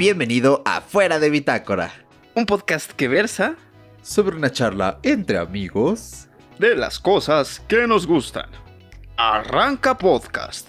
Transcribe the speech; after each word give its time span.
Bienvenido 0.00 0.62
a 0.64 0.80
Fuera 0.80 1.18
de 1.18 1.28
Bitácora, 1.28 1.92
un 2.34 2.46
podcast 2.46 2.90
que 2.92 3.06
versa 3.06 3.56
sobre 4.00 4.34
una 4.34 4.50
charla 4.50 4.98
entre 5.02 5.36
amigos 5.36 6.26
de 6.58 6.74
las 6.74 6.98
cosas 6.98 7.60
que 7.68 7.86
nos 7.86 8.06
gustan. 8.06 8.48
Arranca 9.18 9.98
podcast. 9.98 10.66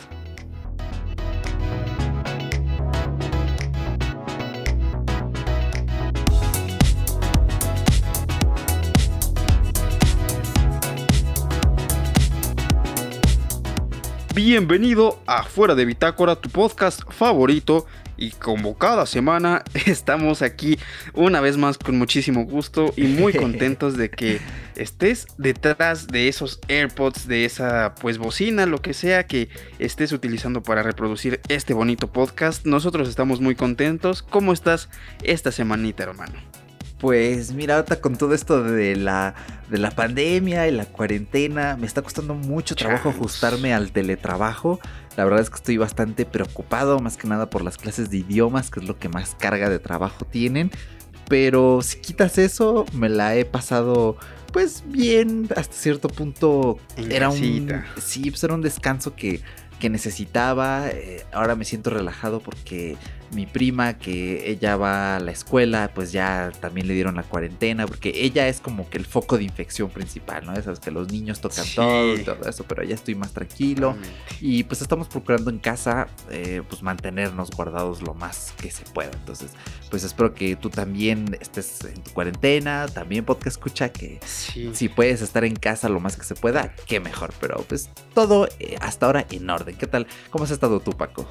Bienvenido 14.36 15.22
a 15.26 15.44
Fuera 15.44 15.74
de 15.76 15.86
Bitácora, 15.86 16.36
tu 16.36 16.50
podcast 16.50 17.02
favorito. 17.10 17.86
Y 18.22 18.30
como 18.30 18.78
cada 18.78 19.08
semana 19.08 19.64
estamos 19.88 20.44
aquí 20.44 20.78
una 21.16 21.42
vez 21.42 21.58
más 21.58 21.80
con 21.80 21.98
muchísimo 21.98 22.46
gusto 22.46 22.94
y 22.96 23.08
muy 23.08 23.34
contentos 23.38 23.98
de 23.98 24.12
que 24.12 24.40
estés 24.76 25.26
detrás 25.40 26.06
de 26.06 26.28
esos 26.28 26.60
AirPods, 26.68 27.28
de 27.28 27.46
esa 27.46 27.96
pues 28.00 28.20
bocina, 28.20 28.68
lo 28.68 28.80
que 28.80 28.94
sea 28.94 29.26
que 29.26 29.50
estés 29.80 30.12
utilizando 30.12 30.62
para 30.62 30.84
reproducir 30.84 31.42
este 31.48 31.74
bonito 31.74 32.12
podcast. 32.12 32.64
Nosotros 32.64 33.10
estamos 33.10 33.42
muy 33.42 33.56
contentos. 33.56 34.22
¿Cómo 34.22 34.54
estás 34.54 34.90
esta 35.24 35.52
semanita, 35.52 36.04
hermano? 36.04 36.36
Pues 37.00 37.54
mira, 37.54 37.78
ahorita 37.78 38.02
con 38.02 38.16
todo 38.16 38.36
esto 38.36 38.64
de 38.64 38.96
la, 38.96 39.34
de 39.72 39.80
la 39.80 39.90
pandemia 39.90 40.68
y 40.68 40.72
la 40.72 40.86
cuarentena, 40.86 41.76
me 41.76 41.88
está 41.88 42.04
costando 42.04 42.36
mucho 42.36 42.76
trabajo 42.76 43.10
ajustarme 43.10 43.74
al 43.74 43.92
teletrabajo. 43.92 44.80
La 45.18 45.26
verdad 45.26 45.42
es 45.42 45.50
que 45.50 45.58
estoy 45.58 45.78
bastante 45.78 46.26
preocupado, 46.26 47.00
más 47.00 47.18
que 47.18 47.28
nada 47.28 47.50
por 47.50 47.64
las 47.64 47.78
clases 47.78 48.10
de 48.10 48.18
idiomas, 48.18 48.70
que 48.70 48.80
es 48.80 48.88
lo 48.88 48.98
que 48.98 49.10
más 49.10 49.36
carga 49.38 49.70
de 49.70 49.80
trabajo 49.80 50.26
tienen. 50.26 50.72
Pero 51.28 51.82
si 51.82 52.00
quitas 52.00 52.38
eso, 52.38 52.86
me 52.94 53.10
la 53.10 53.36
he 53.36 53.46
pasado 53.46 54.18
pues 54.52 54.84
bien, 54.86 55.48
hasta 55.56 55.74
cierto 55.74 56.10
punto. 56.10 56.78
era 57.10 57.30
un. 57.30 57.84
Sí, 58.02 58.30
pues 58.30 58.44
era 58.44 58.54
un 58.54 58.62
descanso 58.62 59.16
que, 59.16 59.42
que 59.80 59.90
necesitaba. 59.90 60.90
Eh, 60.90 61.26
ahora 61.32 61.56
me 61.56 61.66
siento 61.66 61.90
relajado 61.90 62.42
porque 62.42 62.98
mi 63.34 63.46
prima 63.46 63.98
que 63.98 64.50
ella 64.50 64.76
va 64.76 65.16
a 65.16 65.20
la 65.20 65.32
escuela, 65.32 65.92
pues 65.94 66.12
ya 66.12 66.52
también 66.60 66.88
le 66.88 66.94
dieron 66.94 67.16
la 67.16 67.24
cuarentena, 67.24 67.88
porque 67.88 68.12
ella 68.16 68.48
es 68.48 68.60
como 68.60 68.90
que 68.90 68.98
el 68.98 69.06
foco 69.06 69.38
de 69.38 69.44
infección 69.44 69.90
principal, 69.90 70.46
¿no? 70.46 70.56
Sabes 70.62 70.80
que 70.80 70.92
los 70.92 71.12
niños 71.12 71.40
tocan 71.40 71.66
todo 71.76 72.16
y 72.16 72.24
todo 72.24 72.50
eso, 72.50 72.66
pero 72.68 72.84
ya 72.84 72.96
estoy 72.96 73.16
más 73.16 73.34
tranquilo. 73.34 73.96
Y 74.40 74.64
pues 74.64 74.82
estamos 74.82 75.08
procurando 75.08 75.50
en 75.50 75.60
casa, 75.60 76.08
eh, 76.30 76.62
pues 76.68 76.84
mantenernos 76.84 77.52
guardados 77.52 78.02
lo 78.02 78.14
más 78.14 78.54
que 78.62 78.70
se 78.70 78.84
pueda. 78.86 79.12
Entonces, 79.14 79.52
pues 79.90 80.04
espero 80.04 80.34
que 80.34 80.56
tú 80.56 80.70
también 80.70 81.38
estés 81.40 81.84
en 81.86 82.02
tu 82.04 82.12
cuarentena, 82.12 82.88
también 82.88 83.26
podcast 83.26 83.58
escucha 83.58 83.90
que 83.90 84.20
si 84.26 84.90
puedes 84.90 85.22
estar 85.22 85.44
en 85.44 85.56
casa 85.56 85.90
lo 85.90 86.00
más 86.00 86.18
que 86.18 86.24
se 86.24 86.36
pueda, 86.36 86.74
qué 86.88 87.00
mejor. 87.00 87.34
Pero 87.40 87.64
pues 87.68 87.90
todo 88.14 88.48
eh, 88.60 88.76
hasta 88.82 89.06
ahora 89.06 89.26
en 89.30 89.50
orden. 89.50 89.76
¿Qué 89.78 89.88
tal? 89.88 90.08
¿Cómo 90.30 90.44
has 90.44 90.52
estado 90.52 90.80
tú, 90.80 90.92
Paco? 90.92 91.28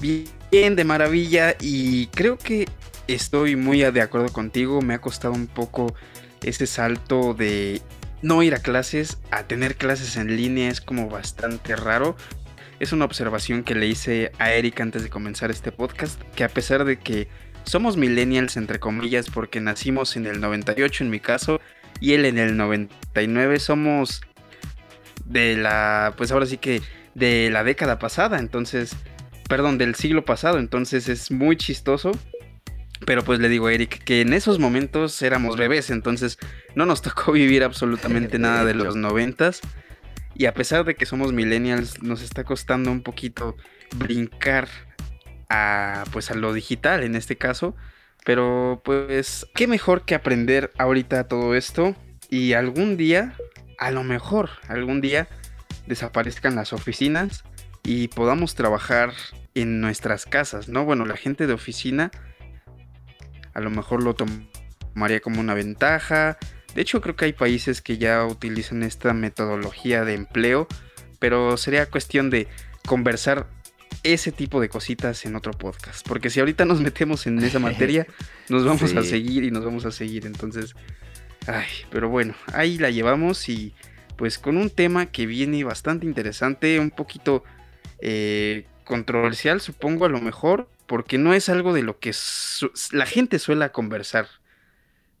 Bien 0.00 0.76
de 0.76 0.84
maravilla 0.84 1.56
y 1.60 2.06
creo 2.08 2.38
que 2.38 2.66
estoy 3.06 3.56
muy 3.56 3.80
de 3.80 4.00
acuerdo 4.00 4.32
contigo. 4.32 4.80
Me 4.82 4.94
ha 4.94 5.00
costado 5.00 5.34
un 5.34 5.46
poco 5.46 5.94
ese 6.42 6.66
salto 6.66 7.34
de 7.34 7.82
no 8.22 8.42
ir 8.42 8.54
a 8.54 8.58
clases 8.58 9.18
a 9.30 9.44
tener 9.44 9.76
clases 9.76 10.16
en 10.16 10.36
línea. 10.36 10.70
Es 10.70 10.80
como 10.80 11.08
bastante 11.08 11.76
raro. 11.76 12.16
Es 12.80 12.92
una 12.92 13.04
observación 13.04 13.64
que 13.64 13.74
le 13.74 13.88
hice 13.88 14.32
a 14.38 14.52
Eric 14.52 14.80
antes 14.80 15.02
de 15.02 15.10
comenzar 15.10 15.50
este 15.50 15.72
podcast, 15.72 16.20
que 16.36 16.44
a 16.44 16.48
pesar 16.48 16.84
de 16.84 16.98
que 16.98 17.28
somos 17.64 17.96
millennials 17.96 18.56
entre 18.56 18.78
comillas 18.78 19.28
porque 19.28 19.60
nacimos 19.60 20.16
en 20.16 20.26
el 20.26 20.40
98 20.40 21.04
en 21.04 21.10
mi 21.10 21.20
caso 21.20 21.60
y 22.00 22.12
él 22.12 22.24
en 22.24 22.38
el 22.38 22.56
99 22.56 23.58
somos 23.58 24.22
de 25.24 25.56
la 25.56 26.14
pues 26.16 26.30
ahora 26.30 26.46
sí 26.46 26.56
que 26.56 26.80
de 27.14 27.50
la 27.50 27.64
década 27.64 27.98
pasada, 27.98 28.38
entonces 28.38 28.96
perdón, 29.48 29.78
del 29.78 29.94
siglo 29.94 30.24
pasado, 30.24 30.58
entonces 30.58 31.08
es 31.08 31.30
muy 31.30 31.56
chistoso. 31.56 32.12
Pero 33.06 33.24
pues 33.24 33.38
le 33.38 33.48
digo 33.48 33.68
a 33.68 33.72
Eric 33.72 34.02
que 34.02 34.20
en 34.20 34.32
esos 34.32 34.58
momentos 34.58 35.22
éramos 35.22 35.56
bebés, 35.56 35.90
entonces 35.90 36.38
no 36.74 36.84
nos 36.84 37.02
tocó 37.02 37.32
vivir 37.32 37.64
absolutamente 37.64 38.38
nada 38.38 38.64
de 38.64 38.74
los 38.74 38.96
noventas. 38.96 39.60
Y 40.34 40.46
a 40.46 40.54
pesar 40.54 40.84
de 40.84 40.94
que 40.94 41.06
somos 41.06 41.32
millennials, 41.32 42.02
nos 42.02 42.22
está 42.22 42.44
costando 42.44 42.90
un 42.90 43.02
poquito 43.02 43.56
brincar 43.96 44.68
a 45.48 46.04
pues 46.12 46.30
a 46.30 46.34
lo 46.34 46.52
digital 46.52 47.02
en 47.02 47.16
este 47.16 47.36
caso. 47.36 47.74
Pero 48.24 48.82
pues 48.84 49.46
qué 49.54 49.66
mejor 49.66 50.04
que 50.04 50.14
aprender 50.14 50.70
ahorita 50.76 51.28
todo 51.28 51.54
esto 51.54 51.96
y 52.28 52.52
algún 52.52 52.96
día, 52.96 53.34
a 53.78 53.90
lo 53.90 54.04
mejor, 54.04 54.50
algún 54.68 55.00
día 55.00 55.28
desaparezcan 55.86 56.54
las 56.54 56.72
oficinas 56.72 57.44
y 57.82 58.08
podamos 58.08 58.54
trabajar 58.54 59.14
en 59.60 59.80
nuestras 59.80 60.26
casas, 60.26 60.68
¿no? 60.68 60.84
Bueno, 60.84 61.04
la 61.04 61.16
gente 61.16 61.46
de 61.46 61.52
oficina 61.52 62.10
a 63.58 63.60
lo 63.60 63.70
mejor 63.70 64.02
lo 64.02 64.14
tomaría 64.14 65.20
como 65.20 65.40
una 65.40 65.54
ventaja. 65.54 66.38
De 66.74 66.82
hecho, 66.82 67.00
creo 67.00 67.16
que 67.16 67.24
hay 67.24 67.32
países 67.32 67.82
que 67.82 67.98
ya 67.98 68.24
utilizan 68.24 68.82
esta 68.84 69.12
metodología 69.12 70.04
de 70.04 70.14
empleo, 70.14 70.68
pero 71.18 71.56
sería 71.56 71.86
cuestión 71.86 72.30
de 72.30 72.46
conversar 72.86 73.48
ese 74.04 74.30
tipo 74.30 74.60
de 74.60 74.68
cositas 74.68 75.24
en 75.24 75.34
otro 75.34 75.52
podcast. 75.52 76.06
Porque 76.06 76.30
si 76.30 76.38
ahorita 76.38 76.64
nos 76.64 76.80
metemos 76.80 77.26
en 77.26 77.38
esa 77.40 77.58
materia, 77.58 78.06
nos 78.48 78.64
vamos 78.64 78.94
a 78.94 79.02
seguir 79.02 79.42
y 79.44 79.50
nos 79.50 79.64
vamos 79.64 79.84
a 79.86 79.90
seguir. 79.90 80.26
Entonces, 80.26 80.74
ay, 81.48 81.66
pero 81.90 82.08
bueno, 82.08 82.34
ahí 82.52 82.78
la 82.78 82.90
llevamos 82.90 83.48
y 83.48 83.74
pues 84.16 84.38
con 84.38 84.56
un 84.56 84.70
tema 84.70 85.06
que 85.06 85.26
viene 85.26 85.64
bastante 85.64 86.06
interesante, 86.06 86.78
un 86.80 86.90
poquito 86.90 87.44
eh, 88.00 88.66
controversial, 88.88 89.60
supongo, 89.60 90.06
a 90.06 90.08
lo 90.08 90.20
mejor, 90.20 90.68
porque 90.86 91.18
no 91.18 91.34
es 91.34 91.48
algo 91.48 91.72
de 91.72 91.82
lo 91.82 92.00
que 92.00 92.12
la 92.90 93.06
gente 93.06 93.38
suele 93.38 93.70
conversar. 93.70 94.26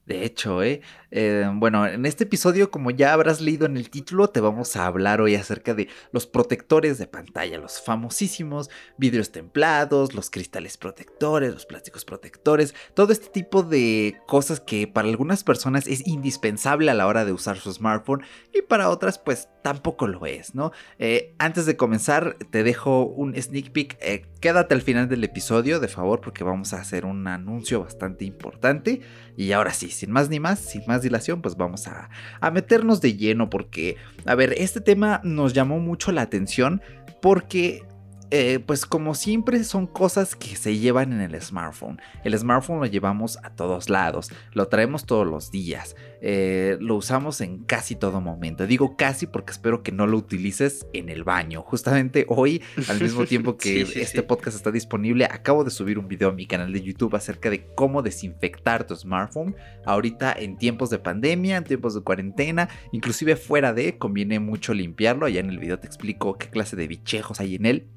De 0.08 0.24
hecho, 0.24 0.62
¿eh? 0.62 0.80
¿eh? 1.10 1.44
Bueno, 1.52 1.86
en 1.86 2.06
este 2.06 2.24
episodio, 2.24 2.70
como 2.70 2.90
ya 2.90 3.12
habrás 3.12 3.42
leído 3.42 3.66
en 3.66 3.76
el 3.76 3.90
título, 3.90 4.28
te 4.28 4.40
vamos 4.40 4.74
a 4.74 4.86
hablar 4.86 5.20
hoy 5.20 5.34
acerca 5.34 5.74
de 5.74 5.88
los 6.12 6.26
protectores 6.26 6.96
de 6.96 7.06
pantalla, 7.06 7.58
los 7.58 7.82
famosísimos 7.82 8.70
vidrios 8.96 9.32
templados, 9.32 10.14
los 10.14 10.30
cristales 10.30 10.78
protectores, 10.78 11.52
los 11.52 11.66
plásticos 11.66 12.06
protectores, 12.06 12.74
todo 12.94 13.12
este 13.12 13.28
tipo 13.28 13.62
de 13.62 14.16
cosas 14.26 14.60
que 14.60 14.86
para 14.86 15.08
algunas 15.08 15.44
personas 15.44 15.86
es 15.86 16.06
indispensable 16.06 16.90
a 16.90 16.94
la 16.94 17.06
hora 17.06 17.26
de 17.26 17.32
usar 17.32 17.58
su 17.58 17.70
smartphone 17.70 18.22
y 18.54 18.62
para 18.62 18.88
otras 18.88 19.18
pues 19.18 19.48
tampoco 19.62 20.06
lo 20.06 20.24
es, 20.24 20.54
¿no? 20.54 20.72
Eh, 20.98 21.34
antes 21.38 21.66
de 21.66 21.76
comenzar, 21.76 22.38
te 22.50 22.62
dejo 22.62 23.04
un 23.04 23.34
sneak 23.34 23.72
peek. 23.72 23.98
Eh, 24.00 24.24
quédate 24.40 24.74
al 24.74 24.82
final 24.82 25.08
del 25.08 25.24
episodio, 25.24 25.80
de 25.80 25.88
favor, 25.88 26.20
porque 26.20 26.44
vamos 26.44 26.72
a 26.72 26.80
hacer 26.80 27.04
un 27.04 27.26
anuncio 27.26 27.80
bastante 27.80 28.24
importante. 28.24 29.00
Y 29.36 29.52
ahora 29.52 29.72
sí, 29.72 29.90
sin 29.90 30.10
más 30.10 30.28
ni 30.28 30.40
más, 30.40 30.58
sin 30.58 30.82
más 30.86 31.02
dilación, 31.02 31.42
pues 31.42 31.56
vamos 31.56 31.86
a, 31.88 32.10
a 32.40 32.50
meternos 32.50 33.00
de 33.00 33.16
lleno 33.16 33.50
porque, 33.50 33.96
a 34.26 34.34
ver, 34.34 34.54
este 34.58 34.80
tema 34.80 35.20
nos 35.24 35.52
llamó 35.52 35.78
mucho 35.80 36.12
la 36.12 36.22
atención 36.22 36.82
porque 37.20 37.82
eh, 38.30 38.58
pues 38.58 38.84
como 38.84 39.14
siempre 39.14 39.64
son 39.64 39.86
cosas 39.86 40.36
que 40.36 40.54
se 40.54 40.76
llevan 40.76 41.12
en 41.12 41.20
el 41.20 41.40
smartphone. 41.40 42.00
El 42.24 42.38
smartphone 42.38 42.80
lo 42.80 42.86
llevamos 42.86 43.38
a 43.42 43.50
todos 43.50 43.88
lados, 43.88 44.30
lo 44.52 44.68
traemos 44.68 45.06
todos 45.06 45.26
los 45.26 45.50
días, 45.50 45.96
eh, 46.20 46.76
lo 46.80 46.96
usamos 46.96 47.40
en 47.40 47.64
casi 47.64 47.94
todo 47.94 48.20
momento. 48.20 48.66
Digo 48.66 48.96
casi 48.96 49.26
porque 49.26 49.52
espero 49.52 49.82
que 49.82 49.92
no 49.92 50.06
lo 50.06 50.18
utilices 50.18 50.86
en 50.92 51.08
el 51.08 51.24
baño. 51.24 51.62
Justamente 51.62 52.26
hoy, 52.28 52.62
al 52.88 53.00
mismo 53.00 53.24
tiempo 53.24 53.56
que 53.58 53.80
este 53.80 54.22
podcast 54.22 54.56
está 54.56 54.70
disponible, 54.70 55.24
acabo 55.24 55.64
de 55.64 55.70
subir 55.70 55.98
un 55.98 56.08
video 56.08 56.28
a 56.28 56.32
mi 56.32 56.46
canal 56.46 56.72
de 56.72 56.82
YouTube 56.82 57.16
acerca 57.16 57.48
de 57.48 57.66
cómo 57.74 58.02
desinfectar 58.02 58.86
tu 58.86 58.94
smartphone. 58.94 59.56
Ahorita 59.86 60.34
en 60.38 60.58
tiempos 60.58 60.90
de 60.90 60.98
pandemia, 60.98 61.56
en 61.56 61.64
tiempos 61.64 61.94
de 61.94 62.02
cuarentena, 62.02 62.68
inclusive 62.92 63.36
fuera 63.36 63.72
de, 63.72 63.96
conviene 63.96 64.38
mucho 64.38 64.74
limpiarlo. 64.74 65.24
Allá 65.24 65.40
en 65.40 65.48
el 65.48 65.58
video 65.58 65.78
te 65.78 65.86
explico 65.86 66.36
qué 66.36 66.48
clase 66.50 66.76
de 66.76 66.86
bichejos 66.88 67.40
hay 67.40 67.54
en 67.54 67.64
él 67.66 67.88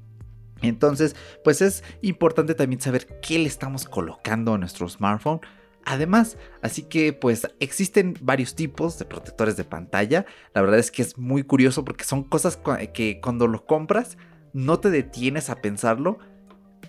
entonces, 0.68 1.16
pues 1.44 1.60
es 1.62 1.82
importante 2.00 2.54
también 2.54 2.80
saber 2.80 3.20
qué 3.20 3.38
le 3.38 3.46
estamos 3.46 3.84
colocando 3.84 4.54
a 4.54 4.58
nuestro 4.58 4.88
smartphone. 4.88 5.40
Además, 5.84 6.38
así 6.62 6.84
que 6.84 7.12
pues 7.12 7.48
existen 7.58 8.14
varios 8.20 8.54
tipos 8.54 8.98
de 8.98 9.04
protectores 9.04 9.56
de 9.56 9.64
pantalla. 9.64 10.26
La 10.54 10.62
verdad 10.62 10.78
es 10.78 10.92
que 10.92 11.02
es 11.02 11.18
muy 11.18 11.42
curioso 11.42 11.84
porque 11.84 12.04
son 12.04 12.22
cosas 12.22 12.58
que 12.94 13.20
cuando 13.20 13.48
lo 13.48 13.66
compras 13.66 14.16
no 14.52 14.78
te 14.78 14.90
detienes 14.90 15.50
a 15.50 15.56
pensarlo 15.56 16.18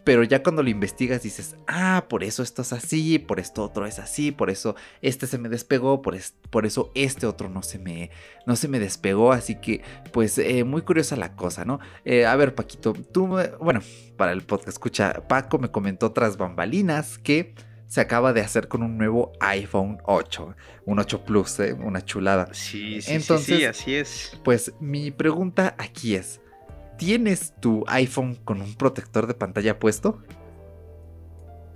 pero 0.04 0.24
ya 0.24 0.44
cuando 0.44 0.64
lo 0.64 0.70
investigas 0.70 1.24
dices, 1.24 1.56
ah, 1.68 2.06
por 2.10 2.24
eso 2.24 2.44
esto 2.44 2.62
es 2.62 2.74
así, 2.74 3.20
por 3.20 3.40
esto 3.40 3.64
otro 3.64 3.86
es 3.86 4.00
así, 4.00 4.32
por 4.32 4.50
eso 4.50 4.76
este 5.02 5.28
se 5.28 5.38
me 5.38 5.50
despegó, 5.50 6.02
por, 6.02 6.18
por 6.50 6.66
eso 6.66 6.92
este 6.96 7.26
otro 7.26 7.50
no 7.50 7.64
se 7.64 7.80
me, 7.80 8.10
no 8.46 8.56
se 8.56 8.68
me 8.68 8.80
despegó, 8.80 9.32
así 9.32 9.56
que 9.56 9.82
pues 10.12 10.38
eh, 10.38 10.64
muy 10.64 10.82
curiosa 10.82 11.16
la 11.16 11.36
cosa, 11.36 11.66
¿no? 11.66 11.80
Eh, 12.06 12.26
a 12.26 12.36
ver, 12.36 12.56
Paquito, 12.56 12.94
tú, 12.94 13.28
bueno, 13.60 13.82
para 14.18 14.32
el 14.32 14.44
podcast, 14.44 14.70
escucha, 14.70 15.28
Paco 15.28 15.58
me 15.58 15.72
comentó 15.72 16.08
otras 16.08 16.38
bambalinas 16.38 17.18
que 17.18 17.56
se 17.94 18.02
acaba 18.02 18.34
de 18.34 18.42
hacer 18.42 18.68
con 18.68 18.82
un 18.82 18.98
nuevo 18.98 19.34
iPhone 19.40 20.00
8, 20.06 20.56
un 20.86 20.98
8 20.98 21.26
Plus, 21.26 21.60
¿eh? 21.60 21.74
una 21.74 22.04
chulada. 22.04 22.50
Sí, 22.52 23.02
sí, 23.04 23.14
Entonces, 23.14 23.58
sí, 23.58 23.66
así 23.66 23.96
es. 23.96 24.40
Pues 24.44 24.74
mi 24.80 25.12
pregunta 25.12 25.76
aquí 25.78 26.16
es, 26.16 26.42
¿tienes 27.04 27.54
tu 27.60 27.84
iPhone 27.88 28.36
con 28.46 28.62
un 28.62 28.76
protector 28.76 29.28
de 29.28 29.34
pantalla 29.34 29.78
puesto? 29.78 30.24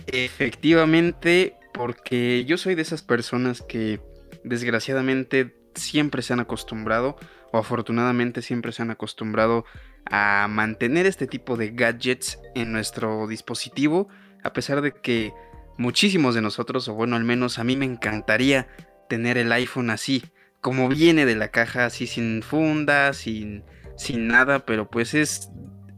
Efectivamente, 0.07 1.55
porque 1.73 2.45
yo 2.45 2.57
soy 2.57 2.75
de 2.75 2.81
esas 2.81 3.01
personas 3.01 3.61
que 3.61 3.99
desgraciadamente 4.45 5.57
siempre 5.75 6.21
se 6.21 6.31
han 6.31 6.39
acostumbrado, 6.39 7.17
o 7.51 7.57
afortunadamente 7.57 8.41
siempre 8.41 8.71
se 8.71 8.83
han 8.83 8.91
acostumbrado 8.91 9.65
a 10.09 10.47
mantener 10.49 11.05
este 11.05 11.27
tipo 11.27 11.57
de 11.57 11.71
gadgets 11.71 12.39
en 12.55 12.71
nuestro 12.71 13.27
dispositivo, 13.27 14.07
a 14.43 14.53
pesar 14.53 14.81
de 14.81 14.93
que 14.93 15.33
muchísimos 15.77 16.35
de 16.35 16.41
nosotros, 16.41 16.87
o 16.87 16.93
bueno, 16.93 17.17
al 17.17 17.25
menos 17.25 17.59
a 17.59 17.65
mí 17.65 17.75
me 17.75 17.85
encantaría 17.85 18.69
tener 19.09 19.37
el 19.37 19.51
iPhone 19.51 19.89
así, 19.89 20.23
como 20.61 20.87
viene 20.87 21.25
de 21.25 21.35
la 21.35 21.49
caja, 21.49 21.85
así 21.85 22.07
sin 22.07 22.43
funda, 22.43 23.11
sin, 23.11 23.65
sin 23.97 24.27
nada, 24.27 24.65
pero 24.65 24.89
pues 24.89 25.13
es, 25.13 25.49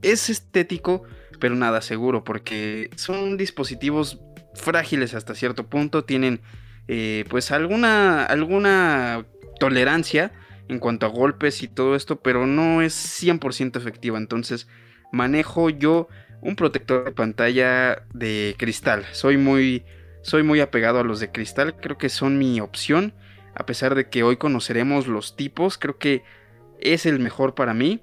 es 0.02 0.30
estético, 0.30 1.04
pero 1.40 1.56
nada 1.56 1.82
seguro, 1.82 2.24
porque 2.24 2.90
son 2.96 3.38
dispositivos 3.38 4.20
frágiles 4.56 5.14
hasta 5.14 5.36
cierto 5.36 5.68
punto, 5.68 6.04
tienen 6.04 6.42
eh, 6.88 7.26
pues 7.30 7.52
alguna, 7.52 8.26
alguna 8.26 9.26
tolerancia 9.60 10.32
en 10.68 10.80
cuanto 10.80 11.06
a 11.06 11.10
golpes 11.10 11.62
y 11.64 11.68
todo 11.68 11.96
esto, 11.96 12.22
pero 12.22 12.48
no 12.48 12.82
es 12.82 12.94
100% 13.24 13.78
efectiva, 13.78 14.18
entonces 14.18 14.68
manejo 15.12 15.70
yo 15.70 16.08
un 16.42 16.56
protector 16.56 17.06
de 17.06 17.12
pantalla 17.12 18.04
de 18.14 18.56
cristal. 18.58 19.06
Soy 19.12 19.38
muy, 19.38 19.84
soy 20.22 20.44
muy 20.44 20.62
apegado 20.62 21.00
a 21.00 21.04
los 21.04 21.20
de 21.20 21.32
cristal, 21.32 21.76
creo 21.76 21.98
que 21.98 22.10
son 22.10 22.38
mi 22.38 22.60
opción. 22.62 23.14
A 23.56 23.66
pesar 23.66 23.96
de 23.96 24.10
que 24.10 24.24
hoy 24.24 24.38
conoceremos 24.38 25.08
los 25.08 25.36
tipos, 25.36 25.78
creo 25.78 25.98
que 25.98 26.24
es 26.82 27.06
el 27.06 27.20
mejor 27.20 27.56
para 27.56 27.74
mí. 27.74 28.02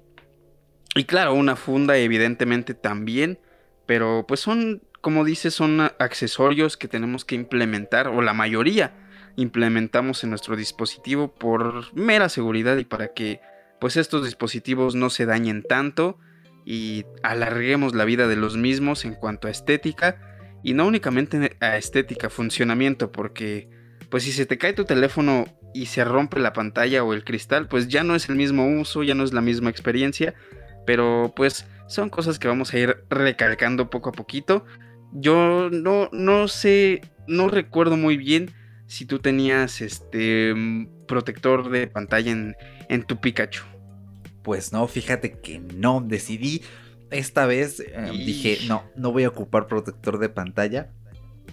Y 0.95 1.05
claro, 1.05 1.33
una 1.33 1.55
funda 1.55 1.97
evidentemente 1.97 2.73
también, 2.73 3.39
pero 3.85 4.25
pues 4.27 4.39
son, 4.39 4.81
como 5.01 5.23
dices, 5.25 5.53
son 5.53 5.79
accesorios 5.81 6.77
que 6.77 6.87
tenemos 6.87 7.25
que 7.25 7.35
implementar, 7.35 8.07
o 8.07 8.21
la 8.21 8.33
mayoría 8.33 8.93
implementamos 9.37 10.23
en 10.23 10.31
nuestro 10.31 10.55
dispositivo 10.55 11.33
por 11.33 11.93
mera 11.95 12.27
seguridad 12.27 12.77
y 12.77 12.85
para 12.85 13.13
que 13.13 13.39
pues 13.79 13.95
estos 13.95 14.25
dispositivos 14.25 14.95
no 14.95 15.11
se 15.11 15.27
dañen 15.27 15.61
tanto 15.61 16.17
y 16.65 17.05
alarguemos 17.21 17.93
la 17.93 18.03
vida 18.03 18.27
de 18.27 18.35
los 18.35 18.57
mismos 18.57 19.05
en 19.05 19.13
cuanto 19.13 19.47
a 19.47 19.51
estética 19.51 20.19
y 20.63 20.73
no 20.73 20.87
únicamente 20.87 21.55
a 21.59 21.77
estética, 21.77 22.29
funcionamiento, 22.29 23.11
porque 23.11 23.69
pues 24.09 24.23
si 24.23 24.31
se 24.31 24.45
te 24.45 24.57
cae 24.57 24.73
tu 24.73 24.85
teléfono 24.85 25.45
y 25.73 25.87
se 25.87 26.03
rompe 26.03 26.39
la 26.39 26.53
pantalla 26.53 27.03
o 27.03 27.13
el 27.13 27.23
cristal, 27.23 27.67
pues 27.67 27.87
ya 27.87 28.03
no 28.03 28.15
es 28.15 28.29
el 28.29 28.35
mismo 28.35 28.67
uso, 28.67 29.03
ya 29.03 29.15
no 29.15 29.23
es 29.23 29.33
la 29.33 29.41
misma 29.41 29.69
experiencia, 29.69 30.33
pero 30.85 31.33
pues 31.35 31.67
son 31.87 32.09
cosas 32.09 32.39
que 32.39 32.47
vamos 32.47 32.73
a 32.73 32.79
ir 32.79 32.97
recalcando 33.09 33.89
poco 33.89 34.09
a 34.09 34.13
poquito. 34.13 34.65
Yo 35.13 35.69
no, 35.71 36.09
no 36.11 36.47
sé, 36.47 37.01
no 37.27 37.49
recuerdo 37.49 37.97
muy 37.97 38.17
bien 38.17 38.51
si 38.87 39.05
tú 39.05 39.19
tenías 39.19 39.81
este 39.81 40.53
protector 41.07 41.69
de 41.69 41.87
pantalla 41.87 42.31
en, 42.31 42.55
en 42.89 43.03
tu 43.03 43.19
Pikachu. 43.19 43.63
Pues 44.43 44.71
no, 44.71 44.87
fíjate 44.87 45.39
que 45.39 45.59
no, 45.59 46.01
decidí 46.01 46.61
esta 47.11 47.45
vez, 47.45 47.79
em, 47.79 48.17
dije, 48.17 48.59
no, 48.67 48.83
no 48.95 49.11
voy 49.11 49.23
a 49.23 49.29
ocupar 49.29 49.67
protector 49.67 50.19
de 50.19 50.29
pantalla. 50.29 50.91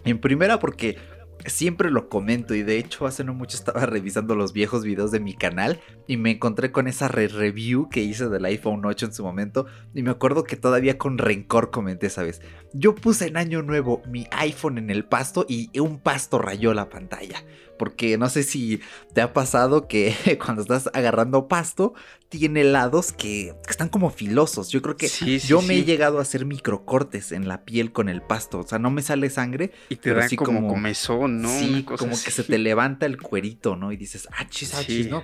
En 0.04 0.18
primera 0.18 0.58
porque 0.58 0.98
siempre 1.46 1.90
lo 1.90 2.08
comento 2.08 2.54
y 2.54 2.62
de 2.62 2.78
hecho 2.78 3.06
hace 3.06 3.24
no 3.24 3.34
mucho 3.34 3.56
estaba 3.56 3.86
revisando 3.86 4.34
los 4.34 4.52
viejos 4.52 4.84
videos 4.84 5.10
de 5.10 5.20
mi 5.20 5.34
canal 5.34 5.80
y 6.06 6.16
me 6.16 6.32
encontré 6.32 6.72
con 6.72 6.88
esa 6.88 7.08
review 7.08 7.88
que 7.88 8.02
hice 8.02 8.28
del 8.28 8.44
iPhone 8.44 8.84
8 8.84 9.06
en 9.06 9.12
su 9.12 9.24
momento 9.24 9.66
y 9.94 10.02
me 10.02 10.10
acuerdo 10.10 10.44
que 10.44 10.56
todavía 10.56 10.98
con 10.98 11.18
rencor 11.18 11.70
comenté 11.70 12.06
esa 12.06 12.22
vez. 12.22 12.40
Yo 12.72 12.94
puse 12.94 13.26
en 13.26 13.36
año 13.36 13.62
nuevo 13.62 14.02
mi 14.08 14.26
iPhone 14.32 14.78
en 14.78 14.90
el 14.90 15.04
pasto 15.04 15.46
y 15.48 15.70
un 15.78 15.98
pasto 15.98 16.38
rayó 16.38 16.74
la 16.74 16.88
pantalla. 16.88 17.44
Porque 17.78 18.18
no 18.18 18.28
sé 18.28 18.42
si 18.42 18.80
te 19.12 19.20
ha 19.20 19.32
pasado 19.32 19.88
que 19.88 20.14
cuando 20.44 20.62
estás 20.62 20.90
agarrando 20.92 21.48
pasto 21.48 21.94
tiene 22.28 22.64
lados 22.64 23.12
que, 23.12 23.54
están 23.68 23.88
como 23.88 24.10
filosos. 24.10 24.70
Yo 24.70 24.82
creo 24.82 24.96
que 24.96 25.08
yo 25.38 25.62
me 25.62 25.76
he 25.76 25.84
llegado 25.84 26.18
a 26.18 26.22
hacer 26.22 26.46
microcortes 26.46 27.32
en 27.32 27.46
la 27.48 27.64
piel 27.64 27.92
con 27.92 28.08
el 28.08 28.22
pasto. 28.22 28.60
O 28.60 28.66
sea, 28.66 28.78
no 28.78 28.90
me 28.90 29.02
sale 29.02 29.30
sangre. 29.30 29.72
Y 29.88 29.96
te 29.96 30.12
da 30.14 30.28
como, 30.36 30.68
comezón, 30.68 31.42
¿no? 31.42 31.48
Sí, 31.48 31.84
como 31.84 32.10
que 32.10 32.30
se 32.30 32.42
te 32.42 32.58
levanta 32.58 33.06
el 33.06 33.20
cuerito, 33.20 33.76
¿no? 33.76 33.92
Y 33.92 33.96
dices, 33.96 34.28
ah, 34.32 34.48
chis, 34.48 34.74
ah, 34.74 34.82
chis, 34.84 35.08
¿no? 35.08 35.22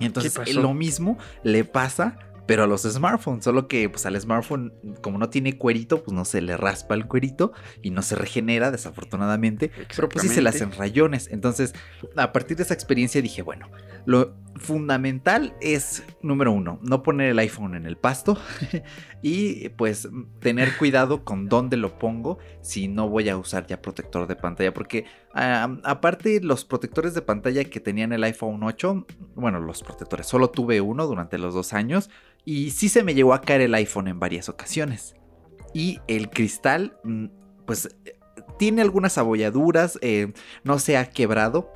Y 0.00 0.06
entonces 0.06 0.54
lo 0.54 0.74
mismo 0.74 1.18
le 1.44 1.64
pasa 1.64 2.18
pero 2.46 2.64
a 2.64 2.66
los 2.66 2.82
smartphones, 2.82 3.44
solo 3.44 3.68
que 3.68 3.88
pues 3.88 4.06
al 4.06 4.20
smartphone 4.20 4.72
como 5.00 5.18
no 5.18 5.30
tiene 5.30 5.58
cuerito, 5.58 6.02
pues 6.02 6.14
no 6.14 6.24
se 6.24 6.40
le 6.40 6.56
raspa 6.56 6.94
el 6.94 7.06
cuerito 7.06 7.52
y 7.82 7.90
no 7.90 8.02
se 8.02 8.14
regenera 8.14 8.70
desafortunadamente, 8.70 9.70
pero 9.94 10.08
pues 10.08 10.22
sí 10.22 10.28
se 10.28 10.42
le 10.42 10.48
hacen 10.48 10.72
rayones. 10.72 11.28
Entonces, 11.30 11.74
a 12.16 12.32
partir 12.32 12.56
de 12.56 12.64
esa 12.64 12.74
experiencia 12.74 13.22
dije, 13.22 13.42
bueno, 13.42 13.68
lo 14.04 14.34
fundamental 14.56 15.54
es, 15.60 16.04
número 16.22 16.52
uno, 16.52 16.78
no 16.82 17.02
poner 17.02 17.30
el 17.30 17.38
iPhone 17.38 17.74
en 17.74 17.86
el 17.86 17.96
pasto 17.96 18.38
y 19.22 19.68
pues 19.70 20.08
tener 20.40 20.76
cuidado 20.76 21.24
con 21.24 21.48
dónde 21.48 21.76
lo 21.76 21.98
pongo 21.98 22.38
si 22.60 22.88
no 22.88 23.08
voy 23.08 23.28
a 23.28 23.36
usar 23.36 23.66
ya 23.66 23.80
protector 23.80 24.26
de 24.26 24.36
pantalla, 24.36 24.72
porque 24.74 25.06
aparte 25.32 26.40
los 26.40 26.64
protectores 26.64 27.14
de 27.14 27.22
pantalla 27.22 27.64
que 27.64 27.80
tenían 27.80 28.12
el 28.12 28.24
iPhone 28.24 28.62
8, 28.62 29.06
bueno, 29.34 29.60
los 29.60 29.82
protectores, 29.82 30.26
solo 30.26 30.50
tuve 30.50 30.80
uno 30.80 31.06
durante 31.06 31.38
los 31.38 31.54
dos 31.54 31.72
años 31.72 32.10
y 32.44 32.70
sí 32.70 32.88
se 32.88 33.02
me 33.02 33.14
llegó 33.14 33.34
a 33.34 33.40
caer 33.40 33.62
el 33.62 33.74
iPhone 33.74 34.08
en 34.08 34.20
varias 34.20 34.48
ocasiones. 34.48 35.14
Y 35.74 36.00
el 36.06 36.28
cristal, 36.28 36.98
mm, 37.04 37.26
pues 37.66 37.96
tiene 38.58 38.82
algunas 38.82 39.18
abolladuras, 39.18 39.98
eh, 40.02 40.32
no 40.64 40.78
se 40.78 40.96
ha 40.96 41.10
quebrado, 41.10 41.72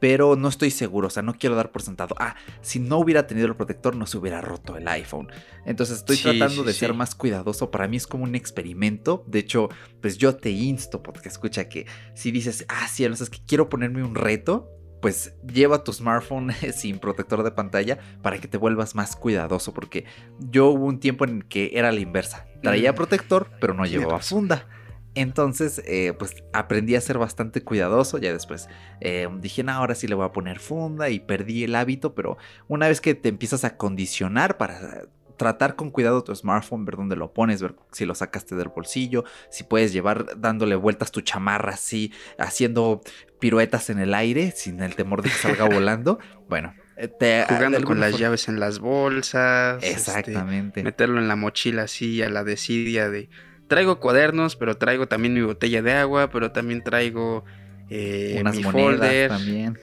pero 0.00 0.34
no 0.34 0.48
estoy 0.48 0.70
seguro, 0.70 1.06
o 1.06 1.10
sea, 1.10 1.22
no 1.22 1.34
quiero 1.34 1.54
dar 1.54 1.70
por 1.70 1.82
sentado, 1.82 2.16
ah, 2.18 2.34
si 2.62 2.80
no 2.80 2.98
hubiera 2.98 3.26
tenido 3.26 3.46
el 3.46 3.54
protector 3.54 3.94
no 3.94 4.06
se 4.06 4.18
hubiera 4.18 4.40
roto 4.40 4.76
el 4.76 4.88
iPhone. 4.88 5.28
Entonces 5.66 5.98
estoy 5.98 6.16
tratando 6.16 6.64
de 6.64 6.72
ser 6.72 6.94
más 6.94 7.14
cuidadoso, 7.14 7.70
para 7.70 7.86
mí 7.86 7.98
es 7.98 8.06
como 8.06 8.24
un 8.24 8.34
experimento, 8.34 9.22
de 9.26 9.40
hecho, 9.40 9.68
pues 10.00 10.18
yo 10.18 10.34
te 10.34 10.50
insto, 10.50 11.02
porque 11.02 11.28
escucha 11.28 11.68
que 11.68 11.86
si 12.14 12.32
dices, 12.32 12.64
ah, 12.68 12.88
sí, 12.88 13.04
es 13.04 13.30
que 13.30 13.38
quiero 13.46 13.68
ponerme 13.68 14.02
un 14.02 14.14
reto, 14.14 14.70
pues 15.02 15.34
lleva 15.46 15.84
tu 15.84 15.92
smartphone 15.92 16.52
sin 16.74 16.98
protector 16.98 17.42
de 17.42 17.50
pantalla 17.50 17.98
para 18.22 18.38
que 18.38 18.48
te 18.48 18.56
vuelvas 18.56 18.94
más 18.94 19.16
cuidadoso, 19.16 19.72
porque 19.74 20.04
yo 20.38 20.68
hubo 20.68 20.86
un 20.86 21.00
tiempo 21.00 21.24
en 21.24 21.42
que 21.42 21.72
era 21.74 21.92
la 21.92 22.00
inversa, 22.00 22.46
traía 22.62 22.92
mm. 22.92 22.94
protector, 22.94 23.50
pero 23.60 23.74
no 23.74 23.84
llevaba 23.84 24.20
funda. 24.20 24.66
Entonces, 25.14 25.82
eh, 25.86 26.14
pues 26.18 26.34
aprendí 26.52 26.94
a 26.94 27.00
ser 27.00 27.18
bastante 27.18 27.62
cuidadoso. 27.62 28.18
Ya 28.18 28.32
después 28.32 28.68
eh, 29.00 29.28
dije, 29.40 29.62
no, 29.62 29.72
ahora 29.72 29.94
sí 29.94 30.06
le 30.06 30.14
voy 30.14 30.26
a 30.26 30.32
poner 30.32 30.58
funda 30.58 31.10
y 31.10 31.20
perdí 31.20 31.64
el 31.64 31.74
hábito. 31.74 32.14
Pero 32.14 32.38
una 32.68 32.88
vez 32.88 33.00
que 33.00 33.14
te 33.14 33.28
empiezas 33.28 33.64
a 33.64 33.76
condicionar 33.76 34.56
para 34.56 35.02
tratar 35.40 35.74
con 35.74 35.90
cuidado 35.90 36.22
tu 36.22 36.34
smartphone, 36.34 36.84
ver 36.84 36.96
dónde 36.96 37.16
lo 37.16 37.32
pones, 37.32 37.62
ver 37.62 37.74
si 37.92 38.04
lo 38.04 38.14
sacaste 38.14 38.56
del 38.56 38.68
bolsillo, 38.68 39.24
si 39.48 39.64
puedes 39.64 39.90
llevar 39.90 40.38
dándole 40.38 40.76
vueltas 40.76 41.12
tu 41.12 41.22
chamarra 41.22 41.72
así, 41.72 42.12
haciendo 42.38 43.00
piruetas 43.38 43.88
en 43.88 44.00
el 44.00 44.12
aire 44.12 44.52
sin 44.54 44.82
el 44.82 44.94
temor 44.96 45.22
de 45.22 45.30
que 45.30 45.36
salga 45.36 45.64
volando. 45.72 46.18
Bueno, 46.46 46.74
eh, 46.98 47.08
te, 47.08 47.46
jugando 47.48 47.82
con 47.84 48.00
las 48.00 48.18
llaves 48.18 48.48
en 48.48 48.60
las 48.60 48.80
bolsas. 48.80 49.82
Este, 49.82 49.92
Exactamente. 49.92 50.82
meterlo 50.82 51.18
en 51.18 51.26
la 51.26 51.36
mochila 51.36 51.84
así 51.84 52.22
a 52.22 52.28
la 52.28 52.44
desidia 52.44 53.08
de 53.08 53.30
traigo 53.70 54.00
cuadernos, 54.00 54.56
pero 54.56 54.76
traigo 54.76 55.06
también 55.06 55.32
mi 55.32 55.42
botella 55.42 55.80
de 55.80 55.92
agua, 55.92 56.28
pero 56.28 56.50
también 56.50 56.82
traigo 56.82 57.44
eh, 57.88 58.36
unas 58.40 58.56
mi 58.56 58.64
folder. 58.64 59.28
también. 59.30 59.78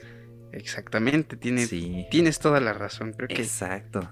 Exactamente, 0.52 1.36
tienes 1.36 2.38
toda 2.38 2.60
la 2.60 2.74
razón, 2.74 3.14
creo 3.14 3.28
que. 3.28 3.42
Exacto. 3.42 4.08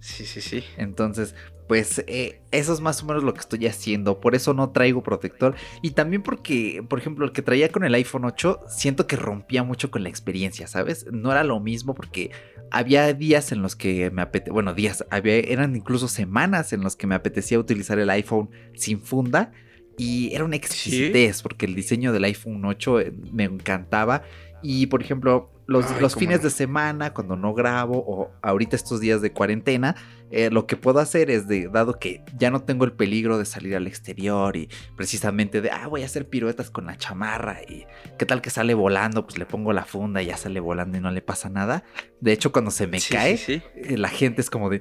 Sí, 0.00 0.24
sí, 0.24 0.40
sí. 0.40 0.64
Entonces, 0.78 1.34
pues 1.68 2.02
eh, 2.06 2.40
eso 2.50 2.72
es 2.72 2.80
más 2.80 3.02
o 3.02 3.06
menos 3.06 3.22
lo 3.22 3.34
que 3.34 3.40
estoy 3.40 3.66
haciendo. 3.66 4.20
Por 4.20 4.34
eso 4.34 4.54
no 4.54 4.70
traigo 4.70 5.02
protector. 5.02 5.54
Y 5.82 5.90
también 5.90 6.22
porque, 6.22 6.82
por 6.88 6.98
ejemplo, 6.98 7.26
el 7.26 7.32
que 7.32 7.42
traía 7.42 7.70
con 7.70 7.84
el 7.84 7.94
iPhone 7.94 8.24
8, 8.24 8.62
siento 8.68 9.06
que 9.06 9.16
rompía 9.16 9.62
mucho 9.62 9.90
con 9.90 10.02
la 10.02 10.08
experiencia, 10.08 10.66
¿sabes? 10.66 11.06
No 11.12 11.30
era 11.30 11.44
lo 11.44 11.60
mismo 11.60 11.94
porque 11.94 12.30
había 12.70 13.12
días 13.12 13.52
en 13.52 13.60
los 13.60 13.76
que 13.76 14.10
me 14.10 14.22
apetecía, 14.22 14.52
bueno, 14.52 14.72
días, 14.72 15.04
había, 15.10 15.34
eran 15.34 15.76
incluso 15.76 16.08
semanas 16.08 16.72
en 16.72 16.80
los 16.80 16.96
que 16.96 17.06
me 17.06 17.14
apetecía 17.14 17.58
utilizar 17.58 17.98
el 17.98 18.08
iPhone 18.10 18.48
sin 18.74 19.00
funda. 19.00 19.52
Y 19.98 20.32
era 20.32 20.44
una 20.44 20.56
exquisitez 20.56 21.42
porque 21.42 21.66
el 21.66 21.74
diseño 21.74 22.12
del 22.12 22.24
iPhone 22.24 22.64
8 22.64 23.00
eh, 23.00 23.12
me 23.30 23.44
encantaba. 23.44 24.22
Y 24.62 24.86
por 24.86 25.02
ejemplo, 25.02 25.50
los, 25.68 26.16
fines 26.16 26.42
de 26.42 26.48
semana, 26.48 27.12
cuando 27.12 27.36
no 27.36 27.52
grabo, 27.52 28.02
o 28.06 28.30
ahorita 28.40 28.74
estos 28.74 29.00
días 29.00 29.20
de 29.20 29.32
cuarentena, 29.32 29.96
eh, 30.30 30.48
lo 30.50 30.66
que 30.66 30.76
puedo 30.76 30.98
hacer 30.98 31.30
es 31.30 31.46
de, 31.46 31.68
dado 31.68 31.98
que 31.98 32.24
ya 32.38 32.50
no 32.50 32.62
tengo 32.62 32.86
el 32.86 32.92
peligro 32.92 33.36
de 33.36 33.44
salir 33.44 33.76
al 33.76 33.86
exterior 33.86 34.56
y 34.56 34.70
precisamente 34.96 35.60
de, 35.60 35.70
ah, 35.70 35.86
voy 35.86 36.02
a 36.02 36.06
hacer 36.06 36.26
piruetas 36.26 36.70
con 36.70 36.86
la 36.86 36.96
chamarra 36.96 37.60
y 37.68 37.84
qué 38.18 38.24
tal 38.24 38.40
que 38.40 38.48
sale 38.48 38.72
volando, 38.72 39.26
pues 39.26 39.36
le 39.36 39.44
pongo 39.44 39.74
la 39.74 39.84
funda 39.84 40.22
y 40.22 40.26
ya 40.26 40.38
sale 40.38 40.58
volando 40.58 40.96
y 40.96 41.02
no 41.02 41.10
le 41.10 41.20
pasa 41.20 41.50
nada. 41.50 41.84
De 42.22 42.32
hecho, 42.32 42.50
cuando 42.50 42.70
se 42.70 42.86
me 42.86 42.98
cae, 43.02 43.38
eh, 43.46 43.98
la 43.98 44.08
gente 44.08 44.40
es 44.40 44.48
como 44.48 44.70
de, 44.70 44.80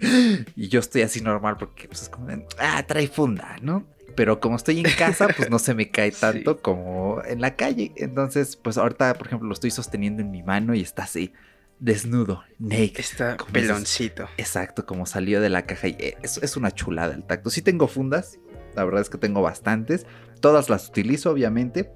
y 0.55 0.69
yo 0.69 0.79
estoy 0.79 1.01
así 1.01 1.19
normal 1.19 1.57
porque 1.59 1.89
pues 1.89 2.03
es 2.03 2.09
como 2.09 2.27
de, 2.27 2.45
ah, 2.59 2.81
trae 2.87 3.09
funda, 3.09 3.57
¿no? 3.61 3.85
Pero 4.17 4.39
como 4.39 4.55
estoy 4.55 4.79
en 4.79 4.91
casa, 4.97 5.27
pues 5.37 5.51
no 5.51 5.59
se 5.59 5.75
me 5.75 5.91
cae 5.91 6.11
tanto 6.19 6.59
como 6.59 7.21
en 7.23 7.39
la 7.39 7.55
calle. 7.55 7.93
Entonces, 7.95 8.55
pues 8.55 8.79
ahorita, 8.79 9.13
por 9.13 9.27
ejemplo, 9.27 9.47
lo 9.47 9.53
estoy 9.53 9.69
sosteniendo 9.69 10.23
en 10.23 10.31
mi 10.31 10.41
mano 10.41 10.73
y 10.73 10.81
está 10.81 11.03
así, 11.03 11.33
desnudo, 11.79 12.43
naked. 12.57 12.99
Está 12.99 13.37
peloncito. 13.51 14.27
exacto, 14.37 14.87
como 14.87 15.05
salió 15.05 15.39
de 15.39 15.49
la 15.49 15.67
caja. 15.67 15.87
Y 15.87 15.97
eh, 15.99 16.17
es, 16.23 16.39
es 16.39 16.57
una 16.57 16.71
chulada 16.71 17.13
el 17.13 17.25
tacto. 17.25 17.51
Sí 17.51 17.61
tengo 17.61 17.87
fundas, 17.87 18.39
la 18.75 18.83
verdad 18.83 19.01
es 19.01 19.11
que 19.11 19.19
tengo 19.19 19.43
bastantes. 19.43 20.07
Todas 20.41 20.67
las 20.67 20.89
utilizo, 20.89 21.29
obviamente. 21.29 21.91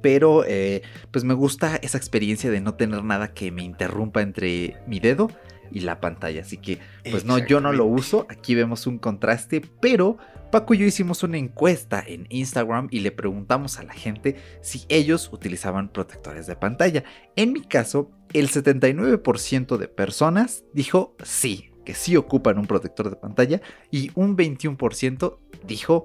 Pero 0.00 0.44
eh, 0.46 0.80
pues 1.10 1.22
me 1.22 1.34
gusta 1.34 1.76
esa 1.76 1.98
experiencia 1.98 2.50
de 2.50 2.62
no 2.62 2.76
tener 2.76 3.04
nada 3.04 3.34
que 3.34 3.52
me 3.52 3.62
interrumpa 3.62 4.22
entre 4.22 4.78
mi 4.86 5.00
dedo 5.00 5.30
y 5.70 5.80
la 5.80 6.00
pantalla. 6.00 6.42
Así 6.42 6.56
que, 6.56 6.78
pues 7.10 7.24
no, 7.24 7.38
yo 7.38 7.60
no 7.60 7.72
lo 7.72 7.84
uso. 7.84 8.26
Aquí 8.28 8.54
vemos 8.54 8.86
un 8.86 8.98
contraste, 8.98 9.62
pero 9.80 10.18
Paco 10.52 10.74
y 10.74 10.78
yo 10.78 10.86
hicimos 10.86 11.22
una 11.22 11.38
encuesta 11.38 12.04
en 12.06 12.26
Instagram 12.28 12.88
y 12.90 13.00
le 13.00 13.10
preguntamos 13.10 13.78
a 13.78 13.84
la 13.84 13.94
gente 13.94 14.36
si 14.60 14.84
ellos 14.90 15.30
utilizaban 15.32 15.88
protectores 15.88 16.46
de 16.46 16.56
pantalla. 16.56 17.04
En 17.36 17.54
mi 17.54 17.62
caso, 17.62 18.10
el 18.34 18.50
79% 18.50 19.78
de 19.78 19.88
personas 19.88 20.64
dijo 20.74 21.16
sí, 21.24 21.70
que 21.86 21.94
sí 21.94 22.16
ocupan 22.16 22.58
un 22.58 22.66
protector 22.66 23.08
de 23.08 23.16
pantalla 23.16 23.62
y 23.90 24.10
un 24.14 24.36
21% 24.36 25.38
dijo 25.66 26.04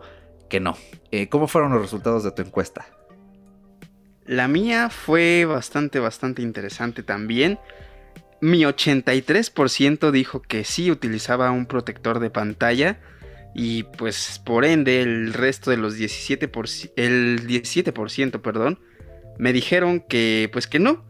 que 0.50 0.62
no. 0.62 0.78
Eh, 1.12 1.28
¿Cómo 1.28 1.48
fueron 1.48 1.74
los 1.74 1.82
resultados 1.82 2.24
de 2.24 2.32
tu 2.32 2.42
encuesta? 2.42 2.88
La 4.26 4.48
mía 4.48 4.90
fue 4.90 5.46
bastante, 5.46 6.00
bastante 6.00 6.42
interesante 6.42 7.04
también. 7.04 7.60
Mi 8.40 8.62
83% 8.62 10.12
dijo 10.12 10.42
que 10.42 10.64
sí 10.64 10.92
utilizaba 10.92 11.52
un 11.52 11.66
protector 11.66 12.20
de 12.20 12.30
pantalla 12.30 13.00
y 13.56 13.84
pues 13.84 14.40
por 14.46 14.66
ende 14.66 15.02
el 15.02 15.34
resto 15.34 15.72
de 15.72 15.78
los 15.78 15.98
17%, 15.98 16.92
el 16.96 17.48
17%, 17.48 18.42
perdón, 18.42 18.80
me 19.40 19.54
dijeron 19.54 20.00
que 20.00 20.50
pues 20.54 20.68
que 20.68 20.80
no. 20.80 21.06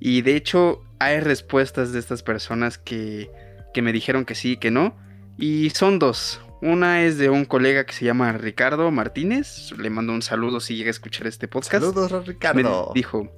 Y 0.00 0.22
de 0.22 0.34
hecho 0.34 0.82
hay 0.98 1.20
respuestas 1.20 1.92
de 1.92 2.00
estas 2.00 2.22
personas 2.24 2.78
que, 2.78 3.30
que 3.72 3.82
me 3.82 3.92
dijeron 3.92 4.24
que 4.24 4.34
sí, 4.34 4.56
que 4.56 4.70
no. 4.72 4.96
Y 5.38 5.70
son 5.70 5.98
dos. 5.98 6.40
Una 6.60 7.02
es 7.04 7.18
de 7.18 7.28
un 7.28 7.44
colega 7.44 7.86
que 7.86 7.92
se 7.92 8.04
llama 8.04 8.32
Ricardo 8.32 8.90
Martínez. 8.90 9.72
Le 9.78 9.90
mando 9.90 10.12
un 10.12 10.22
saludo 10.22 10.60
si 10.60 10.76
llega 10.76 10.88
a 10.88 10.92
escuchar 10.92 11.26
este 11.26 11.48
podcast. 11.48 11.84
Saludos, 11.84 12.26
Ricardo. 12.26 12.92
Me 12.94 13.00
dijo. 13.00 13.32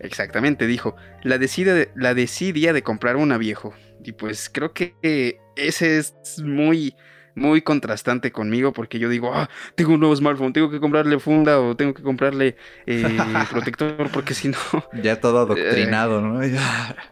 Exactamente, 0.00 0.66
dijo. 0.66 0.96
La, 1.22 1.38
decide, 1.38 1.92
la 1.94 2.14
de 2.14 2.82
comprar 2.82 3.16
una 3.16 3.38
viejo. 3.38 3.74
Y 4.02 4.12
pues 4.12 4.50
creo 4.52 4.72
que 4.72 5.38
ese 5.56 5.98
es 5.98 6.14
muy 6.42 6.94
muy 7.34 7.62
contrastante 7.62 8.32
conmigo 8.32 8.72
porque 8.72 8.98
yo 8.98 9.08
digo, 9.08 9.32
ah, 9.34 9.48
tengo 9.74 9.94
un 9.94 10.00
nuevo 10.00 10.14
smartphone, 10.14 10.52
tengo 10.52 10.70
que 10.70 10.80
comprarle 10.80 11.18
funda 11.18 11.60
o 11.60 11.76
tengo 11.76 11.94
que 11.94 12.02
comprarle 12.02 12.56
eh, 12.86 13.04
protector 13.50 14.10
porque 14.12 14.34
si 14.34 14.48
no... 14.48 14.58
Ya 15.02 15.20
todo 15.20 15.38
adoctrinado, 15.38 16.20
¿no? 16.20 16.40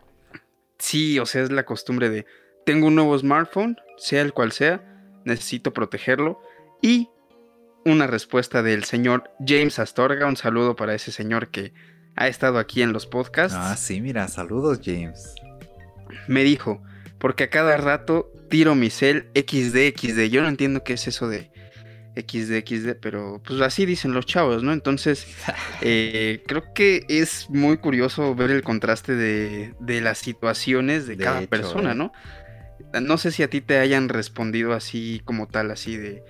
sí, 0.78 1.18
o 1.18 1.26
sea, 1.26 1.42
es 1.42 1.50
la 1.50 1.64
costumbre 1.64 2.10
de, 2.10 2.26
tengo 2.66 2.88
un 2.88 2.96
nuevo 2.96 3.16
smartphone, 3.18 3.76
sea 3.96 4.22
el 4.22 4.32
cual 4.32 4.52
sea, 4.52 4.82
necesito 5.24 5.72
protegerlo 5.72 6.40
y 6.82 7.08
una 7.84 8.06
respuesta 8.06 8.62
del 8.62 8.84
señor 8.84 9.30
James 9.44 9.78
Astorga, 9.78 10.26
un 10.26 10.36
saludo 10.36 10.76
para 10.76 10.94
ese 10.94 11.12
señor 11.12 11.48
que 11.48 11.72
ha 12.18 12.26
estado 12.26 12.58
aquí 12.58 12.82
en 12.82 12.92
los 12.92 13.06
podcasts. 13.06 13.56
Ah, 13.58 13.76
sí, 13.76 14.00
mira, 14.00 14.26
saludos 14.26 14.80
James. 14.84 15.34
Me 16.26 16.42
dijo, 16.42 16.82
porque 17.18 17.44
a 17.44 17.50
cada 17.50 17.76
rato 17.76 18.32
tiro 18.50 18.74
mi 18.74 18.90
cel 18.90 19.28
XD, 19.34 19.96
XD. 19.96 20.22
Yo 20.28 20.42
no 20.42 20.48
entiendo 20.48 20.82
qué 20.82 20.94
es 20.94 21.06
eso 21.06 21.28
de 21.28 21.50
XD, 22.16 22.66
XD, 22.66 22.96
pero 23.00 23.40
pues 23.46 23.60
así 23.60 23.86
dicen 23.86 24.14
los 24.14 24.26
chavos, 24.26 24.64
¿no? 24.64 24.72
Entonces, 24.72 25.28
eh, 25.80 26.42
creo 26.46 26.74
que 26.74 27.04
es 27.08 27.48
muy 27.50 27.76
curioso 27.76 28.34
ver 28.34 28.50
el 28.50 28.64
contraste 28.64 29.14
de, 29.14 30.00
las 30.00 30.18
situaciones 30.18 31.06
de, 31.06 31.16
cada 31.16 31.42
persona, 31.42 31.92
¿eh? 31.92 31.94
¿no? 31.94 32.12
No 33.00 33.16
sé 33.18 33.30
si 33.30 33.44
a 33.44 33.50
ti 33.50 33.60
te 33.60 33.78
hayan 33.78 34.08
respondido 34.08 34.72
así 34.72 35.20
como 35.24 35.46
tal, 35.46 35.70
así 35.70 35.96
de... 35.96 36.24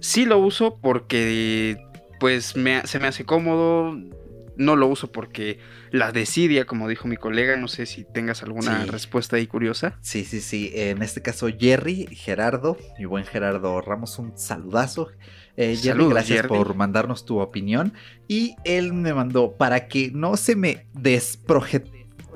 Sí 0.00 0.24
lo 0.24 0.38
uso 0.38 0.78
porque 0.80 1.76
pues 2.18 2.46
se 2.46 2.58
me 2.98 3.06
hace 3.06 3.24
cómodo, 3.24 3.96
no 4.58 4.76
lo 4.76 4.88
uso 4.88 5.10
porque 5.10 5.60
la 5.90 6.12
decidia, 6.12 6.66
como 6.66 6.88
dijo 6.88 7.08
mi 7.08 7.16
colega. 7.16 7.56
No 7.56 7.68
sé 7.68 7.86
si 7.86 8.04
tengas 8.04 8.42
alguna 8.42 8.84
respuesta 8.84 9.36
ahí 9.36 9.46
curiosa. 9.46 9.98
Sí, 10.02 10.24
sí, 10.24 10.40
sí. 10.40 10.70
En 10.74 11.00
este 11.02 11.22
caso, 11.22 11.48
Jerry, 11.48 12.06
Gerardo, 12.10 12.76
mi 12.98 13.06
buen 13.06 13.24
Gerardo 13.24 13.80
Ramos, 13.80 14.18
un 14.18 14.36
saludazo. 14.36 15.08
Eh, 15.56 15.76
Jerry, 15.80 16.06
gracias 16.08 16.46
por 16.46 16.74
mandarnos 16.74 17.24
tu 17.24 17.38
opinión. 17.38 17.94
Y 18.26 18.56
él 18.64 18.92
me 18.92 19.14
mandó 19.14 19.56
para 19.56 19.88
que 19.88 20.10
no 20.12 20.36
se 20.36 20.56
me 20.56 20.86
desproje... 20.92 21.84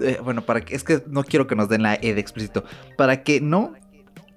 Eh, 0.01 0.19
bueno, 0.25 0.43
para 0.43 0.63
que 0.63 0.75
es 0.75 0.85
que 0.85 1.03
no 1.07 1.23
quiero 1.23 1.47
que 1.47 1.55
nos 1.55 1.69
den 1.69 1.83
la 1.83 1.97
E 1.97 2.15
de 2.15 2.21
explícito. 2.21 2.65
Para 2.97 3.23
que 3.23 3.41
no 3.41 3.75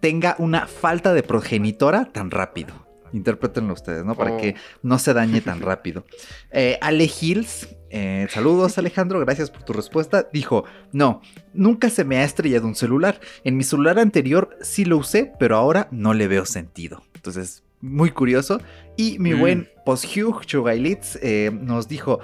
tenga 0.01 0.35
una 0.37 0.67
falta 0.67 1.13
de 1.13 1.23
progenitora 1.23 2.05
tan 2.05 2.29
rápido 2.29 2.84
interpretenlo 3.15 3.73
ustedes, 3.73 4.03
¿no? 4.03 4.15
Para 4.15 4.37
que 4.37 4.55
oh. 4.55 4.79
no 4.83 4.99
se 4.99 5.13
dañe 5.13 5.41
tan 5.41 5.61
rápido. 5.61 6.05
Eh, 6.51 6.77
Ale 6.81 7.09
Hills, 7.19 7.69
eh, 7.89 8.27
saludos 8.29 8.77
Alejandro, 8.77 9.19
gracias 9.19 9.49
por 9.49 9.63
tu 9.63 9.73
respuesta. 9.73 10.27
Dijo, 10.31 10.65
no, 10.91 11.21
nunca 11.53 11.89
se 11.89 12.03
me 12.03 12.17
ha 12.17 12.23
estrellado 12.23 12.67
un 12.67 12.75
celular. 12.75 13.19
En 13.43 13.57
mi 13.57 13.63
celular 13.63 13.99
anterior 13.99 14.57
sí 14.61 14.85
lo 14.85 14.97
usé, 14.97 15.31
pero 15.39 15.55
ahora 15.55 15.87
no 15.91 16.13
le 16.13 16.27
veo 16.27 16.45
sentido. 16.45 17.03
Entonces, 17.15 17.63
muy 17.81 18.11
curioso. 18.11 18.61
Y 18.97 19.17
mi 19.19 19.33
mm. 19.33 19.39
buen 19.39 19.69
post-Hugh 19.85 20.45
Chugailitz 20.45 21.17
eh, 21.21 21.51
nos 21.53 21.87
dijo, 21.87 22.19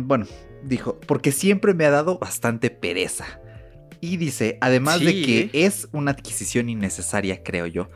bueno, 0.00 0.26
dijo, 0.64 0.98
porque 1.00 1.32
siempre 1.32 1.74
me 1.74 1.84
ha 1.84 1.90
dado 1.90 2.18
bastante 2.18 2.70
pereza. 2.70 3.26
Y 4.02 4.16
dice, 4.16 4.56
además 4.62 5.00
de 5.00 5.12
que 5.12 5.50
es 5.52 5.88
una 5.92 6.12
adquisición 6.12 6.70
innecesaria, 6.70 7.42
creo 7.42 7.66
yo. 7.66 7.90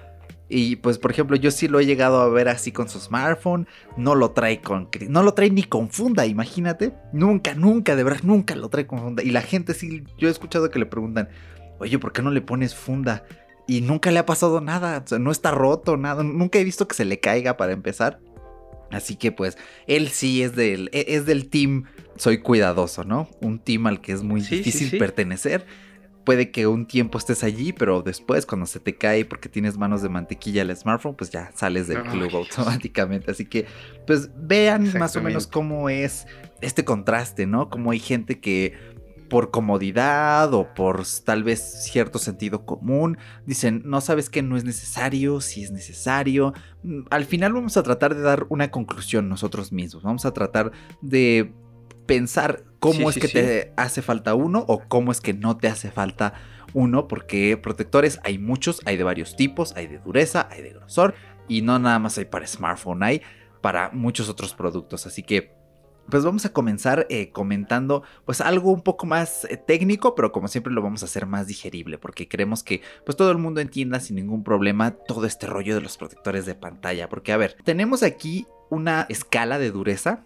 Y 0.48 0.76
pues, 0.76 0.98
por 0.98 1.10
ejemplo, 1.10 1.36
yo 1.36 1.50
sí 1.50 1.68
lo 1.68 1.80
he 1.80 1.86
llegado 1.86 2.20
a 2.20 2.28
ver 2.28 2.48
así 2.48 2.70
con 2.70 2.88
su 2.88 3.00
smartphone. 3.00 3.66
No 3.96 4.14
lo 4.14 4.32
trae 4.32 4.60
con. 4.60 4.88
No 5.08 5.22
lo 5.22 5.34
trae 5.34 5.50
ni 5.50 5.64
con 5.64 5.90
funda, 5.90 6.26
imagínate. 6.26 6.92
Nunca, 7.12 7.54
nunca, 7.54 7.96
de 7.96 8.04
verdad, 8.04 8.20
nunca 8.22 8.54
lo 8.54 8.68
trae 8.68 8.86
con 8.86 9.00
funda. 9.00 9.22
Y 9.22 9.30
la 9.30 9.40
gente 9.40 9.74
sí, 9.74 10.04
yo 10.18 10.28
he 10.28 10.30
escuchado 10.30 10.70
que 10.70 10.78
le 10.78 10.86
preguntan, 10.86 11.28
oye, 11.78 11.98
¿por 11.98 12.12
qué 12.12 12.22
no 12.22 12.30
le 12.30 12.42
pones 12.42 12.74
funda? 12.74 13.24
Y 13.66 13.80
nunca 13.80 14.10
le 14.10 14.18
ha 14.18 14.26
pasado 14.26 14.60
nada. 14.60 15.02
O 15.04 15.08
sea, 15.08 15.18
no 15.18 15.30
está 15.30 15.50
roto, 15.50 15.96
nada. 15.96 16.22
Nunca 16.22 16.58
he 16.58 16.64
visto 16.64 16.86
que 16.86 16.94
se 16.94 17.06
le 17.06 17.20
caiga 17.20 17.56
para 17.56 17.72
empezar. 17.72 18.20
Así 18.90 19.16
que 19.16 19.32
pues 19.32 19.58
él 19.86 20.08
sí 20.08 20.42
es 20.42 20.54
del, 20.54 20.88
e, 20.92 21.06
es 21.08 21.26
del 21.26 21.48
team, 21.48 21.84
soy 22.16 22.38
cuidadoso, 22.38 23.02
¿no? 23.02 23.28
Un 23.40 23.58
team 23.58 23.86
al 23.86 24.00
que 24.00 24.12
es 24.12 24.22
muy 24.22 24.40
difícil 24.40 24.98
pertenecer 24.98 25.66
puede 26.24 26.50
que 26.50 26.66
un 26.66 26.86
tiempo 26.86 27.18
estés 27.18 27.44
allí, 27.44 27.72
pero 27.72 28.02
después 28.02 28.46
cuando 28.46 28.66
se 28.66 28.80
te 28.80 28.96
cae 28.96 29.24
porque 29.24 29.48
tienes 29.48 29.76
manos 29.76 30.02
de 30.02 30.08
mantequilla 30.08 30.62
el 30.62 30.76
smartphone, 30.76 31.14
pues 31.14 31.30
ya 31.30 31.50
sales 31.54 31.86
del 31.86 32.02
club 32.02 32.34
automáticamente. 32.34 33.30
Así 33.30 33.44
que, 33.44 33.66
pues 34.06 34.30
vean 34.36 34.92
más 34.98 35.16
o 35.16 35.22
menos 35.22 35.46
cómo 35.46 35.88
es 35.88 36.26
este 36.60 36.84
contraste, 36.84 37.46
¿no? 37.46 37.68
Como 37.68 37.90
hay 37.90 37.98
gente 37.98 38.40
que 38.40 38.94
por 39.28 39.50
comodidad 39.50 40.52
o 40.54 40.74
por 40.74 41.02
tal 41.24 41.42
vez 41.42 41.60
cierto 41.84 42.18
sentido 42.18 42.64
común, 42.64 43.18
dicen, 43.46 43.82
no 43.84 44.00
sabes 44.00 44.30
que 44.30 44.42
no 44.42 44.56
es 44.56 44.64
necesario, 44.64 45.40
si 45.40 45.64
es 45.64 45.70
necesario. 45.70 46.52
Mm, 46.82 47.02
al 47.10 47.24
final 47.24 47.52
vamos 47.52 47.76
a 47.76 47.82
tratar 47.82 48.14
de 48.14 48.22
dar 48.22 48.46
una 48.48 48.70
conclusión 48.70 49.28
nosotros 49.28 49.72
mismos, 49.72 50.02
vamos 50.02 50.24
a 50.24 50.32
tratar 50.32 50.72
de 51.00 51.52
pensar 52.06 52.64
cómo 52.78 53.10
es 53.10 53.18
que 53.18 53.28
te 53.28 53.72
hace 53.76 54.02
falta 54.02 54.34
uno 54.34 54.64
o 54.68 54.82
cómo 54.88 55.12
es 55.12 55.20
que 55.20 55.32
no 55.32 55.56
te 55.56 55.68
hace 55.68 55.90
falta 55.90 56.34
uno, 56.72 57.08
porque 57.08 57.56
protectores 57.56 58.20
hay 58.24 58.38
muchos, 58.38 58.80
hay 58.84 58.96
de 58.96 59.04
varios 59.04 59.36
tipos, 59.36 59.74
hay 59.76 59.86
de 59.86 59.98
dureza, 59.98 60.48
hay 60.50 60.62
de 60.62 60.70
grosor, 60.70 61.14
y 61.48 61.62
no 61.62 61.78
nada 61.78 61.98
más 61.98 62.18
hay 62.18 62.24
para 62.24 62.46
smartphone, 62.46 63.02
hay 63.02 63.22
para 63.60 63.90
muchos 63.90 64.28
otros 64.28 64.54
productos. 64.54 65.06
Así 65.06 65.22
que 65.22 65.52
pues 66.10 66.22
vamos 66.22 66.44
a 66.44 66.52
comenzar 66.52 67.06
eh, 67.08 67.30
comentando 67.30 68.02
pues 68.26 68.40
algo 68.40 68.70
un 68.70 68.82
poco 68.82 69.06
más 69.06 69.44
eh, 69.46 69.56
técnico, 69.56 70.14
pero 70.14 70.32
como 70.32 70.48
siempre 70.48 70.72
lo 70.72 70.82
vamos 70.82 71.02
a 71.02 71.06
hacer 71.06 71.26
más 71.26 71.46
digerible, 71.46 71.96
porque 71.98 72.28
queremos 72.28 72.62
que 72.62 72.82
pues 73.06 73.16
todo 73.16 73.30
el 73.30 73.38
mundo 73.38 73.60
entienda 73.60 74.00
sin 74.00 74.16
ningún 74.16 74.44
problema 74.44 74.90
todo 74.90 75.24
este 75.26 75.46
rollo 75.46 75.74
de 75.74 75.80
los 75.80 75.96
protectores 75.96 76.44
de 76.44 76.54
pantalla. 76.54 77.08
Porque 77.08 77.32
a 77.32 77.36
ver, 77.36 77.56
tenemos 77.64 78.02
aquí 78.02 78.46
una 78.68 79.06
escala 79.08 79.58
de 79.58 79.70
dureza, 79.70 80.24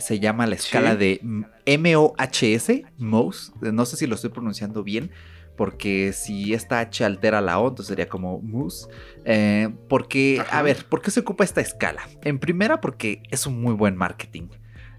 se 0.00 0.20
llama 0.20 0.46
la 0.46 0.54
escala 0.54 0.96
de 0.96 1.20
MOHS, 1.22 2.82
MOS, 2.98 3.52
no 3.60 3.86
sé 3.86 3.96
si 3.96 4.06
lo 4.06 4.14
estoy 4.14 4.30
pronunciando 4.30 4.82
bien, 4.82 5.10
porque 5.56 6.12
si 6.14 6.54
esta 6.54 6.80
H 6.80 7.04
altera 7.04 7.40
la 7.42 7.58
O, 7.58 7.68
entonces 7.68 7.88
sería 7.88 8.08
como 8.08 8.40
mus. 8.40 8.88
Eh, 9.26 9.68
porque, 9.88 10.42
a 10.50 10.62
ver, 10.62 10.86
¿por 10.86 11.02
qué 11.02 11.10
se 11.10 11.20
ocupa 11.20 11.44
esta 11.44 11.60
escala? 11.60 12.08
En 12.22 12.38
primera, 12.38 12.80
porque 12.80 13.22
es 13.30 13.46
un 13.46 13.60
muy 13.60 13.74
buen 13.74 13.94
marketing. 13.94 14.48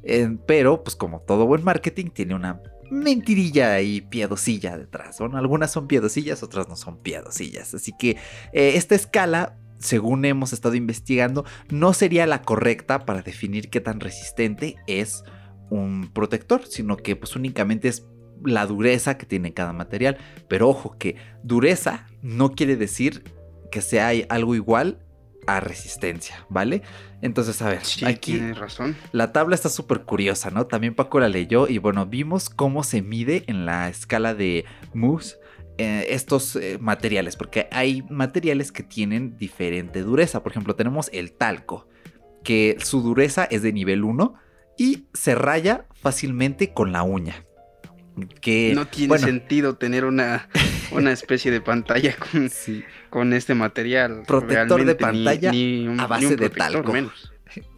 Eh, 0.03 0.37
pero, 0.45 0.83
pues 0.83 0.95
como 0.95 1.21
todo 1.21 1.47
buen 1.47 1.63
marketing, 1.63 2.11
tiene 2.11 2.35
una 2.35 2.61
mentirilla 2.91 3.79
y 3.81 4.01
piedosilla 4.01 4.77
detrás. 4.77 5.17
Bueno, 5.17 5.37
algunas 5.37 5.71
son 5.71 5.87
piedosillas, 5.87 6.43
otras 6.43 6.67
no 6.67 6.75
son 6.75 7.01
piedosillas. 7.01 7.73
Así 7.73 7.93
que 7.97 8.17
eh, 8.51 8.73
esta 8.75 8.95
escala, 8.95 9.57
según 9.81 10.25
hemos 10.25 10.53
estado 10.53 10.75
investigando, 10.75 11.45
no 11.69 11.93
sería 11.93 12.25
la 12.27 12.41
correcta 12.41 13.05
para 13.05 13.21
definir 13.21 13.69
qué 13.69 13.81
tan 13.81 13.99
resistente 13.99 14.77
es 14.87 15.23
un 15.69 16.09
protector, 16.13 16.65
sino 16.67 16.97
que 16.97 17.15
pues 17.15 17.35
únicamente 17.35 17.87
es 17.87 18.05
la 18.43 18.65
dureza 18.65 19.17
que 19.17 19.25
tiene 19.25 19.53
cada 19.53 19.73
material. 19.73 20.17
Pero 20.47 20.69
ojo 20.69 20.97
que 20.97 21.15
dureza 21.43 22.07
no 22.21 22.51
quiere 22.51 22.75
decir 22.75 23.23
que 23.71 23.81
sea 23.81 24.11
algo 24.29 24.55
igual 24.55 24.99
a 25.47 25.59
resistencia, 25.59 26.45
¿vale? 26.49 26.83
Entonces, 27.21 27.61
a 27.61 27.69
ver, 27.69 27.81
aquí 28.05 28.37
razón. 28.53 28.95
la 29.11 29.31
tabla 29.31 29.55
está 29.55 29.69
súper 29.69 30.01
curiosa, 30.01 30.51
¿no? 30.51 30.67
También 30.67 30.93
Paco 30.93 31.19
la 31.19 31.29
leyó 31.29 31.67
y 31.67 31.79
bueno, 31.79 32.05
vimos 32.05 32.49
cómo 32.49 32.83
se 32.83 33.01
mide 33.01 33.43
en 33.47 33.65
la 33.65 33.89
escala 33.89 34.35
de 34.35 34.65
Moose 34.93 35.37
eh, 35.81 36.13
estos 36.13 36.55
eh, 36.55 36.77
materiales, 36.79 37.35
porque 37.35 37.67
hay 37.71 38.03
materiales 38.09 38.71
que 38.71 38.83
tienen 38.83 39.37
diferente 39.37 40.01
dureza. 40.01 40.43
Por 40.43 40.51
ejemplo, 40.51 40.75
tenemos 40.75 41.09
el 41.13 41.31
talco, 41.31 41.87
que 42.43 42.77
su 42.83 43.01
dureza 43.01 43.45
es 43.45 43.61
de 43.61 43.73
nivel 43.73 44.03
1 44.03 44.33
y 44.77 45.05
se 45.13 45.35
raya 45.35 45.85
fácilmente 45.93 46.73
con 46.73 46.91
la 46.91 47.03
uña 47.03 47.45
que 48.41 48.73
no 48.75 48.87
tiene 48.87 49.17
sentido 49.17 49.75
tener 49.75 50.05
una, 50.05 50.49
una 50.91 51.11
especie 51.11 51.51
de 51.51 51.61
pantalla 51.61 52.15
con, 52.15 52.49
con 53.09 53.33
este 53.33 53.55
material. 53.55 54.23
Protector 54.27 54.85
de 54.85 54.95
pantalla 54.95 55.51
a 55.97 56.07
base 56.07 56.35
de 56.35 56.49
talco. 56.49 56.93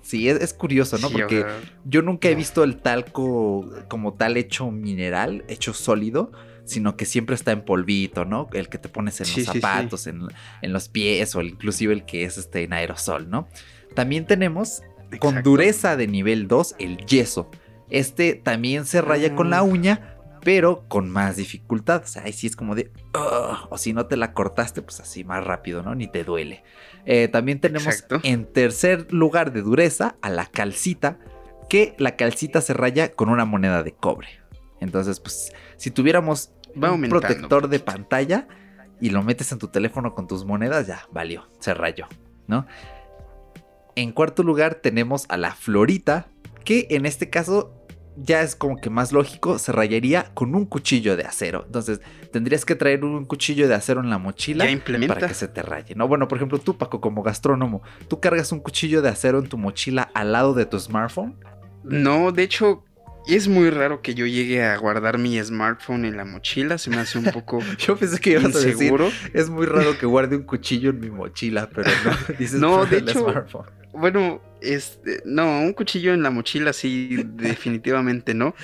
Sí, 0.03 0.29
es, 0.29 0.53
curioso, 0.53 0.99
¿no? 0.99 1.09
Porque 1.09 1.45
yo 1.85 2.03
nunca 2.03 2.27
he 2.27 2.35
visto 2.35 2.63
el 2.63 2.77
talco 2.77 3.67
como 3.87 4.13
tal 4.13 4.37
hecho 4.37 4.69
mineral, 4.69 5.43
hecho 5.47 5.73
sólido, 5.73 6.31
sino 6.65 6.95
que 6.95 7.05
siempre 7.05 7.35
está 7.35 7.51
en 7.51 7.63
polvito, 7.63 8.25
¿no? 8.25 8.47
El 8.53 8.69
que 8.69 8.77
te 8.77 8.89
pones 8.89 9.19
en 9.21 9.27
los 9.27 9.45
zapatos, 9.45 10.07
en, 10.07 10.27
los 10.61 10.89
pies 10.89 11.35
o 11.35 11.41
inclusive 11.41 11.93
el 11.93 12.05
que 12.05 12.23
es 12.23 12.37
este 12.37 12.63
en 12.63 12.73
aerosol, 12.73 13.29
¿no? 13.29 13.47
También 13.95 14.25
tenemos 14.25 14.81
con 15.19 15.43
dureza 15.43 15.95
de 15.95 16.07
nivel 16.07 16.47
2 16.47 16.75
el 16.79 16.97
yeso. 17.05 17.51
Este 17.89 18.33
también 18.33 18.85
se 18.85 19.01
raya 19.01 19.35
con 19.35 19.49
la 19.49 19.59
ah. 19.59 19.63
uña, 19.63 20.17
pero 20.43 20.87
con 20.87 21.09
más 21.09 21.35
dificultad. 21.35 22.03
O 22.03 22.07
sea, 22.07 22.23
ahí 22.23 22.33
sí 22.33 22.47
es 22.47 22.55
como 22.55 22.75
de, 22.75 22.91
o 23.69 23.77
si 23.77 23.93
no 23.93 24.07
te 24.07 24.17
la 24.17 24.33
cortaste, 24.33 24.81
pues 24.81 24.99
así 24.99 25.23
más 25.23 25.43
rápido, 25.43 25.83
¿no? 25.83 25.95
Ni 25.95 26.07
te 26.07 26.23
duele. 26.23 26.63
Eh, 27.05 27.27
también 27.27 27.59
tenemos 27.59 28.05
en 28.23 28.45
tercer 28.45 29.11
lugar 29.13 29.53
de 29.53 29.61
dureza 29.61 30.15
a 30.21 30.29
la 30.29 30.45
calcita, 30.45 31.19
que 31.69 31.95
la 31.97 32.15
calcita 32.15 32.61
se 32.61 32.73
raya 32.73 33.11
con 33.11 33.29
una 33.29 33.45
moneda 33.45 33.83
de 33.83 33.93
cobre. 33.93 34.27
Entonces, 34.79 35.19
pues, 35.19 35.51
si 35.77 35.91
tuviéramos 35.91 36.51
un 36.75 37.09
protector 37.09 37.67
de 37.67 37.79
pantalla 37.79 38.47
y 38.99 39.09
lo 39.09 39.23
metes 39.23 39.51
en 39.51 39.59
tu 39.59 39.67
teléfono 39.67 40.15
con 40.15 40.27
tus 40.27 40.45
monedas, 40.45 40.87
ya 40.87 41.07
valió, 41.11 41.47
se 41.59 41.73
rayó, 41.73 42.07
¿no? 42.47 42.65
En 43.95 44.11
cuarto 44.11 44.43
lugar 44.43 44.75
tenemos 44.75 45.25
a 45.29 45.37
la 45.37 45.53
florita, 45.53 46.27
que 46.63 46.87
en 46.89 47.05
este 47.05 47.29
caso 47.29 47.83
ya 48.15 48.41
es 48.41 48.55
como 48.55 48.77
que 48.77 48.89
más 48.89 49.11
lógico, 49.11 49.57
se 49.59 49.71
rayaría 49.71 50.31
con 50.33 50.55
un 50.55 50.65
cuchillo 50.65 51.17
de 51.17 51.23
acero. 51.23 51.63
Entonces, 51.65 52.01
tendrías 52.31 52.65
que 52.65 52.75
traer 52.75 53.03
un 53.03 53.25
cuchillo 53.25 53.67
de 53.67 53.75
acero 53.75 54.01
en 54.01 54.09
la 54.09 54.17
mochila 54.17 54.65
para 55.07 55.27
que 55.27 55.33
se 55.33 55.47
te 55.47 55.61
raye. 55.61 55.95
No, 55.95 56.07
bueno, 56.07 56.27
por 56.27 56.37
ejemplo, 56.37 56.59
tú, 56.59 56.77
Paco, 56.77 57.01
como 57.01 57.23
gastrónomo, 57.23 57.81
¿tú 58.07 58.19
cargas 58.19 58.51
un 58.51 58.59
cuchillo 58.59 59.01
de 59.01 59.09
acero 59.09 59.39
en 59.39 59.49
tu 59.49 59.57
mochila 59.57 60.09
al 60.13 60.31
lado 60.31 60.53
de 60.53 60.65
tu 60.65 60.79
smartphone? 60.79 61.35
No, 61.83 62.31
de 62.31 62.43
hecho, 62.43 62.85
es 63.27 63.47
muy 63.47 63.69
raro 63.69 64.01
que 64.01 64.13
yo 64.15 64.25
llegue 64.25 64.63
a 64.63 64.77
guardar 64.77 65.17
mi 65.17 65.41
smartphone 65.41 66.05
en 66.05 66.17
la 66.17 66.25
mochila, 66.25 66.77
se 66.77 66.89
me 66.89 66.97
hace 66.97 67.17
un 67.17 67.25
poco. 67.25 67.59
yo 67.77 67.95
pensé 67.95 68.19
que 68.19 68.31
ibas 68.31 68.55
a 68.55 68.59
decir. 68.59 68.93
Es 69.33 69.49
muy 69.49 69.65
raro 69.65 69.97
que 69.97 70.05
guarde 70.05 70.35
un 70.35 70.43
cuchillo 70.43 70.89
en 70.89 70.99
mi 70.99 71.09
mochila, 71.09 71.69
pero 71.73 71.89
no. 72.05 72.35
Dices 72.39 72.59
no, 72.59 72.85
de 72.85 72.97
hecho. 72.97 73.45
Bueno, 73.93 74.41
este, 74.61 75.21
no, 75.25 75.61
un 75.61 75.73
cuchillo 75.73 76.13
en 76.13 76.23
la 76.23 76.31
mochila 76.31 76.73
sí, 76.73 77.23
definitivamente 77.35 78.33
no. 78.33 78.55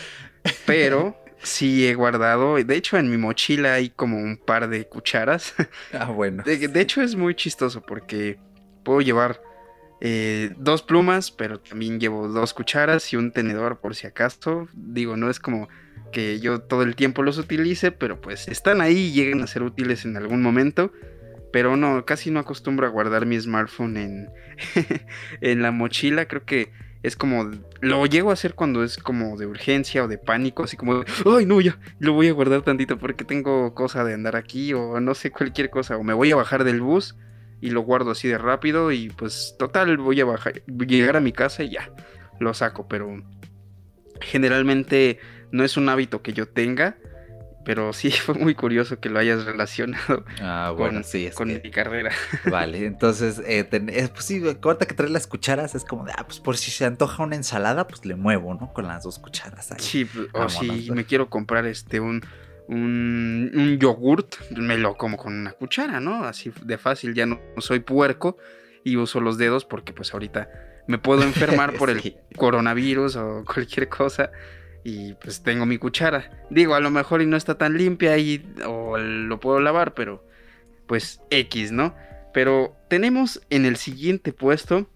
Pero 0.66 1.16
sí 1.44 1.88
he 1.88 1.94
guardado. 1.94 2.56
De 2.56 2.76
hecho, 2.76 2.98
en 2.98 3.10
mi 3.10 3.18
mochila 3.18 3.74
hay 3.76 3.90
como 3.90 4.18
un 4.18 4.38
par 4.38 4.70
de 4.70 4.86
cucharas. 4.88 5.54
Ah, 5.94 6.06
bueno. 6.06 6.44
De, 6.44 6.82
hecho, 6.82 7.02
es 7.02 7.16
muy 7.16 7.36
chistoso 7.36 7.82
porque 7.82 8.40
puedo 8.84 9.02
llevar 9.02 9.42
eh, 10.02 10.54
dos 10.58 10.82
plumas, 10.82 11.32
pero 11.32 11.60
también 11.60 12.00
llevo 12.00 12.28
dos 12.30 12.54
cucharas 12.54 13.12
y 13.12 13.18
un 13.18 13.32
tenedor 13.32 13.80
por 13.80 13.96
si 13.96 14.08
acaso. 14.08 14.68
Digo, 14.74 15.18
no 15.18 15.30
es 15.30 15.40
como 15.40 15.68
que 16.12 16.40
yo 16.40 16.62
todo 16.62 16.84
el 16.84 16.96
tiempo 16.96 17.22
los 17.22 17.38
utilice, 17.38 17.92
pero 17.92 18.22
pues 18.22 18.48
están 18.48 18.82
ahí 18.82 18.98
y 18.98 19.12
llegan 19.12 19.42
a 19.42 19.48
ser 19.48 19.64
útiles 19.64 20.06
en 20.06 20.16
algún 20.18 20.42
momento. 20.42 20.92
Pero 21.52 21.76
no, 21.76 22.06
casi 22.06 22.32
no 22.32 22.40
acostumbro 22.40 22.86
a 22.86 22.92
guardar 22.92 23.26
mi 23.26 23.40
smartphone 23.40 23.98
en, 23.98 24.30
en 25.42 25.62
la 25.62 25.72
mochila. 25.72 26.28
Creo 26.28 26.46
que 26.46 26.72
es 27.04 27.16
como. 27.16 27.50
Lo 27.82 28.06
llego 28.06 28.30
a 28.30 28.34
hacer 28.34 28.54
cuando 28.54 28.84
es 28.84 28.98
como 28.98 29.36
de 29.36 29.48
urgencia 29.48 30.04
o 30.04 30.08
de 30.08 30.18
pánico. 30.18 30.64
Así 30.64 30.78
como, 30.78 31.04
ay, 31.26 31.46
no, 31.46 31.60
ya, 31.60 31.78
lo 31.98 32.14
voy 32.14 32.28
a 32.28 32.34
guardar 32.34 32.62
tantito 32.62 33.00
porque 33.00 33.26
tengo 33.26 33.74
cosa 33.74 34.04
de 34.04 34.14
andar 34.14 34.36
aquí 34.36 34.74
o 34.74 35.00
no 35.02 35.16
sé, 35.16 35.32
cualquier 35.32 35.70
cosa. 35.72 35.98
O 35.98 36.04
me 36.04 36.14
voy 36.14 36.32
a 36.32 36.36
bajar 36.36 36.64
del 36.64 36.82
bus 36.82 37.16
y 37.62 37.72
lo 37.72 37.82
guardo 37.82 38.12
así 38.12 38.28
de 38.28 38.38
rápido. 38.38 38.92
Y 38.92 39.10
pues, 39.10 39.56
total, 39.58 39.98
voy 39.98 40.22
a 40.22 40.26
bajar, 40.26 40.64
llegar 40.66 41.18
a 41.18 41.22
mi 41.22 41.32
casa 41.32 41.64
y 41.64 41.72
ya, 41.72 41.92
lo 42.40 42.54
saco. 42.54 42.88
Pero 42.88 43.24
generalmente 44.22 45.20
no 45.52 45.64
es 45.64 45.78
un 45.78 45.90
hábito 45.90 46.22
que 46.22 46.34
yo 46.34 46.48
tenga 46.48 46.98
pero 47.70 47.94
sí 47.94 48.10
fue 48.26 48.34
muy 48.34 48.56
curioso 48.56 49.00
que 49.00 49.10
lo 49.10 49.20
hayas 49.20 49.46
relacionado 49.46 50.26
ah, 50.42 50.74
bueno, 50.76 51.02
con, 51.36 51.48
mi 51.50 51.70
carrera. 51.70 52.12
Vale, 52.50 52.86
entonces, 52.86 53.40
eh, 53.46 53.68
eh, 53.72 54.10
pues 54.12 54.26
sí, 54.26 54.42
ahorita 54.44 54.88
que 54.88 54.96
trae 54.96 55.10
las 55.10 55.28
cucharas 55.28 55.76
es 55.76 55.86
como 55.86 56.04
de, 56.04 56.14
ah, 56.18 56.24
pues 56.26 56.40
por 56.40 56.58
si 56.58 56.72
se 56.72 56.86
antoja 56.86 57.22
una 57.22 57.36
ensalada, 57.36 57.88
pues 57.88 58.06
le 58.06 58.16
muevo, 58.16 58.56
¿no? 58.56 58.74
Con 58.74 58.88
las 58.88 59.04
dos 59.04 59.20
cucharas 59.20 59.72
ahí. 59.72 59.80
Sí, 59.80 60.06
pues, 60.06 60.30
o 60.34 60.50
si 60.50 60.90
me 60.90 61.06
quiero 61.06 61.30
comprar 61.30 61.68
este, 61.68 62.00
un, 62.00 62.24
un, 62.70 63.52
un, 63.54 63.80
yogurt, 63.80 64.36
me 64.52 64.78
lo 64.78 64.96
como 64.96 65.18
con 65.18 65.34
una 65.34 65.52
cuchara, 65.54 66.00
¿no? 66.00 66.24
Así 66.24 66.52
de 66.64 66.78
fácil, 66.78 67.16
ya 67.16 67.26
no 67.26 67.40
soy 67.58 67.80
puerco 67.80 68.38
y 68.84 68.96
uso 68.96 69.20
los 69.20 69.38
dedos 69.38 69.66
porque 69.66 69.92
pues 69.92 70.14
ahorita 70.14 70.50
me 70.88 71.00
puedo 71.00 71.24
enfermar 71.24 71.74
por 71.74 71.90
el 71.90 72.16
coronavirus 72.38 73.16
o 73.16 73.44
cualquier 73.46 73.90
cosa 73.90 74.32
y 74.84 75.14
pues 75.16 75.42
tengo 75.42 75.66
mi 75.66 75.78
cuchara. 75.78 76.46
Digo, 76.52 76.76
a 76.76 76.80
lo 76.80 76.92
mejor 76.92 77.22
y 77.22 77.26
no 77.26 77.38
está 77.38 77.58
tan 77.58 77.76
limpia 77.76 78.18
y 78.18 78.48
o 78.66 78.98
lo 78.98 79.40
puedo 79.40 79.60
lavar, 79.60 79.96
pero 79.96 80.24
pues 80.88 81.22
X, 81.32 81.72
¿no? 81.72 81.96
Pero 82.34 82.76
tenemos 82.88 83.42
en 83.50 83.66
el 83.66 83.78
siguiente 83.78 84.32
puesto, 84.32 84.88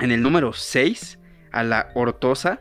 en 0.00 0.10
el 0.10 0.22
número 0.22 0.52
6, 0.52 1.18
a 1.52 1.62
la 1.62 1.90
ortosa, 1.94 2.60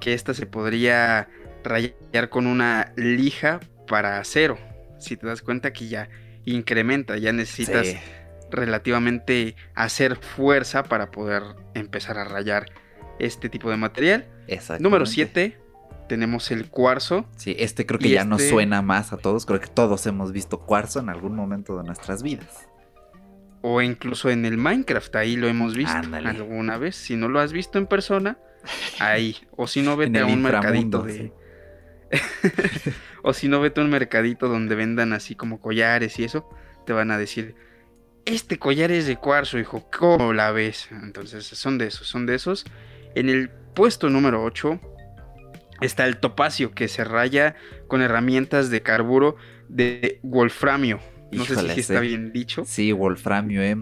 que 0.00 0.12
esta 0.12 0.34
se 0.34 0.46
podría 0.46 1.28
rayar 1.64 2.28
con 2.28 2.46
una 2.46 2.92
lija 2.96 3.60
para 3.86 4.18
acero. 4.18 4.58
Si 4.98 5.16
te 5.16 5.26
das 5.26 5.42
cuenta 5.42 5.72
que 5.72 5.88
ya 5.88 6.08
incrementa, 6.44 7.16
ya 7.18 7.32
necesitas 7.32 7.96
relativamente 8.50 9.56
hacer 9.74 10.16
fuerza 10.16 10.84
para 10.84 11.10
poder 11.10 11.42
empezar 11.74 12.18
a 12.18 12.24
rayar 12.24 12.66
este 13.18 13.48
tipo 13.48 13.70
de 13.70 13.76
material. 13.76 14.26
Número 14.78 15.06
7, 15.06 15.58
tenemos 16.08 16.50
el 16.50 16.68
cuarzo. 16.68 17.26
Sí, 17.36 17.56
este 17.58 17.86
creo 17.86 17.98
que 17.98 18.10
ya 18.10 18.24
nos 18.24 18.40
este 18.40 18.52
suena 18.52 18.82
más 18.82 19.12
a 19.12 19.16
todos. 19.16 19.46
Creo 19.46 19.60
que 19.60 19.68
todos 19.68 20.06
hemos 20.06 20.32
visto 20.32 20.60
cuarzo 20.60 21.00
en 21.00 21.08
algún 21.08 21.34
momento 21.34 21.76
de 21.78 21.84
nuestras 21.84 22.22
vidas. 22.22 22.68
O 23.62 23.80
incluso 23.80 24.28
en 24.28 24.44
el 24.44 24.58
Minecraft, 24.58 25.14
ahí 25.16 25.36
lo 25.36 25.48
hemos 25.48 25.76
visto 25.76 25.96
alguna 26.12 26.78
vez. 26.78 26.96
Si 26.96 27.16
no 27.16 27.28
lo 27.28 27.40
has 27.40 27.52
visto 27.52 27.78
en 27.78 27.86
persona, 27.86 28.38
ahí. 28.98 29.36
O 29.56 29.66
si 29.66 29.82
no, 29.82 29.96
vete 29.98 30.18
a 30.18 30.26
un 30.26 30.42
mercadito 30.42 31.02
de, 31.02 31.32
o 33.22 33.32
si 33.32 33.48
no, 33.48 33.60
vete 33.60 33.80
a 33.80 33.84
un 33.84 33.90
mercadito 33.90 34.48
donde 34.48 34.74
vendan 34.74 35.12
así 35.12 35.34
como 35.34 35.60
collares 35.60 36.18
y 36.18 36.24
eso, 36.24 36.48
te 36.86 36.92
van 36.92 37.10
a 37.10 37.18
decir, 37.18 37.54
este 38.24 38.58
collar 38.58 38.90
es 38.92 39.06
de 39.06 39.16
cuarzo, 39.16 39.58
hijo, 39.58 39.88
¿cómo 39.96 40.32
la 40.32 40.52
ves? 40.52 40.88
Entonces, 40.90 41.44
son 41.46 41.78
de 41.78 41.88
esos, 41.88 42.06
son 42.06 42.26
de 42.26 42.34
esos. 42.34 42.64
En 43.14 43.28
el 43.28 43.50
puesto 43.50 44.08
número 44.10 44.42
8 44.44 44.80
está 45.80 46.06
el 46.06 46.18
topacio, 46.18 46.72
que 46.72 46.88
se 46.88 47.04
raya 47.04 47.56
con 47.88 48.02
herramientas 48.02 48.70
de 48.70 48.82
carburo 48.82 49.36
de 49.68 50.20
wolframio. 50.22 51.00
No 51.32 51.44
sé 51.44 51.56
si 51.74 51.80
está 51.80 52.00
bien 52.00 52.32
dicho. 52.32 52.64
Sí, 52.66 52.92
wolframio, 52.92 53.62
eh. 53.62 53.76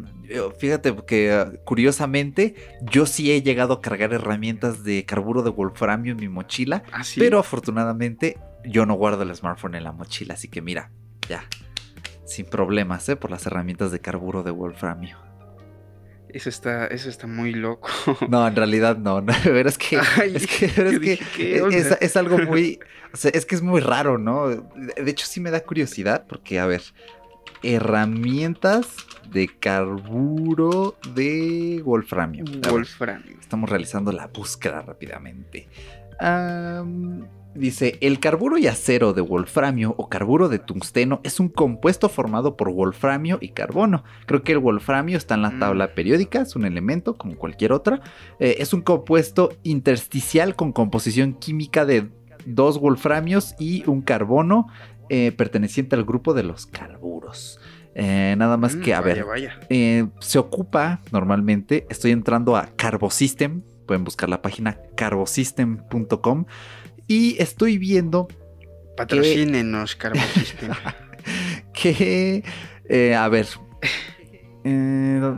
Fíjate 0.59 0.95
que 1.07 1.61
curiosamente 1.65 2.55
yo 2.83 3.07
sí 3.07 3.33
he 3.33 3.43
llegado 3.43 3.75
a 3.75 3.81
cargar 3.81 4.13
herramientas 4.13 4.85
de 4.85 5.05
carburo 5.05 5.43
de 5.43 5.51
wolframio 5.51 6.13
en 6.13 6.19
mi 6.19 6.29
mochila, 6.29 6.85
¿Ah, 6.93 7.03
pero 7.17 7.39
afortunadamente 7.39 8.39
yo 8.65 8.87
no 8.87 8.95
guardo 8.95 9.23
el 9.23 9.35
smartphone 9.35 9.75
en 9.75 9.85
la 9.85 9.93
mochila, 9.93 10.35
así 10.35 10.49
que 10.49 10.63
mira, 10.63 10.91
ya, 11.29 11.45
sin 12.25 12.47
problemas, 12.47 13.09
¿eh? 13.09 13.17
Por 13.17 13.31
las 13.31 13.47
herramientas 13.47 13.91
de 13.91 14.01
carburo 14.01 14.43
de 14.43 14.53
wolframio. 14.53 15.19
Eso 16.33 16.49
está, 16.49 16.87
eso 16.87 17.09
está 17.09 17.27
muy 17.27 17.53
loco. 17.53 17.89
No, 18.29 18.47
en 18.47 18.55
realidad 18.55 18.97
no. 18.97 19.21
no 19.21 19.33
es 19.45 19.79
que, 19.79 19.97
es, 19.97 20.47
que, 20.47 21.63
es, 21.73 21.97
es, 22.01 22.17
algo 22.17 22.39
muy. 22.47 22.79
O 23.13 23.17
sea, 23.17 23.31
es 23.35 23.45
que 23.47 23.55
es 23.55 23.63
muy 23.63 23.81
raro, 23.81 24.19
¿no? 24.19 24.49
De 24.49 25.11
hecho, 25.11 25.27
sí 25.27 25.41
me 25.41 25.51
da 25.51 25.61
curiosidad, 25.61 26.27
porque, 26.29 26.61
a 26.61 26.67
ver, 26.67 26.83
herramientas 27.62 28.88
de 29.31 29.49
carburo 29.49 30.96
de 31.14 31.83
wolframio. 31.85 32.44
Wolframio. 32.68 33.37
estamos 33.40 33.70
realizando 33.70 34.12
la 34.12 34.27
búsqueda 34.27 34.83
rápidamente. 34.83 35.68
dice, 37.55 37.99
el 38.01 38.18
carburo 38.20 38.59
y 38.59 38.66
acero 38.66 39.12
de 39.12 39.20
wolframio 39.20 39.94
o 39.96 40.09
carburo 40.09 40.49
de 40.49 40.59
tungsteno 40.59 41.20
es 41.23 41.40
un 41.40 41.49
compuesto 41.49 42.09
formado 42.09 42.57
por 42.57 42.70
wolframio 42.73 43.38
y 43.40 43.51
carbono. 43.51 44.05
Creo 44.27 44.42
que 44.42 44.53
el 44.53 44.59
wolframio 44.59 45.16
está 45.16 45.35
en 45.35 45.42
la 45.42 45.59
tabla 45.59 45.87
mm. 45.88 45.94
periódica, 45.94 46.42
es 46.42 46.57
un 46.57 46.64
elemento 46.64 47.16
como 47.16 47.37
cualquier 47.37 47.73
otra. 47.73 48.01
Eh, 48.38 48.57
es 48.59 48.73
un 48.73 48.83
compuesto 48.83 49.51
intersticial 49.62 50.57
con 50.57 50.73
composición 50.73 51.35
química 51.35 51.85
de 51.85 52.09
dos 52.46 52.81
wolframios 52.81 53.55
y 53.59 53.88
un 53.88 54.01
carbono 54.03 54.68
eh, 55.12 55.33
perteneciente 55.33 55.96
al 55.96 56.05
grupo 56.05 56.35
de 56.35 56.44
los 56.44 56.66
carburos. 56.66 57.59
Eh, 57.96 58.37
nada 58.38 58.57
más 58.57 58.77
mm, 58.77 58.81
que, 58.81 58.94
a 58.94 59.01
ver, 59.01 59.27
eh, 59.68 60.07
se 60.20 60.38
ocupa 60.38 61.01
normalmente, 61.11 61.85
estoy 61.90 62.12
entrando 62.12 62.55
a 62.55 62.66
Carbosystem, 62.77 63.62
pueden 63.88 64.05
buscar 64.05 64.29
la 64.29 64.40
página 64.40 64.79
carbosystem.com 64.96 66.44
y 67.09 67.42
estoy 67.42 67.77
viendo... 67.77 68.29
Patrocínenos, 68.96 69.96
Carbosystem. 69.96 70.70
que, 71.75 72.44
a 73.16 73.29
ver, 73.29 73.49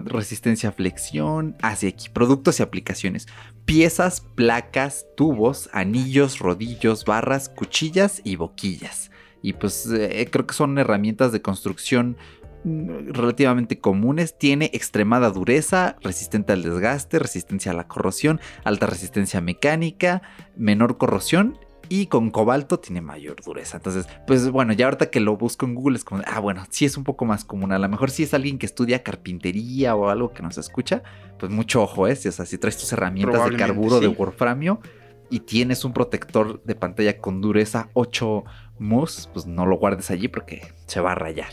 resistencia 0.04 0.68
a 0.68 0.72
flexión, 0.72 1.56
hacia 1.62 1.88
aquí, 1.88 2.11
productos 2.11 2.61
y 2.61 2.62
aplicaciones. 2.62 3.26
Piezas, 3.64 4.20
placas, 4.20 5.06
tubos, 5.16 5.70
anillos, 5.72 6.40
rodillos, 6.40 7.06
barras, 7.06 7.48
cuchillas 7.48 8.20
y 8.22 8.37
boquillas. 8.37 9.12
Y 9.42 9.55
pues 9.55 9.88
eh, 9.92 10.28
creo 10.31 10.46
que 10.46 10.55
son 10.55 10.78
herramientas 10.78 11.33
de 11.33 11.42
construcción 11.42 12.16
mm, 12.64 13.11
relativamente 13.12 13.78
comunes. 13.78 14.38
Tiene 14.38 14.70
extremada 14.72 15.31
dureza, 15.31 15.96
resistente 16.00 16.52
al 16.52 16.62
desgaste, 16.62 17.18
resistencia 17.18 17.72
a 17.72 17.74
la 17.74 17.88
corrosión, 17.88 18.40
alta 18.64 18.87
resistencia 18.87 19.40
mecánica, 19.40 20.22
menor 20.57 20.96
corrosión 20.96 21.59
y 21.88 22.07
con 22.07 22.31
cobalto 22.31 22.78
tiene 22.78 23.02
mayor 23.02 23.42
dureza. 23.44 23.76
Entonces, 23.76 24.07
pues 24.26 24.48
bueno, 24.50 24.72
ya 24.72 24.87
ahorita 24.87 25.11
que 25.11 25.20
lo 25.20 25.37
busco 25.37 25.66
en 25.66 25.74
Google 25.74 25.96
es 25.96 26.05
como, 26.05 26.22
ah, 26.26 26.40
bueno, 26.40 26.64
sí 26.70 26.87
es 26.87 26.96
un 26.96 27.05
poco 27.05 27.26
más 27.26 27.44
común. 27.44 27.70
A 27.70 27.78
lo 27.78 27.87
mejor 27.87 28.11
si 28.11 28.22
es 28.22 28.33
alguien 28.33 28.59
que 28.59 28.64
estudia 28.64 29.02
carpintería 29.02 29.94
o 29.94 30.09
algo 30.09 30.33
que 30.33 30.42
nos 30.42 30.57
escucha, 30.57 31.02
pues 31.38 31.52
mucho 31.52 31.83
ojo, 31.83 32.09
¿eh? 32.09 32.12
O 32.12 32.16
sea, 32.16 32.46
si 32.46 32.57
traes 32.57 32.78
tus 32.78 32.92
herramientas 32.94 33.44
de 33.44 33.57
carburo 33.59 34.00
de 34.00 34.07
Wolframio 34.07 34.81
y 35.28 35.40
tienes 35.40 35.85
un 35.85 35.92
protector 35.92 36.62
de 36.62 36.74
pantalla 36.74 37.18
con 37.18 37.42
dureza 37.42 37.90
8 37.92 38.44
mus, 38.82 39.28
pues 39.32 39.46
no 39.46 39.64
lo 39.66 39.76
guardes 39.76 40.10
allí 40.10 40.28
porque 40.28 40.62
se 40.86 41.00
va 41.00 41.12
a 41.12 41.14
rayar. 41.14 41.52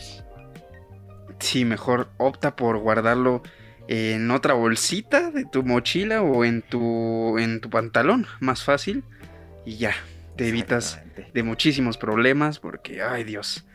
Sí, 1.38 1.64
mejor 1.64 2.08
opta 2.18 2.56
por 2.56 2.78
guardarlo 2.78 3.42
en 3.88 4.30
otra 4.30 4.54
bolsita 4.54 5.30
de 5.30 5.46
tu 5.46 5.62
mochila 5.62 6.22
o 6.22 6.44
en 6.44 6.62
tu, 6.62 7.38
en 7.38 7.60
tu 7.60 7.70
pantalón, 7.70 8.26
más 8.40 8.62
fácil. 8.62 9.04
Y 9.64 9.78
ya, 9.78 9.94
te 10.36 10.48
evitas 10.48 11.00
de 11.34 11.42
muchísimos 11.42 11.98
problemas 11.98 12.58
porque, 12.58 13.02
ay 13.02 13.24
Dios. 13.24 13.66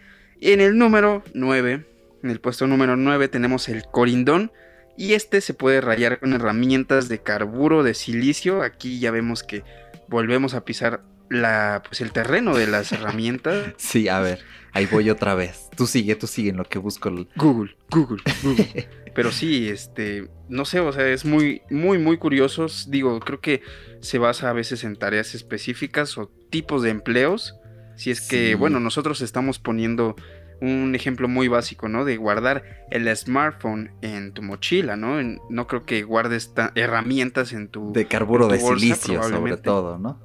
En 0.41 0.61
el 0.61 0.77
número 0.77 1.23
9, 1.33 1.85
en 2.23 2.29
el 2.29 2.39
puesto 2.39 2.67
número 2.67 2.95
9 2.95 3.27
tenemos 3.27 3.67
el 3.69 3.83
corindón. 3.85 4.51
Y 4.97 5.13
este 5.13 5.41
se 5.41 5.53
puede 5.53 5.81
rayar 5.81 6.19
con 6.19 6.33
herramientas 6.33 7.09
de 7.09 7.19
carburo 7.19 7.83
de 7.83 7.93
silicio. 7.93 8.61
Aquí 8.61 8.99
ya 8.99 9.11
vemos 9.11 9.43
que 9.43 9.63
volvemos 10.07 10.53
a 10.53 10.63
pisar 10.63 11.01
la, 11.29 11.83
pues 11.87 12.01
el 12.01 12.11
terreno 12.11 12.55
de 12.55 12.67
las 12.67 12.91
herramientas. 12.93 13.73
Sí, 13.77 14.07
a 14.07 14.19
ver, 14.19 14.39
ahí 14.71 14.85
voy 14.85 15.09
otra 15.09 15.35
vez. 15.35 15.69
Tú 15.75 15.87
sigue, 15.87 16.15
tú 16.15 16.27
sigue 16.27 16.49
en 16.49 16.57
lo 16.57 16.65
que 16.65 16.79
busco. 16.79 17.09
Google, 17.35 17.75
Google, 17.89 18.23
Google. 18.43 18.87
Pero 19.15 19.31
sí, 19.31 19.69
este, 19.69 20.27
no 20.49 20.65
sé, 20.65 20.81
o 20.81 20.91
sea, 20.91 21.07
es 21.07 21.23
muy, 21.23 21.61
muy, 21.69 21.97
muy 21.97 22.17
curioso. 22.17 22.67
Digo, 22.87 23.19
creo 23.21 23.39
que 23.39 23.61
se 24.01 24.19
basa 24.19 24.49
a 24.49 24.53
veces 24.53 24.83
en 24.83 24.97
tareas 24.97 25.35
específicas 25.35 26.17
o 26.17 26.29
tipos 26.49 26.83
de 26.83 26.89
empleos. 26.89 27.55
Si 27.95 28.11
es 28.11 28.19
que, 28.19 28.55
bueno, 28.55 28.81
nosotros 28.81 29.21
estamos 29.21 29.57
poniendo 29.57 30.17
un 30.61 30.95
ejemplo 30.95 31.27
muy 31.27 31.47
básico, 31.47 31.87
¿no? 31.87 32.05
De 32.05 32.17
guardar 32.17 32.63
el 32.91 33.13
smartphone 33.15 33.91
en 34.01 34.33
tu 34.33 34.41
mochila, 34.41 34.95
¿no? 34.95 35.21
no 35.49 35.67
creo 35.67 35.85
que 35.85 36.03
guardes 36.03 36.53
herramientas 36.75 37.53
en 37.53 37.69
tu... 37.69 37.93
De 37.93 38.05
carburo 38.05 38.47
de 38.47 38.59
silicio, 38.59 39.23
sobre 39.23 39.57
todo, 39.57 39.97
¿no? 39.97 40.24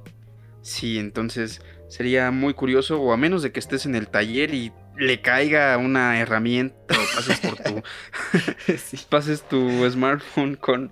Sí, 0.61 0.99
entonces 0.99 1.61
sería 1.87 2.31
muy 2.31 2.53
curioso, 2.53 3.01
o 3.01 3.11
a 3.11 3.17
menos 3.17 3.43
de 3.43 3.51
que 3.51 3.59
estés 3.59 3.85
en 3.85 3.95
el 3.95 4.07
taller 4.07 4.53
y 4.53 4.71
le 4.97 5.21
caiga 5.21 5.77
una 5.77 6.19
herramienta 6.19 6.75
o 6.89 7.15
pases 7.15 7.39
por 7.39 7.57
tu... 7.57 7.83
pases 9.09 9.43
tu 9.47 9.89
smartphone 9.89 10.55
con 10.55 10.91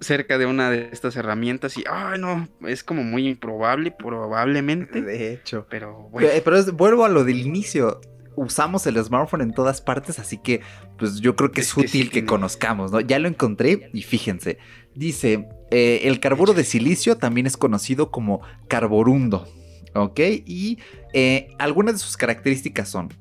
cerca 0.00 0.38
de 0.38 0.46
una 0.46 0.70
de 0.70 0.90
estas 0.92 1.16
herramientas 1.16 1.76
y, 1.76 1.84
ay, 1.90 2.20
no, 2.20 2.48
es 2.66 2.84
como 2.84 3.02
muy 3.02 3.26
improbable, 3.26 3.90
probablemente. 3.90 5.02
De 5.02 5.32
hecho. 5.32 5.66
Pero 5.68 6.08
bueno. 6.10 6.28
Pero, 6.44 6.72
vuelvo 6.72 7.04
a 7.04 7.08
lo 7.08 7.24
del 7.24 7.40
inicio 7.40 8.00
usamos 8.36 8.86
el 8.86 9.02
smartphone 9.02 9.40
en 9.40 9.52
todas 9.52 9.80
partes, 9.80 10.20
así 10.20 10.38
que 10.38 10.60
pues 10.96 11.20
yo 11.20 11.34
creo 11.34 11.50
que 11.50 11.62
es, 11.62 11.76
útil 11.76 12.10
que, 12.10 12.24
conozcamos, 12.24 12.92
¿no? 12.92 13.00
Ya 13.00 13.18
lo 13.18 13.26
encontré 13.26 13.90
y 13.92 14.02
fíjense, 14.02 14.58
dice, 14.94 15.48
eh, 15.70 16.00
el 16.04 16.20
carburo 16.20 16.54
de 16.54 16.64
silicio 16.64 17.16
también 17.18 17.46
es 17.46 17.56
conocido 17.56 18.10
como 18.10 18.40
carborundo, 18.68 19.46
¿ok? 19.94 20.20
Y 20.46 20.78
eh, 21.12 21.48
algunas 21.58 21.94
de 21.94 21.98
sus 21.98 22.16
características 22.16 22.88
son, 22.88 23.12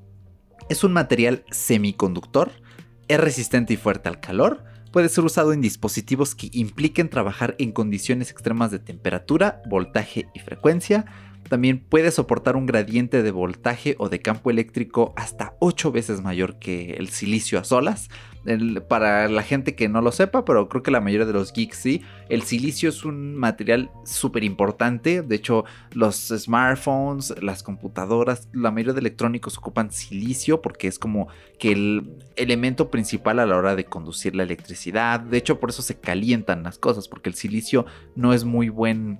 es 0.70 0.84
un 0.84 0.94
material 0.94 1.44
semiconductor, 1.52 2.52
es 3.08 3.20
resistente 3.20 3.74
y 3.74 3.78
fuerte 3.78 4.10
al 4.10 4.20
calor, 4.20 4.64
puede 4.92 5.10
ser 5.10 5.26
usado 5.26 5.54
en 5.54 5.62
dispositivos 5.62 6.36
que 6.36 6.50
impliquen 6.54 7.10
trabajar 7.10 7.56
en 7.60 7.72
condiciones 7.72 8.32
extremas 8.32 8.72
de 8.72 8.80
temperatura, 8.80 9.62
voltaje 9.70 10.28
y 10.34 10.40
frecuencia, 10.40 11.06
también 11.48 11.80
puede 11.80 12.12
soportar 12.12 12.56
un 12.56 12.66
gradiente 12.66 13.24
de 13.24 13.32
voltaje 13.32 13.96
o 14.00 14.10
de 14.10 14.20
campo 14.20 14.50
eléctrico 14.50 15.14
hasta 15.16 15.56
8 15.60 15.92
veces 15.92 16.22
mayor 16.22 16.60
que 16.60 16.94
el 16.94 17.10
silicio 17.10 17.60
a 17.60 17.64
solas. 17.64 18.10
para 18.88 19.28
la 19.28 19.44
gente 19.44 19.76
que 19.76 19.90
no 19.90 20.02
lo 20.02 20.14
sepa, 20.14 20.46
pero 20.46 20.70
creo 20.70 20.82
que 20.82 20.92
la 20.92 21.02
mayoría 21.02 21.26
de 21.26 21.34
los 21.34 21.52
geeks 21.52 21.78
sí, 21.78 22.02
el 22.30 22.44
silicio 22.44 22.88
es 22.88 23.04
un 23.04 23.36
material 23.36 23.92
súper 24.06 24.46
importante. 24.46 25.22
De 25.22 25.36
hecho, 25.36 25.66
los 25.92 26.16
smartphones, 26.16 27.36
las 27.42 27.62
computadoras, 27.62 28.48
la 28.54 28.72
mayoría 28.72 28.94
de 28.94 29.02
electrónicos 29.02 29.58
ocupan 29.58 29.92
silicio 29.92 30.62
porque 30.62 30.88
es 30.88 30.98
como 30.98 31.28
que 31.60 31.74
el 31.74 32.18
elemento 32.38 32.90
principal 32.90 33.40
a 33.40 33.46
la 33.46 33.58
hora 33.58 33.76
de 33.76 33.84
conducir 33.84 34.34
la 34.34 34.44
electricidad. 34.44 35.20
De 35.20 35.38
hecho, 35.38 35.60
por 35.60 35.72
eso 35.72 35.82
se 35.82 36.00
calientan 36.00 36.64
las 36.64 36.80
cosas, 36.80 37.10
porque 37.10 37.30
el 37.30 37.36
silicio 37.36 37.86
no 38.16 38.34
es 38.34 38.46
muy 38.46 38.70
buen 38.70 39.20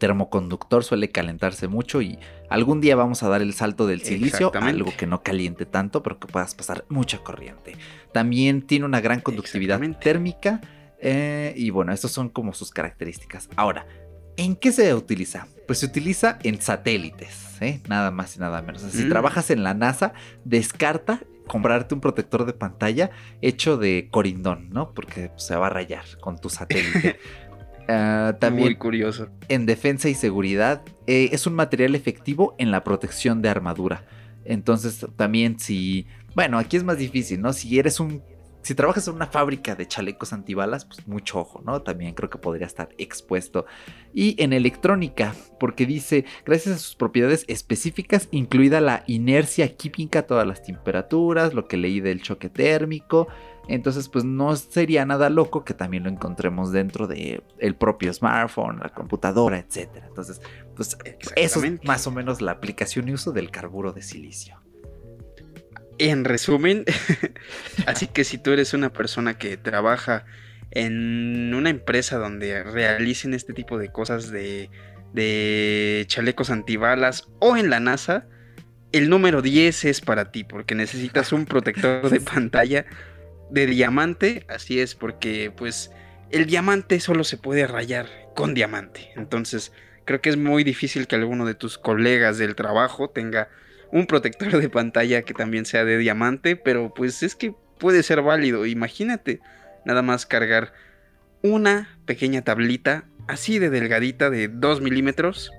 termoconductor 0.00 0.82
suele 0.82 1.10
calentarse 1.10 1.68
mucho 1.68 2.00
y 2.00 2.18
algún 2.48 2.80
día 2.80 2.96
vamos 2.96 3.22
a 3.22 3.28
dar 3.28 3.42
el 3.42 3.52
salto 3.52 3.86
del 3.86 4.00
silicio 4.00 4.50
a 4.54 4.66
algo 4.66 4.92
que 4.96 5.06
no 5.06 5.22
caliente 5.22 5.66
tanto, 5.66 6.02
pero 6.02 6.18
que 6.18 6.26
puedas 6.26 6.54
pasar 6.54 6.84
mucha 6.88 7.18
corriente. 7.18 7.76
También 8.12 8.62
tiene 8.62 8.86
una 8.86 9.00
gran 9.00 9.20
conductividad 9.20 9.78
térmica 10.00 10.62
eh, 11.00 11.52
y 11.54 11.70
bueno, 11.70 11.92
estas 11.92 12.10
son 12.10 12.30
como 12.30 12.54
sus 12.54 12.70
características. 12.70 13.50
Ahora, 13.56 13.86
¿en 14.36 14.56
qué 14.56 14.72
se 14.72 14.92
utiliza? 14.94 15.46
Pues 15.66 15.80
se 15.80 15.86
utiliza 15.86 16.38
en 16.42 16.60
satélites, 16.60 17.60
¿eh? 17.60 17.80
nada 17.86 18.10
más 18.10 18.36
y 18.36 18.40
nada 18.40 18.62
menos. 18.62 18.80
Si 18.80 19.04
mm. 19.04 19.10
trabajas 19.10 19.50
en 19.50 19.62
la 19.62 19.74
NASA, 19.74 20.14
descarta 20.44 21.20
comprarte 21.46 21.94
un 21.94 22.00
protector 22.00 22.46
de 22.46 22.54
pantalla 22.54 23.10
hecho 23.42 23.76
de 23.76 24.08
corindón, 24.10 24.70
¿no? 24.70 24.94
Porque 24.94 25.30
se 25.36 25.56
va 25.56 25.66
a 25.66 25.70
rayar 25.70 26.04
con 26.20 26.38
tu 26.38 26.48
satélite. 26.48 27.18
Ah, 27.92 28.36
también 28.38 28.68
Muy 28.68 28.76
curioso. 28.76 29.28
en 29.48 29.66
defensa 29.66 30.08
y 30.08 30.14
seguridad 30.14 30.82
eh, 31.08 31.30
es 31.32 31.46
un 31.46 31.54
material 31.54 31.96
efectivo 31.96 32.54
en 32.58 32.70
la 32.70 32.84
protección 32.84 33.42
de 33.42 33.48
armadura. 33.48 34.04
Entonces 34.44 35.04
también 35.16 35.58
si, 35.58 36.06
bueno, 36.34 36.58
aquí 36.58 36.76
es 36.76 36.84
más 36.84 36.98
difícil, 36.98 37.40
¿no? 37.40 37.52
Si 37.52 37.78
eres 37.78 37.98
un, 37.98 38.22
si 38.62 38.74
trabajas 38.74 39.08
en 39.08 39.14
una 39.14 39.26
fábrica 39.26 39.74
de 39.74 39.88
chalecos 39.88 40.32
antibalas, 40.32 40.84
pues 40.84 41.06
mucho 41.08 41.40
ojo, 41.40 41.62
¿no? 41.64 41.82
También 41.82 42.14
creo 42.14 42.30
que 42.30 42.38
podría 42.38 42.66
estar 42.66 42.90
expuesto. 42.98 43.66
Y 44.14 44.40
en 44.42 44.52
electrónica, 44.52 45.34
porque 45.58 45.84
dice, 45.84 46.24
gracias 46.44 46.76
a 46.76 46.78
sus 46.78 46.94
propiedades 46.94 47.44
específicas, 47.48 48.28
incluida 48.30 48.80
la 48.80 49.02
inercia 49.06 49.76
química 49.76 50.20
a 50.20 50.26
todas 50.26 50.46
las 50.46 50.62
temperaturas, 50.62 51.54
lo 51.54 51.66
que 51.66 51.76
leí 51.76 52.00
del 52.00 52.22
choque 52.22 52.48
térmico, 52.48 53.28
entonces, 53.68 54.08
pues 54.08 54.24
no 54.24 54.54
sería 54.56 55.04
nada 55.04 55.30
loco 55.30 55.64
que 55.64 55.74
también 55.74 56.04
lo 56.04 56.10
encontremos 56.10 56.72
dentro 56.72 57.06
de 57.06 57.42
el 57.58 57.76
propio 57.76 58.12
smartphone, 58.12 58.80
la 58.80 58.88
computadora, 58.88 59.58
etcétera. 59.58 60.06
Entonces, 60.08 60.40
pues 60.74 60.96
eso 61.36 61.62
es 61.62 61.84
más 61.84 62.06
o 62.06 62.10
menos 62.10 62.40
la 62.40 62.52
aplicación 62.52 63.08
y 63.08 63.12
uso 63.12 63.32
del 63.32 63.50
carburo 63.50 63.92
de 63.92 64.02
silicio. 64.02 64.60
En 65.98 66.24
resumen, 66.24 66.84
así 67.86 68.06
que 68.06 68.24
si 68.24 68.38
tú 68.38 68.50
eres 68.52 68.74
una 68.74 68.92
persona 68.92 69.36
que 69.36 69.56
trabaja 69.56 70.24
en 70.70 71.52
una 71.54 71.70
empresa 71.70 72.16
donde 72.16 72.62
realicen 72.62 73.34
este 73.34 73.52
tipo 73.52 73.76
de 73.76 73.90
cosas 73.90 74.30
de, 74.30 74.70
de 75.12 76.04
chalecos 76.06 76.50
antibalas 76.50 77.28
o 77.38 77.56
en 77.56 77.70
la 77.70 77.80
NASA, 77.80 78.26
el 78.92 79.08
número 79.08 79.42
10 79.42 79.84
es 79.84 80.00
para 80.00 80.32
ti 80.32 80.44
porque 80.44 80.74
necesitas 80.74 81.32
un 81.32 81.44
protector 81.46 82.08
de 82.08 82.20
pantalla 82.20 82.86
de 83.50 83.66
diamante, 83.66 84.44
así 84.48 84.80
es 84.80 84.94
porque 84.94 85.52
pues 85.56 85.90
el 86.30 86.46
diamante 86.46 87.00
solo 87.00 87.24
se 87.24 87.36
puede 87.36 87.66
rayar 87.66 88.06
con 88.34 88.54
diamante. 88.54 89.10
Entonces, 89.16 89.72
creo 90.04 90.20
que 90.20 90.30
es 90.30 90.36
muy 90.36 90.64
difícil 90.64 91.06
que 91.06 91.16
alguno 91.16 91.46
de 91.46 91.54
tus 91.54 91.78
colegas 91.78 92.38
del 92.38 92.54
trabajo 92.54 93.10
tenga 93.10 93.48
un 93.92 94.06
protector 94.06 94.60
de 94.60 94.68
pantalla 94.68 95.22
que 95.22 95.34
también 95.34 95.64
sea 95.64 95.84
de 95.84 95.98
diamante, 95.98 96.56
pero 96.56 96.94
pues 96.94 97.22
es 97.22 97.34
que 97.34 97.54
puede 97.78 98.02
ser 98.02 98.22
válido. 98.22 98.66
Imagínate 98.66 99.40
nada 99.84 100.02
más 100.02 100.26
cargar 100.26 100.72
una 101.42 101.98
pequeña 102.06 102.42
tablita 102.42 103.04
así 103.26 103.58
de 103.58 103.70
delgadita 103.70 104.30
de 104.30 104.48
2 104.48 104.80
milímetros 104.80 105.50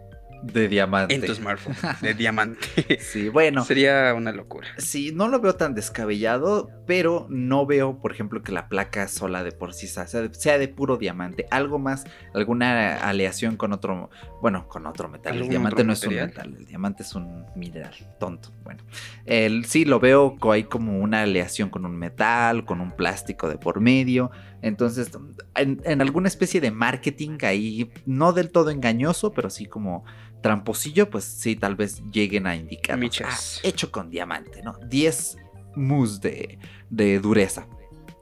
De 0.43 0.67
diamante. 0.67 1.15
en 1.15 1.21
tu 1.21 1.33
smartphone 1.33 1.75
de 2.01 2.13
diamante. 2.15 2.99
Sí, 2.99 3.29
bueno. 3.29 3.63
Sería 3.63 4.13
una 4.15 4.31
locura. 4.31 4.67
Sí, 4.77 5.11
no 5.13 5.27
lo 5.27 5.39
veo 5.39 5.55
tan 5.55 5.73
descabellado, 5.75 6.69
pero 6.85 7.27
no 7.29 7.65
veo, 7.65 7.99
por 7.99 8.11
ejemplo, 8.11 8.41
que 8.43 8.51
la 8.51 8.67
placa 8.67 9.07
sola 9.07 9.43
de 9.43 9.51
por 9.51 9.73
sí 9.73 9.87
sea, 9.87 10.07
sea 10.07 10.57
de 10.57 10.67
puro 10.67 10.97
diamante. 10.97 11.45
Algo 11.51 11.79
más, 11.79 12.05
alguna 12.33 12.97
aleación 12.97 13.57
con 13.57 13.73
otro, 13.73 14.09
bueno, 14.41 14.67
con 14.67 14.85
otro 14.85 15.09
metal. 15.09 15.33
El 15.33 15.39
¿Algún 15.39 15.49
diamante 15.49 15.83
no 15.83 15.93
es 15.93 16.03
un 16.03 16.15
metal, 16.15 16.55
el 16.57 16.65
diamante 16.65 17.03
es 17.03 17.15
un 17.15 17.45
mineral, 17.55 17.93
tonto. 18.19 18.51
Bueno, 18.63 18.83
el, 19.25 19.65
sí 19.65 19.85
lo 19.85 19.99
veo 19.99 20.37
hay 20.51 20.63
como 20.63 20.99
una 20.99 21.21
aleación 21.21 21.69
con 21.69 21.85
un 21.85 21.97
metal, 21.97 22.65
con 22.65 22.81
un 22.81 22.91
plástico 22.91 23.49
de 23.49 23.57
por 23.57 23.79
medio. 23.79 24.31
Entonces, 24.61 25.11
en, 25.55 25.81
en 25.85 26.01
alguna 26.01 26.27
especie 26.27 26.61
de 26.61 26.71
marketing 26.71 27.37
ahí, 27.41 27.91
no 28.05 28.33
del 28.33 28.51
todo 28.51 28.69
engañoso, 28.69 29.33
pero 29.33 29.49
sí 29.49 29.65
como 29.65 30.03
tramposillo, 30.41 31.09
pues 31.09 31.23
sí, 31.23 31.55
tal 31.55 31.75
vez 31.75 32.03
lleguen 32.11 32.47
a 32.47 32.55
indicar 32.55 32.97
Michas. 32.97 33.59
hecho 33.63 33.91
con 33.91 34.09
diamante, 34.09 34.61
¿no? 34.63 34.73
10 34.87 35.37
mus 35.75 36.19
de, 36.21 36.59
de 36.89 37.19
dureza. 37.19 37.67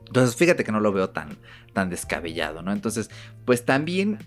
Entonces, 0.05 0.35
fíjate 0.35 0.63
que 0.63 0.71
no 0.71 0.79
lo 0.79 0.91
veo 0.91 1.09
tan, 1.09 1.37
tan 1.73 1.89
descabellado, 1.89 2.61
¿no? 2.61 2.71
Entonces, 2.73 3.09
pues 3.45 3.65
también, 3.65 4.19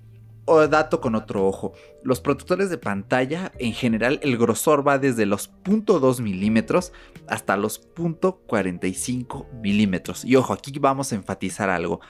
o 0.45 0.67
dato 0.67 1.01
con 1.01 1.15
otro 1.15 1.47
ojo, 1.47 1.73
los 2.03 2.21
protectores 2.21 2.69
de 2.69 2.79
pantalla, 2.79 3.53
en 3.59 3.73
general, 3.73 4.19
el 4.23 4.37
grosor 4.37 4.87
va 4.87 4.99
desde 4.99 5.27
los 5.27 5.53
0.2 5.65 6.21
milímetros 6.21 6.93
hasta 7.29 7.57
los 7.57 7.89
0.45 7.95 9.51
milímetros. 9.61 10.25
Y 10.25 10.37
ojo, 10.37 10.53
aquí 10.53 10.77
vamos 10.79 11.13
a 11.13 11.17
enfatizar 11.17 11.71
algo. 11.71 12.01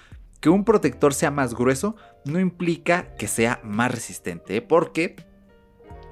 Que 0.40 0.48
un 0.48 0.64
protector 0.64 1.14
sea 1.14 1.30
más 1.30 1.54
grueso 1.54 1.94
no 2.24 2.40
implica 2.40 3.14
que 3.16 3.28
sea 3.28 3.60
más 3.62 3.92
resistente, 3.92 4.56
¿eh? 4.56 4.62
porque 4.62 5.16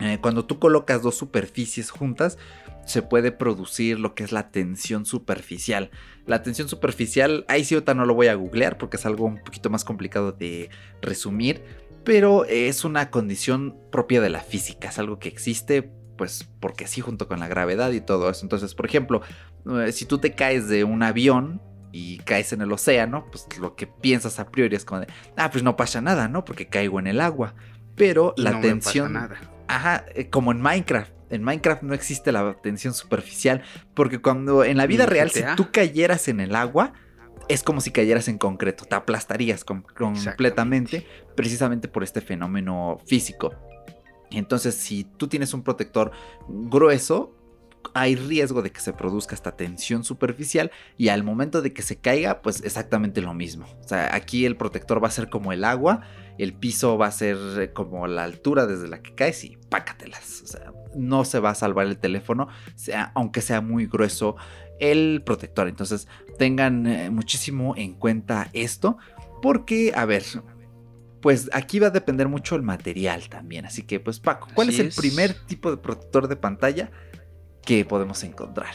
eh, 0.00 0.18
cuando 0.20 0.44
tú 0.44 0.58
colocas 0.58 1.02
dos 1.02 1.16
superficies 1.16 1.90
juntas, 1.90 2.38
se 2.86 3.02
puede 3.02 3.32
producir 3.32 3.98
lo 3.98 4.14
que 4.14 4.24
es 4.24 4.32
la 4.32 4.50
tensión 4.50 5.06
superficial. 5.06 5.90
La 6.26 6.42
tensión 6.42 6.68
superficial, 6.68 7.44
ahí 7.48 7.64
sí 7.64 7.76
no 7.94 8.04
lo 8.04 8.14
voy 8.14 8.28
a 8.28 8.34
googlear 8.34 8.78
porque 8.78 8.96
es 8.96 9.06
algo 9.06 9.26
un 9.26 9.42
poquito 9.42 9.70
más 9.70 9.84
complicado 9.84 10.32
de 10.32 10.70
resumir, 11.00 11.62
pero 12.04 12.44
es 12.44 12.84
una 12.84 13.10
condición 13.10 13.76
propia 13.92 14.20
de 14.20 14.30
la 14.30 14.40
física, 14.40 14.88
es 14.88 14.98
algo 14.98 15.18
que 15.18 15.28
existe 15.28 15.90
pues 16.16 16.46
porque 16.60 16.86
sí 16.86 17.00
junto 17.00 17.26
con 17.28 17.40
la 17.40 17.48
gravedad 17.48 17.92
y 17.92 18.02
todo 18.02 18.28
eso. 18.28 18.44
Entonces, 18.44 18.74
por 18.74 18.84
ejemplo, 18.84 19.22
eh, 19.82 19.90
si 19.92 20.04
tú 20.04 20.18
te 20.18 20.34
caes 20.34 20.68
de 20.68 20.84
un 20.84 21.02
avión 21.02 21.62
y 21.92 22.18
caes 22.18 22.52
en 22.52 22.60
el 22.60 22.70
océano, 22.72 23.24
pues 23.32 23.46
lo 23.58 23.74
que 23.74 23.86
piensas 23.86 24.38
a 24.38 24.50
priori 24.50 24.76
es 24.76 24.84
como 24.84 25.00
de, 25.00 25.06
ah, 25.36 25.50
pues 25.50 25.64
no 25.64 25.76
pasa 25.76 26.02
nada, 26.02 26.28
¿no? 26.28 26.44
Porque 26.44 26.66
caigo 26.66 26.98
en 27.00 27.06
el 27.06 27.22
agua. 27.22 27.54
Pero 27.96 28.34
la 28.36 28.50
no 28.50 28.58
me 28.58 28.62
pasa 28.62 28.70
tensión 28.72 29.12
nada. 29.14 29.40
Ajá, 29.66 30.04
eh, 30.14 30.28
como 30.28 30.52
en 30.52 30.60
Minecraft. 30.60 31.10
En 31.30 31.42
Minecraft 31.42 31.82
no 31.84 31.94
existe 31.94 32.32
la 32.32 32.54
tensión 32.62 32.92
superficial. 32.92 33.62
Porque 33.94 34.18
cuando 34.20 34.62
en 34.62 34.76
la 34.76 34.86
vida 34.86 35.06
real, 35.06 35.30
si 35.30 35.40
tú 35.56 35.70
cayeras 35.72 36.28
en 36.28 36.40
el 36.40 36.54
agua, 36.54 36.92
es 37.48 37.62
como 37.62 37.80
si 37.80 37.90
cayeras 37.90 38.28
en 38.28 38.36
concreto. 38.38 38.84
Te 38.84 38.94
aplastarías 38.94 39.64
com- 39.64 39.84
completamente. 39.96 41.06
Precisamente 41.40 41.88
por 41.88 42.02
este 42.02 42.20
fenómeno 42.20 42.98
físico. 43.06 43.54
Entonces, 44.30 44.74
si 44.74 45.04
tú 45.04 45.26
tienes 45.26 45.54
un 45.54 45.62
protector 45.62 46.10
grueso, 46.46 47.34
hay 47.94 48.14
riesgo 48.14 48.60
de 48.60 48.70
que 48.70 48.80
se 48.80 48.92
produzca 48.92 49.34
esta 49.34 49.56
tensión 49.56 50.04
superficial 50.04 50.70
y 50.98 51.08
al 51.08 51.24
momento 51.24 51.62
de 51.62 51.72
que 51.72 51.80
se 51.80 51.96
caiga, 51.96 52.42
pues 52.42 52.62
exactamente 52.62 53.22
lo 53.22 53.32
mismo. 53.32 53.64
O 53.82 53.88
sea, 53.88 54.14
aquí 54.14 54.44
el 54.44 54.58
protector 54.58 55.02
va 55.02 55.08
a 55.08 55.12
ser 55.12 55.30
como 55.30 55.50
el 55.50 55.64
agua, 55.64 56.02
el 56.36 56.52
piso 56.52 56.98
va 56.98 57.06
a 57.06 57.10
ser 57.10 57.38
eh, 57.58 57.72
como 57.72 58.06
la 58.06 58.24
altura 58.24 58.66
desde 58.66 58.88
la 58.88 59.00
que 59.00 59.14
caes 59.14 59.42
y 59.44 59.56
pácatelas. 59.70 60.42
O 60.42 60.46
sea, 60.46 60.74
no 60.94 61.24
se 61.24 61.40
va 61.40 61.50
a 61.50 61.54
salvar 61.54 61.86
el 61.86 61.96
teléfono, 61.96 62.48
sea, 62.74 63.12
aunque 63.14 63.40
sea 63.40 63.62
muy 63.62 63.86
grueso 63.86 64.36
el 64.78 65.22
protector. 65.24 65.68
Entonces, 65.68 66.06
tengan 66.38 66.86
eh, 66.86 67.08
muchísimo 67.08 67.74
en 67.78 67.94
cuenta 67.94 68.50
esto, 68.52 68.98
porque, 69.40 69.94
a 69.96 70.04
ver, 70.04 70.24
pues 71.20 71.50
aquí 71.52 71.78
va 71.78 71.88
a 71.88 71.90
depender 71.90 72.28
mucho 72.28 72.56
el 72.56 72.62
material 72.62 73.28
también. 73.28 73.66
Así 73.66 73.82
que, 73.82 74.00
pues, 74.00 74.20
Paco, 74.20 74.48
¿cuál 74.54 74.68
Así 74.68 74.76
es 74.76 74.80
el 74.80 74.86
es. 74.88 74.96
primer 74.96 75.34
tipo 75.46 75.70
de 75.70 75.76
protector 75.76 76.28
de 76.28 76.36
pantalla 76.36 76.90
que 77.64 77.84
podemos 77.84 78.22
encontrar? 78.24 78.74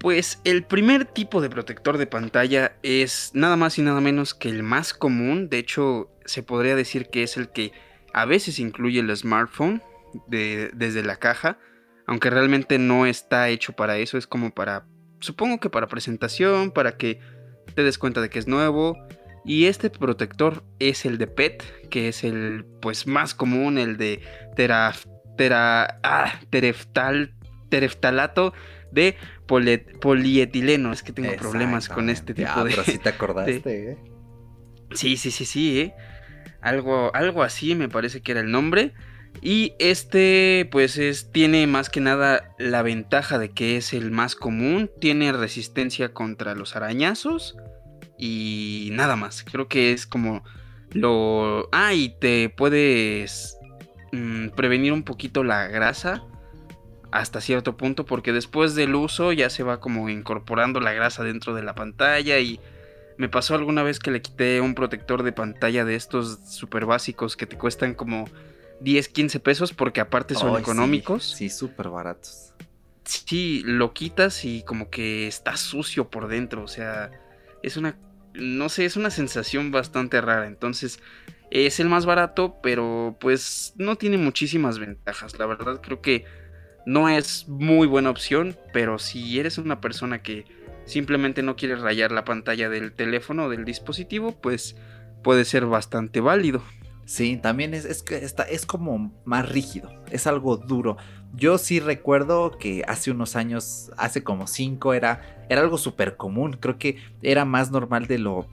Pues 0.00 0.40
el 0.44 0.64
primer 0.64 1.04
tipo 1.06 1.40
de 1.40 1.50
protector 1.50 1.98
de 1.98 2.06
pantalla 2.06 2.76
es 2.82 3.32
nada 3.34 3.56
más 3.56 3.78
y 3.78 3.82
nada 3.82 4.00
menos 4.00 4.32
que 4.32 4.48
el 4.48 4.62
más 4.62 4.94
común. 4.94 5.48
De 5.48 5.58
hecho, 5.58 6.10
se 6.24 6.42
podría 6.44 6.76
decir 6.76 7.08
que 7.10 7.24
es 7.24 7.36
el 7.36 7.48
que 7.50 7.72
a 8.14 8.24
veces 8.24 8.60
incluye 8.60 9.00
el 9.00 9.14
smartphone 9.16 9.82
de- 10.28 10.70
desde 10.72 11.02
la 11.02 11.16
caja. 11.16 11.58
Aunque 12.06 12.30
realmente 12.30 12.78
no 12.78 13.06
está 13.06 13.48
hecho 13.48 13.72
para 13.72 13.98
eso. 13.98 14.16
Es 14.16 14.26
como 14.28 14.50
para, 14.54 14.86
supongo 15.18 15.58
que 15.58 15.68
para 15.68 15.88
presentación, 15.88 16.70
para 16.70 16.96
que 16.96 17.18
te 17.74 17.82
des 17.82 17.98
cuenta 17.98 18.20
de 18.20 18.30
que 18.30 18.38
es 18.38 18.46
nuevo. 18.46 18.96
Y 19.44 19.66
este 19.66 19.90
protector 19.90 20.64
es 20.78 21.04
el 21.04 21.18
de 21.18 21.26
PET, 21.26 21.88
que 21.88 22.08
es 22.08 22.24
el 22.24 22.64
pues 22.80 23.06
más 23.06 23.34
común, 23.34 23.78
el 23.78 23.96
de 23.96 24.20
tera, 24.56 24.92
tera, 25.36 26.00
ah, 26.02 26.40
tereftal, 26.50 27.34
tereftalato 27.70 28.52
de 28.92 29.16
polietileno. 30.00 30.92
Es 30.92 31.02
que 31.02 31.12
tengo 31.12 31.34
problemas 31.36 31.88
con 31.88 32.10
este 32.10 32.34
tipo 32.34 32.50
Ah, 32.54 32.64
de. 32.64 32.70
pero 32.70 32.84
sí 32.84 32.98
te 32.98 33.08
acordaste, 33.08 33.92
¿eh? 33.92 33.98
Sí, 34.92 35.16
sí, 35.16 35.30
sí, 35.30 35.44
sí, 35.44 35.80
¿eh? 35.80 35.94
Algo, 36.60 37.14
algo 37.14 37.42
así 37.42 37.74
me 37.74 37.88
parece 37.88 38.20
que 38.20 38.32
era 38.32 38.40
el 38.40 38.50
nombre. 38.50 38.92
Y 39.42 39.74
este, 39.78 40.68
pues 40.72 40.98
es, 40.98 41.30
tiene 41.30 41.66
más 41.66 41.90
que 41.90 42.00
nada 42.00 42.54
la 42.58 42.82
ventaja 42.82 43.38
de 43.38 43.50
que 43.50 43.76
es 43.76 43.92
el 43.92 44.10
más 44.10 44.34
común. 44.34 44.90
Tiene 45.00 45.32
resistencia 45.32 46.12
contra 46.12 46.54
los 46.54 46.74
arañazos. 46.74 47.56
Y 48.18 48.90
nada 48.92 49.16
más. 49.16 49.44
Creo 49.44 49.68
que 49.68 49.92
es 49.92 50.06
como 50.06 50.42
lo... 50.90 51.68
Ah, 51.72 51.94
y 51.94 52.10
te 52.10 52.48
puedes 52.50 53.56
mm, 54.12 54.48
prevenir 54.50 54.92
un 54.92 55.02
poquito 55.04 55.44
la 55.44 55.68
grasa. 55.68 56.24
Hasta 57.10 57.40
cierto 57.40 57.76
punto. 57.76 58.04
Porque 58.04 58.32
después 58.32 58.74
del 58.74 58.94
uso 58.94 59.32
ya 59.32 59.50
se 59.50 59.62
va 59.62 59.80
como 59.80 60.08
incorporando 60.08 60.80
la 60.80 60.92
grasa 60.92 61.22
dentro 61.22 61.54
de 61.54 61.62
la 61.62 61.74
pantalla. 61.74 62.38
Y 62.40 62.60
me 63.16 63.28
pasó 63.28 63.54
alguna 63.54 63.82
vez 63.82 63.98
que 63.98 64.10
le 64.10 64.22
quité 64.22 64.60
un 64.60 64.74
protector 64.74 65.22
de 65.22 65.32
pantalla 65.32 65.84
de 65.84 65.94
estos 65.94 66.38
super 66.48 66.86
básicos 66.86 67.36
que 67.36 67.46
te 67.46 67.56
cuestan 67.56 67.94
como 67.94 68.26
10, 68.80 69.08
15 69.08 69.40
pesos 69.40 69.72
porque 69.72 70.00
aparte 70.00 70.34
son 70.34 70.58
económicos. 70.58 71.24
Sí, 71.24 71.50
súper 71.50 71.88
baratos. 71.88 72.52
Sí, 73.04 73.62
lo 73.64 73.92
quitas 73.92 74.44
y 74.44 74.62
como 74.62 74.90
que 74.90 75.26
está 75.26 75.56
sucio 75.56 76.10
por 76.10 76.28
dentro. 76.28 76.62
O 76.62 76.68
sea, 76.68 77.10
es 77.62 77.76
una, 77.76 77.96
no 78.38 78.68
sé, 78.68 78.84
es 78.84 78.96
una 78.96 79.10
sensación 79.10 79.70
bastante 79.70 80.20
rara. 80.20 80.46
Entonces, 80.46 81.00
Es 81.50 81.80
el 81.80 81.88
más 81.88 82.04
barato, 82.06 82.58
pero 82.62 83.16
pues 83.20 83.72
no 83.76 83.96
tiene 83.96 84.18
muchísimas 84.18 84.78
ventajas. 84.78 85.38
La 85.38 85.46
verdad 85.46 85.80
creo 85.82 86.02
que 86.02 86.24
no 86.86 87.08
es 87.08 87.48
muy 87.48 87.86
buena 87.86 88.10
opción, 88.10 88.56
pero 88.72 88.98
si 88.98 89.38
eres 89.38 89.58
una 89.58 89.80
persona 89.80 90.22
que 90.22 90.44
simplemente 90.84 91.42
no 91.42 91.56
quiere 91.56 91.76
rayar 91.76 92.12
la 92.12 92.24
pantalla 92.24 92.68
del 92.68 92.92
teléfono 92.92 93.44
o 93.46 93.48
del 93.50 93.64
dispositivo, 93.64 94.32
pues 94.40 94.76
puede 95.22 95.44
ser 95.46 95.66
bastante 95.66 96.20
válido. 96.20 96.62
Sí, 97.06 97.38
también 97.38 97.72
es, 97.72 97.86
es, 97.86 98.04
está, 98.10 98.42
es 98.42 98.66
como 98.66 99.18
más 99.24 99.48
rígido, 99.48 99.90
es 100.10 100.26
algo 100.26 100.58
duro. 100.58 100.98
Yo 101.34 101.58
sí 101.58 101.80
recuerdo 101.80 102.58
que 102.58 102.84
hace 102.88 103.10
unos 103.10 103.36
años, 103.36 103.90
hace 103.96 104.24
como 104.24 104.46
cinco, 104.46 104.94
era, 104.94 105.46
era 105.48 105.60
algo 105.60 105.78
súper 105.78 106.16
común. 106.16 106.56
Creo 106.58 106.78
que 106.78 106.98
era 107.22 107.44
más 107.44 107.70
normal 107.70 108.06
de 108.06 108.18
lo 108.18 108.46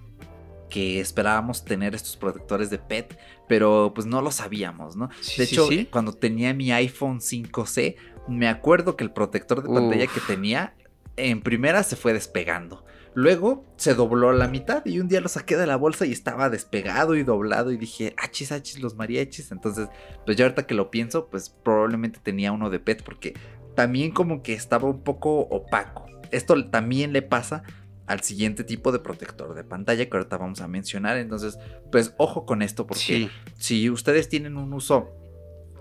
que 0.69 0.99
esperábamos 0.99 1.63
tener 1.63 1.95
estos 1.95 2.17
protectores 2.17 2.69
de 2.69 2.77
PET, 2.77 3.17
pero 3.47 3.93
pues 3.95 4.07
no 4.07 4.21
lo 4.21 4.31
sabíamos, 4.31 4.95
¿no? 4.95 5.09
de 5.37 5.43
hecho, 5.43 5.69
cuando 5.89 6.13
tenía 6.13 6.53
mi 6.53 6.71
iPhone 6.71 7.19
5C, 7.19 7.95
me 8.27 8.47
acuerdo 8.47 8.97
que 8.97 9.03
el 9.03 9.11
protector 9.11 9.63
de 9.63 9.69
pantalla 9.69 10.07
que 10.07 10.19
tenía, 10.21 10.73
en 11.15 11.41
primera 11.41 11.83
se 11.83 11.95
fue 11.95 12.13
despegando. 12.13 12.83
Luego 13.15 13.65
se 13.77 13.95
dobló 13.95 14.29
a 14.29 14.33
la 14.33 14.49
mitad 14.49 14.85
y 14.85 14.99
un 14.99 15.07
día 15.07 15.21
lo 15.21 15.29
saqué 15.29 15.55
de 15.55 15.65
la 15.65 15.77
bolsa 15.77 16.05
y 16.05 16.11
estaba 16.11 16.49
despegado 16.49 17.15
y 17.15 17.23
doblado 17.23 17.71
y 17.71 17.77
dije, 17.77 18.13
achis, 18.17 18.51
achis, 18.51 18.81
los 18.81 18.95
mariachis. 18.95 19.53
Entonces, 19.53 19.87
pues 20.25 20.35
ya 20.35 20.43
ahorita 20.43 20.67
que 20.67 20.75
lo 20.75 20.91
pienso, 20.91 21.29
pues 21.29 21.49
probablemente 21.49 22.19
tenía 22.21 22.51
uno 22.51 22.69
de 22.69 22.79
PET 22.79 23.03
porque 23.03 23.33
también 23.73 24.11
como 24.11 24.43
que 24.43 24.53
estaba 24.53 24.89
un 24.89 25.01
poco 25.01 25.39
opaco. 25.39 26.05
Esto 26.31 26.69
también 26.69 27.13
le 27.13 27.21
pasa 27.21 27.63
al 28.05 28.19
siguiente 28.19 28.65
tipo 28.65 28.91
de 28.91 28.99
protector 28.99 29.55
de 29.55 29.63
pantalla 29.63 30.09
que 30.09 30.17
ahorita 30.17 30.37
vamos 30.37 30.59
a 30.59 30.67
mencionar. 30.67 31.17
Entonces, 31.17 31.57
pues 31.93 32.13
ojo 32.17 32.45
con 32.45 32.61
esto 32.61 32.85
porque 32.85 33.29
si 33.57 33.89
ustedes 33.89 34.27
tienen 34.27 34.57
un 34.57 34.73
uso 34.73 35.09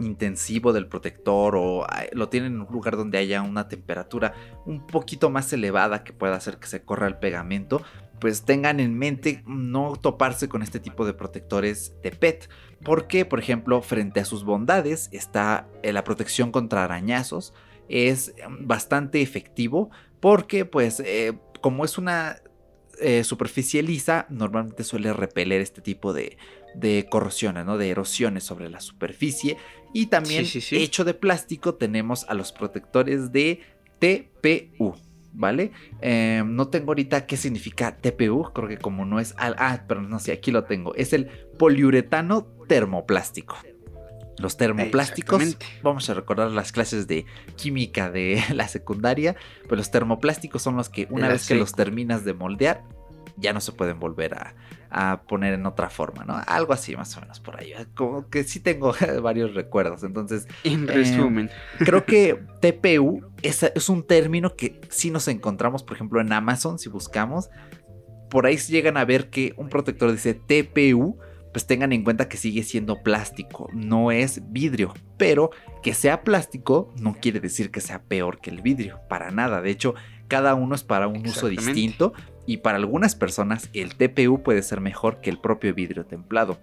intensivo 0.00 0.72
del 0.72 0.88
protector 0.88 1.56
o 1.56 1.86
lo 2.12 2.28
tienen 2.28 2.54
en 2.54 2.60
un 2.62 2.72
lugar 2.72 2.96
donde 2.96 3.18
haya 3.18 3.42
una 3.42 3.68
temperatura 3.68 4.34
un 4.66 4.86
poquito 4.86 5.30
más 5.30 5.52
elevada 5.52 6.04
que 6.04 6.12
pueda 6.12 6.36
hacer 6.36 6.58
que 6.58 6.66
se 6.66 6.82
corra 6.82 7.06
el 7.06 7.18
pegamento, 7.18 7.82
pues 8.20 8.44
tengan 8.44 8.80
en 8.80 8.96
mente 8.98 9.42
no 9.46 9.96
toparse 9.96 10.48
con 10.48 10.62
este 10.62 10.80
tipo 10.80 11.04
de 11.04 11.14
protectores 11.14 11.94
de 12.02 12.10
PET. 12.10 12.48
Porque, 12.82 13.24
por 13.24 13.38
ejemplo, 13.38 13.80
frente 13.82 14.20
a 14.20 14.24
sus 14.24 14.44
bondades 14.44 15.08
está 15.12 15.68
eh, 15.82 15.92
la 15.92 16.04
protección 16.04 16.50
contra 16.50 16.84
arañazos. 16.84 17.54
Es 17.88 18.34
bastante 18.60 19.22
efectivo 19.22 19.90
porque, 20.20 20.64
pues, 20.64 21.00
eh, 21.00 21.38
como 21.60 21.84
es 21.84 21.98
una 21.98 22.36
eh, 23.04 23.22
superficie 23.24 23.82
lisa, 23.82 24.26
normalmente 24.30 24.82
suele 24.82 25.12
repeler 25.12 25.60
este 25.60 25.80
tipo 25.80 26.12
de, 26.12 26.38
de 26.74 27.06
corrosiones, 27.10 27.64
¿no? 27.64 27.78
De 27.78 27.90
erosiones 27.90 28.44
sobre 28.44 28.68
la 28.70 28.80
superficie. 28.80 29.56
Y 29.92 30.06
también 30.06 30.46
hecho 30.70 31.04
de 31.04 31.14
plástico 31.14 31.74
tenemos 31.74 32.24
a 32.28 32.34
los 32.34 32.52
protectores 32.52 33.32
de 33.32 33.60
TPU. 33.98 34.94
¿Vale? 35.36 35.72
Em, 36.00 36.54
no 36.54 36.68
tengo 36.68 36.92
ahorita 36.92 37.26
qué 37.26 37.36
significa 37.36 37.96
TPU, 37.96 38.52
creo 38.54 38.68
que 38.68 38.78
como 38.78 39.04
no 39.04 39.18
es... 39.18 39.34
Al, 39.36 39.56
ah, 39.58 39.82
pero 39.88 40.00
no 40.00 40.20
sé, 40.20 40.30
aquí 40.30 40.52
lo 40.52 40.62
tengo. 40.62 40.94
Es 40.94 41.12
el 41.12 41.26
poliuretano 41.58 42.46
termoplástico. 42.68 43.56
Los 44.38 44.56
termoplásticos, 44.56 45.56
vamos 45.82 46.10
a 46.10 46.14
recordar 46.14 46.50
las 46.50 46.72
clases 46.72 47.06
de 47.06 47.24
química 47.56 48.10
de 48.10 48.42
la 48.54 48.68
secundaria, 48.68 49.36
pues 49.68 49.78
los 49.78 49.90
termoplásticos 49.90 50.62
son 50.62 50.76
los 50.76 50.88
que 50.88 51.06
una 51.10 51.28
vez 51.28 51.46
que 51.46 51.54
los 51.54 51.72
terminas 51.72 52.24
de 52.24 52.34
moldear, 52.34 52.82
ya 53.36 53.52
no 53.52 53.60
se 53.60 53.72
pueden 53.72 53.98
volver 53.98 54.34
a, 54.34 54.54
poner 55.26 55.54
en 55.54 55.66
otra 55.66 55.90
forma, 55.90 56.24
¿no? 56.24 56.40
Algo 56.46 56.72
así 56.72 56.94
más 56.94 57.16
o 57.16 57.20
menos 57.20 57.40
por 57.40 57.58
ahí. 57.58 57.72
Como 57.96 58.28
que 58.28 58.44
sí 58.44 58.60
tengo 58.60 58.94
varios 59.22 59.52
recuerdos. 59.52 60.04
Entonces, 60.04 60.46
en 60.62 60.86
resumen, 60.86 61.50
creo 61.78 62.04
que 62.04 62.38
TPU 62.60 63.24
es, 63.42 63.64
es, 63.64 63.88
un 63.88 64.06
término 64.06 64.54
que 64.54 64.80
sí 64.90 65.10
nos 65.10 65.26
encontramos, 65.26 65.82
por 65.82 65.96
ejemplo, 65.96 66.20
en 66.20 66.32
Amazon, 66.32 66.78
si 66.78 66.88
buscamos. 66.88 67.50
Por 68.30 68.46
ahí 68.46 68.56
llegan 68.56 68.96
a 68.96 69.04
ver 69.04 69.30
que 69.30 69.52
un 69.56 69.68
protector 69.68 70.12
dice 70.12 70.34
TPU, 70.34 71.18
pues 71.54 71.68
tengan 71.68 71.92
en 71.92 72.02
cuenta 72.02 72.28
que 72.28 72.36
sigue 72.36 72.64
siendo 72.64 73.04
plástico, 73.04 73.70
no 73.72 74.10
es 74.10 74.42
vidrio. 74.50 74.92
Pero 75.16 75.50
que 75.84 75.94
sea 75.94 76.24
plástico 76.24 76.92
no 76.98 77.14
quiere 77.14 77.38
decir 77.38 77.70
que 77.70 77.80
sea 77.80 78.02
peor 78.02 78.40
que 78.40 78.50
el 78.50 78.60
vidrio, 78.60 78.98
para 79.08 79.30
nada. 79.30 79.62
De 79.62 79.70
hecho, 79.70 79.94
cada 80.26 80.56
uno 80.56 80.74
es 80.74 80.82
para 80.82 81.06
un 81.06 81.24
uso 81.24 81.46
distinto 81.46 82.12
y 82.44 82.56
para 82.56 82.78
algunas 82.78 83.14
personas 83.14 83.70
el 83.72 83.94
TPU 83.94 84.42
puede 84.42 84.62
ser 84.62 84.80
mejor 84.80 85.20
que 85.20 85.30
el 85.30 85.38
propio 85.38 85.72
vidrio 85.72 86.04
templado. 86.06 86.58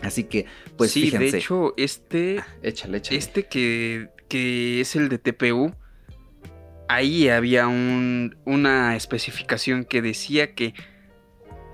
Así 0.00 0.24
que, 0.24 0.46
pues 0.78 0.92
sí, 0.92 1.02
fíjense. 1.02 1.30
de 1.30 1.38
hecho, 1.38 1.74
este. 1.76 2.38
Ah, 2.38 2.46
échale, 2.62 2.96
échale. 2.96 3.18
Este 3.18 3.44
que, 3.44 4.08
que 4.28 4.80
es 4.80 4.96
el 4.96 5.10
de 5.10 5.18
TPU. 5.18 5.74
Ahí 6.88 7.28
había 7.28 7.68
un, 7.68 8.38
una 8.46 8.96
especificación 8.96 9.84
que 9.84 10.00
decía 10.00 10.54
que 10.54 10.72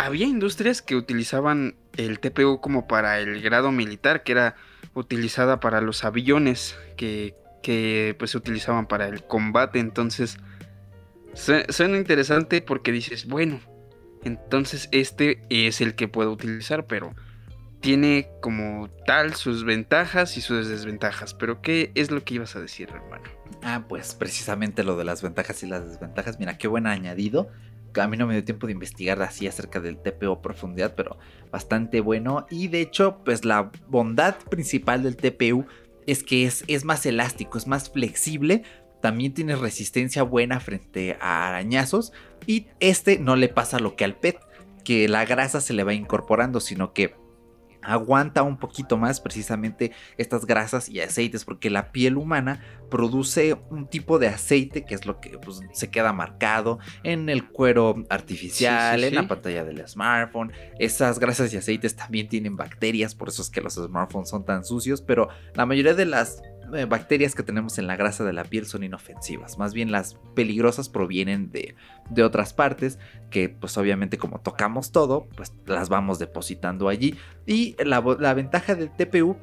había 0.01 0.27
industrias 0.27 0.83
que 0.83 0.97
utilizaban 0.97 1.77
el 1.97 2.21
TPU 2.21 2.61
como 2.61 2.87
para 2.87 3.19
el 3.19 3.41
grado 3.43 3.73
militar, 3.73 4.23
que 4.23 4.33
era 4.33 4.57
utilizada 4.95 5.61
para 5.61 5.81
los 5.81 6.05
aviones 6.05 6.77
que, 6.97 7.35
que 7.63 8.15
pues 8.19 8.33
se 8.33 8.39
utilizaban 8.39 8.87
para 8.87 9.09
el 9.09 9.25
combate. 9.25 9.79
Entonces, 9.79 10.39
Suena 11.35 11.97
interesante 11.97 12.61
porque 12.61 12.93
dices, 12.93 13.27
bueno, 13.27 13.61
entonces 14.25 14.89
este 14.93 15.43
es 15.49 15.81
el 15.81 15.95
que 15.95 16.09
puedo 16.09 16.33
utilizar, 16.33 16.87
pero 16.87 17.15
tiene 17.81 18.29
como 18.43 18.91
tal 19.07 19.35
sus 19.35 19.65
ventajas 19.65 20.37
y 20.37 20.41
sus 20.41 20.69
desventajas. 20.69 21.35
Pero 21.35 21.63
¿qué 21.63 21.93
es 21.95 22.11
lo 22.11 22.25
que 22.25 22.35
ibas 22.35 22.57
a 22.57 22.61
decir, 22.61 22.91
hermano? 22.91 23.25
Ah, 23.63 23.85
pues 23.89 24.15
precisamente 24.15 24.83
lo 24.83 24.97
de 24.97 25.05
las 25.05 25.23
ventajas 25.23 25.63
y 25.63 25.67
las 25.67 25.87
desventajas. 25.87 26.39
Mira, 26.39 26.59
qué 26.59 26.69
buen 26.69 26.87
añadido. 26.87 27.49
A 27.97 28.07
mí 28.07 28.17
no 28.17 28.27
me 28.27 28.35
dio 28.35 28.45
tiempo 28.45 28.67
de 28.67 28.73
investigar 28.73 29.21
así 29.23 29.47
acerca 29.47 29.81
del 29.81 29.99
TPO 29.99 30.43
profundidad, 30.43 30.95
pero 30.95 31.19
bastante 31.51 32.01
bueno. 32.01 32.47
Y 32.51 32.69
de 32.69 32.81
hecho, 32.81 33.19
pues 33.25 33.45
la 33.45 33.71
bondad 33.89 34.37
principal 34.51 35.03
del 35.03 35.17
TPU 35.17 35.67
es 36.07 36.23
que 36.23 36.45
es, 36.45 36.65
es 36.67 36.85
más 36.85 37.07
elástico, 37.07 37.59
es 37.59 37.67
más 37.67 37.91
flexible 37.91 38.63
también 39.01 39.33
tiene 39.35 39.57
resistencia 39.57 40.23
buena 40.23 40.61
frente 40.61 41.17
a 41.21 41.49
arañazos 41.49 42.13
y 42.47 42.67
este 42.81 43.19
no 43.19 43.37
le 43.37 43.49
pasa 43.49 43.79
lo 43.79 43.97
que 43.97 44.05
al 44.05 44.17
PET, 44.17 44.39
que 44.85 45.09
la 45.09 45.25
grasa 45.25 45.61
se 45.61 45.73
le 45.73 45.85
va 45.85 45.95
incorporando, 45.95 46.61
sino 46.61 46.93
que 46.93 47.15
aguanta 47.83 48.43
un 48.43 48.59
poquito 48.59 48.97
más 48.97 49.21
precisamente 49.21 49.93
estas 50.19 50.47
grasas 50.47 50.89
y 50.89 51.01
aceites 51.01 51.45
porque 51.45 51.71
la 51.71 51.93
piel 51.93 52.17
humana 52.17 52.63
produce 52.91 53.57
un 53.71 53.87
tipo 53.87 54.19
de 54.19 54.29
aceite 54.29 54.85
que 54.85 54.95
es 54.95 55.07
lo 55.07 55.21
que 55.21 55.39
pues, 55.39 55.61
se 55.73 55.91
queda 55.91 56.13
marcado 56.13 56.79
en 57.03 57.29
el 57.29 57.49
cuero 57.49 58.05
artificial, 58.11 59.05
en 59.05 59.15
la 59.15 59.29
pantalla 59.29 59.65
del 59.65 59.87
smartphone. 59.87 60.53
Esas 60.79 61.19
grasas 61.19 61.53
y 61.53 61.57
aceites 61.57 61.97
también 61.97 62.29
tienen 62.29 62.57
bacterias, 62.57 63.15
por 63.15 63.29
eso 63.29 63.43
es 63.43 63.51
que 63.51 63.61
los 63.61 63.75
smartphones 63.75 64.29
son 64.29 64.45
tan 64.45 64.65
sucios, 64.65 65.01
pero 65.03 65.29
la 65.55 65.67
mayoría 65.67 65.95
de 65.95 66.07
las 66.07 66.43
eh, 66.75 66.85
bacterias 66.85 67.35
que 67.35 67.43
tenemos 67.43 67.79
en 67.79 67.87
la 67.87 67.97
grasa 67.97 68.25
de 68.25 68.33
la 68.33 68.45
piel 68.45 68.67
son 68.67 68.83
inofensivas. 68.83 69.59
Más 69.59 69.75
bien 69.75 69.93
las 69.93 70.15
peligrosas 70.35 70.89
provienen 70.89 71.51
de, 71.51 71.75
de 72.11 72.23
otras 72.23 72.53
partes 72.53 72.99
que 73.31 73.49
pues 73.49 73.77
obviamente 73.79 74.19
como 74.19 74.41
tocamos 74.41 74.93
todo, 74.93 75.29
pues 75.37 75.53
las 75.67 75.89
vamos 75.89 76.19
depositando 76.19 76.89
allí. 76.89 77.17
Y 77.47 77.77
la, 77.85 78.01
la 78.19 78.35
ventaja 78.35 78.75
del 78.75 78.91
TPU 78.91 79.37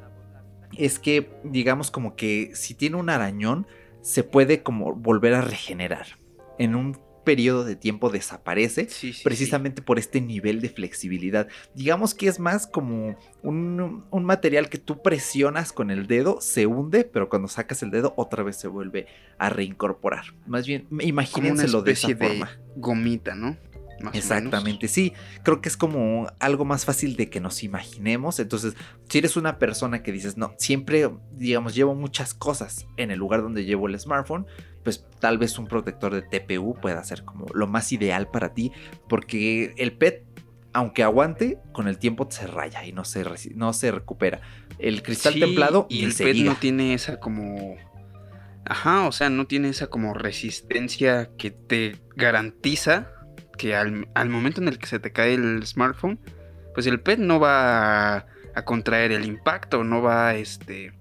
es 0.78 1.00
que 1.00 1.32
digamos 1.44 1.92
como 1.92 2.16
que 2.16 2.52
si 2.54 2.74
tiene 2.74 2.98
un 2.98 3.10
arañón 3.10 3.68
se 4.02 4.24
puede 4.24 4.63
como 4.63 4.94
volver 4.94 5.34
a 5.34 5.42
regenerar 5.42 6.08
en 6.58 6.76
un 6.76 6.98
periodo 7.28 7.66
de 7.66 7.76
tiempo 7.76 8.10
desaparece 8.10 8.88
precisamente 9.22 9.82
por 9.82 10.00
este 10.00 10.22
nivel 10.22 10.62
de 10.62 10.70
flexibilidad. 10.70 11.50
Digamos 11.76 12.13
que 12.13 12.30
es 12.30 12.40
más 12.40 12.68
como 12.68 13.18
un, 13.44 14.06
material 14.24 14.70
que 14.70 14.78
tú 14.78 15.02
presionas 15.02 15.74
con 15.74 15.92
el 15.92 16.08
dedo, 16.08 16.40
se 16.40 16.68
hunde, 16.68 17.04
pero 17.04 17.28
cuando 17.28 17.50
sacas 17.50 17.84
el 17.84 17.92
dedo 17.92 18.13
otra 18.16 18.44
vez 18.44 18.56
se 18.56 18.70
vuelve 18.70 19.08
a 19.38 19.50
reincorporar. 19.50 20.24
Más 20.46 20.66
bien, 20.66 20.88
imagínenselo 21.02 21.82
de 21.82 21.92
esa 21.92 22.16
forma. 22.16 22.50
gomita, 22.78 23.36
¿no? 23.36 23.58
Exactamente, 24.14 24.88
sí. 24.88 25.14
Creo 25.44 25.62
que 25.62 25.70
es 25.70 25.78
como 25.78 26.28
algo 26.40 26.66
más 26.66 26.86
fácil 26.86 27.16
de 27.16 27.30
que 27.30 27.40
nos 27.40 27.64
imaginemos. 27.64 28.40
Entonces, 28.40 28.76
si 29.10 29.18
eres 29.18 29.38
una 29.38 29.58
persona 29.58 30.04
que 30.04 30.12
dices, 30.12 30.38
no, 30.38 30.54
siempre, 30.58 31.10
digamos, 31.32 31.76
llevo 31.76 31.96
muchas 31.96 32.34
cosas 32.34 32.88
en 32.98 33.12
el 33.12 33.20
lugar 33.20 33.42
donde 33.42 33.66
llevo 33.66 33.88
el 33.88 34.00
smartphone, 34.00 34.46
pues 34.84 35.06
tal 35.20 35.38
vez 35.38 35.58
un 35.60 35.68
protector 35.68 36.14
de 36.14 36.22
TPU 36.22 36.76
pueda 36.82 37.04
ser 37.04 37.24
como 37.24 37.46
lo 37.54 37.68
más 37.68 37.92
ideal 37.92 38.30
para 38.30 38.54
ti, 38.54 38.72
porque 39.10 39.74
el 39.78 39.94
PET, 39.94 40.24
aunque 40.74 41.04
aguante, 41.04 41.60
con 41.74 41.88
el 41.88 41.98
tiempo 41.98 42.28
se 42.30 42.48
raya 42.48 42.86
y 42.86 42.91
no 42.91 43.04
se, 43.04 43.26
no 43.56 43.74
se 43.74 43.91
recupera. 43.91 44.41
El 44.80 45.02
cristal 45.02 45.39
templado 45.39 45.88
y 45.89 46.04
el 46.06 46.14
PET 46.14 46.38
no 46.38 46.56
tiene 46.56 46.93
esa 46.93 47.20
como... 47.20 47.76
Ajá, 48.70 49.08
o 49.08 49.14
sea, 49.14 49.30
no 49.30 49.48
tiene 49.48 49.70
esa 49.70 49.88
como 49.88 50.14
resistencia 50.14 51.30
que 51.38 51.52
te 51.52 51.95
garantiza 52.18 53.16
que 53.58 53.76
al, 53.76 54.30
momento 54.30 54.62
en 54.62 54.68
el 54.68 54.80
que 54.80 54.88
se 54.88 54.99
te 54.99 55.12
cae 55.12 55.34
el 55.34 55.66
smartphone, 55.66 56.20
pues 56.74 56.88
el 56.88 56.99
PET 56.99 57.20
no 57.20 57.39
va 57.39 58.16
a, 58.16 58.26
a 58.55 58.66
contraer 58.66 59.12
el 59.12 59.26
impacto, 59.26 59.84
no 59.84 60.01
va, 60.01 60.36
este, 60.36 60.93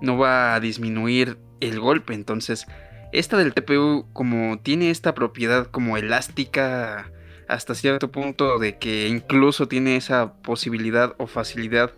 no 0.00 0.18
va 0.18 0.54
a 0.54 0.60
disminuir 0.60 1.38
el 1.60 1.80
golpe. 1.80 2.14
Entonces, 2.14 2.66
esta 3.12 3.36
del 3.38 3.54
TPU, 3.54 4.06
como 4.12 4.58
tiene 4.58 4.90
esta 4.90 5.14
propiedad 5.14 5.66
como 5.66 5.96
elástica 5.96 7.10
hasta 7.48 7.74
cierto 7.74 8.10
punto, 8.10 8.58
de 8.58 8.78
que 8.78 9.08
incluso 9.08 9.68
tiene 9.68 9.96
esa 9.96 10.34
posibilidad 10.42 11.14
o 11.18 11.26
facilidad 11.26 11.92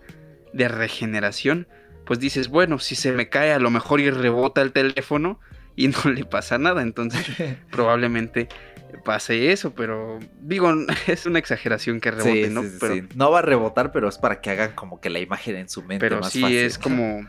de 0.52 0.68
regeneración, 0.68 1.66
pues 2.04 2.18
dices, 2.18 2.48
bueno, 2.48 2.78
si 2.78 2.96
se 2.96 3.12
me 3.12 3.28
cae 3.28 3.52
a 3.52 3.58
lo 3.58 3.70
mejor 3.70 4.00
y 4.00 4.10
rebota 4.10 4.60
el 4.62 4.72
teléfono 4.72 5.40
y 5.76 5.88
no 5.88 6.10
le 6.10 6.24
pasa 6.24 6.58
nada, 6.58 6.82
entonces 6.82 7.26
probablemente 7.70 8.48
pase 9.04 9.50
eso, 9.50 9.74
pero 9.74 10.20
digo, 10.40 10.72
es 11.06 11.26
una 11.26 11.38
exageración 11.38 12.00
que 12.00 12.10
rebote, 12.10 12.50
¿no? 12.50 12.62
pero, 12.80 13.06
No 13.14 13.30
va 13.30 13.40
a 13.40 13.42
rebotar, 13.42 13.92
pero 13.92 14.08
es 14.08 14.18
para 14.18 14.40
que 14.40 14.50
hagan 14.50 14.72
como 14.72 15.00
que 15.00 15.10
la 15.10 15.18
imagen 15.18 15.56
en 15.56 15.68
su 15.68 15.82
mente 15.82 15.98
pero 15.98 16.22
sí 16.22 16.56
es 16.56 16.78
como 16.78 17.26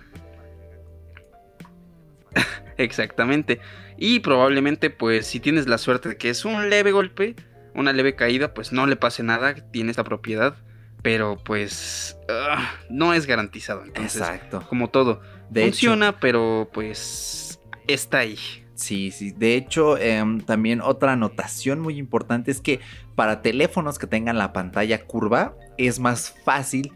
Exactamente. 2.78 3.60
Y 3.98 4.20
probablemente, 4.20 4.90
pues, 4.90 5.28
si 5.28 5.40
tienes 5.40 5.68
la 5.68 5.78
suerte 5.78 6.10
de 6.10 6.18
que 6.18 6.30
es 6.30 6.46
un 6.46 6.70
leve 6.70 6.92
golpe, 6.92 7.36
una 7.74 7.94
leve 7.94 8.16
caída, 8.16 8.54
pues 8.54 8.72
no 8.72 8.88
le 8.88 8.96
pase 8.96 9.24
nada, 9.24 9.56
tiene 9.72 9.92
esta 9.92 10.04
propiedad. 10.04 10.56
Pero 11.02 11.38
pues 11.44 12.18
ah, 12.30 12.74
no 12.90 13.14
es 13.14 13.28
garantizado. 13.28 13.86
Exacto. 13.86 14.66
Como 14.68 14.90
todo. 14.90 15.22
funciona, 15.54 16.20
pero 16.20 16.70
pues 16.74 17.55
está 17.88 18.20
ahí. 18.20 18.38
Sí, 18.76 19.12
sí. 19.12 19.32
De 19.32 19.56
hecho, 19.56 19.98
em, 19.98 20.42
también 20.42 20.82
otra 20.82 21.14
anotación 21.14 21.80
muy 21.80 21.98
importante 21.98 22.52
es 22.52 22.60
que 22.60 22.82
para 23.16 23.42
teléfonos 23.42 23.98
que 23.98 24.08
tengan 24.08 24.38
la 24.38 24.52
pantalla 24.52 25.06
curva, 25.06 25.56
es 25.78 26.00
más 26.00 26.36
fácil 26.44 26.92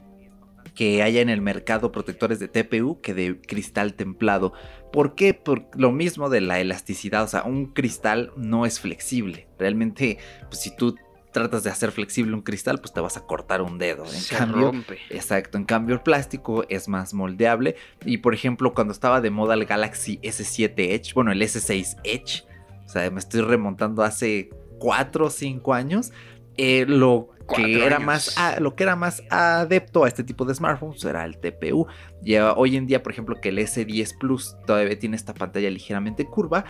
que 0.76 1.04
haya 1.04 1.22
en 1.22 1.30
el 1.30 1.42
mercado 1.42 1.92
protectores 1.92 2.40
de 2.40 2.48
TPU 2.48 3.02
que 3.02 3.14
de 3.14 3.40
cristal 3.42 3.94
templado. 3.94 4.54
¿Por 4.92 5.16
qué? 5.16 5.34
Por 5.34 5.68
lo 5.74 5.92
mismo 5.92 6.30
de 6.30 6.42
la 6.42 6.60
elasticidad, 6.60 7.24
o 7.24 7.28
sea, 7.28 7.44
un 7.44 7.68
cristal 7.74 8.32
no 8.36 8.66
es 8.66 8.80
flexible. 8.80 9.48
Realmente, 9.58 10.18
pues 10.50 10.62
si 10.62 10.76
tú 10.76 10.96
tratas 11.32 11.64
de 11.64 11.70
hacer 11.70 11.92
flexible 11.92 12.34
un 12.34 12.42
cristal, 12.42 12.80
pues 12.80 12.94
te 12.94 13.00
vas 13.00 13.18
a 13.18 13.22
cortar 13.22 13.62
un 13.62 13.78
dedo. 13.78 14.06
En 14.06 14.12
Se 14.12 14.46
rompe. 14.46 15.00
Exacto, 15.10 15.58
en 15.58 15.66
cambio 15.66 15.96
el 15.96 16.02
plástico 16.02 16.66
es 16.70 16.88
más 16.88 17.14
moldeable. 17.14 17.76
Y 18.06 18.18
por 18.18 18.34
ejemplo, 18.34 18.74
cuando 18.74 18.94
estaba 18.94 19.22
de 19.22 19.30
moda 19.30 19.54
el 19.54 19.66
Galaxy 19.66 20.20
S7 20.24 20.74
Edge, 20.78 21.14
bueno, 21.14 21.32
el 21.32 21.42
S6 21.42 21.98
Edge, 22.04 22.44
o 22.86 22.90
sea, 22.90 23.10
me 23.12 23.20
estoy 23.20 23.42
remontando 23.42 24.04
hace 24.04 24.50
4 24.80 25.26
o 25.26 25.30
5 25.30 25.74
años, 25.74 26.12
eh, 26.58 26.86
lo 26.88 27.30
que 27.56 27.86
era 27.86 28.00
más 28.00 28.36
lo 28.60 28.76
que 28.76 28.84
era 28.84 28.96
más 28.96 29.24
adepto 29.30 30.04
a 30.04 30.08
este 30.08 30.24
tipo 30.24 30.46
de 30.46 30.54
smartphones 30.54 31.04
era 31.06 31.26
el 31.26 31.38
TPU. 31.38 31.88
Y 32.24 32.36
hoy 32.36 32.76
en 32.76 32.86
día, 32.86 33.02
por 33.02 33.12
ejemplo, 33.12 33.40
que 33.42 33.50
el 33.50 33.60
S10 33.60 34.18
Plus 34.18 34.56
todavía 34.66 34.98
tiene 34.98 35.16
esta 35.16 35.34
pantalla 35.34 35.70
ligeramente 35.70 36.26
curva, 36.26 36.66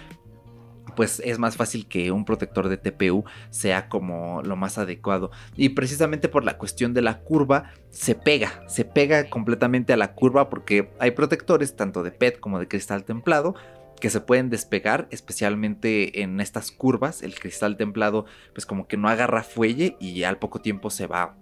pues 1.00 1.22
es 1.24 1.40
más 1.40 1.56
fácil 1.56 1.88
que 1.88 2.12
un 2.12 2.26
protector 2.26 2.68
de 2.68 2.76
TPU 2.76 3.24
sea 3.52 3.88
como 3.88 4.42
lo 4.42 4.58
más 4.58 4.78
adecuado. 4.78 5.32
Y 5.56 5.70
precisamente 5.70 6.28
por 6.28 6.44
la 6.44 6.58
cuestión 6.58 6.94
de 6.94 7.02
la 7.02 7.22
curva, 7.22 7.72
se 7.90 8.16
pega, 8.16 8.66
se 8.68 8.84
pega 8.84 9.30
completamente 9.30 9.94
a 9.94 9.96
la 9.96 10.14
curva 10.14 10.50
porque 10.50 10.92
hay 11.00 11.12
protectores 11.12 11.78
tanto 11.78 12.04
de 12.04 12.12
PET 12.12 12.42
como 12.42 12.60
de 12.60 12.68
cristal 12.68 13.06
templado 13.06 13.56
que 14.02 14.10
se 14.10 14.20
pueden 14.20 14.50
despegar, 14.50 15.08
especialmente 15.10 16.22
en 16.22 16.42
estas 16.42 16.70
curvas. 16.70 17.24
El 17.24 17.34
cristal 17.40 17.78
templado, 17.78 18.26
pues 18.54 18.66
como 18.66 18.86
que 18.86 18.98
no 18.98 19.08
agarra 19.08 19.44
fuelle 19.44 19.96
y 20.02 20.24
al 20.24 20.38
poco 20.38 20.60
tiempo 20.60 20.90
se 20.90 21.08
va 21.08 21.38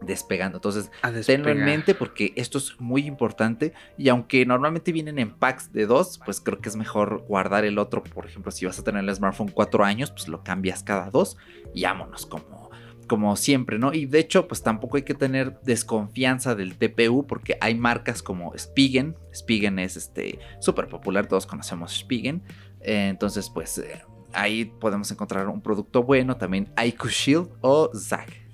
despegando. 0.00 0.58
Entonces, 0.58 0.90
tenlo 1.24 1.50
en 1.50 1.64
mente 1.64 1.94
porque 1.94 2.32
esto 2.36 2.58
es 2.58 2.78
muy 2.80 3.06
importante. 3.06 3.72
Y 3.96 4.08
aunque 4.08 4.44
normalmente 4.44 4.92
vienen 4.92 5.18
en 5.18 5.32
packs 5.32 5.72
de 5.72 5.86
dos, 5.86 6.20
pues 6.24 6.40
creo 6.40 6.60
que 6.60 6.68
es 6.68 6.76
mejor 6.76 7.24
guardar 7.26 7.64
el 7.64 7.78
otro. 7.78 8.02
Por 8.02 8.26
ejemplo, 8.26 8.50
si 8.52 8.66
vas 8.66 8.78
a 8.78 8.84
tener 8.84 9.02
el 9.02 9.14
smartphone 9.14 9.48
cuatro 9.48 9.84
años, 9.84 10.10
pues 10.10 10.28
lo 10.28 10.42
cambias 10.42 10.82
cada 10.82 11.10
dos 11.10 11.36
y 11.74 11.84
vámonos 11.84 12.26
como 12.26 12.66
como 13.06 13.36
siempre, 13.36 13.78
¿no? 13.78 13.92
Y 13.92 14.06
de 14.06 14.18
hecho, 14.18 14.48
pues 14.48 14.64
tampoco 14.64 14.96
hay 14.96 15.04
que 15.04 15.14
tener 15.14 15.60
desconfianza 15.60 16.56
del 16.56 16.76
TPU 16.76 17.24
porque 17.26 17.56
hay 17.60 17.76
marcas 17.76 18.22
como 18.22 18.52
Spigen. 18.58 19.16
Spigen 19.32 19.78
es 19.78 19.96
este 19.96 20.40
súper 20.60 20.88
popular, 20.88 21.26
todos 21.26 21.46
conocemos 21.46 21.92
Spigen. 21.92 22.42
Eh, 22.80 23.08
entonces, 23.08 23.48
pues 23.48 23.78
eh, 23.78 24.02
ahí 24.32 24.64
podemos 24.64 25.10
encontrar 25.10 25.48
un 25.48 25.60
producto 25.60 26.02
bueno. 26.02 26.36
También 26.36 26.72
IQ 26.84 27.06
Shield 27.06 27.48
o 27.60 27.90
Zag. 27.94 28.45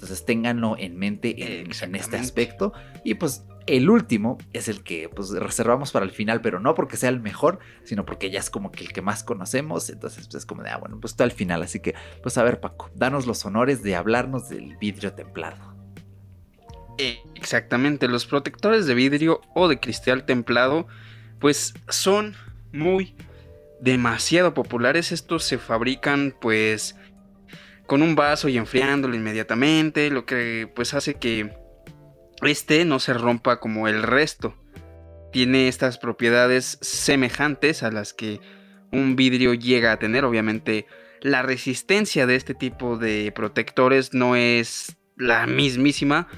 Entonces 0.00 0.24
ténganlo 0.24 0.76
en 0.78 0.96
mente 0.96 1.60
en, 1.60 1.70
en 1.78 1.94
este 1.94 2.16
aspecto. 2.16 2.72
Y 3.04 3.14
pues 3.14 3.44
el 3.66 3.90
último 3.90 4.38
es 4.54 4.68
el 4.68 4.82
que 4.82 5.10
pues 5.10 5.30
reservamos 5.30 5.92
para 5.92 6.06
el 6.06 6.10
final, 6.10 6.40
pero 6.40 6.58
no 6.58 6.74
porque 6.74 6.96
sea 6.96 7.10
el 7.10 7.20
mejor, 7.20 7.58
sino 7.84 8.06
porque 8.06 8.30
ya 8.30 8.40
es 8.40 8.48
como 8.48 8.72
que 8.72 8.82
el 8.82 8.94
que 8.94 9.02
más 9.02 9.22
conocemos, 9.22 9.90
entonces 9.90 10.26
pues, 10.26 10.36
es 10.36 10.46
como 10.46 10.62
de, 10.62 10.70
ah, 10.70 10.78
bueno, 10.78 10.98
pues 11.00 11.12
está 11.12 11.24
al 11.24 11.32
final, 11.32 11.62
así 11.62 11.80
que 11.80 11.94
pues 12.22 12.38
a 12.38 12.42
ver 12.42 12.60
Paco, 12.60 12.90
danos 12.94 13.26
los 13.26 13.44
honores 13.44 13.82
de 13.82 13.94
hablarnos 13.94 14.48
del 14.48 14.76
vidrio 14.78 15.12
templado. 15.12 15.76
Exactamente, 17.34 18.08
los 18.08 18.26
protectores 18.26 18.86
de 18.86 18.94
vidrio 18.94 19.42
o 19.54 19.68
de 19.68 19.78
cristal 19.78 20.24
templado 20.24 20.86
pues 21.38 21.74
son 21.88 22.34
muy 22.72 23.14
demasiado 23.80 24.54
populares, 24.54 25.12
estos 25.12 25.44
se 25.44 25.58
fabrican 25.58 26.34
pues 26.40 26.96
con 27.90 28.02
un 28.02 28.14
vaso 28.14 28.48
y 28.48 28.56
enfriándolo 28.56 29.16
inmediatamente, 29.16 30.10
lo 30.10 30.24
que 30.24 30.70
pues 30.76 30.94
hace 30.94 31.14
que 31.14 31.50
este 32.40 32.84
no 32.84 33.00
se 33.00 33.14
rompa 33.14 33.58
como 33.58 33.88
el 33.88 34.04
resto. 34.04 34.54
Tiene 35.32 35.66
estas 35.66 35.98
propiedades 35.98 36.78
semejantes 36.82 37.82
a 37.82 37.90
las 37.90 38.14
que 38.14 38.40
un 38.92 39.16
vidrio 39.16 39.54
llega 39.54 39.90
a 39.90 39.98
tener. 39.98 40.24
Obviamente 40.24 40.86
la 41.20 41.42
resistencia 41.42 42.28
de 42.28 42.36
este 42.36 42.54
tipo 42.54 42.96
de 42.96 43.32
protectores 43.34 44.14
no 44.14 44.36
es 44.36 44.96
la 45.16 45.48
mismísima 45.48 46.28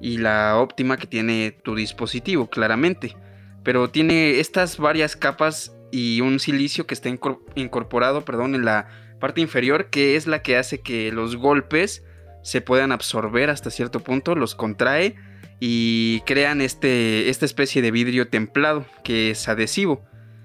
y 0.00 0.18
la 0.18 0.58
óptima 0.58 0.96
que 0.96 1.08
tiene 1.08 1.50
tu 1.50 1.74
dispositivo, 1.74 2.48
claramente. 2.48 3.16
Pero 3.64 3.90
tiene 3.90 4.38
estas 4.38 4.78
varias 4.78 5.16
capas 5.16 5.74
y 5.90 6.20
un 6.20 6.38
silicio 6.38 6.86
que 6.86 6.94
está 6.94 7.08
incorporado 7.56 8.24
perdón, 8.24 8.54
en 8.54 8.64
la 8.64 8.99
parte 9.20 9.40
inferior, 9.40 9.90
que 9.90 10.16
es 10.16 10.26
la 10.26 10.42
que 10.42 10.56
hace 10.56 10.80
que 10.80 11.12
los 11.12 11.36
golpes 11.36 12.02
se 12.42 12.60
puedan 12.60 12.90
absorber 12.90 13.50
hasta 13.50 13.70
cierto 13.70 14.00
punto, 14.00 14.34
los 14.34 14.54
contrae 14.54 15.14
y 15.60 16.22
crean 16.22 16.60
este, 16.62 17.28
esta 17.28 17.44
especie 17.44 17.82
de 17.82 17.90
vidrio 17.90 18.28
templado 18.28 18.86
que 19.04 19.30
es 19.30 19.48
adhesivo. 19.48 20.04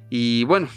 Y 0.10 0.44
bueno, 0.44 0.68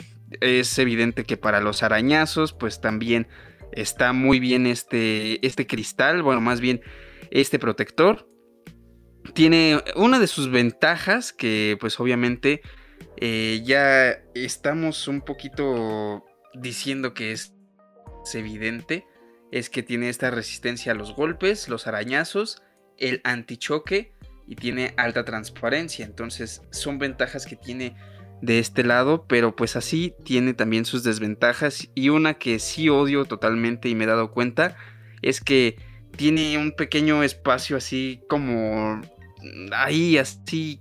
es 0.40 0.78
evidente 0.78 1.24
que 1.24 1.36
para 1.36 1.60
los 1.60 1.82
arañazos 1.82 2.52
pues 2.52 2.80
también 2.80 3.26
está 3.72 4.12
muy 4.12 4.40
bien 4.40 4.66
este, 4.66 5.44
este 5.46 5.66
cristal, 5.66 6.22
bueno, 6.22 6.40
más 6.40 6.60
bien 6.60 6.80
este 7.30 7.58
protector. 7.58 8.28
Tiene 9.34 9.82
una 9.96 10.18
de 10.18 10.26
sus 10.26 10.50
ventajas 10.50 11.32
que 11.32 11.76
pues 11.80 11.98
obviamente 12.00 12.62
eh, 13.20 13.60
ya 13.64 14.22
estamos 14.34 15.08
un 15.08 15.20
poquito 15.20 16.24
diciendo 16.54 17.12
que 17.14 17.32
es, 17.32 17.54
es 18.24 18.34
evidente, 18.34 19.06
es 19.50 19.70
que 19.70 19.82
tiene 19.82 20.08
esta 20.08 20.30
resistencia 20.30 20.92
a 20.92 20.94
los 20.94 21.14
golpes, 21.14 21.68
los 21.68 21.86
arañazos, 21.86 22.62
el 22.98 23.20
antichoque 23.24 24.12
y 24.46 24.56
tiene 24.56 24.94
alta 24.96 25.24
transparencia. 25.24 26.04
Entonces 26.04 26.62
son 26.70 26.98
ventajas 26.98 27.46
que 27.46 27.56
tiene 27.56 27.96
de 28.42 28.58
este 28.58 28.84
lado, 28.84 29.26
pero 29.26 29.56
pues 29.56 29.76
así 29.76 30.14
tiene 30.24 30.54
también 30.54 30.84
sus 30.84 31.02
desventajas. 31.02 31.88
Y 31.94 32.10
una 32.10 32.34
que 32.34 32.58
sí 32.58 32.88
odio 32.88 33.24
totalmente 33.24 33.88
y 33.88 33.94
me 33.94 34.04
he 34.04 34.08
dado 34.08 34.30
cuenta 34.30 34.76
es 35.22 35.40
que 35.40 35.76
tiene 36.16 36.58
un 36.58 36.72
pequeño 36.72 37.22
espacio 37.22 37.76
así 37.76 38.22
como 38.28 39.00
ahí, 39.72 40.18
así 40.18 40.80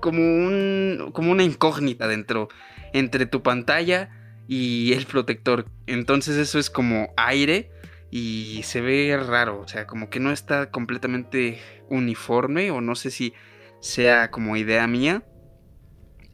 como, 0.00 0.20
un, 0.20 1.10
como 1.12 1.32
una 1.32 1.42
incógnita 1.42 2.08
dentro 2.08 2.48
entre 2.92 3.26
tu 3.26 3.42
pantalla 3.42 4.10
y 4.48 4.92
el 4.92 5.06
protector. 5.06 5.66
Entonces 5.86 6.36
eso 6.36 6.58
es 6.58 6.70
como 6.70 7.12
aire 7.16 7.70
y 8.10 8.60
se 8.64 8.80
ve 8.80 9.16
raro, 9.16 9.60
o 9.60 9.68
sea, 9.68 9.86
como 9.86 10.10
que 10.10 10.20
no 10.20 10.30
está 10.32 10.70
completamente 10.70 11.60
uniforme 11.88 12.70
o 12.70 12.80
no 12.80 12.94
sé 12.94 13.10
si 13.10 13.34
sea 13.80 14.30
como 14.30 14.56
idea 14.56 14.86
mía. 14.86 15.24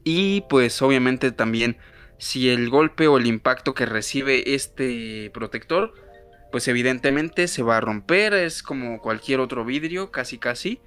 Y 0.04 0.42
pues 0.48 0.82
obviamente 0.82 1.32
también 1.32 1.76
si 2.18 2.50
el 2.50 2.70
golpe 2.70 3.08
o 3.08 3.18
el 3.18 3.26
impacto 3.26 3.74
que 3.74 3.86
recibe 3.86 4.54
este 4.54 5.30
protector, 5.34 5.94
pues 6.52 6.68
evidentemente 6.68 7.48
se 7.48 7.62
va 7.62 7.78
a 7.78 7.80
romper, 7.80 8.34
es 8.34 8.62
como 8.62 9.00
cualquier 9.00 9.40
otro 9.40 9.64
vidrio, 9.64 10.10
casi 10.10 10.38
casi. 10.38 10.80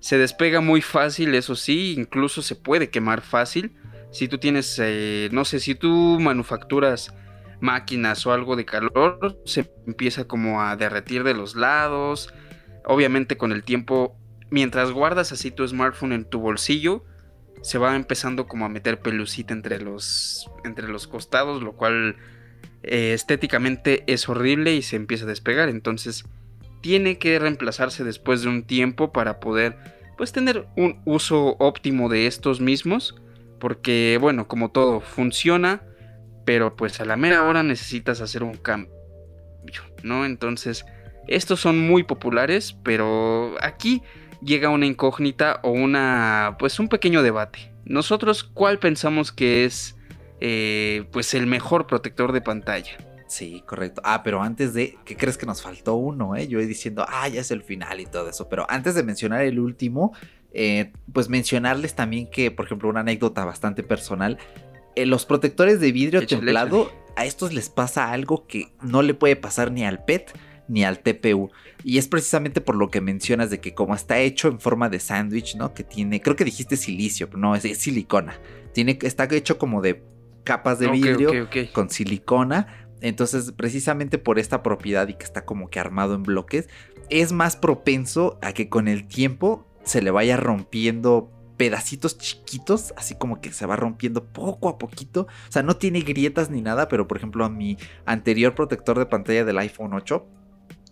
Se 0.00 0.18
despega 0.18 0.60
muy 0.60 0.82
fácil, 0.82 1.34
eso 1.34 1.56
sí, 1.56 1.94
incluso 1.96 2.42
se 2.42 2.54
puede 2.54 2.90
quemar 2.90 3.22
fácil. 3.22 3.72
Si 4.10 4.28
tú 4.28 4.38
tienes, 4.38 4.78
eh, 4.82 5.28
no 5.32 5.44
sé, 5.44 5.60
si 5.60 5.74
tú 5.74 6.18
manufacturas 6.20 7.14
máquinas 7.60 8.26
o 8.26 8.32
algo 8.32 8.56
de 8.56 8.64
calor, 8.64 9.40
se 9.44 9.70
empieza 9.86 10.24
como 10.24 10.62
a 10.62 10.76
derretir 10.76 11.24
de 11.24 11.34
los 11.34 11.56
lados. 11.56 12.32
Obviamente 12.84 13.36
con 13.36 13.52
el 13.52 13.64
tiempo 13.64 14.16
mientras 14.50 14.92
guardas 14.92 15.32
así 15.32 15.50
tu 15.50 15.66
smartphone 15.66 16.12
en 16.12 16.24
tu 16.24 16.40
bolsillo, 16.40 17.04
se 17.62 17.78
va 17.78 17.96
empezando 17.96 18.46
como 18.46 18.64
a 18.64 18.68
meter 18.68 19.00
pelucita 19.00 19.52
entre 19.52 19.80
los, 19.80 20.50
entre 20.64 20.88
los 20.88 21.06
costados, 21.06 21.62
lo 21.62 21.72
cual 21.72 22.16
eh, 22.82 23.12
estéticamente 23.12 24.04
es 24.06 24.28
horrible 24.28 24.74
y 24.74 24.82
se 24.82 24.96
empieza 24.96 25.24
a 25.24 25.28
despegar. 25.28 25.68
Entonces 25.68 26.24
tiene 26.80 27.18
que 27.18 27.38
reemplazarse 27.38 28.04
después 28.04 28.42
de 28.42 28.48
un 28.48 28.62
tiempo 28.62 29.12
para 29.12 29.40
poder 29.40 29.76
pues 30.16 30.32
tener 30.32 30.66
un 30.76 31.00
uso 31.04 31.56
óptimo 31.58 32.08
de 32.08 32.26
estos 32.26 32.60
mismos. 32.60 33.16
Porque 33.58 34.18
bueno, 34.20 34.48
como 34.48 34.70
todo 34.70 35.00
funciona, 35.00 35.82
pero 36.44 36.76
pues 36.76 37.00
a 37.00 37.04
la 37.04 37.16
mera 37.16 37.44
hora 37.44 37.62
necesitas 37.62 38.20
hacer 38.20 38.42
un 38.42 38.54
cambio, 38.54 38.92
¿no? 40.02 40.24
Entonces, 40.24 40.84
estos 41.26 41.60
son 41.60 41.78
muy 41.78 42.04
populares, 42.04 42.76
pero 42.82 43.54
aquí 43.60 44.02
llega 44.42 44.70
una 44.70 44.86
incógnita 44.86 45.60
o 45.62 45.70
una, 45.70 46.56
pues 46.58 46.78
un 46.78 46.88
pequeño 46.88 47.22
debate. 47.22 47.72
Nosotros, 47.84 48.44
¿cuál 48.44 48.78
pensamos 48.78 49.32
que 49.32 49.64
es, 49.64 49.96
eh, 50.40 51.06
pues 51.12 51.34
el 51.34 51.46
mejor 51.46 51.86
protector 51.86 52.32
de 52.32 52.40
pantalla? 52.40 52.96
Sí, 53.28 53.62
correcto. 53.66 54.00
Ah, 54.04 54.22
pero 54.22 54.42
antes 54.42 54.72
de, 54.72 54.96
¿qué 55.04 55.16
crees 55.16 55.36
que 55.36 55.44
nos 55.44 55.60
faltó 55.60 55.94
uno? 55.94 56.34
Eh? 56.34 56.48
Yo 56.48 56.58
diciendo, 56.60 57.04
ah, 57.06 57.28
ya 57.28 57.42
es 57.42 57.50
el 57.50 57.62
final 57.62 58.00
y 58.00 58.06
todo 58.06 58.30
eso. 58.30 58.48
Pero 58.48 58.66
antes 58.70 58.94
de 58.94 59.02
mencionar 59.02 59.42
el 59.42 59.58
último, 59.58 60.14
eh, 60.52 60.92
pues 61.12 61.28
mencionarles 61.28 61.94
también 61.94 62.30
que, 62.30 62.50
por 62.50 62.66
ejemplo, 62.66 62.88
una 62.88 63.00
anécdota 63.00 63.44
bastante 63.44 63.82
personal. 63.82 64.38
Eh, 64.96 65.06
los 65.06 65.26
protectores 65.26 65.80
de 65.80 65.92
vidrio 65.92 66.26
templado, 66.26 66.90
a 67.16 67.24
estos 67.24 67.52
les 67.52 67.68
pasa 67.68 68.12
algo 68.12 68.46
que 68.46 68.72
no 68.80 69.02
le 69.02 69.14
puede 69.14 69.36
pasar 69.36 69.72
ni 69.72 69.84
al 69.84 70.04
PET 70.04 70.32
ni 70.68 70.84
al 70.84 71.00
TPU. 71.00 71.50
Y 71.82 71.98
es 71.98 72.08
precisamente 72.08 72.60
por 72.60 72.76
lo 72.76 72.90
que 72.90 73.00
mencionas 73.00 73.50
de 73.50 73.60
que 73.60 73.74
como 73.74 73.94
está 73.94 74.18
hecho 74.18 74.48
en 74.48 74.60
forma 74.60 74.88
de 74.88 75.00
sándwich, 75.00 75.56
¿no? 75.56 75.72
Que 75.74 75.82
tiene, 75.82 76.20
creo 76.20 76.36
que 76.36 76.44
dijiste 76.44 76.76
silicio, 76.76 77.28
pero 77.28 77.38
no, 77.38 77.56
es, 77.56 77.62
silicona. 77.78 78.38
Tiene, 78.72 78.98
está 79.02 79.24
hecho 79.30 79.58
como 79.58 79.80
de 79.80 80.02
capas 80.44 80.78
de 80.78 80.88
vidrio 80.88 81.48
con 81.72 81.90
silicona. 81.90 82.88
Entonces, 83.00 83.52
precisamente 83.52 84.18
por 84.18 84.38
esta 84.38 84.62
propiedad 84.62 85.08
y 85.08 85.14
que 85.14 85.24
está 85.24 85.44
como 85.44 85.70
que 85.70 85.80
armado 85.80 86.14
en 86.14 86.22
bloques, 86.22 86.68
es 87.10 87.32
más 87.32 87.56
propenso 87.56 88.38
a 88.42 88.52
que 88.52 88.68
con 88.68 88.88
el 88.88 89.06
tiempo 89.06 89.66
se 89.84 90.02
le 90.02 90.10
vaya 90.10 90.36
rompiendo 90.36 91.30
pedacitos 91.56 92.16
chiquitos, 92.18 92.94
así 92.96 93.16
como 93.16 93.40
que 93.40 93.52
se 93.52 93.66
va 93.66 93.76
rompiendo 93.76 94.24
poco 94.24 94.68
a 94.68 94.78
poquito. 94.78 95.22
O 95.48 95.52
sea, 95.52 95.62
no 95.62 95.76
tiene 95.76 96.00
grietas 96.00 96.50
ni 96.50 96.62
nada, 96.62 96.88
pero 96.88 97.06
por 97.08 97.16
ejemplo 97.16 97.44
a 97.44 97.50
mi 97.50 97.76
anterior 98.06 98.54
protector 98.54 98.98
de 98.98 99.06
pantalla 99.06 99.44
del 99.44 99.58
iPhone 99.58 99.94
8 99.94 100.26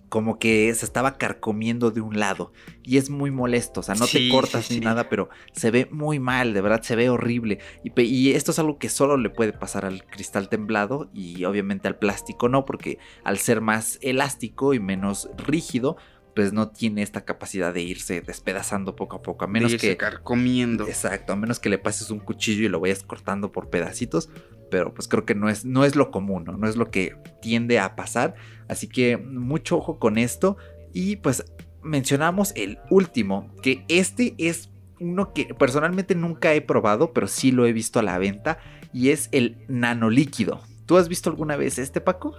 como 0.09 0.39
que 0.39 0.73
se 0.75 0.85
estaba 0.85 1.19
carcomiendo 1.19 1.91
de 1.91 2.01
un 2.01 2.19
lado. 2.19 2.53
Y 2.83 2.97
es 2.97 3.11
muy 3.11 3.31
molesto, 3.31 3.81
o 3.81 3.83
sea, 3.83 3.95
no 3.95 4.07
te 4.07 4.29
cortas 4.29 4.71
ni 4.71 4.81
nada, 4.81 5.09
pero 5.09 5.29
se 5.53 5.71
ve 5.71 5.89
muy 5.91 6.19
mal, 6.21 6.55
de 6.55 6.61
verdad 6.61 6.83
se 6.83 6.97
ve 6.97 7.11
horrible. 7.11 7.59
Y, 7.83 8.01
y, 8.03 8.33
esto 8.33 8.53
es 8.53 8.59
algo 8.59 8.79
que 8.79 8.89
solo 8.89 9.17
le 9.17 9.31
puede 9.31 9.53
pasar 9.53 9.85
al 9.85 10.05
cristal 10.05 10.49
temblado 10.49 11.11
y 11.13 11.45
obviamente 11.45 11.89
al 11.89 11.99
plástico 11.99 12.49
no, 12.49 12.65
porque 12.65 12.99
al 13.25 13.39
ser 13.39 13.61
más 13.61 13.99
elástico 14.01 14.75
y 14.75 14.81
menos 14.81 15.29
rígido, 15.37 15.97
pues 16.37 16.53
no 16.53 16.69
tiene 16.69 17.01
esta 17.01 17.25
capacidad 17.25 17.73
de 17.73 17.81
irse 17.81 18.21
despedazando 18.21 18.95
poco 18.95 19.17
a 19.17 19.23
poco, 19.23 19.47
a 19.47 19.49
menos 19.49 19.75
que 19.77 19.97
carcomiendo. 19.97 20.87
Exacto, 20.87 21.33
a 21.33 21.37
menos 21.37 21.59
que 21.59 21.71
le 21.71 21.79
pases 21.79 22.11
un 22.11 22.19
cuchillo 22.19 22.67
y 22.67 22.69
lo 22.69 22.79
vayas 22.79 23.03
cortando 23.03 23.53
por 23.53 23.71
pedacitos, 23.71 24.29
pero 24.71 24.93
pues 24.93 25.09
creo 25.09 25.25
que 25.25 25.35
no 25.35 25.49
es, 25.49 25.65
no 25.65 25.87
es 25.87 25.97
lo 25.97 26.11
común, 26.11 26.45
¿no? 26.45 26.53
no 26.59 26.69
es 26.69 26.77
lo 26.77 26.91
que 26.91 27.17
tiende 27.41 27.79
a 27.79 27.97
pasar, 27.97 28.35
así 28.69 28.87
que 28.87 29.17
mucho 29.17 29.79
ojo 29.79 29.99
con 29.99 30.19
esto 30.19 30.59
y 30.93 31.17
pues 31.17 31.43
mencionamos 31.83 32.53
el 32.55 32.81
último, 32.91 33.51
que 33.63 33.87
este 33.89 34.35
es 34.37 34.69
uno 35.01 35.33
que 35.33 35.55
personalmente 35.55 36.15
nunca 36.15 36.53
he 36.53 36.61
probado, 36.61 37.15
pero 37.15 37.29
sí 37.29 37.51
lo 37.51 37.65
he 37.65 37.73
visto 37.73 37.99
a 37.99 38.03
la 38.03 38.19
venta 38.19 38.59
y 38.93 39.09
es 39.09 39.31
el 39.33 39.65
nanolíquido. 39.69 40.61
¿Tú 40.85 40.99
has 40.99 41.09
visto 41.09 41.31
alguna 41.31 41.57
vez 41.57 41.79
este, 41.79 42.03
Paco? 42.03 42.35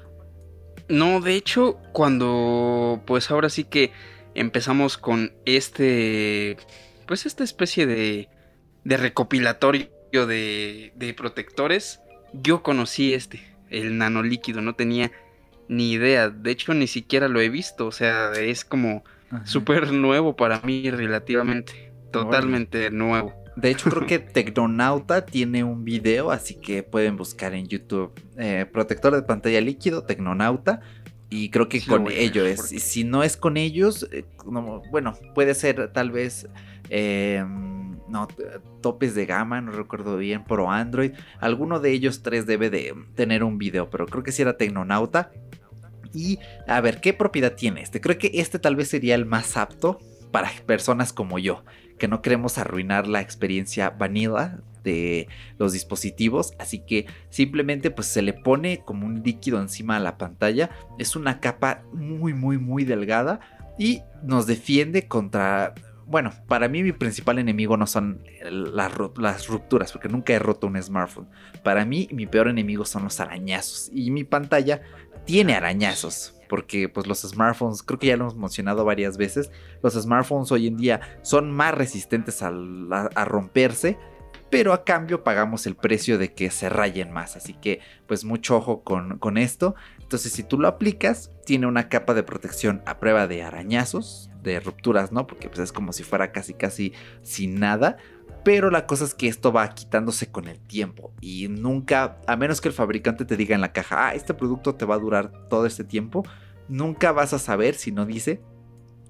No, 0.90 1.20
de 1.20 1.36
hecho, 1.36 1.78
cuando 1.92 3.02
pues 3.06 3.30
ahora 3.30 3.50
sí 3.50 3.64
que 3.64 3.92
empezamos 4.36 4.98
con 4.98 5.34
este, 5.46 6.58
pues 7.06 7.26
esta 7.26 7.44
especie 7.44 7.86
de, 7.86 8.30
de 8.84 8.98
recopilatorio 8.98 9.90
de, 10.12 10.94
de 10.96 11.14
protectores, 11.14 12.00
yo 12.34 12.64
conocí 12.64 13.14
este, 13.14 13.42
el 13.70 13.98
nanolíquido, 13.98 14.62
no 14.62 14.76
tenía 14.76 15.12
ni 15.68 15.92
idea, 15.92 16.30
de 16.30 16.52
hecho 16.52 16.74
ni 16.74 16.88
siquiera 16.88 17.28
lo 17.28 17.42
he 17.42 17.50
visto, 17.50 17.88
o 17.88 17.92
sea, 17.92 18.32
es 18.34 18.64
como 18.64 19.04
súper 19.44 19.92
nuevo 19.92 20.36
para 20.36 20.62
mí 20.62 20.90
relativamente, 20.90 21.92
totalmente 22.12 22.90
nuevo. 22.92 23.34
De 23.58 23.72
hecho, 23.72 23.90
creo 23.90 24.06
que 24.06 24.20
Tecnonauta 24.34 25.26
tiene 25.26 25.64
un 25.64 25.84
video, 25.84 26.30
así 26.30 26.56
que 26.56 26.84
pueden 26.84 27.18
buscar 27.18 27.56
en 27.56 27.68
YouTube 27.68 28.12
eh, 28.38 28.68
protector 28.72 29.16
de 29.16 29.24
pantalla 29.24 29.60
líquido, 29.60 30.04
Tecnonauta. 30.04 30.82
Y 31.30 31.50
creo 31.50 31.68
que 31.68 31.82
con 31.82 32.10
ellos. 32.10 32.60
Si 32.62 33.04
no 33.04 33.24
es 33.24 33.36
con 33.36 33.58
ellos, 33.58 34.08
eh, 34.14 34.24
bueno, 34.92 35.18
puede 35.36 35.56
ser 35.56 35.92
tal 35.92 36.12
vez 36.12 36.48
em, 36.90 37.98
no, 38.08 38.28
topes 38.82 39.14
de 39.14 39.26
gama, 39.26 39.60
no 39.60 39.72
recuerdo 39.72 40.18
bien, 40.18 40.46
Pro 40.46 40.72
Android. 40.72 41.14
Alguno 41.40 41.80
de 41.80 41.92
ellos 41.92 42.22
tres 42.22 42.46
debe 42.46 42.70
de 42.70 42.94
tener 43.16 43.44
un 43.44 43.58
video, 43.58 43.90
pero 43.90 44.06
creo 44.06 44.24
que 44.24 44.32
sí 44.32 44.44
era 44.44 44.56
Tecnonauta. 44.56 45.32
Y 46.14 46.40
a 46.68 46.80
ver, 46.80 47.02
¿qué 47.02 47.14
propiedad 47.14 47.56
tiene 47.56 47.82
este? 47.82 48.00
Creo 48.00 48.18
que 48.18 48.32
este 48.36 48.60
tal 48.60 48.76
vez 48.76 48.88
sería 48.88 49.16
el 49.16 49.26
más 49.26 49.58
apto 49.58 50.00
para 50.32 50.50
personas 50.66 51.12
como 51.12 51.40
yo, 51.40 51.64
que 51.98 52.08
no 52.08 52.22
queremos 52.22 52.58
arruinar 52.58 53.08
la 53.08 53.22
experiencia 53.22 53.90
vanilla 53.90 54.60
de 54.84 55.28
los 55.58 55.74
dispositivos, 55.74 56.54
así 56.60 56.80
que 56.80 57.08
simplemente 57.30 57.92
pues 57.92 58.08
se 58.08 58.22
le 58.22 58.34
pone 58.34 58.84
como 58.86 59.06
un 59.06 59.22
líquido 59.24 59.60
encima 59.60 59.98
de 59.98 60.04
la 60.04 60.18
pantalla, 60.18 60.70
es 60.98 61.16
una 61.16 61.40
capa 61.40 61.84
muy 61.94 62.34
muy 62.34 62.58
muy 62.58 62.86
delgada 62.86 63.40
y 63.78 64.02
nos 64.24 64.48
defiende 64.48 65.08
contra 65.08 65.74
bueno, 66.08 66.32
para 66.48 66.70
mí 66.70 66.84
mi 66.84 66.94
principal 66.94 67.38
enemigo 67.38 67.76
no 67.76 67.86
son 67.86 68.24
las, 68.50 68.94
las, 69.18 69.48
rupturas, 69.48 69.92
porque 69.92 70.08
nunca 70.08 70.32
he 70.32 70.40
roto 70.40 70.66
un 70.68 70.82
smartphone. 70.82 71.28
Para 71.64 71.84
mí 71.84 72.08
mi 72.14 72.26
peor 72.26 72.48
enemigo 72.48 72.86
son 72.86 73.04
los 73.04 73.20
arañazos. 73.20 73.92
Y 73.94 74.10
mi 74.12 74.24
pantalla 74.24 74.82
tiene 75.28 75.54
arañazos 75.54 76.34
porque 76.48 76.88
pues 76.88 77.06
los 77.06 77.22
smartphones, 77.22 77.84
creo 77.84 78.00
que 78.00 78.08
ya 78.08 78.16
lo 78.16 78.24
hemos 78.24 78.38
mencionado 78.38 78.86
varias 78.86 79.18
veces, 79.18 79.52
los 79.84 79.94
smartphones 79.94 80.52
hoy 80.54 80.68
en 80.68 80.78
día 80.78 81.02
son 81.22 81.52
más 81.52 81.76
resistentes 81.76 82.42
a, 82.42 82.50
romperse, 83.26 83.98
pero 84.50 84.72
a 84.72 84.86
cambio 84.86 85.26
pagamos 85.26 85.68
el 85.68 85.76
precio 85.76 86.18
de 86.18 86.34
que 86.34 86.50
se 86.50 86.70
rayen 86.70 87.12
más, 87.12 87.36
así 87.36 87.54
que 87.54 87.82
pues 88.08 88.24
mucho 88.24 88.56
ojo 88.56 88.82
con, 88.86 89.20
con 89.20 89.38
esto. 89.38 89.76
Entonces 90.02 90.32
si 90.32 90.44
tú 90.44 90.58
lo 90.58 90.70
aplicas, 90.70 91.32
tiene 91.46 91.68
una 91.68 91.90
capa 91.90 92.14
de 92.14 92.24
protección 92.24 92.82
a 92.86 92.98
prueba 92.98 93.28
de 93.28 93.44
arañazos, 93.44 94.30
de 94.42 94.62
rupturas, 94.62 95.12
¿no? 95.12 95.28
Porque 95.28 95.50
pues 95.50 95.60
es 95.60 95.74
como 95.74 95.92
si 95.92 96.04
fuera 96.04 96.32
casi 96.32 96.54
casi 96.54 96.94
sin 97.24 97.60
nada, 97.60 97.98
pero 98.48 98.72
la 98.72 98.88
cosa 98.88 99.04
es 99.04 99.14
que 99.14 99.28
esto 99.28 99.52
va 99.52 99.68
quitándose 99.76 100.32
con 100.32 100.48
el 100.48 100.58
tiempo 100.58 101.12
y 101.20 101.50
nunca, 101.50 102.22
a 102.28 102.38
menos 102.38 102.62
que 102.62 102.70
el 102.70 102.74
fabricante 102.74 103.26
te 103.26 103.36
diga 103.36 103.54
en 103.54 103.60
la 103.60 103.74
caja, 103.74 104.08
ah, 104.08 104.16
este 104.16 104.34
producto 104.34 104.74
te 104.74 104.86
va 104.86 104.96
a 104.96 105.00
durar 105.00 105.50
todo 105.50 105.66
este 105.66 105.84
tiempo, 105.84 106.24
nunca 106.70 107.12
vas 107.12 107.34
a 107.34 107.40
saber 107.40 107.76
si 107.76 107.92
no 107.92 108.06
dice, 108.06 108.40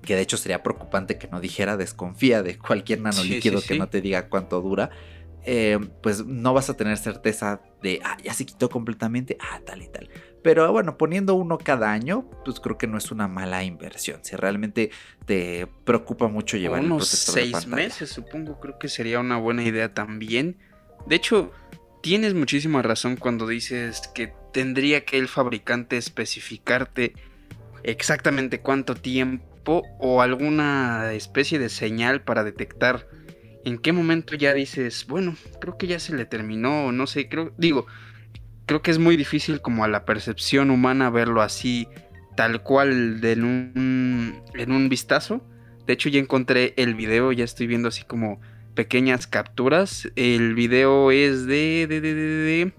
que 0.01 0.15
de 0.15 0.23
hecho 0.23 0.37
sería 0.37 0.63
preocupante 0.63 1.19
que 1.19 1.27
no 1.27 1.39
dijera, 1.39 1.77
desconfía 1.77 2.41
de 2.41 2.57
cualquier 2.57 3.01
nanolíquido 3.01 3.61
que 3.61 3.77
no 3.77 3.87
te 3.87 4.01
diga 4.01 4.27
cuánto 4.27 4.59
dura. 4.59 4.89
Eh, 5.43 5.77
pues 6.01 6.25
no 6.25 6.55
vas 6.55 6.71
a 6.71 6.75
tener 6.75 6.97
certeza 6.97 7.61
de, 7.83 8.01
ah, 8.03 8.17
ya 8.23 8.33
se 8.33 8.43
quitó 8.43 8.69
completamente, 8.69 9.37
ah, 9.39 9.61
tal 9.63 9.83
y 9.83 9.87
tal. 9.87 10.09
Pero 10.43 10.71
bueno, 10.71 10.97
poniendo 10.97 11.33
uno 11.33 11.57
cada 11.57 11.91
año, 11.91 12.29
pues 12.45 12.59
creo 12.59 12.77
que 12.77 12.87
no 12.87 12.97
es 12.97 13.11
una 13.11 13.27
mala 13.27 13.63
inversión. 13.63 14.19
Si 14.23 14.35
realmente 14.35 14.91
te 15.25 15.67
preocupa 15.83 16.27
mucho 16.27 16.57
llevar 16.57 16.81
unos 16.81 17.07
seis 17.07 17.67
meses, 17.67 18.09
supongo, 18.09 18.59
creo 18.59 18.77
que 18.79 18.87
sería 18.87 19.19
una 19.19 19.37
buena 19.37 19.63
idea 19.63 19.93
también. 19.93 20.57
De 21.05 21.15
hecho, 21.15 21.51
tienes 22.01 22.33
muchísima 22.33 22.81
razón 22.81 23.17
cuando 23.17 23.47
dices 23.47 24.09
que 24.13 24.33
tendría 24.53 25.05
que 25.05 25.17
el 25.17 25.27
fabricante 25.27 25.97
especificarte 25.97 27.13
exactamente 27.83 28.61
cuánto 28.61 28.95
tiempo 28.95 29.83
o 29.99 30.21
alguna 30.21 31.13
especie 31.13 31.59
de 31.59 31.69
señal 31.69 32.23
para 32.23 32.43
detectar 32.43 33.07
en 33.65 33.77
qué 33.79 33.91
momento 33.91 34.35
ya 34.35 34.53
dices, 34.53 35.05
bueno, 35.07 35.35
creo 35.59 35.77
que 35.77 35.87
ya 35.87 35.99
se 35.99 36.15
le 36.15 36.25
terminó, 36.25 36.93
no 36.93 37.05
sé, 37.05 37.27
creo, 37.27 37.53
digo, 37.57 37.85
creo 38.67 38.83
que 38.83 38.91
es 38.91 38.99
muy 38.99 39.17
difícil 39.17 39.61
como 39.61 39.83
a 39.83 39.87
la 39.87 40.05
percepción 40.05 40.69
humana 40.69 41.09
verlo 41.09 41.41
así, 41.41 41.87
tal 42.35 42.61
cual, 42.61 43.21
de 43.21 43.31
en, 43.31 43.43
un, 43.43 44.43
en 44.53 44.71
un 44.71 44.89
vistazo. 44.89 45.43
De 45.87 45.93
hecho, 45.93 46.09
ya 46.09 46.19
encontré 46.19 46.73
el 46.77 46.93
video, 46.93 47.31
ya 47.31 47.45
estoy 47.45 47.65
viendo 47.65 47.87
así 47.87 48.03
como 48.03 48.39
pequeñas 48.75 49.25
capturas. 49.25 50.09
El 50.15 50.53
video 50.53 51.11
es 51.11 51.47
de, 51.47 51.87
de, 51.87 52.01
de, 52.01 52.13
de, 52.13 52.73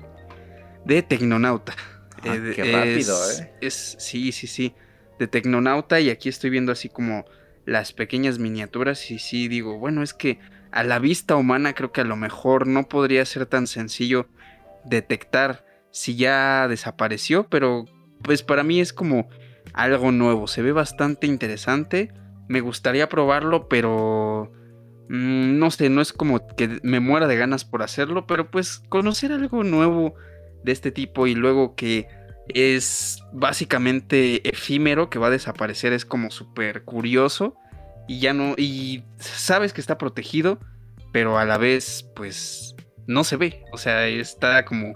de 0.85 1.03
Tecnonauta. 1.03 1.75
Ah, 2.23 2.37
qué 2.55 2.73
rápido, 2.73 3.17
¿eh? 3.33 3.53
Es, 3.63 3.97
sí, 3.99 4.31
sí, 4.31 4.47
sí. 4.47 4.75
De 5.19 5.27
Tecnonauta, 5.27 6.01
y 6.01 6.11
aquí 6.11 6.29
estoy 6.29 6.51
viendo 6.51 6.71
así 6.71 6.89
como 6.89 7.25
las 7.65 7.93
pequeñas 7.93 8.39
miniaturas 8.39 9.11
y 9.11 9.19
sí 9.19 9.49
digo, 9.49 9.79
bueno, 9.79 10.03
es 10.03 10.15
que 10.15 10.39
a 10.71 10.85
la 10.85 10.99
vista 10.99 11.35
humana 11.37 11.75
creo 11.75 11.93
que 11.93 12.03
a 12.03 12.05
lo 12.05 12.17
mejor 12.17 12.67
no 12.67 12.89
podría 12.89 13.25
ser 13.25 13.47
tan 13.47 13.67
sencillo 13.67 14.29
detectar 14.85 15.65
si 15.91 16.17
ya 16.17 16.69
desapareció, 16.69 17.49
pero 17.49 17.85
pues 18.23 18.43
para 18.43 18.63
mí 18.63 18.81
es 18.81 18.93
como 18.93 19.29
algo 19.73 20.13
nuevo, 20.13 20.47
se 20.47 20.63
ve 20.63 20.73
bastante 20.73 21.27
interesante, 21.27 22.13
me 22.49 22.61
gustaría 22.61 23.09
probarlo, 23.09 23.69
pero 23.69 24.53
mm, 25.09 25.59
no 25.59 25.71
sé, 25.71 25.91
no 25.91 26.01
es 26.01 26.13
como 26.13 26.47
que 26.57 26.81
me 26.83 27.01
muera 27.01 27.27
de 27.27 27.37
ganas 27.37 27.65
por 27.65 27.83
hacerlo, 27.83 28.27
pero 28.27 28.51
pues 28.51 28.83
conocer 28.89 29.33
algo 29.33 29.65
nuevo 29.65 30.15
de 30.65 30.73
este 30.73 30.91
tipo 30.91 31.27
y 31.27 31.35
luego 31.35 31.75
que 31.75 32.09
es 32.49 33.23
básicamente 33.33 34.49
efímero, 34.49 35.11
que 35.11 35.19
va 35.19 35.27
a 35.27 35.31
desaparecer, 35.31 35.93
es 35.93 36.05
como 36.05 36.31
súper 36.31 36.85
curioso 36.85 37.55
y 38.07 38.21
ya 38.21 38.33
no, 38.33 38.55
y 38.57 39.05
sabes 39.19 39.73
que 39.73 39.83
está 39.83 39.99
protegido, 39.99 40.59
pero 41.13 41.39
a 41.39 41.45
la 41.45 41.59
vez 41.59 42.09
pues 42.17 42.75
no 43.07 43.25
se 43.25 43.37
ve, 43.37 43.65
o 43.73 43.79
sea, 43.79 44.07
está 44.07 44.65
como 44.65 44.95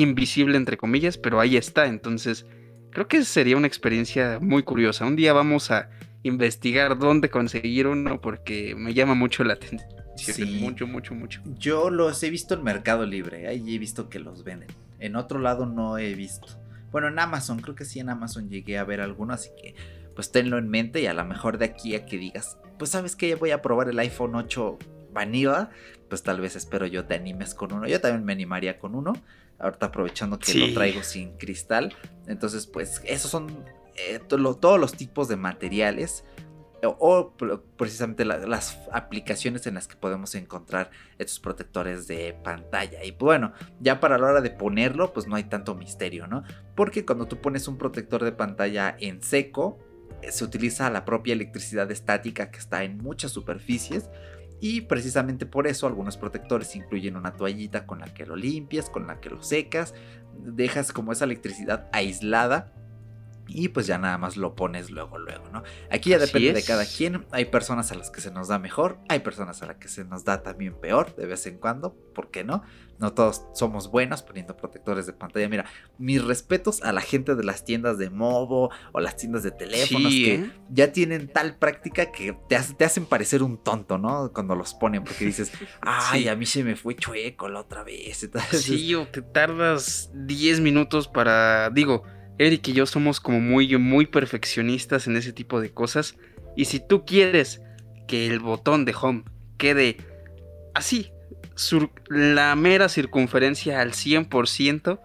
invisible 0.00 0.56
entre 0.56 0.76
comillas, 0.76 1.18
pero 1.18 1.40
ahí 1.40 1.56
está, 1.56 1.86
entonces 1.86 2.46
creo 2.90 3.08
que 3.08 3.24
sería 3.24 3.56
una 3.56 3.66
experiencia 3.66 4.38
muy 4.40 4.62
curiosa. 4.62 5.06
Un 5.06 5.16
día 5.16 5.32
vamos 5.32 5.70
a 5.70 5.90
investigar 6.22 6.98
dónde 6.98 7.30
conseguir 7.30 7.86
uno 7.86 8.20
porque 8.20 8.74
me 8.76 8.94
llama 8.94 9.14
mucho 9.14 9.44
la 9.44 9.54
atención. 9.54 9.90
Sí. 10.16 10.44
Mucho, 10.60 10.86
mucho, 10.86 11.14
mucho. 11.14 11.42
Yo 11.58 11.90
los 11.90 12.22
he 12.22 12.30
visto 12.30 12.54
en 12.54 12.62
Mercado 12.62 13.04
Libre, 13.04 13.48
ahí 13.48 13.74
he 13.74 13.78
visto 13.78 14.08
que 14.08 14.20
los 14.20 14.44
venden. 14.44 14.68
En 15.00 15.16
otro 15.16 15.38
lado 15.38 15.66
no 15.66 15.98
he 15.98 16.14
visto. 16.14 16.46
Bueno, 16.92 17.08
en 17.08 17.18
Amazon, 17.18 17.58
creo 17.58 17.74
que 17.74 17.84
sí 17.84 17.98
en 17.98 18.08
Amazon 18.08 18.48
llegué 18.48 18.78
a 18.78 18.84
ver 18.84 19.00
alguno, 19.00 19.34
así 19.34 19.50
que 19.60 19.74
pues 20.14 20.30
tenlo 20.30 20.58
en 20.58 20.68
mente 20.68 21.00
y 21.00 21.06
a 21.06 21.14
lo 21.14 21.24
mejor 21.24 21.58
de 21.58 21.64
aquí 21.64 21.96
a 21.96 22.06
que 22.06 22.16
digas, 22.16 22.56
pues 22.78 22.92
sabes 22.92 23.16
que 23.16 23.28
ya 23.28 23.36
voy 23.36 23.50
a 23.50 23.62
probar 23.62 23.88
el 23.88 23.98
iPhone 23.98 24.36
8 24.36 24.78
Vanilla, 25.12 25.70
pues 26.08 26.22
tal 26.22 26.40
vez 26.40 26.54
espero 26.54 26.86
yo 26.86 27.04
te 27.04 27.14
animes 27.14 27.54
con 27.54 27.72
uno. 27.72 27.88
Yo 27.88 28.00
también 28.00 28.24
me 28.24 28.32
animaría 28.32 28.78
con 28.78 28.94
uno. 28.94 29.14
Ahorita 29.64 29.86
aprovechando 29.86 30.38
que 30.38 30.54
lo 30.54 30.74
traigo 30.74 31.02
sin 31.02 31.38
cristal. 31.38 31.94
Entonces, 32.26 32.66
pues 32.66 33.00
esos 33.04 33.30
son 33.30 33.64
eh, 33.96 34.20
todos 34.28 34.78
los 34.78 34.92
tipos 34.92 35.28
de 35.28 35.36
materiales 35.36 36.24
o, 36.86 37.32
precisamente 37.76 38.24
las 38.24 38.78
aplicaciones 38.92 39.66
en 39.66 39.74
las 39.74 39.88
que 39.88 39.96
podemos 39.96 40.34
encontrar 40.34 40.90
estos 41.18 41.40
protectores 41.40 42.06
de 42.06 42.36
pantalla. 42.44 43.02
Y 43.04 43.12
bueno, 43.12 43.52
ya 43.80 44.00
para 44.00 44.18
la 44.18 44.26
hora 44.26 44.40
de 44.40 44.50
ponerlo, 44.50 45.12
pues 45.12 45.26
no 45.26 45.36
hay 45.36 45.44
tanto 45.44 45.74
misterio, 45.74 46.26
¿no? 46.26 46.42
Porque 46.74 47.04
cuando 47.04 47.26
tú 47.26 47.40
pones 47.40 47.68
un 47.68 47.78
protector 47.78 48.24
de 48.24 48.32
pantalla 48.32 48.96
en 49.00 49.22
seco, 49.22 49.78
eh, 50.22 50.32
se 50.32 50.44
utiliza 50.44 50.90
la 50.90 51.04
propia 51.04 51.32
electricidad 51.32 51.90
estática 51.90 52.50
que 52.50 52.58
está 52.58 52.84
en 52.84 52.98
muchas 52.98 53.32
superficies 53.32 54.10
y 54.60 54.82
precisamente 54.82 55.46
por 55.46 55.66
eso 55.66 55.86
algunos 55.86 56.16
protectores 56.16 56.74
incluyen 56.76 57.16
una 57.16 57.36
toallita 57.36 57.86
con 57.86 58.00
la 58.00 58.12
que 58.14 58.26
lo 58.26 58.36
limpias, 58.36 58.88
con 58.88 59.06
la 59.06 59.20
que 59.20 59.30
lo 59.30 59.42
secas, 59.42 59.94
dejas 60.38 60.92
como 60.92 61.12
esa 61.12 61.24
electricidad 61.24 61.88
aislada 61.92 62.72
y 63.46 63.68
pues 63.68 63.86
ya 63.86 63.98
nada 63.98 64.18
más 64.18 64.36
lo 64.36 64.54
pones 64.54 64.90
luego, 64.90 65.18
luego, 65.18 65.48
¿no? 65.50 65.62
Aquí 65.90 66.10
ya 66.10 66.18
depende 66.18 66.52
de 66.52 66.62
cada 66.62 66.84
quien. 66.86 67.26
Hay 67.30 67.46
personas 67.46 67.92
a 67.92 67.94
las 67.94 68.10
que 68.10 68.20
se 68.20 68.30
nos 68.30 68.48
da 68.48 68.58
mejor, 68.58 68.98
hay 69.08 69.20
personas 69.20 69.62
a 69.62 69.66
las 69.66 69.76
que 69.76 69.88
se 69.88 70.04
nos 70.04 70.24
da 70.24 70.42
también 70.42 70.74
peor 70.74 71.14
de 71.16 71.26
vez 71.26 71.46
en 71.46 71.58
cuando, 71.58 71.94
¿por 72.14 72.30
qué 72.30 72.44
no? 72.44 72.62
No 72.98 73.12
todos 73.12 73.44
somos 73.54 73.90
buenos 73.90 74.22
poniendo 74.22 74.56
protectores 74.56 75.06
de 75.06 75.12
pantalla. 75.12 75.48
Mira, 75.48 75.66
mis 75.98 76.22
respetos 76.24 76.82
a 76.82 76.92
la 76.92 77.00
gente 77.00 77.34
de 77.34 77.42
las 77.42 77.64
tiendas 77.64 77.98
de 77.98 78.08
Movo 78.08 78.70
o 78.92 79.00
las 79.00 79.16
tiendas 79.16 79.42
de 79.42 79.50
teléfonos 79.50 80.12
que 80.12 80.34
¿eh? 80.34 80.50
ya 80.70 80.92
tienen 80.92 81.28
tal 81.28 81.56
práctica 81.56 82.12
que 82.12 82.36
te, 82.48 82.56
te, 82.56 82.84
hacen 82.84 83.06
parecer 83.06 83.42
un 83.42 83.58
tonto, 83.58 83.98
¿no? 83.98 84.32
Cuando 84.32 84.54
los 84.54 84.74
ponen, 84.74 85.02
porque 85.02 85.24
dices, 85.24 85.52
ay, 85.80 86.28
a 86.28 86.36
mí 86.36 86.46
se 86.46 86.62
me 86.62 86.76
fue 86.76 86.94
chueco 86.94 87.48
la 87.48 87.60
otra 87.60 87.82
vez. 87.82 88.28
Sí, 88.52 88.94
o 88.94 89.08
te 89.08 89.22
tardas 89.22 90.10
10 90.14 90.60
minutos 90.60 91.08
para, 91.08 91.70
digo, 91.70 92.04
Eric 92.38 92.68
y 92.68 92.72
yo 92.72 92.86
somos 92.86 93.20
como 93.20 93.40
muy, 93.40 93.76
muy 93.78 94.06
perfeccionistas 94.06 95.06
en 95.06 95.16
ese 95.16 95.32
tipo 95.32 95.60
de 95.60 95.70
cosas. 95.70 96.16
Y 96.56 96.66
si 96.66 96.80
tú 96.80 97.04
quieres 97.04 97.60
que 98.06 98.26
el 98.26 98.40
botón 98.40 98.84
de 98.84 98.94
home 99.00 99.24
quede 99.56 99.98
así, 100.74 101.10
la 102.08 102.54
mera 102.56 102.88
circunferencia 102.88 103.80
al 103.80 103.92
100%, 103.92 105.00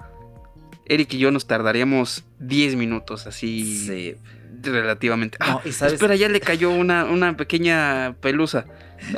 Eric 0.86 1.14
y 1.14 1.20
yo 1.20 1.32
nos 1.32 1.46
tardaríamos 1.46 2.26
10 2.40 2.76
minutos 2.76 3.28
así. 3.28 4.16
Relativamente. 4.62 5.38
Ah, 5.40 5.62
espera, 5.64 6.16
ya 6.16 6.28
le 6.28 6.42
cayó 6.42 6.72
una, 6.72 7.06
una 7.06 7.38
pequeña 7.38 8.16
pelusa. 8.20 8.66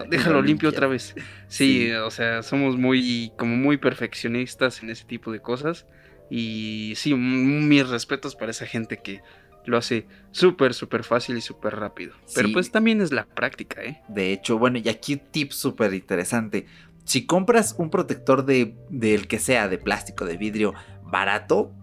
Déjalo 0.09 0.41
limpio 0.41 0.69
otra 0.69 0.85
vez. 0.87 1.15
Sí, 1.47 1.85
sí, 1.87 1.91
o 1.93 2.11
sea, 2.11 2.43
somos 2.43 2.77
muy, 2.77 3.31
como 3.37 3.55
muy 3.55 3.77
perfeccionistas 3.77 4.83
en 4.83 4.91
ese 4.91 5.05
tipo 5.05 5.31
de 5.31 5.39
cosas. 5.39 5.87
Y 6.31 6.93
sí, 6.95 7.13
mis 7.13 7.89
respetos 7.89 8.37
para 8.37 8.51
esa 8.51 8.65
gente 8.65 8.97
que 8.97 9.21
lo 9.65 9.77
hace 9.77 10.07
súper, 10.31 10.73
súper 10.73 11.03
fácil 11.03 11.37
y 11.37 11.41
súper 11.41 11.75
rápido. 11.75 12.13
Pero 12.33 12.53
pues 12.53 12.71
también 12.71 13.01
es 13.01 13.11
la 13.11 13.25
práctica, 13.25 13.83
¿eh? 13.83 14.01
De 14.07 14.31
hecho, 14.31 14.57
bueno, 14.57 14.79
y 14.79 14.87
aquí 14.87 15.15
un 15.15 15.19
tip 15.19 15.51
súper 15.51 15.93
interesante. 15.93 16.67
Si 17.03 17.25
compras 17.25 17.75
un 17.77 17.89
protector 17.89 18.45
de, 18.45 18.75
del 18.89 19.27
que 19.27 19.39
sea, 19.39 19.67
de 19.67 19.77
plástico, 19.77 20.23
de 20.23 20.37
vidrio, 20.37 20.73
barato, 21.03 21.73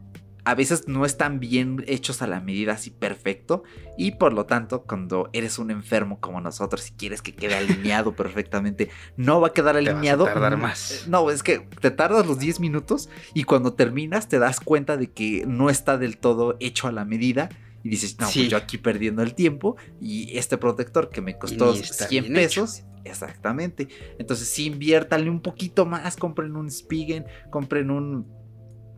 a 0.49 0.55
veces 0.55 0.89
no 0.89 1.05
están 1.05 1.41
bien 1.41 1.85
hechos 1.87 2.23
a 2.23 2.27
la 2.27 2.41
medida 2.41 2.73
así 2.73 2.89
perfecto 2.89 3.65
y 3.99 4.13
por 4.13 4.33
lo 4.33 4.47
tanto 4.47 4.85
cuando 4.85 5.29
eres 5.35 5.59
un 5.59 5.71
enfermo 5.71 6.21
como 6.21 6.41
nosotros 6.41 6.89
y 6.89 6.93
quieres 6.93 7.21
que 7.21 7.35
quede 7.35 7.55
alineado 7.55 8.13
perfectamente 8.17 8.89
no 9.19 9.43
va 9.43 9.49
a 9.49 9.53
quedar 9.53 9.77
alineado. 9.77 10.25
te 10.25 10.31
tardar 10.31 10.57
más. 10.57 11.03
eh, 11.03 11.05
no 11.09 11.31
es 11.31 11.43
que 11.43 11.59
te 11.59 11.91
tardas 11.91 12.27
los 12.27 12.39
10 12.39 12.61
minutos 12.61 13.11
y 13.35 13.45
cuando 13.45 13.75
terminas 13.75 14.31
te 14.31 14.39
das 14.39 14.59
cuenta 14.59 14.97
de 14.97 15.11
que 15.11 15.45
no 15.47 15.69
está 15.69 15.99
del 15.99 16.17
todo 16.17 16.57
hecho 16.61 16.89
a 16.89 16.93
la 16.93 17.05
medida 17.05 17.51
y 17.83 17.91
dices 17.91 18.19
no 18.19 18.31
pues 18.33 18.49
yo 18.49 18.57
aquí 18.57 18.79
perdiendo 18.79 19.23
el 19.23 19.35
tiempo 19.35 19.77
y 20.01 20.35
este 20.39 20.57
protector 20.57 21.11
que 21.11 21.21
me 21.21 21.37
costó 21.37 21.75
100 21.75 22.33
pesos 22.33 22.85
exactamente. 23.05 23.89
Entonces 24.19 24.49
sí 24.49 24.65
inviértale 24.65 25.29
un 25.29 25.41
poquito 25.41 25.85
más 25.85 26.17
compren 26.17 26.57
un 26.57 26.71
Spigen 26.71 27.27
compren 27.51 27.91
un 27.91 28.38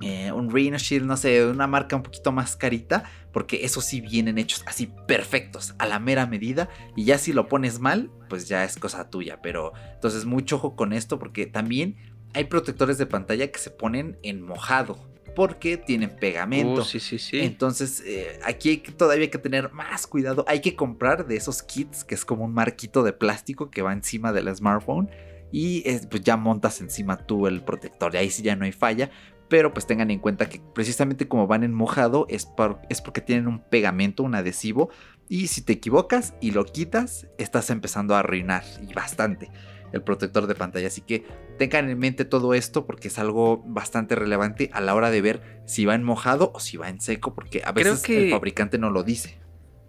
eh, 0.01 0.33
un 0.33 0.51
Rhino 0.51 0.79
Shield, 0.79 1.07
no 1.07 1.17
sé, 1.17 1.45
una 1.47 1.67
marca 1.67 1.97
un 1.97 2.03
poquito 2.03 2.33
más 2.33 2.57
carita, 2.57 3.05
porque 3.33 3.65
esos 3.65 3.85
sí 3.85 4.01
vienen 4.01 4.39
hechos 4.39 4.63
así 4.67 4.91
perfectos, 5.07 5.75
a 5.79 5.87
la 5.87 5.99
mera 5.99 6.27
medida, 6.27 6.69
y 6.97 7.05
ya 7.05 7.19
si 7.19 7.33
lo 7.33 7.49
pones 7.49 7.81
mal, 7.81 8.11
pues 8.29 8.49
ya 8.49 8.65
es 8.65 8.77
cosa 8.77 9.11
tuya, 9.11 9.41
pero 9.43 9.73
entonces 9.95 10.25
mucho 10.25 10.57
ojo 10.57 10.77
con 10.77 10.93
esto, 10.93 11.19
porque 11.19 11.47
también 11.47 11.97
hay 12.33 12.45
protectores 12.45 12.99
de 12.99 13.07
pantalla 13.07 13.51
que 13.51 13.59
se 13.59 13.71
ponen 13.71 14.19
en 14.23 14.43
mojado, 14.43 15.11
porque 15.35 15.77
tienen 15.77 16.11
pegamento. 16.11 16.83
Uh, 16.83 16.85
sí, 16.85 17.01
sí, 17.01 17.19
sí. 17.19 17.41
Entonces, 17.41 18.03
eh, 18.05 18.39
aquí 18.45 18.71
hay 18.71 18.77
que, 18.79 18.93
todavía 18.93 19.25
hay 19.25 19.31
que 19.31 19.39
tener 19.39 19.73
más 19.73 20.07
cuidado. 20.07 20.45
Hay 20.49 20.61
que 20.61 20.75
comprar 20.75 21.27
de 21.27 21.37
esos 21.37 21.63
kits, 21.63 22.05
que 22.05 22.15
es 22.15 22.25
como 22.25 22.45
un 22.45 22.53
marquito 22.53 23.03
de 23.03 23.13
plástico 23.13 23.71
que 23.71 23.83
va 23.83 23.93
encima 23.93 24.33
del 24.33 24.55
smartphone. 24.55 25.11
Y 25.53 25.83
eh, 25.89 26.01
pues 26.09 26.23
ya 26.23 26.37
montas 26.37 26.81
encima 26.81 27.17
tú 27.17 27.47
el 27.47 27.63
protector. 27.63 28.15
Y 28.15 28.19
ahí 28.19 28.31
sí 28.31 28.43
ya 28.43 28.55
no 28.55 28.65
hay 28.65 28.73
falla 28.73 29.11
pero 29.51 29.75
pues 29.75 29.85
tengan 29.85 30.11
en 30.13 30.21
cuenta 30.21 30.49
que 30.49 30.63
precisamente 30.75 31.29
como 31.29 31.49
van 31.49 31.65
en 31.65 31.75
mojado 31.75 32.25
es, 32.31 32.49
es 32.89 33.03
porque 33.03 33.21
tienen 33.21 33.49
un 33.49 33.59
pegamento, 33.59 34.23
un 34.23 34.37
adhesivo, 34.37 34.91
y 35.29 35.49
si 35.49 35.61
te 35.63 35.75
equivocas 35.75 36.35
y 36.41 36.53
lo 36.53 36.65
quitas, 36.65 37.27
estás 37.37 37.69
empezando 37.69 38.15
a 38.15 38.21
arruinar 38.21 38.63
y 38.89 38.95
bastante 38.95 39.51
el 39.93 40.03
protector 40.03 40.47
de 40.47 40.55
pantalla. 40.55 40.87
Así 40.87 41.01
que 41.01 41.25
tengan 41.59 41.91
en 41.91 41.99
mente 41.99 42.25
todo 42.25 42.55
esto 42.55 42.87
porque 42.87 43.09
es 43.09 43.19
algo 43.19 43.59
bastante 43.67 44.15
relevante 44.15 44.71
a 44.73 44.81
la 44.81 44.95
hora 44.95 45.11
de 45.11 45.21
ver 45.21 45.63
si 45.67 45.85
va 45.85 45.97
en 45.97 46.05
mojado 46.05 46.53
o 46.55 46.61
si 46.61 46.77
va 46.77 46.89
en 46.89 47.01
seco, 47.01 47.35
porque 47.35 47.63
a 47.65 47.73
veces 47.73 48.09
el 48.09 48.31
fabricante 48.31 48.79
no 48.79 48.91
lo 48.91 49.03
dice. 49.03 49.41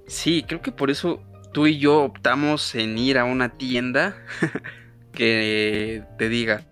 Sí, 0.07 0.43
creo 0.47 0.62
que 0.64 0.72
por 0.72 0.89
eso 0.89 1.22
tú 1.53 1.68
y 1.68 1.78
yo 1.78 2.01
optamos 2.01 2.74
en 2.74 2.97
ir 2.97 3.20
a 3.20 3.26
una 3.26 3.49
tienda 3.57 4.16
que 5.14 6.03
te 6.18 6.30
diga, 6.30 6.66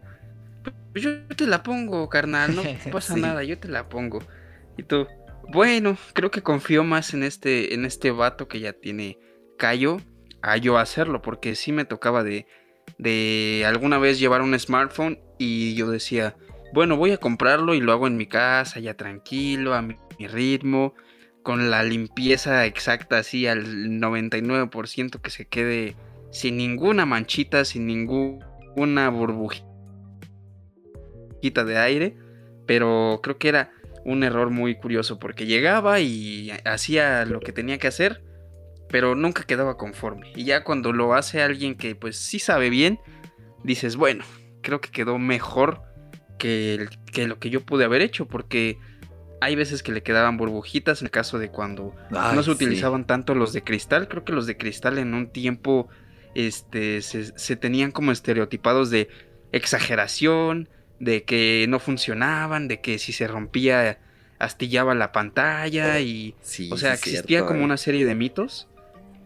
yo 0.96 1.28
te 1.28 1.48
la 1.48 1.64
pongo, 1.64 2.10
carnal, 2.10 2.56
no 2.56 2.64
pasa 2.92 3.16
nada, 3.16 3.44
yo 3.44 3.58
te 3.60 3.68
la 3.68 3.90
pongo. 3.90 4.20
Y 4.78 4.84
tú, 4.84 5.08
bueno, 5.52 5.98
creo 6.14 6.32
que 6.32 6.42
confío 6.42 6.84
más 6.84 7.14
en 7.14 7.24
este, 7.24 7.74
en 7.74 7.86
este 7.86 8.12
vato 8.12 8.48
que 8.48 8.60
ya 8.60 8.74
tiene 8.74 9.20
callo 9.58 10.02
a 10.42 10.58
yo 10.58 10.78
hacerlo, 10.78 11.22
porque 11.22 11.56
sí 11.56 11.72
me 11.72 11.86
tocaba 11.86 12.24
de, 12.24 12.48
de 12.98 13.64
alguna 13.66 14.00
vez 14.00 14.20
llevar 14.20 14.42
un 14.42 14.58
smartphone 14.58 15.20
y 15.38 15.76
yo 15.76 15.90
decía, 15.90 16.36
bueno, 16.74 16.98
voy 16.98 17.12
a 17.12 17.18
comprarlo 17.18 17.74
y 17.74 17.82
lo 17.82 17.92
hago 17.92 18.08
en 18.08 18.18
mi 18.18 18.26
casa, 18.26 18.80
ya 18.80 18.96
tranquilo, 18.96 19.74
a 19.74 19.82
mi, 19.82 19.96
mi 20.18 20.28
ritmo, 20.28 20.94
con 21.44 21.70
la 21.70 21.84
limpieza 21.84 22.66
exacta, 22.66 23.20
así 23.20 23.48
al 23.48 23.66
99% 24.00 25.22
que 25.22 25.30
se 25.30 25.46
quede 25.46 25.96
sin 26.32 26.58
ninguna 26.58 27.06
manchita, 27.06 27.66
sin 27.66 27.88
ninguna 27.88 29.10
burbujita 29.10 29.69
de 31.42 31.78
aire, 31.78 32.18
pero 32.66 33.20
creo 33.24 33.38
que 33.38 33.50
era 33.50 33.72
un 34.06 34.24
error 34.24 34.50
muy 34.50 34.76
curioso 34.76 35.20
porque 35.20 35.46
llegaba 35.46 36.00
y 36.00 36.52
hacía 36.66 37.26
lo 37.26 37.40
que 37.40 37.52
tenía 37.52 37.78
que 37.78 37.88
hacer 37.88 38.22
pero 38.90 39.16
nunca 39.16 39.44
quedaba 39.44 39.78
conforme. 39.78 40.32
Y 40.36 40.44
ya 40.44 40.64
cuando 40.64 40.92
lo 40.92 41.14
hace 41.14 41.42
alguien 41.42 41.76
que 41.76 41.96
pues 41.96 42.18
sí 42.18 42.40
sabe 42.40 42.70
bien, 42.70 43.00
dices, 43.64 43.96
bueno, 43.96 44.24
creo 44.62 44.82
que 44.82 44.90
quedó 44.90 45.18
mejor 45.18 45.82
que, 46.38 46.88
que 47.12 47.28
lo 47.28 47.40
que 47.40 47.50
yo 47.50 47.62
pude 47.62 47.86
haber 47.86 48.02
hecho, 48.02 48.28
porque 48.28 48.78
hay 49.42 49.56
veces 49.56 49.84
que 49.84 49.92
le 49.92 50.04
quedaban 50.04 50.38
burbujitas 50.38 51.02
en 51.02 51.08
el 51.08 51.12
caso 51.12 51.40
de 51.40 51.50
cuando 51.50 51.96
no 52.10 52.44
se 52.44 52.52
utilizaban 52.52 53.06
tanto 53.06 53.36
los 53.36 53.54
de 53.54 53.64
cristal. 53.64 54.08
Creo 54.08 54.26
que 54.26 54.34
los 54.34 54.48
de 54.48 54.58
cristal 54.58 54.98
en 54.98 55.14
un 55.14 55.32
tiempo 55.32 55.88
este, 56.36 57.02
se, 57.02 57.56
tenían 57.56 57.92
como 57.92 58.12
estereotipados 58.12 58.90
de 58.90 59.08
exageración, 59.52 60.68
de 61.00 61.24
que 61.24 61.66
no 61.70 61.80
funcionaban, 61.80 62.68
de 62.68 62.82
que 62.82 63.00
si 63.00 63.14
se 63.14 63.28
rompía 63.28 64.00
astillaba 64.40 64.96
la 64.96 65.12
pantalla 65.12 66.00
y... 66.00 66.34
o 66.72 66.78
sea, 66.78 66.94
existía 66.94 67.46
como 67.46 67.60
eh. 67.60 67.64
una 67.66 67.78
serie 67.78 68.06
de 68.06 68.16
mitos. 68.16 68.68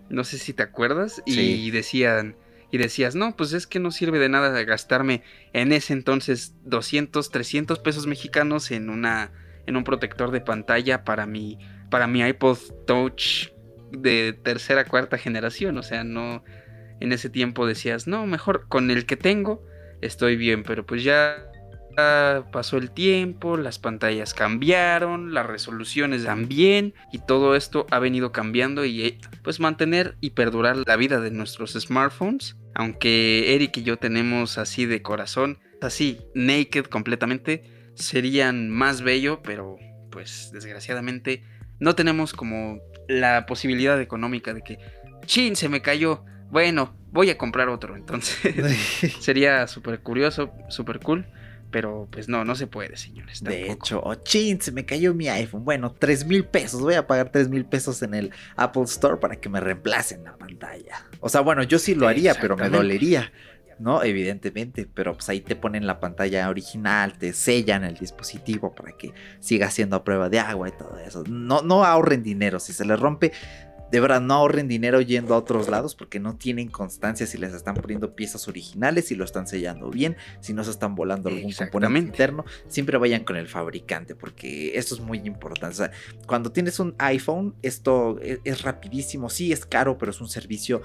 No 0.10 0.24
sé 0.24 0.38
si 0.38 0.54
te 0.54 0.64
acuerdas. 0.64 1.22
Y 1.26 1.72
decían... 1.72 2.36
Y 2.72 2.80
decías, 2.80 3.14
no, 3.14 3.36
pues 3.36 3.54
es 3.54 3.68
que 3.68 3.80
no 3.80 3.92
sirve 3.92 4.18
de 4.18 4.30
nada 4.30 4.50
gastarme 4.64 5.22
en 5.54 5.72
ese 5.72 5.94
entonces 5.94 6.56
200, 6.64 7.30
300 7.30 7.78
pesos 7.78 8.08
mexicanos 8.08 8.72
en 8.72 8.90
una 8.90 9.32
en 9.68 9.78
un 9.78 9.84
protector 9.84 10.32
de 10.32 10.42
pantalla 10.42 11.04
para 11.04 11.28
mi, 11.28 11.60
para 11.92 12.08
mi 12.08 12.22
iPod 12.22 12.58
Touch 12.88 13.50
de 13.92 14.34
tercera, 14.34 14.86
cuarta 14.86 15.20
generación. 15.20 15.78
O 15.78 15.84
sea, 15.84 16.04
no, 16.04 16.44
en 17.00 17.12
ese 17.12 17.30
tiempo 17.30 17.68
decías, 17.68 18.08
no, 18.08 18.26
mejor 18.26 18.68
con 18.68 18.90
el 18.90 19.06
que 19.06 19.18
tengo 19.18 19.64
estoy 20.02 20.36
bien, 20.36 20.64
pero 20.64 20.84
pues 20.84 21.04
ya 21.04 21.52
pasó 21.96 22.78
el 22.78 22.92
tiempo, 22.92 23.58
las 23.58 23.80
pantallas 23.80 24.34
cambiaron, 24.34 25.34
las 25.34 25.46
resoluciones 25.46 26.26
también 26.26 26.94
y 27.12 27.20
todo 27.20 27.56
esto 27.56 27.86
ha 27.92 28.00
venido 28.00 28.32
cambiando 28.32 28.86
y 28.86 29.04
eh, 29.04 29.18
pues 29.44 29.60
mantener 29.60 30.16
y 30.22 30.32
perdurar 30.32 30.78
la 30.86 30.96
vida 30.96 31.20
de 31.20 31.32
nuestros 31.32 31.74
smartphones, 31.74 32.58
aunque 32.74 33.56
Eric 33.56 33.78
y 33.78 33.84
yo 33.84 33.98
tenemos 33.98 34.58
así 34.58 34.86
de 34.86 35.02
corazón, 35.02 35.60
así 35.82 36.20
naked 36.34 36.86
completamente, 36.86 37.92
serían 37.96 38.70
más 38.70 39.02
bello, 39.02 39.42
pero 39.44 39.78
pues 40.12 40.52
desgraciadamente 40.54 41.44
no 41.80 41.96
tenemos 41.96 42.34
como 42.34 42.80
la 43.08 43.46
posibilidad 43.46 44.00
económica 44.00 44.54
de 44.54 44.62
que, 44.62 44.80
chin, 45.26 45.56
se 45.56 45.70
me 45.70 45.82
cayó, 45.82 46.24
bueno, 46.50 46.96
voy 47.12 47.30
a 47.30 47.38
comprar 47.38 47.70
otro. 47.70 47.96
Entonces 47.96 48.54
sería 49.20 49.68
súper 49.68 50.00
curioso, 50.00 50.52
súper 50.70 51.00
cool. 51.00 51.26
Pero 51.74 52.08
pues 52.12 52.30
no, 52.30 52.46
no 52.46 52.56
se 52.56 52.68
puede, 52.68 52.96
señores. 52.98 53.44
De 53.44 53.72
hecho, 53.72 54.00
oh, 54.04 54.14
chin, 54.14 54.62
se 54.62 54.72
me 54.72 54.86
cayó 54.86 55.16
mi 55.16 55.28
iPhone. 55.28 55.66
Bueno, 55.66 55.96
3 55.98 56.28
mil 56.28 56.46
pesos. 56.46 56.82
Voy 56.82 56.94
a 56.94 57.08
pagar 57.08 57.32
3 57.32 57.50
mil 57.50 57.66
pesos 57.66 58.04
en 58.04 58.14
el 58.14 58.32
Apple 58.56 58.84
Store 58.84 59.18
para 59.18 59.38
que 59.38 59.50
me 59.50 59.60
reemplacen 59.60 60.24
la 60.24 60.38
pantalla. 60.38 61.08
O 61.20 61.30
sea, 61.30 61.42
bueno, 61.42 61.64
yo 61.64 61.80
sí 61.80 61.96
lo 61.96 62.08
haría, 62.08 62.36
pero 62.36 62.56
me 62.56 62.70
dolería. 62.70 63.32
¿no? 63.80 64.04
Evidentemente, 64.04 64.88
pero 64.94 65.16
pues 65.16 65.28
ahí 65.30 65.42
te 65.42 65.56
ponen 65.56 65.88
la 65.88 66.00
pantalla 66.00 66.48
original, 66.48 67.18
te 67.18 67.34
sellan 67.34 67.84
el 67.84 67.96
dispositivo 67.96 68.76
para 68.76 68.92
que 68.92 69.14
siga 69.40 69.72
siendo 69.72 69.96
a 69.96 70.04
prueba 70.04 70.30
de 70.30 70.40
agua 70.40 70.70
y 70.70 70.72
todo 70.74 71.00
eso. 71.00 71.24
No, 71.28 71.64
no 71.64 71.84
ahorren 71.84 72.22
dinero, 72.22 72.60
si 72.60 72.72
se 72.72 72.86
les 72.86 73.00
rompe, 73.00 73.32
de 73.94 74.00
verdad 74.00 74.22
no 74.22 74.34
ahorren 74.34 74.68
dinero 74.68 75.02
yendo 75.02 75.36
a 75.36 75.38
otros 75.38 75.70
lados 75.70 75.94
porque 75.94 76.20
no 76.20 76.36
tienen 76.36 76.68
constancia 76.68 77.28
si 77.28 77.38
les 77.38 77.54
están 77.54 77.76
poniendo 77.76 78.16
piezas 78.16 78.48
originales, 78.48 79.06
si 79.06 79.14
lo 79.14 79.24
están 79.24 79.46
sellando 79.46 79.92
bien, 79.92 80.18
si 80.40 80.52
no 80.52 80.64
se 80.64 80.72
están 80.72 80.96
volando 80.96 81.30
algún 81.30 81.54
componente 81.54 82.00
interno, 82.00 82.44
siempre 82.68 82.98
vayan 82.98 83.24
con 83.24 83.36
el 83.36 83.48
fabricante 83.48 84.16
porque 84.16 84.76
esto 84.80 84.96
es 84.96 85.02
muy 85.02 85.20
importante. 85.20 85.76
O 85.76 85.78
sea, 85.78 85.92
cuando 86.26 86.52
tienes 86.52 86.80
un 86.80 86.96
iPhone, 86.98 87.54
esto 87.62 88.20
es, 88.20 88.40
es 88.44 88.64
rapidísimo, 88.64 89.30
sí 89.30 89.52
es 89.52 89.64
caro, 89.64 90.00
pero 90.00 90.10
es 90.10 90.20
un 90.20 90.28
servicio 90.28 90.82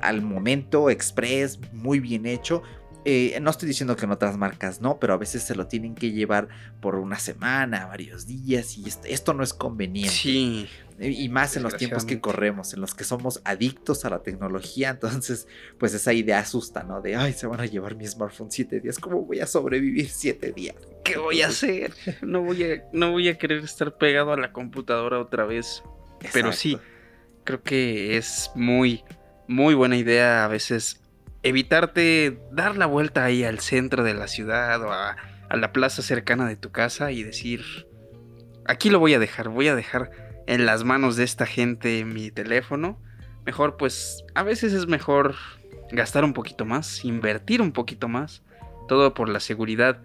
al 0.00 0.22
momento, 0.22 0.88
express, 0.88 1.58
muy 1.72 1.98
bien 1.98 2.26
hecho. 2.26 2.62
Eh, 3.04 3.36
no 3.42 3.50
estoy 3.50 3.66
diciendo 3.66 3.96
que 3.96 4.04
en 4.04 4.12
otras 4.12 4.36
marcas 4.36 4.80
no, 4.80 5.00
pero 5.00 5.14
a 5.14 5.16
veces 5.16 5.42
se 5.42 5.56
lo 5.56 5.66
tienen 5.66 5.96
que 5.96 6.12
llevar 6.12 6.48
por 6.80 6.94
una 6.94 7.18
semana, 7.18 7.86
varios 7.86 8.26
días, 8.26 8.78
y 8.78 8.84
esto, 9.08 9.34
no 9.34 9.42
es 9.42 9.52
conveniente. 9.52 10.12
Sí. 10.12 10.68
Y 11.04 11.28
más 11.28 11.56
en 11.56 11.64
los 11.64 11.76
tiempos 11.76 12.04
que 12.04 12.20
corremos, 12.20 12.74
en 12.74 12.80
los 12.80 12.94
que 12.94 13.04
somos 13.04 13.40
adictos 13.44 14.04
a 14.04 14.10
la 14.10 14.22
tecnología, 14.22 14.90
entonces, 14.90 15.48
pues 15.78 15.94
esa 15.94 16.12
idea 16.12 16.38
asusta, 16.38 16.84
¿no? 16.84 17.00
De, 17.00 17.16
ay, 17.16 17.32
se 17.32 17.46
van 17.46 17.60
a 17.60 17.66
llevar 17.66 17.96
mi 17.96 18.06
smartphone 18.06 18.50
siete 18.50 18.80
días, 18.80 18.98
¿cómo 18.98 19.22
voy 19.22 19.40
a 19.40 19.46
sobrevivir 19.46 20.08
siete 20.08 20.52
días? 20.52 20.76
¿Qué 21.04 21.18
voy 21.18 21.42
a 21.42 21.48
hacer? 21.48 21.92
No 22.22 22.42
voy 22.42 22.62
a, 22.64 22.84
no 22.92 23.10
voy 23.10 23.28
a 23.28 23.36
querer 23.36 23.64
estar 23.64 23.96
pegado 23.96 24.32
a 24.32 24.36
la 24.36 24.52
computadora 24.52 25.20
otra 25.20 25.44
vez. 25.44 25.82
Pero 26.32 26.52
sí, 26.52 26.78
creo 27.44 27.62
que 27.62 28.16
es 28.16 28.50
muy 28.54 29.02
muy 29.52 29.74
buena 29.74 29.96
idea 29.96 30.44
a 30.44 30.48
veces 30.48 31.00
evitarte 31.42 32.40
dar 32.52 32.76
la 32.76 32.86
vuelta 32.86 33.24
ahí 33.24 33.44
al 33.44 33.60
centro 33.60 34.04
de 34.04 34.14
la 34.14 34.28
ciudad 34.28 34.82
o 34.82 34.92
a, 34.92 35.16
la 35.50 35.72
plaza 35.72 36.00
cercana 36.00 36.48
de 36.48 36.56
tu 36.56 36.70
casa 36.70 37.12
y 37.12 37.22
decir, 37.22 37.86
aquí 38.64 38.88
lo 38.88 38.98
voy 38.98 39.12
a 39.12 39.18
dejar, 39.18 39.50
voy 39.50 39.68
a 39.68 39.74
dejar 39.74 40.31
en 40.46 40.66
las 40.66 40.84
manos 40.84 41.16
de 41.16 41.24
esta 41.24 41.46
gente 41.46 42.04
mi 42.04 42.30
teléfono. 42.30 43.00
Mejor 43.44 43.76
pues 43.76 44.24
a 44.34 44.42
veces 44.42 44.72
es 44.72 44.86
mejor 44.86 45.34
gastar 45.90 46.24
un 46.24 46.32
poquito 46.32 46.64
más, 46.64 47.04
invertir 47.04 47.60
un 47.60 47.72
poquito 47.72 48.08
más, 48.08 48.42
todo 48.88 49.14
por 49.14 49.28
la 49.28 49.40
seguridad 49.40 50.00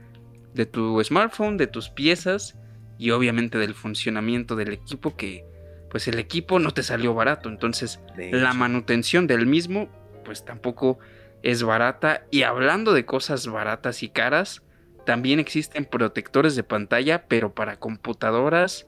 de 0.53 0.65
tu 0.65 1.01
smartphone, 1.03 1.57
de 1.57 1.67
tus 1.67 1.89
piezas 1.89 2.57
y 2.97 3.11
obviamente 3.11 3.57
del 3.57 3.73
funcionamiento 3.73 4.55
del 4.55 4.73
equipo 4.73 5.15
que 5.15 5.45
pues 5.89 6.07
el 6.07 6.19
equipo 6.19 6.59
no 6.59 6.71
te 6.71 6.83
salió 6.83 7.13
barato. 7.13 7.47
Entonces, 7.47 8.01
la 8.17 8.53
manutención 8.53 9.27
del 9.27 9.45
mismo, 9.45 9.87
pues 10.25 10.43
tampoco 10.43 10.99
es 11.43 11.63
barata. 11.63 12.25
Y 12.29 12.43
hablando 12.43 12.93
de 12.93 13.05
cosas 13.05 13.47
baratas 13.47 14.03
y 14.03 14.09
caras, 14.09 14.63
también 15.05 15.39
existen 15.39 15.85
protectores 15.85 16.55
de 16.55 16.63
pantalla, 16.63 17.27
pero 17.27 17.53
para 17.53 17.79
computadoras 17.79 18.87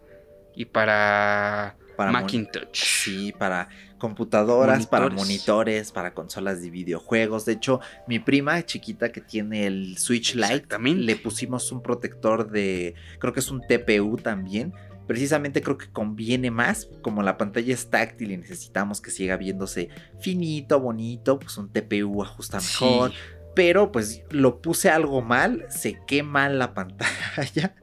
y 0.60 0.66
para, 0.66 1.78
Macintosh. 1.98 2.74
Sí, 2.74 3.32
para 3.32 3.70
computadoras, 3.98 4.86
para 4.88 5.10
monitores, 5.10 5.94
para 5.94 6.14
consolas 6.14 6.62
de 6.62 6.70
videojuegos. 6.70 7.46
De 7.46 7.54
hecho, 7.54 7.80
mi 8.08 8.20
prima 8.20 8.62
chiquita 8.66 9.10
que 9.14 9.22
tiene 9.22 9.68
el 9.68 9.98
Switch 9.98 10.36
Lite, 10.36 10.78
le 10.78 11.16
pusimos 11.16 11.72
un 11.72 11.82
protector 11.82 12.52
de, 12.52 12.94
creo 13.20 13.32
que 13.32 13.40
es 13.40 13.50
un 13.52 13.62
TPU 13.62 14.18
también, 14.18 14.74
precisamente 15.08 15.62
creo 15.62 15.78
que 15.78 15.90
conviene 15.90 16.52
más, 16.52 16.90
como 17.02 17.24
la 17.24 17.38
pantalla 17.38 17.74
es 17.74 17.90
táctil 17.90 18.34
y 18.34 18.38
necesitamos 18.38 19.00
que 19.00 19.12
siga 19.12 19.38
viéndose 19.38 19.88
finito, 20.20 20.82
bonito, 20.82 21.40
pues 21.40 21.58
un 21.58 21.72
TPU 21.72 22.22
ajusta 22.22 22.58
mejor 22.58 23.14
pero 23.56 23.92
pues 23.92 24.24
lo 24.30 24.62
puse 24.62 24.90
algo 24.90 25.22
mal, 25.22 25.66
se 25.70 26.00
quema 26.08 26.50
la 26.50 26.74
pantalla 26.74 27.76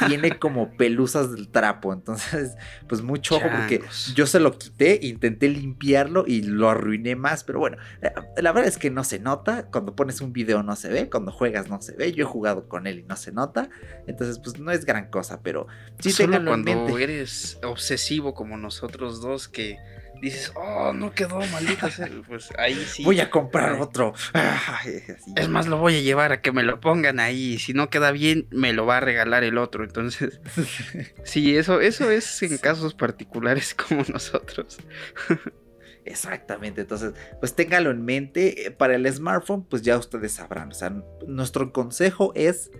y 0.00 0.06
tiene 0.06 0.38
como 0.38 0.76
pelusas 0.76 1.32
del 1.32 1.48
trapo. 1.48 1.92
Entonces, 1.92 2.56
pues 2.88 3.02
mucho 3.02 3.36
ojo 3.36 3.46
porque 3.50 3.82
yo 4.14 4.26
se 4.26 4.40
lo 4.40 4.56
quité, 4.56 5.00
intenté 5.02 5.48
limpiarlo 5.48 6.24
y 6.26 6.42
lo 6.42 6.70
arruiné 6.70 7.16
más. 7.16 7.44
Pero 7.44 7.58
bueno, 7.58 7.76
la 8.36 8.52
verdad 8.52 8.68
es 8.68 8.78
que 8.78 8.90
no 8.90 9.04
se 9.04 9.18
nota. 9.18 9.66
Cuando 9.66 9.94
pones 9.96 10.20
un 10.20 10.32
video 10.32 10.62
no 10.62 10.76
se 10.76 10.88
ve, 10.88 11.10
cuando 11.10 11.32
juegas 11.32 11.68
no 11.68 11.80
se 11.80 11.94
ve. 11.96 12.12
Yo 12.12 12.24
he 12.24 12.28
jugado 12.28 12.68
con 12.68 12.86
él 12.86 13.00
y 13.00 13.02
no 13.02 13.16
se 13.16 13.32
nota. 13.32 13.68
Entonces, 14.06 14.38
pues 14.38 14.58
no 14.58 14.70
es 14.70 14.84
gran 14.84 15.10
cosa, 15.10 15.42
pero 15.42 15.66
sí 15.98 16.12
Solo 16.12 16.44
cuando 16.44 16.98
eres 16.98 17.58
obsesivo 17.62 18.34
como 18.34 18.56
nosotros 18.56 19.20
dos 19.20 19.48
que 19.48 19.78
dices, 20.24 20.52
oh, 20.54 20.92
no 20.92 21.12
quedó, 21.12 21.40
maldita 21.52 21.88
Pues 22.26 22.50
ahí 22.58 22.74
sí. 22.74 23.04
Voy 23.04 23.20
a 23.20 23.30
comprar 23.30 23.80
otro. 23.80 24.14
es 25.36 25.48
más, 25.48 25.66
lo 25.66 25.78
voy 25.78 25.96
a 25.96 26.00
llevar 26.00 26.32
a 26.32 26.40
que 26.40 26.52
me 26.52 26.62
lo 26.62 26.80
pongan 26.80 27.20
ahí. 27.20 27.58
Si 27.58 27.72
no 27.72 27.90
queda 27.90 28.10
bien, 28.10 28.46
me 28.50 28.72
lo 28.72 28.86
va 28.86 28.98
a 28.98 29.00
regalar 29.00 29.44
el 29.44 29.58
otro. 29.58 29.84
Entonces, 29.84 30.40
sí, 31.24 31.56
eso, 31.56 31.80
eso 31.80 32.10
es 32.10 32.42
en 32.42 32.58
casos 32.58 32.94
particulares 32.94 33.74
como 33.88 34.02
nosotros. 34.12 34.78
Exactamente, 36.04 36.82
entonces, 36.82 37.14
pues 37.40 37.54
téngalo 37.54 37.90
en 37.90 38.04
mente. 38.04 38.74
Para 38.76 38.94
el 38.94 39.10
smartphone, 39.12 39.64
pues 39.64 39.82
ya 39.82 39.96
ustedes 39.96 40.32
sabrán. 40.32 40.70
O 40.70 40.74
sea, 40.74 40.94
nuestro 41.26 41.72
consejo 41.72 42.32
es, 42.34 42.70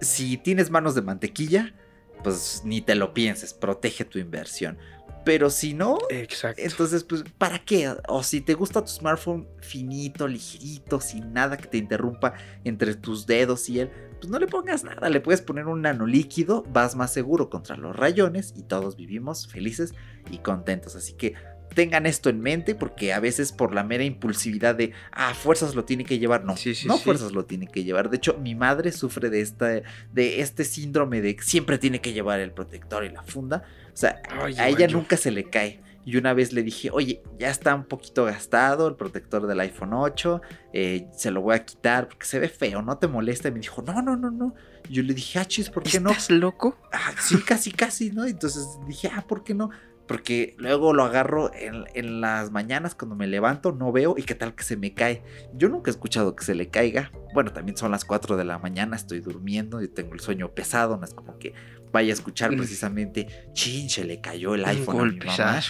si 0.00 0.36
tienes 0.36 0.70
manos 0.70 0.94
de 0.94 1.02
mantequilla, 1.02 1.74
pues 2.22 2.62
ni 2.64 2.80
te 2.80 2.94
lo 2.94 3.14
pienses, 3.14 3.54
protege 3.54 4.04
tu 4.04 4.18
inversión. 4.18 4.78
Pero 5.24 5.50
si 5.50 5.74
no, 5.74 5.98
entonces, 6.08 7.04
pues, 7.04 7.24
¿para 7.36 7.58
qué? 7.58 7.94
O 8.08 8.22
si 8.22 8.40
te 8.40 8.54
gusta 8.54 8.80
tu 8.80 8.88
smartphone 8.88 9.46
finito, 9.60 10.26
ligerito, 10.26 11.00
sin 11.00 11.32
nada 11.32 11.58
que 11.58 11.68
te 11.68 11.76
interrumpa 11.76 12.34
entre 12.64 12.94
tus 12.94 13.26
dedos 13.26 13.68
y 13.68 13.80
él, 13.80 13.90
pues 14.18 14.30
no 14.30 14.38
le 14.38 14.46
pongas 14.46 14.82
nada. 14.82 15.10
Le 15.10 15.20
puedes 15.20 15.42
poner 15.42 15.66
un 15.66 15.82
nano 15.82 16.06
líquido, 16.06 16.64
vas 16.72 16.96
más 16.96 17.12
seguro 17.12 17.50
contra 17.50 17.76
los 17.76 17.94
rayones 17.94 18.54
y 18.56 18.62
todos 18.62 18.96
vivimos 18.96 19.46
felices 19.46 19.94
y 20.30 20.38
contentos. 20.38 20.96
Así 20.96 21.12
que 21.12 21.34
tengan 21.74 22.06
esto 22.06 22.30
en 22.30 22.40
mente 22.40 22.74
porque 22.74 23.12
a 23.12 23.20
veces 23.20 23.52
por 23.52 23.74
la 23.74 23.84
mera 23.84 24.04
impulsividad 24.04 24.74
de, 24.74 24.92
ah, 25.12 25.34
fuerzas 25.34 25.74
lo 25.74 25.84
tiene 25.84 26.04
que 26.04 26.18
llevar, 26.18 26.44
no, 26.44 26.54
no 26.86 26.98
fuerzas 26.98 27.32
lo 27.32 27.44
tiene 27.44 27.66
que 27.66 27.84
llevar. 27.84 28.10
De 28.10 28.16
hecho, 28.16 28.38
mi 28.38 28.54
madre 28.54 28.92
sufre 28.92 29.30
de, 29.30 29.40
esta, 29.40 29.82
de 30.12 30.40
este 30.40 30.64
síndrome 30.64 31.20
de 31.20 31.36
siempre 31.40 31.78
tiene 31.78 32.00
que 32.00 32.12
llevar 32.12 32.40
el 32.40 32.52
protector 32.52 33.04
y 33.04 33.10
la 33.10 33.22
funda 33.22 33.64
o 33.92 33.96
sea, 33.96 34.22
a 34.58 34.68
ella 34.68 34.86
nunca 34.88 35.16
se 35.16 35.30
le 35.30 35.44
cae. 35.44 35.80
Y 36.06 36.16
una 36.16 36.32
vez 36.32 36.52
le 36.54 36.62
dije, 36.62 36.88
oye, 36.90 37.22
ya 37.38 37.50
está 37.50 37.74
un 37.74 37.84
poquito 37.84 38.24
gastado 38.24 38.88
el 38.88 38.94
protector 38.94 39.46
del 39.46 39.60
iPhone 39.60 39.92
8, 39.92 40.40
eh, 40.72 41.06
se 41.14 41.30
lo 41.30 41.42
voy 41.42 41.54
a 41.54 41.64
quitar 41.64 42.08
porque 42.08 42.24
se 42.24 42.38
ve 42.38 42.48
feo, 42.48 42.80
no 42.80 42.96
te 42.96 43.06
molesta. 43.06 43.48
Y 43.48 43.52
me 43.52 43.60
dijo, 43.60 43.82
no, 43.82 44.00
no, 44.00 44.16
no, 44.16 44.30
no. 44.30 44.54
Yo 44.88 45.02
le 45.02 45.12
dije, 45.12 45.38
ah, 45.38 45.44
chis, 45.44 45.68
¿por 45.68 45.82
qué 45.82 46.00
no? 46.00 46.10
¿Estás 46.10 46.30
loco? 46.30 46.78
Ah, 46.90 47.12
sí, 47.20 47.36
casi, 47.42 47.70
casi, 47.70 48.10
¿no? 48.10 48.24
Entonces 48.24 48.66
dije, 48.86 49.10
ah, 49.14 49.24
¿por 49.28 49.44
qué 49.44 49.52
no? 49.52 49.70
Porque 50.10 50.56
luego 50.58 50.92
lo 50.92 51.04
agarro 51.04 51.52
en, 51.54 52.20
las 52.20 52.50
mañanas 52.50 52.96
cuando 52.96 53.14
me 53.14 53.28
levanto, 53.28 53.70
no 53.70 53.92
veo 53.92 54.16
y 54.18 54.24
qué 54.24 54.34
tal 54.34 54.56
que 54.56 54.64
se 54.64 54.76
me 54.76 54.92
cae. 54.92 55.22
Yo 55.54 55.68
nunca 55.68 55.88
he 55.88 55.92
escuchado 55.92 56.34
que 56.34 56.42
se 56.42 56.56
le 56.56 56.68
caiga. 56.68 57.12
Bueno, 57.32 57.52
también 57.52 57.76
son 57.76 57.92
las 57.92 58.04
4 58.04 58.36
de 58.36 58.42
la 58.42 58.58
mañana, 58.58 58.96
estoy 58.96 59.20
durmiendo 59.20 59.80
y 59.80 59.86
tengo 59.86 60.14
el 60.14 60.18
sueño 60.18 60.50
pesado, 60.52 60.96
no 60.96 61.04
es 61.04 61.14
como 61.14 61.38
que 61.38 61.54
vaya 61.92 62.10
a 62.10 62.14
escuchar 62.14 62.50
mm. 62.50 62.56
precisamente, 62.56 63.28
chin, 63.52 63.88
se 63.88 64.02
le 64.02 64.20
cayó 64.20 64.56
el 64.56 64.64
iPhone 64.64 65.00
a 65.00 65.04
mi 65.04 65.18
mamá. 65.20 65.60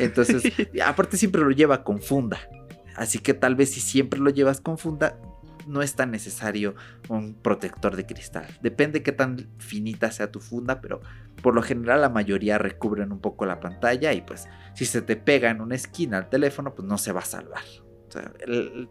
Entonces, 0.00 0.42
aparte 0.84 1.16
siempre 1.16 1.40
lo 1.42 1.52
lleva 1.52 1.84
con 1.84 2.02
funda. 2.02 2.40
Así 2.96 3.20
que 3.20 3.34
tal 3.34 3.54
vez 3.54 3.70
si 3.70 3.78
siempre 3.78 4.18
lo 4.18 4.30
llevas 4.30 4.60
con 4.60 4.78
funda, 4.78 5.16
no 5.68 5.82
es 5.82 5.94
tan 5.94 6.10
necesario 6.10 6.74
un 7.08 7.34
protector 7.34 7.94
de 7.94 8.06
cristal. 8.06 8.46
Depende 8.62 9.02
qué 9.02 9.12
tan 9.12 9.48
finita 9.58 10.10
sea 10.10 10.32
tu 10.32 10.40
funda, 10.40 10.80
pero 10.80 11.00
por 11.42 11.54
lo 11.54 11.62
general 11.62 12.00
la 12.00 12.08
mayoría 12.08 12.58
recubren 12.58 13.12
un 13.12 13.20
poco 13.20 13.46
la 13.46 13.60
pantalla 13.60 14.12
y 14.12 14.22
pues 14.22 14.48
si 14.74 14.86
se 14.86 15.02
te 15.02 15.16
pega 15.16 15.50
en 15.50 15.60
una 15.60 15.74
esquina 15.74 16.18
al 16.18 16.28
teléfono, 16.28 16.74
pues 16.74 16.88
no 16.88 16.98
se 16.98 17.12
va 17.12 17.20
a 17.20 17.24
salvar. 17.24 17.62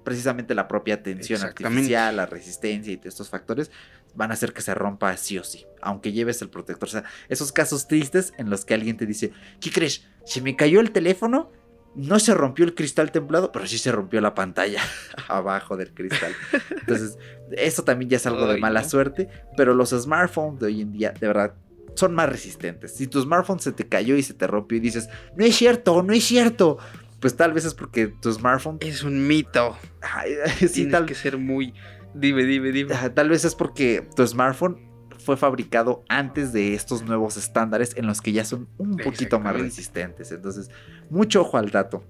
precisamente 0.03 0.53
la 0.53 0.67
propia 0.67 1.01
tensión 1.01 1.41
artificial, 1.41 2.15
la 2.15 2.25
resistencia 2.25 2.93
y 2.93 3.01
estos 3.03 3.30
factores 3.30 3.71
van 4.15 4.32
a 4.32 4.36
hacer 4.36 4.53
que 4.53 4.61
se 4.61 4.73
rompa 4.73 5.15
sí 5.17 5.38
o 5.38 5.43
sí, 5.43 5.65
aunque 5.82 6.11
lleves 6.11 6.41
el 6.41 6.49
protector. 6.49 6.88
O 6.88 6.91
sea, 6.91 7.03
esos 7.30 7.51
casos 7.51 7.88
tristes 7.88 8.34
en 8.38 8.49
los 8.49 8.65
que 8.65 8.73
alguien 8.73 8.97
te 8.97 9.05
dice, 9.05 9.32
¿qué 9.59 9.71
crees? 9.71 10.07
Se 10.25 10.41
me 10.41 10.55
cayó 10.55 10.80
el 10.80 10.91
teléfono 10.91 11.51
no 11.98 12.20
se 12.20 12.36
rompió 12.36 12.64
el 12.64 12.76
cristal 12.76 13.12
templado, 13.12 13.52
pero 13.52 13.66
sí 13.66 13.80
se 13.80 13.91
rompió 13.91 14.22
la 14.22 14.36
pantalla 14.36 14.82
abajo 15.28 15.76
del 15.76 15.93
cristal. 15.93 16.32
Entonces, 16.70 17.18
eso 17.52 17.84
también 17.84 18.10
ya 18.10 18.18
es 18.18 18.28
algo 18.28 18.48
de 18.48 18.60
mala 18.60 18.84
suerte, 18.84 19.28
pero 19.58 19.74
los 19.74 19.89
smartphones 19.89 20.60
de 20.60 20.68
hoy 20.68 20.82
en 20.82 20.91
día, 20.91 21.12
de 21.20 21.28
verdad, 21.28 21.56
son 21.95 22.14
más 22.14 22.30
resistentes. 22.30 22.95
Si 22.95 23.08
tu 23.08 23.20
smartphone 23.20 23.60
se 23.60 23.72
te 23.72 23.88
cayó 23.88 24.16
y 24.16 24.22
se 24.22 24.36
te 24.36 24.45
rompió 24.45 24.78
y 24.78 24.82
dices, 24.82 25.10
no 25.36 25.43
es 25.43 25.56
cierto, 25.56 26.04
no 26.04 26.14
es 26.14 26.24
cierto, 26.24 26.78
pues 27.20 27.36
tal 27.36 27.54
vez 27.54 27.66
es 27.66 27.74
porque 27.74 28.08
tu 28.08 28.32
smartphone... 28.32 28.78
Es 28.82 29.02
un 29.02 29.26
mito. 29.26 29.76
sí, 30.60 30.68
Tienes 30.70 31.02
que 31.02 31.16
ser 31.16 31.39
muy... 31.39 31.74
Dime, 32.14 32.43
dime, 32.43 32.72
dime. 32.72 32.95
Tal 33.10 33.30
vez 33.30 33.43
es 33.43 33.56
porque 33.56 34.08
tu 34.16 34.26
smartphone 34.26 34.88
fue 35.28 35.36
fabricado 35.36 36.06
antes 36.08 36.54
de 36.54 36.74
estos 36.74 37.04
nuevos 37.04 37.36
estándares 37.36 37.98
en 37.98 38.08
los 38.08 38.22
que 38.22 38.32
ya 38.32 38.45
son 38.45 38.70
un 38.78 38.95
poquito 38.98 39.39
más 39.39 39.60
resistentes. 39.60 40.32
Entonces, 40.32 40.70
mucho 41.10 41.41
ojo 41.41 41.58
al 41.58 41.72
dato. 41.72 42.03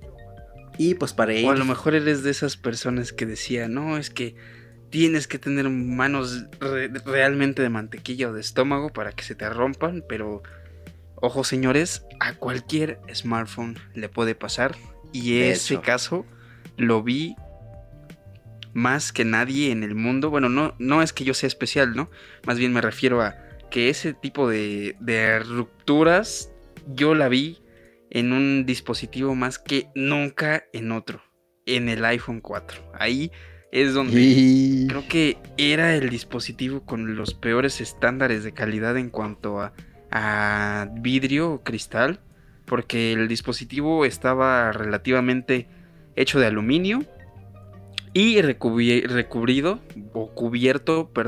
Y 0.78 0.95
pues 0.95 1.14
para 1.14 1.34
ello. 1.34 1.48
O 1.48 1.52
a 1.52 1.56
lo 1.56 1.66
mejor 1.66 1.95
eres 1.95 2.24
de 2.24 2.32
esas 2.32 2.58
personas 2.58 3.12
que 3.12 3.26
decía, 3.26 3.68
no, 3.68 3.98
es 3.98 4.10
que 4.10 4.36
tienes 4.89 5.28
que 5.28 5.39
tener 5.39 5.70
manos 5.70 6.45
realmente 7.06 7.62
de 7.62 7.70
mantequilla 7.70 8.30
o 8.30 8.34
de 8.34 8.41
estómago 8.41 8.89
para 8.89 9.12
que 9.12 9.24
se 9.24 9.36
te 9.36 9.50
rompan, 9.50 10.04
pero 10.08 10.43
ojo 11.16 11.43
señores, 11.43 12.06
a 12.20 12.34
cualquier 12.36 13.00
smartphone 13.14 13.78
le 13.95 14.10
puede 14.10 14.36
pasar. 14.36 14.76
Y 15.14 15.39
ese 15.39 15.80
caso 15.82 16.26
lo 16.78 17.02
vi 17.02 17.36
más 18.74 19.12
que 19.12 19.26
nadie 19.26 19.72
en 19.72 19.84
el 19.84 19.95
mundo. 19.95 20.30
Bueno, 20.30 20.50
no, 20.50 20.76
no 20.78 21.02
es 21.02 21.12
que 21.12 21.24
yo 21.24 21.34
sea 21.34 21.48
especial, 21.48 21.95
¿no? 21.95 22.10
Más 22.45 22.60
bien 22.60 22.74
me 22.74 22.82
refiero 22.82 23.22
a 23.22 23.36
que 23.72 23.89
ese 23.89 24.14
tipo 24.14 24.48
de, 24.48 24.95
de 25.00 25.39
rupturas 25.39 26.52
yo 26.88 27.16
la 27.16 27.28
vi 27.28 27.60
en 28.10 28.34
un 28.34 28.66
dispositivo 28.66 29.36
más 29.36 29.60
que 29.60 29.89
nunca 29.95 30.64
en 30.74 30.91
otro, 30.91 31.22
en 31.66 31.89
el 31.89 32.03
iPhone 32.05 32.41
4. 32.41 32.91
Ahí 32.93 33.32
es 33.72 33.93
donde 33.93 34.86
creo 34.88 35.08
que 35.08 35.38
era 35.58 35.95
el 35.95 36.10
dispositivo 36.10 36.86
con 36.86 37.16
los 37.16 37.34
peores 37.34 37.82
estándares 37.82 38.43
de 38.43 38.53
calidad 38.53 38.97
en 38.97 39.10
cuanto 39.10 39.60
a, 39.60 39.74
a 40.12 40.89
vidrio 40.99 41.51
o 41.51 41.64
cristal, 41.64 42.22
porque 42.66 43.14
el 43.14 43.28
dispositivo 43.28 44.05
estaba 44.05 44.72
relativamente 44.72 45.68
hecho 46.16 46.39
de 46.39 46.47
aluminio 46.47 47.05
y 48.14 48.41
recubrido, 48.41 49.80
o 50.14 50.34
cubierto, 50.34 51.12
ahí 51.14 51.28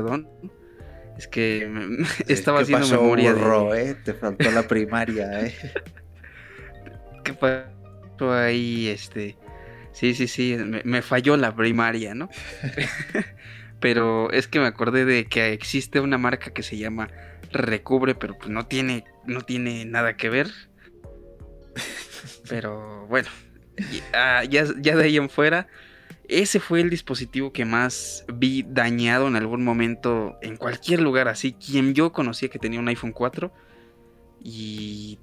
Es 1.16 1.28
que 1.28 1.70
estaba 2.28 2.60
haciendo 2.60 2.88
memoria 2.88 3.32
de. 3.32 3.74
Eh? 3.74 3.96
Te 4.04 4.14
faltó 4.14 4.50
la 4.50 4.66
primaria, 4.66 5.46
¿eh? 5.46 5.54
¿Qué 7.32 7.62
pasó 8.16 8.32
ahí? 8.32 8.88
Este. 8.88 9.36
Sí, 9.92 10.14
sí, 10.14 10.28
sí. 10.28 10.56
Me, 10.84 11.02
falló 11.02 11.36
la 11.36 11.54
primaria, 11.54 12.14
¿no? 12.14 12.28
pero 13.80 14.30
es 14.30 14.46
que 14.48 14.60
me 14.60 14.66
acordé 14.66 15.04
de 15.04 15.26
que 15.26 15.52
existe 15.52 16.00
una 16.00 16.18
marca 16.18 16.52
que 16.52 16.62
se 16.62 16.76
llama 16.76 17.08
Recubre, 17.50 18.14
pero 18.14 18.36
pues 18.38 18.50
no 18.50 18.66
tiene, 18.66 19.04
no 19.26 19.42
tiene 19.42 19.84
nada 19.84 20.16
que 20.16 20.28
ver. 20.28 20.48
Pero 22.48 23.06
bueno, 23.06 23.28
ya, 24.12 24.42
ya 24.44 24.96
de 24.96 25.04
ahí 25.04 25.16
en 25.16 25.30
fuera 25.30 25.68
ese 26.30 26.60
fue 26.60 26.80
el 26.80 26.90
dispositivo 26.90 27.52
que 27.52 27.64
más 27.64 28.24
vi 28.32 28.64
dañado 28.66 29.26
en 29.26 29.34
algún 29.34 29.64
momento 29.64 30.38
en 30.42 30.56
cualquier 30.56 31.00
lugar 31.00 31.26
así. 31.26 31.52
Quien 31.54 31.92
yo 31.92 32.12
conocía 32.12 32.48
que 32.48 32.58
tenía 32.58 32.78
un 32.78 32.88
iPhone 32.88 33.12
4. 33.12 33.52
Y 34.42 35.18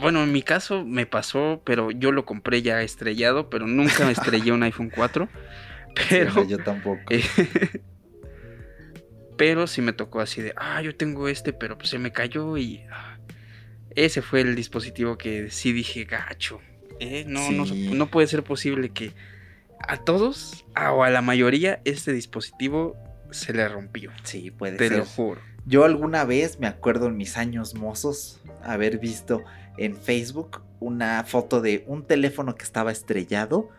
bueno, 0.00 0.22
en 0.22 0.32
mi 0.32 0.42
caso 0.42 0.84
me 0.84 1.06
pasó, 1.06 1.62
pero 1.64 1.90
yo 1.90 2.12
lo 2.12 2.24
compré 2.24 2.62
ya 2.62 2.82
estrellado, 2.82 3.50
pero 3.50 3.66
nunca 3.66 4.04
me 4.04 4.12
estrellé 4.12 4.52
un 4.52 4.62
iPhone 4.62 4.90
4. 4.94 5.28
Pero 6.10 6.46
yo 6.46 6.58
tampoco. 6.58 7.00
pero 9.36 9.66
sí 9.66 9.82
me 9.82 9.92
tocó 9.92 10.20
así 10.20 10.42
de, 10.42 10.52
ah, 10.56 10.82
yo 10.82 10.96
tengo 10.96 11.28
este, 11.28 11.52
pero 11.52 11.78
pues 11.78 11.90
se 11.90 11.98
me 11.98 12.12
cayó 12.12 12.56
y 12.56 12.84
ah, 12.90 13.18
ese 13.94 14.22
fue 14.22 14.40
el 14.40 14.54
dispositivo 14.54 15.16
que 15.16 15.50
sí 15.50 15.72
dije, 15.72 16.04
gacho. 16.04 16.60
¿eh? 17.00 17.24
No, 17.26 17.50
no, 17.50 17.64
no 17.66 18.06
puede 18.10 18.26
ser 18.26 18.42
posible 18.42 18.90
que 18.90 19.12
a 19.86 19.98
todos 19.98 20.64
o 20.74 21.04
a 21.04 21.10
la 21.10 21.22
mayoría 21.22 21.80
este 21.84 22.12
dispositivo 22.12 22.96
se 23.30 23.52
le 23.52 23.68
rompió. 23.68 24.10
Sí, 24.22 24.50
puede 24.50 24.78
ser. 24.78 24.90
Te 24.90 24.98
lo 24.98 25.04
juro. 25.04 25.40
Yo 25.64 25.84
alguna 25.84 26.24
vez 26.24 26.60
me 26.60 26.66
acuerdo 26.66 27.08
en 27.08 27.16
mis 27.16 27.36
años 27.36 27.74
mozos 27.74 28.40
haber 28.62 28.98
visto 28.98 29.44
en 29.78 29.96
Facebook 29.96 30.62
una 30.80 31.24
foto 31.24 31.60
de 31.60 31.84
un 31.86 32.04
teléfono 32.04 32.54
que 32.54 32.64
estaba 32.64 32.92
estrellado, 32.92 33.70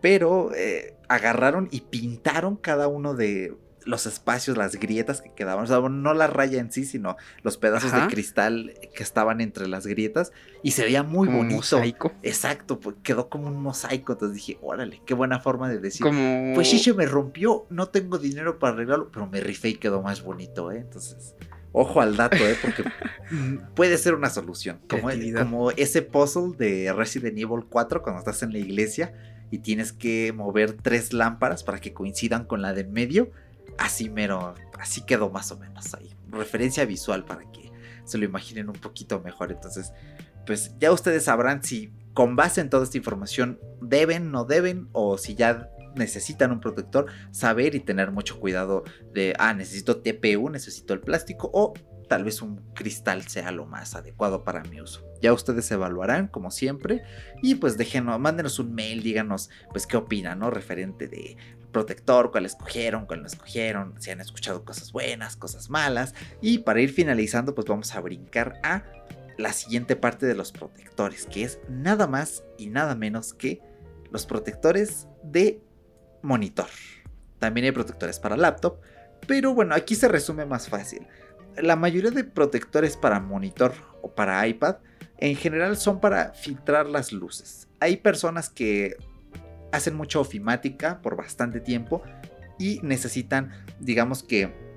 pero 0.00 0.54
eh, 0.54 0.96
agarraron 1.08 1.68
y 1.70 1.82
pintaron 1.82 2.56
cada 2.56 2.88
uno 2.88 3.14
de 3.14 3.54
los 3.84 4.04
espacios, 4.04 4.58
las 4.58 4.76
grietas 4.76 5.22
que 5.22 5.32
quedaban, 5.32 5.64
o 5.64 5.66
sea, 5.66 5.80
no 5.80 6.12
la 6.12 6.26
raya 6.26 6.60
en 6.60 6.70
sí, 6.70 6.84
sino 6.84 7.16
los 7.42 7.56
pedazos 7.56 7.90
de 7.90 8.06
cristal 8.08 8.74
que 8.94 9.02
estaban 9.02 9.40
entre 9.40 9.66
las 9.66 9.86
grietas 9.86 10.30
y 10.62 10.72
se 10.72 10.84
veía 10.84 11.02
muy 11.02 11.26
bonito. 11.26 11.56
mosaico. 11.56 12.12
Exacto, 12.22 12.80
pues 12.80 12.96
quedó 13.02 13.30
como 13.30 13.48
un 13.48 13.62
mosaico, 13.62 14.12
entonces 14.12 14.36
dije, 14.36 14.58
órale, 14.60 15.00
qué 15.06 15.14
buena 15.14 15.40
forma 15.40 15.70
de 15.70 15.78
decir. 15.78 16.06
Pues 16.54 16.68
sí 16.68 16.78
se 16.78 16.92
me 16.92 17.06
rompió, 17.06 17.66
no 17.70 17.88
tengo 17.88 18.18
dinero 18.18 18.58
para 18.58 18.74
arreglarlo, 18.74 19.10
pero 19.10 19.26
me 19.26 19.40
rifé 19.40 19.70
y 19.70 19.74
quedó 19.76 20.02
más 20.02 20.22
bonito, 20.22 20.70
¿eh? 20.70 20.80
Entonces, 20.80 21.34
ojo 21.72 22.00
al 22.00 22.16
dato, 22.16 22.36
¿eh? 22.36 22.56
Porque 22.60 22.84
puede 23.74 23.98
ser 23.98 24.14
una 24.14 24.30
solución. 24.30 24.80
Como, 24.88 25.08
como 25.36 25.70
ese 25.72 26.02
puzzle 26.02 26.56
de 26.56 26.92
Resident 26.92 27.38
Evil 27.38 27.64
4 27.68 28.02
cuando 28.02 28.18
estás 28.20 28.42
en 28.42 28.52
la 28.52 28.58
iglesia 28.58 29.12
y 29.50 29.58
tienes 29.58 29.92
que 29.92 30.32
mover 30.32 30.72
tres 30.72 31.12
lámparas 31.12 31.62
para 31.64 31.80
que 31.80 31.92
coincidan 31.92 32.44
con 32.44 32.62
la 32.62 32.74
de 32.74 32.84
medio 32.84 33.30
así 33.78 34.10
mero, 34.10 34.54
así 34.78 35.02
quedó 35.02 35.30
más 35.30 35.50
o 35.52 35.58
menos 35.58 35.94
ahí. 35.94 36.14
Referencia 36.30 36.84
visual 36.84 37.24
para 37.24 37.50
que 37.50 37.72
se 38.04 38.18
lo 38.18 38.24
imaginen 38.24 38.68
un 38.68 38.74
poquito 38.74 39.20
mejor. 39.20 39.52
Entonces, 39.52 39.92
pues 40.44 40.74
ya 40.78 40.92
ustedes 40.92 41.24
sabrán 41.24 41.62
si 41.62 41.92
con 42.12 42.36
base 42.36 42.60
en 42.60 42.68
toda 42.68 42.84
esta 42.84 42.98
información 42.98 43.58
deben, 43.80 44.30
no 44.30 44.44
deben, 44.44 44.88
o 44.92 45.16
si 45.16 45.34
ya 45.34 45.70
necesitan 45.98 46.52
un 46.52 46.60
protector, 46.60 47.06
saber 47.30 47.74
y 47.74 47.80
tener 47.80 48.10
mucho 48.10 48.40
cuidado 48.40 48.84
de, 49.12 49.34
ah, 49.38 49.52
necesito 49.52 50.00
TPU, 50.00 50.48
necesito 50.50 50.94
el 50.94 51.00
plástico, 51.00 51.50
o 51.52 51.74
tal 52.08 52.24
vez 52.24 52.42
un 52.42 52.56
cristal 52.74 53.28
sea 53.28 53.52
lo 53.52 53.66
más 53.66 53.94
adecuado 53.94 54.42
para 54.42 54.62
mi 54.62 54.80
uso. 54.80 55.04
Ya 55.20 55.32
ustedes 55.32 55.70
evaluarán, 55.70 56.28
como 56.28 56.50
siempre, 56.50 57.02
y 57.42 57.56
pues 57.56 57.76
déjenos, 57.76 58.18
mándenos 58.18 58.58
un 58.58 58.74
mail, 58.74 59.02
díganos, 59.02 59.50
pues 59.70 59.86
qué 59.86 59.96
opinan, 59.96 60.38
¿no? 60.38 60.50
Referente 60.50 61.06
de 61.06 61.36
protector, 61.70 62.30
cuál 62.30 62.46
escogieron, 62.46 63.06
cuál 63.06 63.20
no 63.20 63.26
escogieron, 63.26 64.00
si 64.00 64.10
han 64.10 64.20
escuchado 64.20 64.64
cosas 64.64 64.90
buenas, 64.92 65.36
cosas 65.36 65.70
malas. 65.70 66.14
Y 66.40 66.58
para 66.58 66.80
ir 66.80 66.90
finalizando, 66.90 67.54
pues 67.54 67.66
vamos 67.66 67.94
a 67.94 68.00
brincar 68.00 68.58
a 68.62 68.84
la 69.36 69.52
siguiente 69.52 69.94
parte 69.94 70.26
de 70.26 70.34
los 70.34 70.50
protectores, 70.50 71.26
que 71.26 71.44
es 71.44 71.60
nada 71.68 72.06
más 72.06 72.42
y 72.56 72.68
nada 72.68 72.94
menos 72.94 73.34
que 73.34 73.60
los 74.10 74.26
protectores 74.26 75.06
de 75.22 75.60
monitor. 76.22 76.66
También 77.38 77.66
hay 77.66 77.72
protectores 77.72 78.18
para 78.18 78.36
laptop, 78.36 78.80
pero 79.26 79.54
bueno, 79.54 79.74
aquí 79.74 79.94
se 79.94 80.08
resume 80.08 80.46
más 80.46 80.68
fácil. 80.68 81.06
La 81.56 81.76
mayoría 81.76 82.10
de 82.10 82.24
protectores 82.24 82.96
para 82.96 83.20
monitor 83.20 83.72
o 84.02 84.12
para 84.12 84.46
iPad 84.46 84.76
en 85.18 85.36
general 85.36 85.76
son 85.76 86.00
para 86.00 86.32
filtrar 86.32 86.86
las 86.86 87.12
luces. 87.12 87.68
Hay 87.80 87.96
personas 87.98 88.48
que 88.48 88.96
hacen 89.72 89.94
mucha 89.96 90.18
ofimática 90.18 91.02
por 91.02 91.16
bastante 91.16 91.60
tiempo 91.60 92.02
y 92.58 92.80
necesitan, 92.82 93.52
digamos 93.80 94.22
que, 94.22 94.67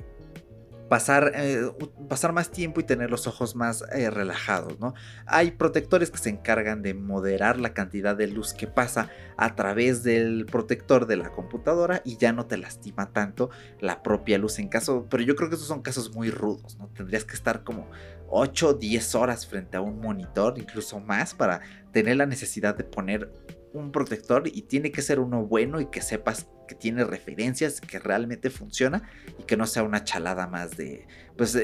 pasar, 0.91 1.31
eh, 1.35 1.71
pasar 2.09 2.33
más 2.33 2.51
tiempo 2.51 2.81
y 2.81 2.83
tener 2.83 3.09
los 3.09 3.25
ojos 3.25 3.55
más 3.55 3.85
eh, 3.93 4.09
relajados, 4.09 4.77
¿no? 4.81 4.93
Hay 5.25 5.51
protectores 5.51 6.11
que 6.11 6.17
se 6.17 6.29
encargan 6.29 6.81
de 6.81 6.93
moderar 6.93 7.57
la 7.57 7.73
cantidad 7.73 8.13
de 8.13 8.27
luz 8.27 8.53
que 8.53 8.67
pasa 8.67 9.09
a 9.37 9.55
través 9.55 10.03
del 10.03 10.45
protector 10.47 11.07
de 11.07 11.15
la 11.15 11.31
computadora 11.31 12.01
y 12.03 12.17
ya 12.17 12.33
no 12.33 12.45
te 12.45 12.57
lastima 12.57 13.13
tanto 13.13 13.51
la 13.79 14.03
propia 14.03 14.37
luz 14.37 14.59
en 14.59 14.67
caso, 14.67 15.07
pero 15.09 15.23
yo 15.23 15.37
creo 15.37 15.47
que 15.47 15.55
esos 15.55 15.69
son 15.69 15.81
casos 15.81 16.13
muy 16.13 16.29
rudos, 16.29 16.77
¿no? 16.77 16.89
Tendrías 16.89 17.23
que 17.23 17.35
estar 17.35 17.63
como 17.63 17.89
8 18.27 18.67
o 18.67 18.73
10 18.73 19.15
horas 19.15 19.47
frente 19.47 19.77
a 19.77 19.81
un 19.81 20.01
monitor, 20.01 20.55
incluso 20.57 20.99
más, 20.99 21.33
para 21.33 21.61
tener 21.93 22.17
la 22.17 22.25
necesidad 22.25 22.75
de 22.75 22.83
poner 22.83 23.31
un 23.71 23.93
protector 23.93 24.43
y 24.45 24.63
tiene 24.63 24.91
que 24.91 25.01
ser 25.01 25.21
uno 25.21 25.45
bueno 25.45 25.79
y 25.79 25.85
que 25.85 26.01
sepas 26.01 26.49
que 26.71 26.75
tiene 26.75 27.03
referencias, 27.03 27.81
que 27.81 27.99
realmente 27.99 28.49
funciona 28.49 29.03
y 29.37 29.43
que 29.43 29.57
no 29.57 29.67
sea 29.67 29.83
una 29.83 30.05
chalada 30.05 30.47
más 30.47 30.77
de, 30.77 31.05
pues, 31.35 31.57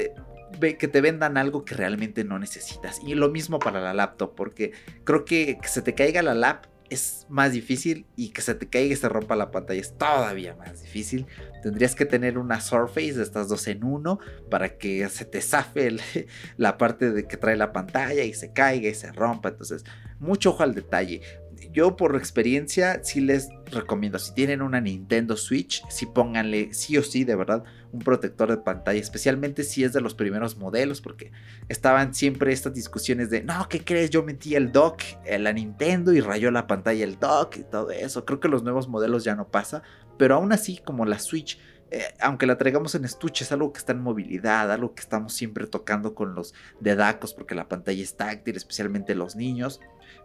que 0.60 0.88
te 0.88 1.00
vendan 1.00 1.38
algo 1.38 1.64
que 1.64 1.74
realmente 1.74 2.24
no 2.24 2.38
necesitas. 2.38 3.00
Y 3.06 3.14
lo 3.14 3.30
mismo 3.30 3.58
para 3.58 3.80
la 3.80 3.94
laptop, 3.94 4.34
porque 4.34 4.72
creo 5.04 5.24
que 5.24 5.58
que 5.62 5.68
se 5.68 5.80
te 5.80 5.94
caiga 5.94 6.20
la 6.20 6.34
lap 6.34 6.66
es 6.90 7.26
más 7.30 7.52
difícil 7.52 8.06
y 8.16 8.30
que 8.30 8.42
se 8.42 8.54
te 8.54 8.68
caiga 8.68 8.92
y 8.92 8.96
se 8.96 9.08
rompa 9.08 9.34
la 9.34 9.50
pantalla 9.50 9.80
es 9.80 9.96
todavía 9.96 10.54
más 10.56 10.82
difícil. 10.82 11.26
Tendrías 11.62 11.94
que 11.94 12.04
tener 12.04 12.36
una 12.36 12.60
Surface 12.60 13.14
de 13.14 13.22
estas 13.22 13.48
dos 13.48 13.66
en 13.66 13.84
uno 13.84 14.18
para 14.50 14.76
que 14.76 15.08
se 15.08 15.24
te 15.24 15.40
zafe 15.40 15.96
la 16.58 16.76
parte 16.76 17.12
de 17.12 17.26
que 17.26 17.38
trae 17.38 17.56
la 17.56 17.72
pantalla 17.72 18.24
y 18.24 18.34
se 18.34 18.52
caiga 18.52 18.90
y 18.90 18.94
se 18.94 19.10
rompa. 19.12 19.48
Entonces, 19.48 19.84
mucho 20.18 20.50
ojo 20.50 20.64
al 20.64 20.74
detalle 20.74 21.22
yo 21.72 21.96
por 21.96 22.16
experiencia 22.16 23.02
sí 23.02 23.20
les 23.20 23.48
recomiendo, 23.66 24.18
si 24.18 24.32
tienen 24.34 24.62
una 24.62 24.80
Nintendo 24.80 25.36
Switch, 25.36 25.84
sí 25.88 26.06
pónganle 26.06 26.72
sí 26.72 26.96
o 26.96 27.02
sí 27.02 27.24
de 27.24 27.36
verdad 27.36 27.64
un 27.92 28.00
protector 28.00 28.50
de 28.50 28.58
pantalla, 28.58 29.00
especialmente 29.00 29.62
si 29.64 29.84
es 29.84 29.92
de 29.92 30.00
los 30.00 30.14
primeros 30.14 30.56
modelos, 30.56 31.00
porque 31.00 31.32
estaban 31.68 32.14
siempre 32.14 32.52
estas 32.52 32.74
discusiones 32.74 33.30
de, 33.30 33.42
no, 33.42 33.68
¿qué 33.68 33.84
crees? 33.84 34.10
Yo 34.10 34.22
metí 34.22 34.54
el 34.54 34.72
dock 34.72 35.02
la 35.38 35.52
Nintendo 35.52 36.12
y 36.12 36.20
rayó 36.20 36.50
la 36.50 36.66
pantalla 36.66 37.04
el 37.04 37.18
dock 37.18 37.56
y 37.56 37.62
todo 37.64 37.90
eso. 37.90 38.24
Creo 38.24 38.40
que 38.40 38.48
los 38.48 38.62
nuevos 38.62 38.88
modelos 38.88 39.24
ya 39.24 39.34
no 39.34 39.48
pasa, 39.48 39.82
pero 40.18 40.34
aún 40.34 40.52
así 40.52 40.78
como 40.78 41.04
la 41.04 41.18
Switch 41.18 41.58
eh, 41.90 42.04
aunque 42.20 42.46
la 42.46 42.58
traigamos 42.58 42.94
en 42.94 43.06
estuche, 43.06 43.44
es 43.44 43.52
algo 43.52 43.72
que 43.72 43.78
está 43.78 43.92
en 43.92 44.02
movilidad, 44.02 44.70
algo 44.70 44.94
que 44.94 45.00
estamos 45.00 45.32
siempre 45.32 45.66
tocando 45.66 46.14
con 46.14 46.34
los 46.34 46.52
dedacos 46.80 47.32
porque 47.32 47.54
la 47.54 47.68
pantalla 47.68 48.02
es 48.02 48.14
táctil, 48.16 48.56
especialmente 48.56 49.14
los 49.14 49.36
niños 49.36 49.80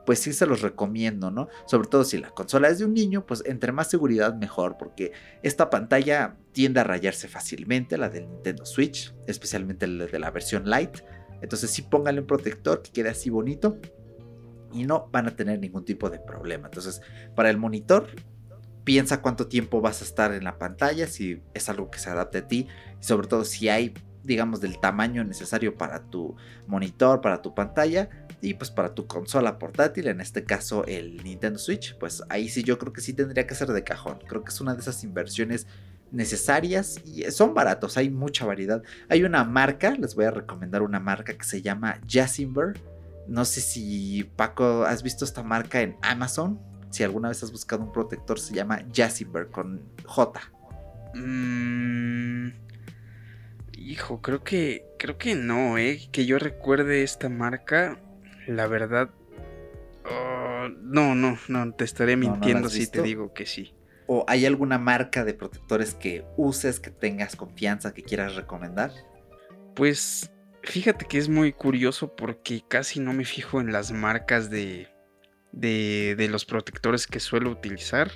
pues 0.06 0.20
sí 0.20 0.34
se 0.34 0.46
los 0.46 0.62
recomiendo, 0.62 1.32
¿no? 1.32 1.48
Sobre 1.66 1.88
todo 1.88 2.04
si 2.04 2.18
la 2.18 2.30
consola 2.30 2.68
es 2.70 2.80
de 2.80 2.86
un 2.86 2.94
niño, 2.94 3.26
pues 3.26 3.44
entre 3.46 3.72
más 3.72 3.90
seguridad 3.90 4.36
mejor, 4.36 4.78
porque 4.78 5.12
esta 5.42 5.70
pantalla 5.70 6.36
tiende 6.52 6.82
a 6.82 6.84
rayarse 6.84 7.28
fácilmente, 7.28 7.98
la 7.98 8.10
del 8.10 8.30
Nintendo 8.30 8.66
Switch, 8.66 9.14
especialmente 9.28 9.88
la 9.88 10.06
de 10.06 10.20
la 10.20 10.32
versión 10.32 10.70
Lite. 10.70 11.04
Entonces 11.42 11.72
sí 11.72 11.82
póngale 11.84 12.22
un 12.22 12.28
protector 12.28 12.82
que 12.82 12.92
quede 12.92 13.10
así 13.10 13.30
bonito 13.30 13.78
y 14.72 14.84
no 14.86 15.10
van 15.12 15.28
a 15.28 15.36
tener 15.36 15.60
ningún 15.60 15.86
tipo 15.86 16.10
de 16.10 16.20
problema. 16.20 16.68
Entonces, 16.68 17.02
para 17.36 17.50
el 17.50 17.58
monitor, 17.58 18.08
piensa 18.84 19.22
cuánto 19.22 19.48
tiempo 19.48 19.82
vas 19.82 20.02
a 20.02 20.06
estar 20.06 20.34
en 20.34 20.44
la 20.44 20.58
pantalla, 20.58 21.08
si 21.08 21.42
es 21.54 21.70
algo 21.70 21.92
que 21.92 22.00
se 22.00 22.10
adapte 22.10 22.40
a 22.40 22.48
ti 22.48 22.68
y 23.00 23.04
sobre 23.04 23.28
todo 23.28 23.46
si 23.46 23.70
hay 23.70 23.94
digamos, 24.24 24.62
del 24.62 24.80
tamaño 24.80 25.24
necesario 25.24 25.78
para 25.78 26.10
tu 26.10 26.36
monitor, 26.66 27.22
para 27.22 27.42
tu 27.42 27.54
pantalla 27.54 28.10
y 28.44 28.54
pues 28.54 28.70
para 28.72 28.94
tu 28.94 29.08
consola 29.08 29.58
portátil, 29.58 30.08
en 30.08 30.20
este 30.22 30.44
caso 30.44 30.86
el 30.86 31.24
Nintendo 31.24 31.58
Switch, 31.58 31.98
pues 31.98 32.24
ahí 32.30 32.50
sí 32.50 32.62
yo 32.64 32.78
creo 32.78 32.92
que 32.92 33.02
sí 33.02 33.14
tendría 33.14 33.48
que 33.48 33.56
ser 33.56 33.70
de 33.70 33.84
cajón. 33.84 34.20
Creo 34.28 34.44
que 34.44 34.50
es 34.50 34.60
una 34.60 34.76
de 34.76 34.82
esas 34.82 35.04
inversiones 35.04 35.66
necesarias 36.12 37.00
y 37.06 37.24
son 37.32 37.54
baratos, 37.54 37.96
hay 37.98 38.10
mucha 38.10 38.46
variedad. 38.46 38.84
Hay 39.10 39.24
una 39.24 39.44
marca, 39.46 39.92
les 39.92 40.14
voy 40.14 40.26
a 40.26 40.32
recomendar 40.32 40.82
una 40.82 41.00
marca 41.00 41.34
que 41.34 41.46
se 41.46 41.62
llama 41.62 42.00
Jasimber. 42.08 42.80
No 43.28 43.46
sé 43.46 43.62
si 43.62 44.30
Paco 44.36 44.84
has 44.84 45.04
visto 45.04 45.24
esta 45.24 45.42
marca 45.42 45.82
en 45.82 45.96
Amazon. 46.02 46.60
Si 46.92 47.04
alguna 47.04 47.30
vez 47.30 47.42
has 47.44 47.52
buscado 47.52 47.84
un 47.84 47.92
protector, 47.94 48.40
se 48.40 48.54
llama 48.54 48.84
Jasimber 48.94 49.48
con 49.48 49.82
J. 50.06 50.42
Mmm 51.16 52.64
Hijo, 53.86 54.22
creo 54.22 54.44
que 54.44 54.86
creo 54.98 55.18
que 55.18 55.36
no, 55.36 55.78
eh, 55.78 56.08
que 56.12 56.26
yo 56.26 56.40
recuerde 56.40 57.04
esta 57.04 57.28
marca, 57.28 58.00
la 58.48 58.68
verdad 58.68 59.10
oh, 60.06 60.70
no, 60.82 61.16
no, 61.16 61.38
no, 61.48 61.74
te 61.74 61.84
estaré 61.84 62.18
mintiendo 62.18 62.70
si 62.70 62.88
te 62.88 63.02
digo 63.02 63.34
que 63.34 63.46
sí. 63.46 63.74
¿O 64.08 64.26
hay 64.28 64.46
alguna 64.46 64.78
marca 64.78 65.24
de 65.24 65.34
protectores 65.34 65.94
que 65.94 66.26
uses, 66.36 66.80
que 66.80 66.92
tengas 66.92 67.36
confianza, 67.36 67.94
que 67.94 68.04
quieras 68.04 68.36
recomendar? 68.36 68.92
Pues 69.76 70.32
fíjate 70.62 71.06
que 71.06 71.18
es 71.18 71.30
muy 71.30 71.54
curioso 71.54 72.16
porque 72.16 72.64
casi 72.68 73.00
no 73.00 73.14
me 73.14 73.26
fijo 73.26 73.62
en 73.62 73.72
las 73.72 73.92
marcas 73.92 74.50
de, 74.50 74.90
de, 75.52 76.16
de 76.18 76.28
los 76.28 76.46
protectores 76.46 77.08
que 77.08 77.20
suelo 77.20 77.50
utilizar. 77.50 78.12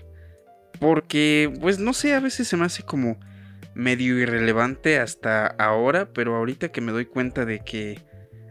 Porque, 0.79 1.51
pues 1.61 1.79
no 1.79 1.93
sé, 1.93 2.13
a 2.13 2.19
veces 2.19 2.47
se 2.47 2.57
me 2.57 2.65
hace 2.65 2.83
como 2.83 3.17
medio 3.73 4.19
irrelevante 4.19 4.99
hasta 4.99 5.47
ahora, 5.47 6.11
pero 6.11 6.35
ahorita 6.35 6.69
que 6.69 6.81
me 6.81 6.91
doy 6.91 7.05
cuenta 7.05 7.45
de 7.45 7.59
que 7.59 8.03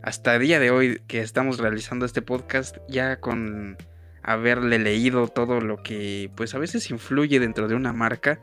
hasta 0.07 0.37
el 0.37 0.43
día 0.43 0.61
de 0.61 0.71
hoy 0.71 1.03
que 1.09 1.21
estamos 1.21 1.59
realizando 1.59 2.07
este 2.07 2.23
podcast, 2.23 2.77
ya 2.89 3.19
con 3.19 3.77
haberle 4.23 4.79
leído 4.79 5.27
todo 5.27 5.61
lo 5.61 5.83
que 5.83 6.31
pues 6.37 6.55
a 6.55 6.59
veces 6.59 6.89
influye 6.93 7.41
dentro 7.41 7.67
de 7.67 7.75
una 7.75 7.93
marca, 7.93 8.41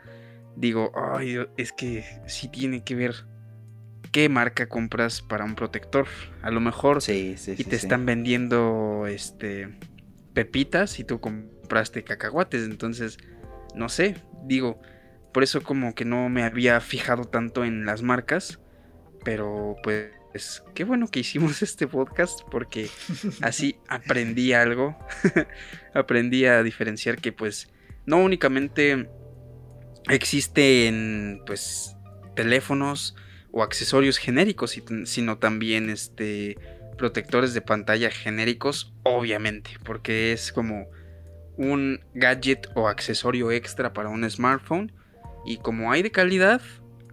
digo, 0.57 0.91
ay, 0.93 1.37
es 1.55 1.71
que 1.71 2.03
sí 2.27 2.49
tiene 2.49 2.83
que 2.83 2.95
ver 2.95 3.15
qué 4.11 4.27
marca 4.27 4.67
compras 4.67 5.21
para 5.21 5.45
un 5.45 5.55
protector. 5.55 6.05
A 6.41 6.51
lo 6.51 6.59
mejor 6.59 7.01
sí, 7.01 7.35
sí, 7.37 7.55
y 7.57 7.63
te 7.63 7.77
están 7.77 8.05
vendiendo 8.05 9.05
este 9.07 9.69
pepitas 10.33 10.99
y 10.99 11.05
tú 11.05 11.21
compraste 11.21 12.03
cacahuates, 12.03 12.65
entonces 12.65 13.19
no 13.73 13.87
sé, 13.87 14.17
digo, 14.43 14.81
por 15.33 15.43
eso 15.43 15.63
como 15.63 15.95
que 15.95 16.03
no 16.03 16.27
me 16.27 16.43
había 16.43 16.81
fijado 16.81 17.23
tanto 17.23 17.63
en 17.63 17.85
las 17.85 18.01
marcas. 18.01 18.59
Pero 19.23 19.77
pues 19.83 20.11
qué 20.73 20.83
bueno 20.83 21.07
que 21.07 21.19
hicimos 21.19 21.61
este 21.61 21.87
podcast 21.87 22.41
porque 22.49 22.89
así 23.41 23.77
aprendí 23.87 24.53
algo. 24.53 24.97
aprendí 25.93 26.45
a 26.45 26.63
diferenciar 26.63 27.19
que 27.19 27.31
pues 27.31 27.69
no 28.05 28.17
únicamente 28.17 29.09
existen 30.09 31.41
pues 31.45 31.95
teléfonos 32.35 33.15
o 33.51 33.63
accesorios 33.63 34.17
genéricos, 34.17 34.79
sino 35.05 35.37
también 35.37 35.89
este 35.89 36.57
protectores 36.97 37.53
de 37.53 37.61
pantalla 37.61 38.09
genéricos, 38.11 38.93
obviamente, 39.03 39.71
porque 39.83 40.31
es 40.31 40.51
como 40.51 40.87
un 41.57 42.03
gadget 42.13 42.67
o 42.75 42.87
accesorio 42.87 43.51
extra 43.51 43.93
para 43.93 44.09
un 44.09 44.29
smartphone 44.29 44.91
y 45.45 45.57
como 45.57 45.91
hay 45.91 46.01
de 46.01 46.11
calidad, 46.11 46.61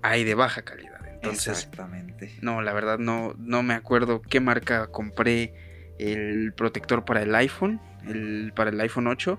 hay 0.03 0.25
de 0.25 0.35
baja 0.35 0.63
calidad. 0.63 0.90
Entonces, 1.23 1.59
Exactamente. 1.59 2.33
No, 2.41 2.63
la 2.63 2.73
verdad 2.73 2.99
no, 2.99 3.35
no 3.39 3.63
me 3.63 3.75
acuerdo 3.75 4.23
qué 4.23 4.41
marca 4.41 4.87
compré 4.87 5.53
el 5.99 6.55
protector 6.55 7.05
para 7.05 7.23
el 7.23 7.35
iPhone, 7.35 7.79
el, 8.07 8.53
para 8.57 8.71
el 8.71 8.81
iPhone 8.81 9.07
8. 9.07 9.39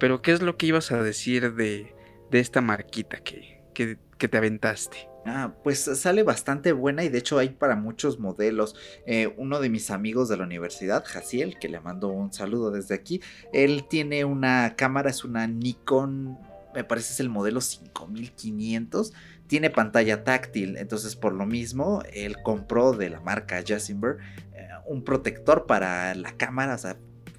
Pero 0.00 0.22
¿qué 0.22 0.32
es 0.32 0.40
lo 0.40 0.56
que 0.56 0.66
ibas 0.66 0.90
a 0.90 1.02
decir 1.02 1.54
de, 1.54 1.94
de 2.30 2.40
esta 2.40 2.62
marquita 2.62 3.18
que, 3.18 3.60
que, 3.74 4.28
te 4.28 4.36
aventaste? 4.38 5.08
Ah, 5.26 5.52
pues 5.62 5.80
sale 5.80 6.22
bastante 6.22 6.72
buena 6.72 7.04
y 7.04 7.10
de 7.10 7.18
hecho 7.18 7.36
hay 7.38 7.50
para 7.50 7.76
muchos 7.76 8.18
modelos. 8.18 8.74
Eh, 9.06 9.34
uno 9.36 9.60
de 9.60 9.68
mis 9.68 9.90
amigos 9.90 10.30
de 10.30 10.38
la 10.38 10.44
universidad, 10.44 11.04
Jaciel, 11.04 11.58
que 11.58 11.68
le 11.68 11.80
mando 11.80 12.08
un 12.08 12.32
saludo 12.32 12.70
desde 12.70 12.94
aquí, 12.94 13.20
él 13.52 13.84
tiene 13.90 14.24
una 14.24 14.76
cámara, 14.76 15.10
es 15.10 15.24
una 15.24 15.46
Nikon 15.46 16.38
me 16.74 16.84
parece 16.84 17.12
es 17.12 17.20
el 17.20 17.28
modelo 17.28 17.60
5500, 17.60 19.12
tiene 19.48 19.70
pantalla 19.70 20.22
táctil, 20.22 20.76
entonces 20.76 21.16
por 21.16 21.32
lo 21.32 21.46
mismo 21.46 22.02
él 22.12 22.36
compró 22.42 22.92
de 22.92 23.10
la 23.10 23.20
marca 23.20 23.62
Jasimber 23.66 24.18
eh, 24.54 24.68
un 24.86 25.02
protector 25.02 25.66
para 25.66 26.14
la 26.14 26.32
cámara, 26.32 26.74
o 26.74 26.78
sea, 26.78 26.96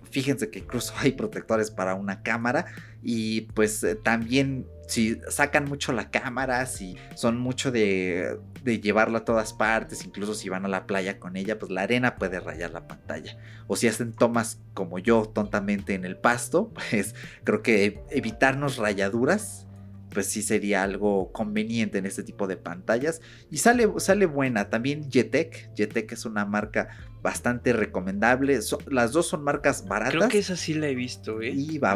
fíjense 0.09 0.49
que 0.49 0.59
incluso 0.59 0.93
hay 0.99 1.13
protectores 1.13 1.71
para 1.71 1.95
una 1.95 2.21
cámara 2.21 2.65
y 3.01 3.41
pues 3.53 3.83
eh, 3.83 3.95
también 3.95 4.67
si 4.87 5.21
sacan 5.29 5.65
mucho 5.65 5.93
la 5.93 6.09
cámara, 6.09 6.65
si 6.65 6.97
son 7.13 7.37
mucho 7.37 7.71
de, 7.71 8.39
de 8.63 8.79
llevarla 8.79 9.19
a 9.19 9.23
todas 9.23 9.53
partes, 9.53 10.03
incluso 10.03 10.33
si 10.33 10.49
van 10.49 10.65
a 10.65 10.67
la 10.67 10.87
playa 10.87 11.19
con 11.19 11.37
ella, 11.37 11.59
pues 11.59 11.71
la 11.71 11.83
arena 11.83 12.15
puede 12.15 12.39
rayar 12.39 12.71
la 12.71 12.87
pantalla. 12.87 13.37
O 13.67 13.75
si 13.75 13.87
hacen 13.87 14.13
tomas 14.13 14.59
como 14.73 14.97
yo 14.97 15.25
tontamente 15.25 15.93
en 15.93 16.05
el 16.05 16.17
pasto, 16.17 16.73
pues 16.89 17.13
creo 17.43 17.61
que 17.61 18.01
evitarnos 18.09 18.77
rayaduras 18.77 19.67
pues 20.11 20.27
sí 20.27 20.41
sería 20.41 20.83
algo 20.83 21.31
conveniente 21.31 21.97
en 21.97 22.05
este 22.05 22.23
tipo 22.23 22.47
de 22.47 22.57
pantallas. 22.57 23.21
Y 23.49 23.57
sale, 23.57 23.87
sale 23.97 24.25
buena. 24.25 24.69
También 24.69 25.09
Jetec. 25.09 25.73
Jetec 25.75 26.11
es 26.11 26.25
una 26.25 26.45
marca 26.45 26.89
bastante 27.21 27.73
recomendable. 27.73 28.59
las 28.87 29.11
dos 29.11 29.27
son 29.27 29.43
marcas 29.43 29.87
baratas. 29.87 30.15
Creo 30.15 30.29
que 30.29 30.39
esa 30.39 30.55
sí 30.55 30.73
la 30.73 30.87
he 30.87 30.95
visto, 30.95 31.41
¿eh? 31.41 31.49
Y 31.49 31.77
va, 31.77 31.95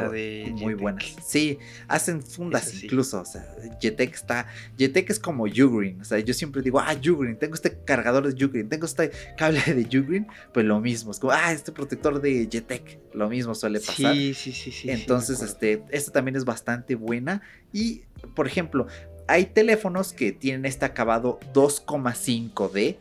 muy 0.52 0.74
buenas. 0.74 1.16
Sí, 1.26 1.58
hacen 1.88 2.22
fundas 2.22 2.84
incluso. 2.84 3.22
O 3.22 3.26
sea, 3.26 3.48
Jetec 3.80 4.14
está. 4.14 4.48
Jetec 4.78 5.10
es 5.10 5.20
como 5.20 5.44
Ugreen. 5.44 6.02
O 6.02 6.04
sea, 6.04 6.20
yo 6.20 6.34
siempre 6.34 6.62
digo, 6.62 6.80
ah, 6.80 6.96
Ugreen, 6.96 7.38
tengo 7.38 7.56
este 7.56 7.78
cargador 7.84 8.32
de 8.32 8.46
Ugreen, 8.46 8.70
tengo 8.70 8.86
este 8.86 9.12
cable 9.38 9.62
de 9.66 10.00
Ugreen. 10.00 10.28
Pues 10.54 10.66
lo 10.66 10.80
mismo. 10.80 11.12
Es 11.12 11.20
como, 11.20 11.34
ah, 11.34 11.52
este 11.52 11.72
protector 11.72 12.22
de 12.22 12.48
Jetec. 12.52 13.00
Lo 13.14 13.30
mismo 13.30 13.56
suele 13.56 13.80
pasar. 13.80 14.14
Sí, 14.14 14.34
sí, 14.34 14.52
sí, 14.52 14.72
sí. 14.72 14.90
Entonces, 14.90 15.42
este, 15.42 15.84
esta 15.92 16.12
también 16.12 16.36
es 16.36 16.46
bastante 16.46 16.96
buena. 16.96 17.42
Y, 17.72 18.04
por 18.36 18.48
ejemplo, 18.48 18.88
hay 19.28 19.46
teléfonos 19.46 20.14
que 20.14 20.32
tienen 20.32 20.66
este 20.66 20.86
acabado 20.86 21.40
2,5D 21.54 22.98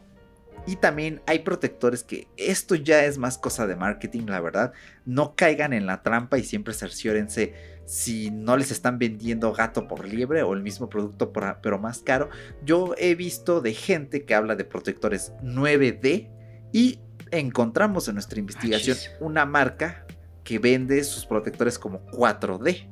y 0.66 0.76
también 0.76 1.20
hay 1.26 1.40
protectores 1.40 2.04
que 2.04 2.28
esto 2.36 2.74
ya 2.74 3.04
es 3.04 3.18
más 3.18 3.36
cosa 3.36 3.66
de 3.66 3.74
marketing, 3.74 4.26
la 4.26 4.40
verdad. 4.40 4.72
No 5.04 5.34
caigan 5.34 5.72
en 5.72 5.86
la 5.86 6.02
trampa 6.02 6.38
y 6.38 6.44
siempre 6.44 6.72
cerciórense 6.72 7.54
si 7.84 8.30
no 8.30 8.56
les 8.56 8.70
están 8.70 8.98
vendiendo 8.98 9.52
gato 9.52 9.88
por 9.88 10.06
liebre 10.06 10.42
o 10.42 10.52
el 10.52 10.62
mismo 10.62 10.88
producto 10.88 11.32
pero 11.32 11.78
más 11.78 12.02
caro. 12.02 12.30
Yo 12.64 12.94
he 12.96 13.14
visto 13.16 13.60
de 13.60 13.74
gente 13.74 14.24
que 14.24 14.34
habla 14.34 14.54
de 14.54 14.64
protectores 14.64 15.32
9D 15.42 16.30
y 16.72 17.00
encontramos 17.32 18.06
en 18.06 18.14
nuestra 18.14 18.38
investigación 18.38 18.96
una 19.20 19.44
marca 19.46 20.06
que 20.44 20.58
vende 20.58 21.02
sus 21.02 21.26
protectores 21.26 21.78
como 21.78 22.06
4D. 22.12 22.88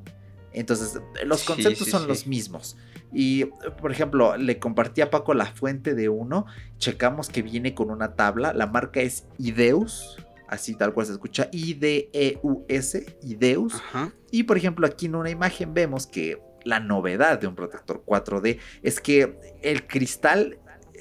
Entonces, 0.52 1.00
los 1.24 1.44
conceptos 1.44 1.88
son 1.88 2.08
los 2.08 2.26
mismos. 2.26 2.76
Y, 3.12 3.46
por 3.80 3.92
ejemplo, 3.92 4.36
le 4.36 4.58
compartí 4.58 5.00
a 5.00 5.10
Paco 5.10 5.34
la 5.34 5.46
fuente 5.46 5.94
de 5.94 6.08
uno. 6.08 6.46
Checamos 6.78 7.28
que 7.28 7.42
viene 7.42 7.74
con 7.74 7.90
una 7.90 8.14
tabla. 8.14 8.52
La 8.52 8.66
marca 8.66 9.00
es 9.00 9.26
Ideus. 9.38 10.16
Así 10.48 10.74
tal 10.74 10.92
cual 10.92 11.06
se 11.06 11.12
escucha. 11.12 11.48
I-D-E-U-S. 11.52 13.18
Ideus. 13.22 13.82
Y, 14.30 14.44
por 14.44 14.56
ejemplo, 14.56 14.86
aquí 14.86 15.06
en 15.06 15.14
una 15.14 15.30
imagen 15.30 15.74
vemos 15.74 16.06
que 16.06 16.40
la 16.64 16.80
novedad 16.80 17.40
de 17.40 17.46
un 17.46 17.54
protector 17.54 18.02
4D 18.04 18.58
es 18.82 19.00
que 19.00 19.38
el 19.62 19.86
cristal 19.86 20.58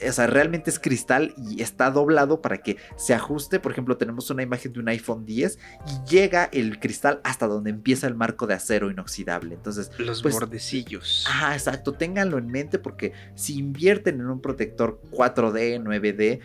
o 0.07 0.11
sea, 0.11 0.27
realmente 0.27 0.69
es 0.69 0.79
cristal 0.79 1.33
y 1.37 1.61
está 1.61 1.91
doblado 1.91 2.41
para 2.41 2.57
que 2.57 2.77
se 2.97 3.13
ajuste. 3.13 3.59
Por 3.59 3.71
ejemplo, 3.71 3.97
tenemos 3.97 4.29
una 4.29 4.43
imagen 4.43 4.73
de 4.73 4.79
un 4.79 4.89
iPhone 4.89 5.25
10 5.25 5.57
y 5.87 6.09
llega 6.09 6.49
el 6.51 6.79
cristal 6.79 7.21
hasta 7.23 7.47
donde 7.47 7.69
empieza 7.69 8.07
el 8.07 8.15
marco 8.15 8.47
de 8.47 8.53
acero 8.53 8.89
inoxidable. 8.91 9.55
Entonces, 9.55 9.91
los 9.97 10.21
pues, 10.21 10.33
bordecillos. 10.33 11.25
Ah, 11.29 11.53
exacto. 11.53 11.93
Ténganlo 11.93 12.37
en 12.37 12.47
mente 12.47 12.79
porque 12.79 13.13
si 13.35 13.57
invierten 13.57 14.19
en 14.19 14.27
un 14.27 14.41
protector 14.41 15.01
4D, 15.11 15.81
9D, 15.83 16.39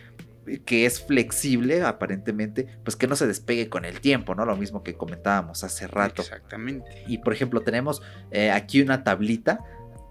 que 0.64 0.86
es 0.86 1.00
flexible 1.00 1.82
aparentemente, 1.82 2.66
pues 2.84 2.96
que 2.96 3.06
no 3.06 3.16
se 3.16 3.26
despegue 3.26 3.68
con 3.68 3.84
el 3.84 4.00
tiempo, 4.00 4.34
¿no? 4.34 4.44
Lo 4.44 4.56
mismo 4.56 4.82
que 4.82 4.94
comentábamos 4.94 5.64
hace 5.64 5.86
rato. 5.86 6.22
Exactamente. 6.22 7.04
Y 7.06 7.18
por 7.18 7.32
ejemplo 7.32 7.60
tenemos 7.62 8.02
eh, 8.30 8.50
aquí 8.50 8.80
una 8.82 9.04
tablita 9.04 9.60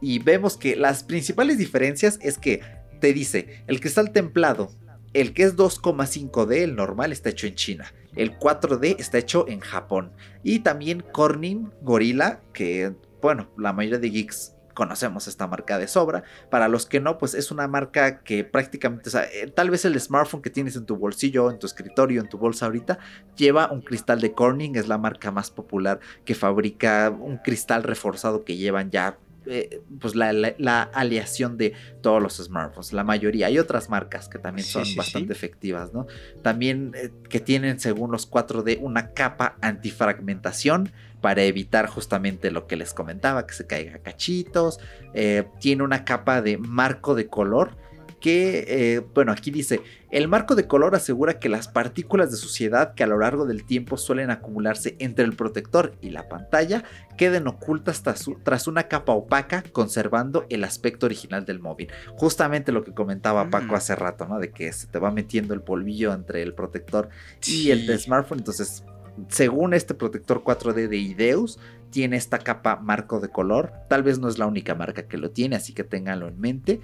y 0.01 0.19
vemos 0.19 0.57
que 0.57 0.75
las 0.75 1.03
principales 1.03 1.57
diferencias 1.57 2.19
es 2.21 2.37
que 2.37 2.61
te 3.03 3.11
dice, 3.11 3.61
el 3.67 3.81
cristal 3.81 4.13
templado, 4.13 4.71
el 5.11 5.33
que 5.33 5.43
es 5.43 5.57
2,5D, 5.57 6.59
el 6.59 6.77
normal, 6.77 7.11
está 7.11 7.31
hecho 7.31 7.47
en 7.47 7.55
China. 7.55 7.93
El 8.15 8.39
4D 8.39 8.95
está 8.97 9.17
hecho 9.17 9.45
en 9.49 9.59
Japón. 9.59 10.13
Y 10.41 10.59
también 10.59 11.03
Corning 11.11 11.69
Gorilla, 11.81 12.39
que, 12.53 12.93
bueno, 13.21 13.49
la 13.57 13.73
mayoría 13.73 13.99
de 13.99 14.09
geeks 14.09 14.55
conocemos 14.73 15.27
esta 15.27 15.47
marca 15.47 15.77
de 15.77 15.89
sobra. 15.89 16.23
Para 16.49 16.69
los 16.69 16.85
que 16.85 17.01
no, 17.01 17.17
pues 17.17 17.33
es 17.33 17.51
una 17.51 17.67
marca 17.67 18.23
que 18.23 18.45
prácticamente, 18.45 19.09
o 19.09 19.11
sea, 19.11 19.25
eh, 19.25 19.51
tal 19.53 19.69
vez 19.69 19.83
el 19.83 19.99
smartphone 19.99 20.41
que 20.41 20.49
tienes 20.49 20.77
en 20.77 20.85
tu 20.85 20.95
bolsillo, 20.95 21.51
en 21.51 21.59
tu 21.59 21.67
escritorio, 21.67 22.21
en 22.21 22.29
tu 22.29 22.37
bolsa 22.37 22.67
ahorita, 22.67 22.99
lleva 23.35 23.69
un 23.69 23.81
cristal 23.81 24.21
de 24.21 24.31
Corning, 24.31 24.77
es 24.77 24.87
la 24.87 24.97
marca 24.97 25.29
más 25.29 25.51
popular 25.51 25.99
que 26.23 26.35
fabrica 26.35 27.09
un 27.09 27.35
cristal 27.35 27.83
reforzado 27.83 28.45
que 28.45 28.55
llevan 28.55 28.91
ya 28.91 29.17
eh, 29.45 29.81
pues 29.99 30.15
la, 30.15 30.31
la, 30.31 30.81
aleación 30.81 31.57
de 31.57 31.73
todos 32.01 32.21
los 32.21 32.37
smartphones, 32.37 32.93
la 32.93 33.03
mayoría. 33.03 33.47
Hay 33.47 33.59
otras 33.59 33.89
marcas 33.89 34.29
que 34.29 34.39
también 34.39 34.67
son 34.67 34.83
bastante 34.95 35.33
efectivas, 35.33 35.93
¿no? 35.93 36.07
También 36.41 36.93
eh, 36.95 37.11
que 37.29 37.39
tienen, 37.39 37.79
según 37.79 38.11
los 38.11 38.29
4D, 38.29 38.79
una 38.81 39.11
capa 39.11 39.57
antifragmentación 39.61 40.91
para 41.21 41.43
evitar 41.43 41.87
justamente 41.87 42.51
lo 42.51 42.67
que 42.67 42.75
les 42.75 42.93
comentaba, 42.93 43.47
que 43.47 43.53
se 43.53 43.65
caiga 43.65 43.99
cachitos. 43.99 44.79
Eh, 45.13 45.45
tiene 45.59 45.83
una 45.83 46.05
capa 46.05 46.41
de 46.41 46.57
marco 46.57 47.15
de 47.15 47.27
color 47.27 47.77
que, 48.23 48.63
eh, 48.69 49.01
bueno, 49.13 49.33
aquí 49.33 49.51
dice, 49.51 49.81
el 50.09 50.29
marco 50.29 50.55
de 50.55 50.65
color 50.65 50.95
asegura 50.95 51.39
que 51.39 51.49
las 51.49 51.67
partículas 51.67 52.31
de 52.31 52.37
suciedad 52.37 52.93
que 52.93 53.03
a 53.03 53.07
lo 53.07 53.19
largo 53.19 53.45
del 53.45 53.65
tiempo 53.65 53.97
suelen 53.97 54.31
acumularse 54.31 54.95
entre 54.99 55.25
el 55.25 55.35
protector 55.35 55.97
y 55.99 56.11
la 56.11 56.29
pantalla 56.29 56.85
queden 57.17 57.47
ocultas 57.47 58.01
tras, 58.01 58.67
una 58.67 58.83
capa 58.83 59.11
opaca, 59.11 59.61
conservando 59.73 60.45
el 60.49 60.63
aspecto 60.63 61.05
original 61.05 61.43
del 61.43 61.59
móvil. 61.59 61.89
Justamente 62.15 62.71
lo 62.71 62.85
que 62.85 62.93
comentaba 62.93 63.49
Paco 63.49 63.73
mm. 63.73 63.75
hace 63.75 63.95
rato, 63.97 64.25
¿no? 64.25 64.39
De 64.39 64.51
que 64.51 64.71
se 64.71 64.87
te 64.87 64.99
va 64.99 65.11
metiendo 65.11 65.53
el 65.53 65.59
polvillo 65.59 66.13
entre 66.13 66.43
el 66.43 66.53
protector 66.53 67.09
y 67.45 67.71
el 67.71 67.85
de 67.85 67.99
smartphone. 67.99 68.39
Entonces, 68.39 68.85
según 69.27 69.73
este 69.73 69.95
protector 69.95 70.45
4D 70.45 70.87
de 70.87 70.97
Ideus, 70.97 71.59
tiene 71.89 72.15
esta 72.15 72.39
capa 72.39 72.77
marco 72.77 73.19
de 73.19 73.27
color. 73.27 73.73
Tal 73.89 74.01
vez 74.01 74.17
no 74.17 74.29
es 74.29 74.37
la 74.37 74.47
única 74.47 74.75
marca 74.75 75.09
que 75.09 75.17
lo 75.17 75.31
tiene, 75.31 75.57
así 75.57 75.73
que 75.73 75.83
ténganlo 75.83 76.29
en 76.29 76.39
mente 76.39 76.79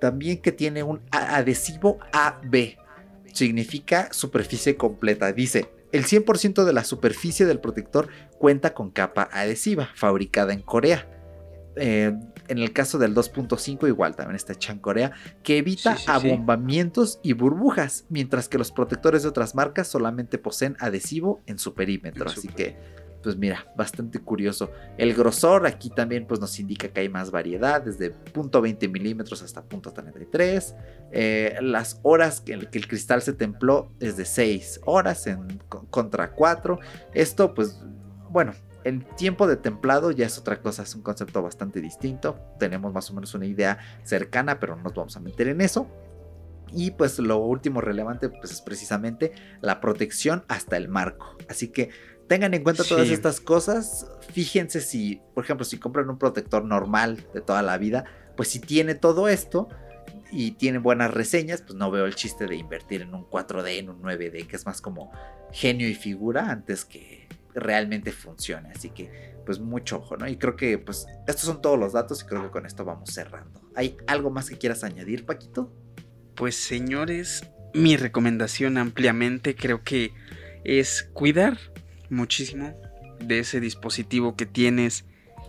también 0.00 0.38
que 0.38 0.52
tiene 0.52 0.82
un 0.82 1.00
adhesivo 1.10 1.98
AB. 2.12 2.76
Significa 3.32 4.08
superficie 4.12 4.76
completa. 4.76 5.32
Dice, 5.32 5.70
el 5.92 6.04
100% 6.04 6.64
de 6.64 6.72
la 6.72 6.84
superficie 6.84 7.46
del 7.46 7.60
protector 7.60 8.08
cuenta 8.38 8.74
con 8.74 8.90
capa 8.90 9.28
adhesiva, 9.32 9.90
fabricada 9.94 10.52
en 10.52 10.62
Corea. 10.62 11.08
Eh, 11.76 12.12
en 12.48 12.58
el 12.58 12.72
caso 12.72 12.98
del 12.98 13.14
2.5 13.14 13.86
igual 13.86 14.16
también 14.16 14.36
está 14.36 14.54
hecha 14.54 14.72
en 14.72 14.80
Corea, 14.80 15.12
que 15.42 15.58
evita 15.58 15.96
abombamientos 16.06 17.20
y 17.22 17.34
burbujas, 17.34 18.06
mientras 18.08 18.48
que 18.48 18.58
los 18.58 18.72
protectores 18.72 19.22
de 19.22 19.28
otras 19.28 19.54
marcas 19.54 19.86
solamente 19.86 20.38
poseen 20.38 20.76
adhesivo 20.80 21.40
en 21.46 21.58
su 21.58 21.74
perímetro. 21.74 22.28
así 22.28 22.48
que 22.48 22.76
pues 23.22 23.36
mira, 23.36 23.66
bastante 23.76 24.20
curioso. 24.20 24.70
El 24.96 25.14
grosor 25.14 25.66
aquí 25.66 25.90
también 25.90 26.26
pues 26.26 26.40
nos 26.40 26.58
indica 26.58 26.88
que 26.88 27.00
hay 27.00 27.08
más 27.08 27.30
variedad, 27.30 27.82
desde 27.82 28.14
.20 28.32 28.90
milímetros 28.90 29.42
hasta 29.42 29.62
.33. 29.66 30.74
Eh, 31.10 31.58
las 31.60 32.00
horas 32.02 32.42
el, 32.46 32.70
que 32.70 32.78
el, 32.78 32.86
cristal 32.86 33.22
se 33.22 33.32
templó 33.32 33.90
es 34.00 34.16
de 34.16 34.24
6 34.24 34.80
horas 34.84 35.26
en, 35.26 35.58
contra 35.68 36.32
4. 36.32 36.78
Esto 37.14 37.54
pues, 37.54 37.80
bueno, 38.30 38.52
el 38.84 39.04
tiempo 39.16 39.46
de 39.46 39.56
templado 39.56 40.10
ya 40.12 40.26
es 40.26 40.38
otra 40.38 40.60
cosa, 40.60 40.82
es 40.82 40.94
un 40.94 41.02
concepto 41.02 41.42
bastante 41.42 41.80
distinto. 41.80 42.38
Tenemos 42.58 42.92
más 42.92 43.10
o 43.10 43.14
menos 43.14 43.34
una 43.34 43.46
idea 43.46 43.78
cercana, 44.04 44.60
pero 44.60 44.76
no 44.76 44.84
nos 44.84 44.94
vamos 44.94 45.16
a 45.16 45.20
meter 45.20 45.48
en 45.48 45.60
eso. 45.60 45.88
Y 46.72 46.92
pues 46.92 47.18
lo 47.18 47.38
último 47.38 47.80
relevante 47.80 48.28
pues 48.28 48.52
es 48.52 48.60
precisamente 48.60 49.32
la 49.60 49.80
protección 49.80 50.44
hasta 50.48 50.76
el 50.76 50.88
marco. 50.88 51.36
Así 51.48 51.68
que 51.68 51.90
Tengan 52.28 52.52
en 52.52 52.62
cuenta 52.62 52.84
todas 52.84 53.08
estas 53.08 53.40
cosas. 53.40 54.06
Fíjense 54.32 54.80
si, 54.82 55.22
por 55.34 55.44
ejemplo, 55.44 55.64
si 55.64 55.78
compran 55.78 56.10
un 56.10 56.18
protector 56.18 56.62
normal 56.64 57.26
de 57.32 57.40
toda 57.40 57.62
la 57.62 57.78
vida, 57.78 58.04
pues 58.36 58.48
si 58.48 58.60
tiene 58.60 58.94
todo 58.94 59.28
esto 59.28 59.68
y 60.30 60.52
tiene 60.52 60.78
buenas 60.78 61.12
reseñas, 61.12 61.62
pues 61.62 61.74
no 61.74 61.90
veo 61.90 62.04
el 62.04 62.14
chiste 62.14 62.46
de 62.46 62.56
invertir 62.56 63.00
en 63.00 63.14
un 63.14 63.24
4D, 63.24 63.78
en 63.78 63.88
un 63.88 64.02
9D, 64.02 64.46
que 64.46 64.56
es 64.56 64.66
más 64.66 64.82
como 64.82 65.10
genio 65.52 65.88
y 65.88 65.94
figura 65.94 66.50
antes 66.50 66.84
que 66.84 67.26
realmente 67.54 68.12
funcione. 68.12 68.70
Así 68.70 68.90
que, 68.90 69.34
pues 69.46 69.58
mucho 69.58 69.96
ojo, 69.96 70.18
¿no? 70.18 70.28
Y 70.28 70.36
creo 70.36 70.54
que, 70.54 70.76
pues, 70.76 71.06
estos 71.26 71.46
son 71.46 71.62
todos 71.62 71.78
los 71.78 71.94
datos 71.94 72.22
y 72.22 72.26
creo 72.26 72.42
que 72.42 72.50
con 72.50 72.66
esto 72.66 72.84
vamos 72.84 73.10
cerrando. 73.10 73.62
¿Hay 73.74 73.96
algo 74.06 74.30
más 74.30 74.50
que 74.50 74.58
quieras 74.58 74.84
añadir, 74.84 75.24
Paquito? 75.24 75.72
Pues, 76.34 76.56
señores, 76.56 77.42
mi 77.72 77.96
recomendación 77.96 78.76
ampliamente 78.76 79.56
creo 79.56 79.82
que 79.82 80.12
es 80.64 81.08
cuidar 81.14 81.58
muchísimo 82.10 82.78
de 83.20 83.40
ese 83.40 83.60
dispositivo 83.60 84.36
que 84.36 84.46
tienes 84.46 85.04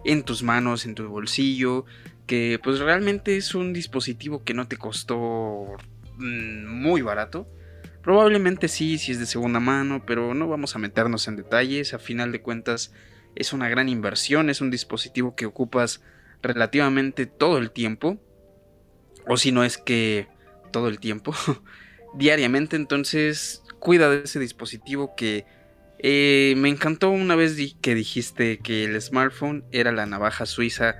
en 0.05 0.23
tus 0.23 0.43
manos, 0.43 0.85
en 0.85 0.95
tu 0.95 1.07
bolsillo, 1.07 1.85
que 2.25 2.59
pues 2.63 2.79
realmente 2.79 3.37
es 3.37 3.55
un 3.55 3.73
dispositivo 3.73 4.43
que 4.43 4.53
no 4.53 4.67
te 4.67 4.77
costó 4.77 5.65
mm, 6.17 6.65
muy 6.65 7.01
barato. 7.01 7.47
Probablemente 8.01 8.67
sí, 8.67 8.97
si 8.97 9.11
es 9.11 9.19
de 9.19 9.25
segunda 9.25 9.59
mano, 9.59 10.03
pero 10.05 10.33
no 10.33 10.47
vamos 10.47 10.75
a 10.75 10.79
meternos 10.79 11.27
en 11.27 11.35
detalles. 11.35 11.93
A 11.93 11.99
final 11.99 12.31
de 12.31 12.41
cuentas 12.41 12.93
es 13.35 13.51
una 13.51 13.69
gran 13.69 13.89
inversión, 13.89 14.49
es 14.49 14.61
un 14.61 14.71
dispositivo 14.71 15.35
que 15.35 15.45
ocupas 15.45 16.01
relativamente 16.41 17.25
todo 17.25 17.57
el 17.57 17.71
tiempo. 17.71 18.17
O 19.27 19.37
si 19.37 19.51
no 19.51 19.63
es 19.63 19.77
que 19.77 20.27
todo 20.71 20.87
el 20.87 20.99
tiempo, 20.99 21.33
diariamente. 22.13 22.75
Entonces 22.75 23.63
cuida 23.79 24.09
de 24.09 24.23
ese 24.23 24.39
dispositivo 24.39 25.15
que 25.15 25.45
eh, 26.01 26.53
me 26.57 26.69
encantó 26.69 27.09
una 27.09 27.35
vez 27.35 27.57
que 27.81 27.93
dijiste 27.93 28.59
que 28.59 28.85
el 28.85 28.99
smartphone 29.01 29.65
era 29.71 29.91
la 29.91 30.05
navaja 30.05 30.45
suiza 30.45 30.95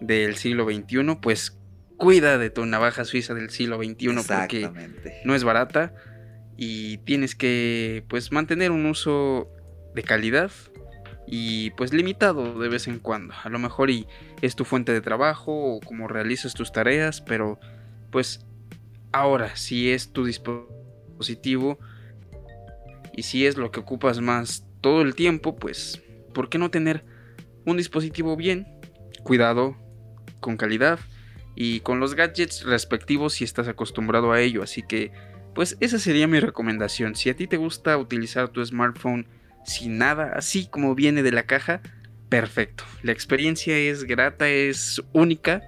del 0.00 0.36
siglo 0.36 0.64
XXI, 0.64 1.16
pues 1.20 1.58
cuida 1.96 2.38
de 2.38 2.50
tu 2.50 2.66
navaja 2.66 3.04
suiza 3.04 3.34
del 3.34 3.50
siglo 3.50 3.78
XXI 3.78 4.08
porque 4.26 4.70
no 5.24 5.36
es 5.36 5.44
barata. 5.44 5.94
y 6.56 6.98
tienes 6.98 7.34
que 7.34 8.04
pues 8.08 8.32
mantener 8.32 8.72
un 8.72 8.86
uso 8.86 9.48
de 9.94 10.02
calidad 10.02 10.50
y 11.26 11.70
pues 11.70 11.92
limitado 11.92 12.58
de 12.58 12.68
vez 12.68 12.88
en 12.88 12.98
cuando. 12.98 13.34
A 13.44 13.48
lo 13.48 13.60
mejor 13.60 13.90
y 13.90 14.08
es 14.40 14.56
tu 14.56 14.64
fuente 14.64 14.92
de 14.92 15.00
trabajo 15.00 15.52
o 15.52 15.80
como 15.80 16.08
realizas 16.08 16.54
tus 16.54 16.72
tareas, 16.72 17.20
pero 17.20 17.60
pues 18.10 18.44
ahora 19.12 19.54
si 19.56 19.90
es 19.90 20.12
tu 20.12 20.24
dispositivo 20.24 21.78
y 23.12 23.22
si 23.22 23.46
es 23.46 23.56
lo 23.56 23.70
que 23.70 23.80
ocupas 23.80 24.20
más 24.20 24.66
todo 24.80 25.02
el 25.02 25.14
tiempo, 25.14 25.56
pues 25.56 26.02
¿por 26.32 26.48
qué 26.48 26.58
no 26.58 26.70
tener 26.70 27.04
un 27.64 27.76
dispositivo 27.76 28.36
bien, 28.36 28.66
cuidado, 29.22 29.76
con 30.40 30.56
calidad 30.56 30.98
y 31.54 31.80
con 31.80 32.00
los 32.00 32.14
gadgets 32.14 32.64
respectivos 32.64 33.34
si 33.34 33.44
estás 33.44 33.68
acostumbrado 33.68 34.32
a 34.32 34.40
ello? 34.40 34.62
Así 34.62 34.82
que 34.82 35.12
pues 35.54 35.76
esa 35.80 35.98
sería 35.98 36.26
mi 36.26 36.40
recomendación. 36.40 37.14
Si 37.14 37.28
a 37.30 37.36
ti 37.36 37.46
te 37.46 37.58
gusta 37.58 37.96
utilizar 37.98 38.48
tu 38.48 38.64
smartphone 38.64 39.26
sin 39.64 39.98
nada, 39.98 40.32
así 40.34 40.66
como 40.66 40.94
viene 40.94 41.22
de 41.22 41.32
la 41.32 41.44
caja, 41.44 41.82
perfecto. 42.28 42.84
La 43.02 43.12
experiencia 43.12 43.76
es 43.76 44.04
grata, 44.04 44.48
es 44.48 45.02
única, 45.12 45.62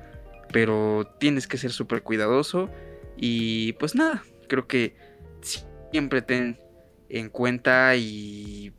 pero 0.52 1.14
tienes 1.20 1.46
que 1.46 1.58
ser 1.58 1.72
súper 1.72 2.02
cuidadoso. 2.02 2.70
Y 3.16 3.74
pues 3.74 3.94
nada, 3.94 4.24
creo 4.48 4.66
que 4.66 4.96
siempre 5.92 6.22
ten 6.22 6.58
en 7.14 7.28
cuenta 7.28 7.94
y 7.94 8.72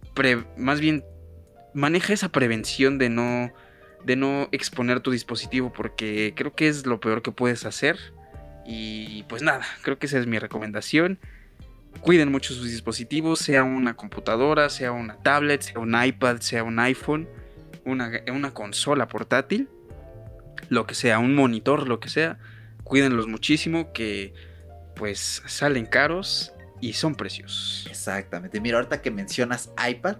más 0.57 0.81
bien 0.81 1.05
maneja 1.73 2.13
esa 2.13 2.29
prevención 2.29 2.97
de 2.97 3.09
no 3.09 3.53
de 4.03 4.15
no 4.15 4.49
exponer 4.51 4.99
tu 4.99 5.09
dispositivo 5.09 5.73
porque 5.73 6.33
creo 6.35 6.53
que 6.53 6.67
es 6.67 6.85
lo 6.85 6.99
peor 6.99 7.23
que 7.23 7.31
puedes 7.31 7.65
hacer. 7.65 7.97
Y 8.67 9.23
pues 9.23 9.41
nada 9.41 9.65
creo 9.81 9.97
que 9.97 10.05
esa 10.05 10.19
es 10.19 10.27
mi 10.27 10.37
recomendación. 10.37 11.17
Cuiden 12.01 12.29
mucho 12.29 12.53
sus 12.53 12.69
dispositivos, 12.69 13.39
sea 13.39 13.63
una 13.63 13.95
computadora, 13.95 14.69
sea 14.69 14.91
una 14.91 15.17
tablet, 15.17 15.61
sea 15.61 15.79
un 15.79 15.95
iPad, 15.95 16.39
sea 16.41 16.63
un 16.63 16.77
iPhone, 16.79 17.27
una, 17.85 18.11
una 18.31 18.53
consola 18.53 19.07
portátil, 19.07 19.69
lo 20.67 20.85
que 20.85 20.93
sea, 20.93 21.19
un 21.19 21.33
monitor, 21.35 21.87
lo 21.87 21.99
que 22.01 22.09
sea, 22.09 22.37
cuídenlos 22.83 23.27
muchísimo 23.27 23.93
que 23.93 24.33
pues 24.95 25.41
salen 25.45 25.85
caros 25.85 26.54
y 26.81 26.93
son 26.93 27.15
preciosos. 27.15 27.87
Exactamente. 27.89 28.59
Mira, 28.59 28.77
ahorita 28.77 29.01
que 29.01 29.11
mencionas 29.11 29.71
iPad, 29.89 30.17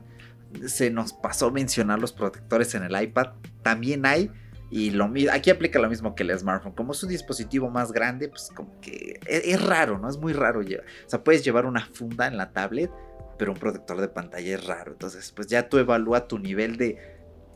se 0.68 0.90
nos 0.90 1.14
pasó 1.14 1.52
mencionar 1.52 2.00
los 2.00 2.14
protectores 2.14 2.74
en 2.76 2.84
el 2.84 3.02
iPad. 3.02 3.34
También 3.62 4.06
hay 4.06 4.32
y 4.72 4.90
lo, 4.90 5.12
aquí 5.32 5.52
aplica 5.52 5.80
lo 5.80 5.90
mismo 5.90 6.16
que 6.16 6.24
el 6.24 6.38
smartphone. 6.38 6.74
Como 6.74 6.94
es 6.94 7.04
un 7.04 7.10
dispositivo 7.10 7.70
más 7.70 7.92
grande, 7.92 8.30
pues 8.30 8.50
como 8.54 8.80
que 8.82 9.20
e, 9.26 9.52
es, 9.52 9.64
raro, 9.64 10.00
¿no? 10.00 10.10
Es 10.10 10.18
muy 10.18 10.34
raro. 10.34 10.62
O 10.62 11.10
sea, 11.10 11.24
puedes 11.24 11.44
llevar 11.44 11.66
una 11.66 11.86
funda 11.94 12.28
en 12.28 12.38
la 12.38 12.52
tablet, 12.52 12.92
pero 13.38 13.52
un 13.52 13.58
protector 13.58 14.02
de 14.02 14.08
pantalla 14.08 14.56
es 14.56 14.66
raro. 14.66 14.94
Entonces, 14.94 15.32
pues 15.32 15.48
ya 15.48 15.70
tú 15.70 15.78
evalúa 15.78 16.28
tu 16.28 16.40
nivel 16.40 16.78
de, 16.78 16.98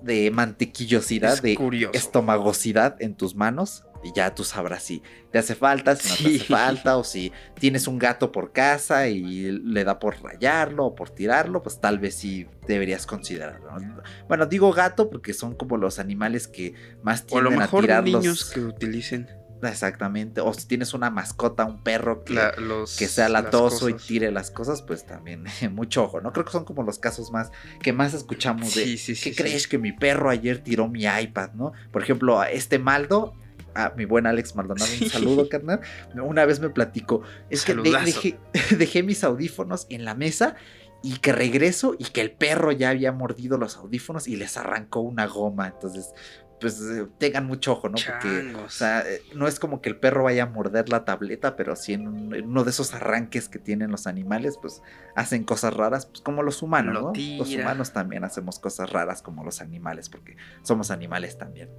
de 0.02 0.30
mantequillosidad, 0.32 1.42
de 1.42 1.90
estomagosidad 1.94 2.96
en 3.02 3.16
tus 3.16 3.36
manos 3.36 3.84
y 4.04 4.14
ya 4.14 4.34
tú 4.34 4.44
sabrás 4.44 4.84
si 4.84 5.04
te 5.32 5.40
hace 5.40 5.56
falta, 5.56 5.96
si 5.96 6.10
no 6.10 6.30
te 6.30 6.36
hace 6.36 6.46
falta, 6.46 6.98
o 6.98 7.04
si 7.04 7.32
tienes 7.60 7.88
un 7.88 8.00
gato 8.00 8.32
por 8.32 8.52
casa 8.52 9.08
y 9.08 9.52
le 9.52 9.84
da 9.84 10.00
por 10.00 10.22
rayarlo 10.22 10.86
o 10.86 10.96
por 10.96 11.10
tirarlo, 11.10 11.62
pues 11.62 11.80
tal 11.80 12.00
vez 12.00 12.16
sí 12.16 12.48
deberías 12.68 13.06
considerarlo. 13.06 13.70
Bueno, 14.28 14.46
digo 14.46 14.72
gato 14.72 15.10
porque 15.10 15.34
son 15.34 15.56
como 15.56 15.78
los 15.78 16.00
animales 16.00 16.48
que 16.48 16.74
más 17.04 17.26
tienden 17.26 17.48
a, 17.48 17.56
lo 17.56 17.60
mejor 17.60 17.92
a 17.92 18.02
niños 18.02 18.50
que 18.52 18.62
utilicen. 18.62 19.28
Exactamente. 19.68 20.42
O 20.42 20.54
si 20.54 20.68
tienes 20.68 20.94
una 20.94 21.10
mascota, 21.10 21.66
un 21.66 21.84
perro 21.84 22.24
que, 22.24 22.40
que 22.98 23.08
sea 23.08 23.30
latoso 23.30 23.90
y 23.90 23.94
tire 23.94 24.32
las 24.32 24.52
cosas, 24.52 24.82
pues 24.82 25.06
también 25.06 25.44
mucho 25.72 26.04
ojo, 26.04 26.22
¿no? 26.22 26.32
Creo 26.32 26.46
que 26.46 26.52
son 26.52 26.66
como 26.66 26.84
los 26.84 27.00
casos 27.00 27.32
más 27.32 27.52
que 27.82 27.94
más 27.94 28.14
escuchamos 28.14 28.74
de 28.76 28.98
¿qué 29.22 29.36
crees 29.36 29.68
que 29.68 29.78
mi 29.78 29.92
perro 29.92 30.30
ayer 30.30 30.64
tiró 30.64 30.88
mi 30.88 31.04
iPad, 31.04 31.54
¿no? 31.54 31.74
Por 31.92 32.04
ejemplo, 32.04 32.42
este 32.44 32.80
Maldo 32.80 33.34
a 33.86 33.94
mi 33.96 34.06
buen 34.06 34.28
Alex 34.28 34.56
Maldonado, 34.56 34.90
un 35.02 35.10
saludo, 35.10 35.50
carnal. 35.50 35.82
Una 36.16 36.46
vez 36.46 36.60
me 36.60 36.70
platicó, 36.70 37.22
es 37.50 37.64
que 37.64 37.76
dejé, 38.78 39.04
mis 39.04 39.24
audífonos 39.24 39.88
en 39.90 40.06
la 40.06 40.16
mesa 40.16 40.56
y 41.02 41.18
que 41.18 41.32
regreso 41.32 41.96
y 41.98 42.06
que 42.06 42.22
el 42.22 42.32
perro 42.32 42.72
ya 42.72 42.90
había 42.90 43.12
mordido 43.12 43.58
los 43.58 43.78
audífonos 43.78 44.28
y 44.28 44.36
les 44.36 44.58
arrancó 44.58 45.00
una 45.00 45.28
goma. 45.28 45.68
Entonces, 45.68 46.14
pues 46.60 46.82
eh, 46.82 47.08
tengan 47.18 47.46
mucho 47.46 47.74
ojo, 47.74 47.90
¿no? 47.90 47.96
Porque, 48.06 48.54
o 48.56 48.70
sea, 48.70 49.02
eh, 49.02 49.22
no 49.34 49.48
es 49.48 49.60
como 49.60 49.82
que 49.82 49.90
el 49.90 49.98
perro 49.98 50.24
vaya 50.24 50.44
a 50.44 50.46
morder 50.46 50.90
la 50.90 51.06
tableta, 51.06 51.56
pero 51.56 51.76
sí 51.76 51.94
en, 51.94 52.08
uno 52.08 52.64
de 52.64 52.70
esos 52.70 52.94
arranques 52.94 53.48
que 53.48 53.60
tienen 53.60 53.92
los 53.92 54.08
animales, 54.08 54.58
pues 54.62 54.82
hacen 55.16 55.44
cosas 55.44 55.74
raras, 55.74 56.06
pues 56.06 56.22
como 56.22 56.44
los 56.44 56.62
humanos, 56.62 56.94
¿no? 56.94 57.14
Los 57.38 57.54
humanos 57.54 57.94
también 57.94 58.24
hacemos 58.24 58.60
cosas 58.60 58.92
raras 58.92 59.22
como 59.22 59.44
los 59.44 59.62
animales, 59.62 60.10
porque 60.10 60.36
somos 60.64 60.92
animales 60.92 61.38
también. 61.38 61.70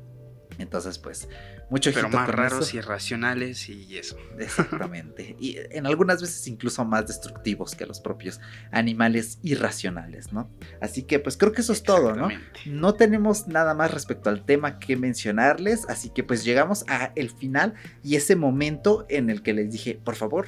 Entonces, 0.61 0.99
pues, 0.99 1.29
mucho 1.69 1.91
Pero 1.93 2.09
más 2.09 2.29
raros 2.29 2.75
y 2.75 2.79
irracionales 2.79 3.69
y 3.69 3.97
eso. 3.99 4.17
Exactamente. 4.39 5.37
y 5.39 5.59
en 5.71 5.87
algunas 5.87 6.21
veces 6.21 6.47
incluso 6.47 6.85
más 6.85 7.07
destructivos 7.07 7.75
que 7.75 7.87
los 7.87 8.01
propios 8.01 8.41
animales 8.71 9.39
irracionales, 9.43 10.33
¿no? 10.33 10.51
Así 10.81 11.03
que, 11.03 11.19
pues, 11.19 11.37
creo 11.37 11.53
que 11.53 11.61
eso 11.61 11.73
es 11.73 11.83
todo, 11.83 12.15
¿no? 12.15 12.29
No 12.67 12.95
tenemos 12.95 13.49
nada 13.49 13.75
más 13.75 13.93
respecto 13.93 14.31
al 14.31 14.45
tema 14.45 14.79
que 14.79 14.97
mencionarles, 14.97 15.89
así 15.89 16.11
que, 16.11 16.25
pues, 16.25 16.45
llegamos 16.45 16.85
a 16.89 17.13
el 17.17 17.31
final 17.31 17.75
y 18.03 18.17
ese 18.17 18.37
momento 18.37 19.07
en 19.09 19.31
el 19.31 19.43
que 19.43 19.55
les 19.55 19.73
dije, 19.73 20.01
por 20.03 20.17
favor, 20.17 20.47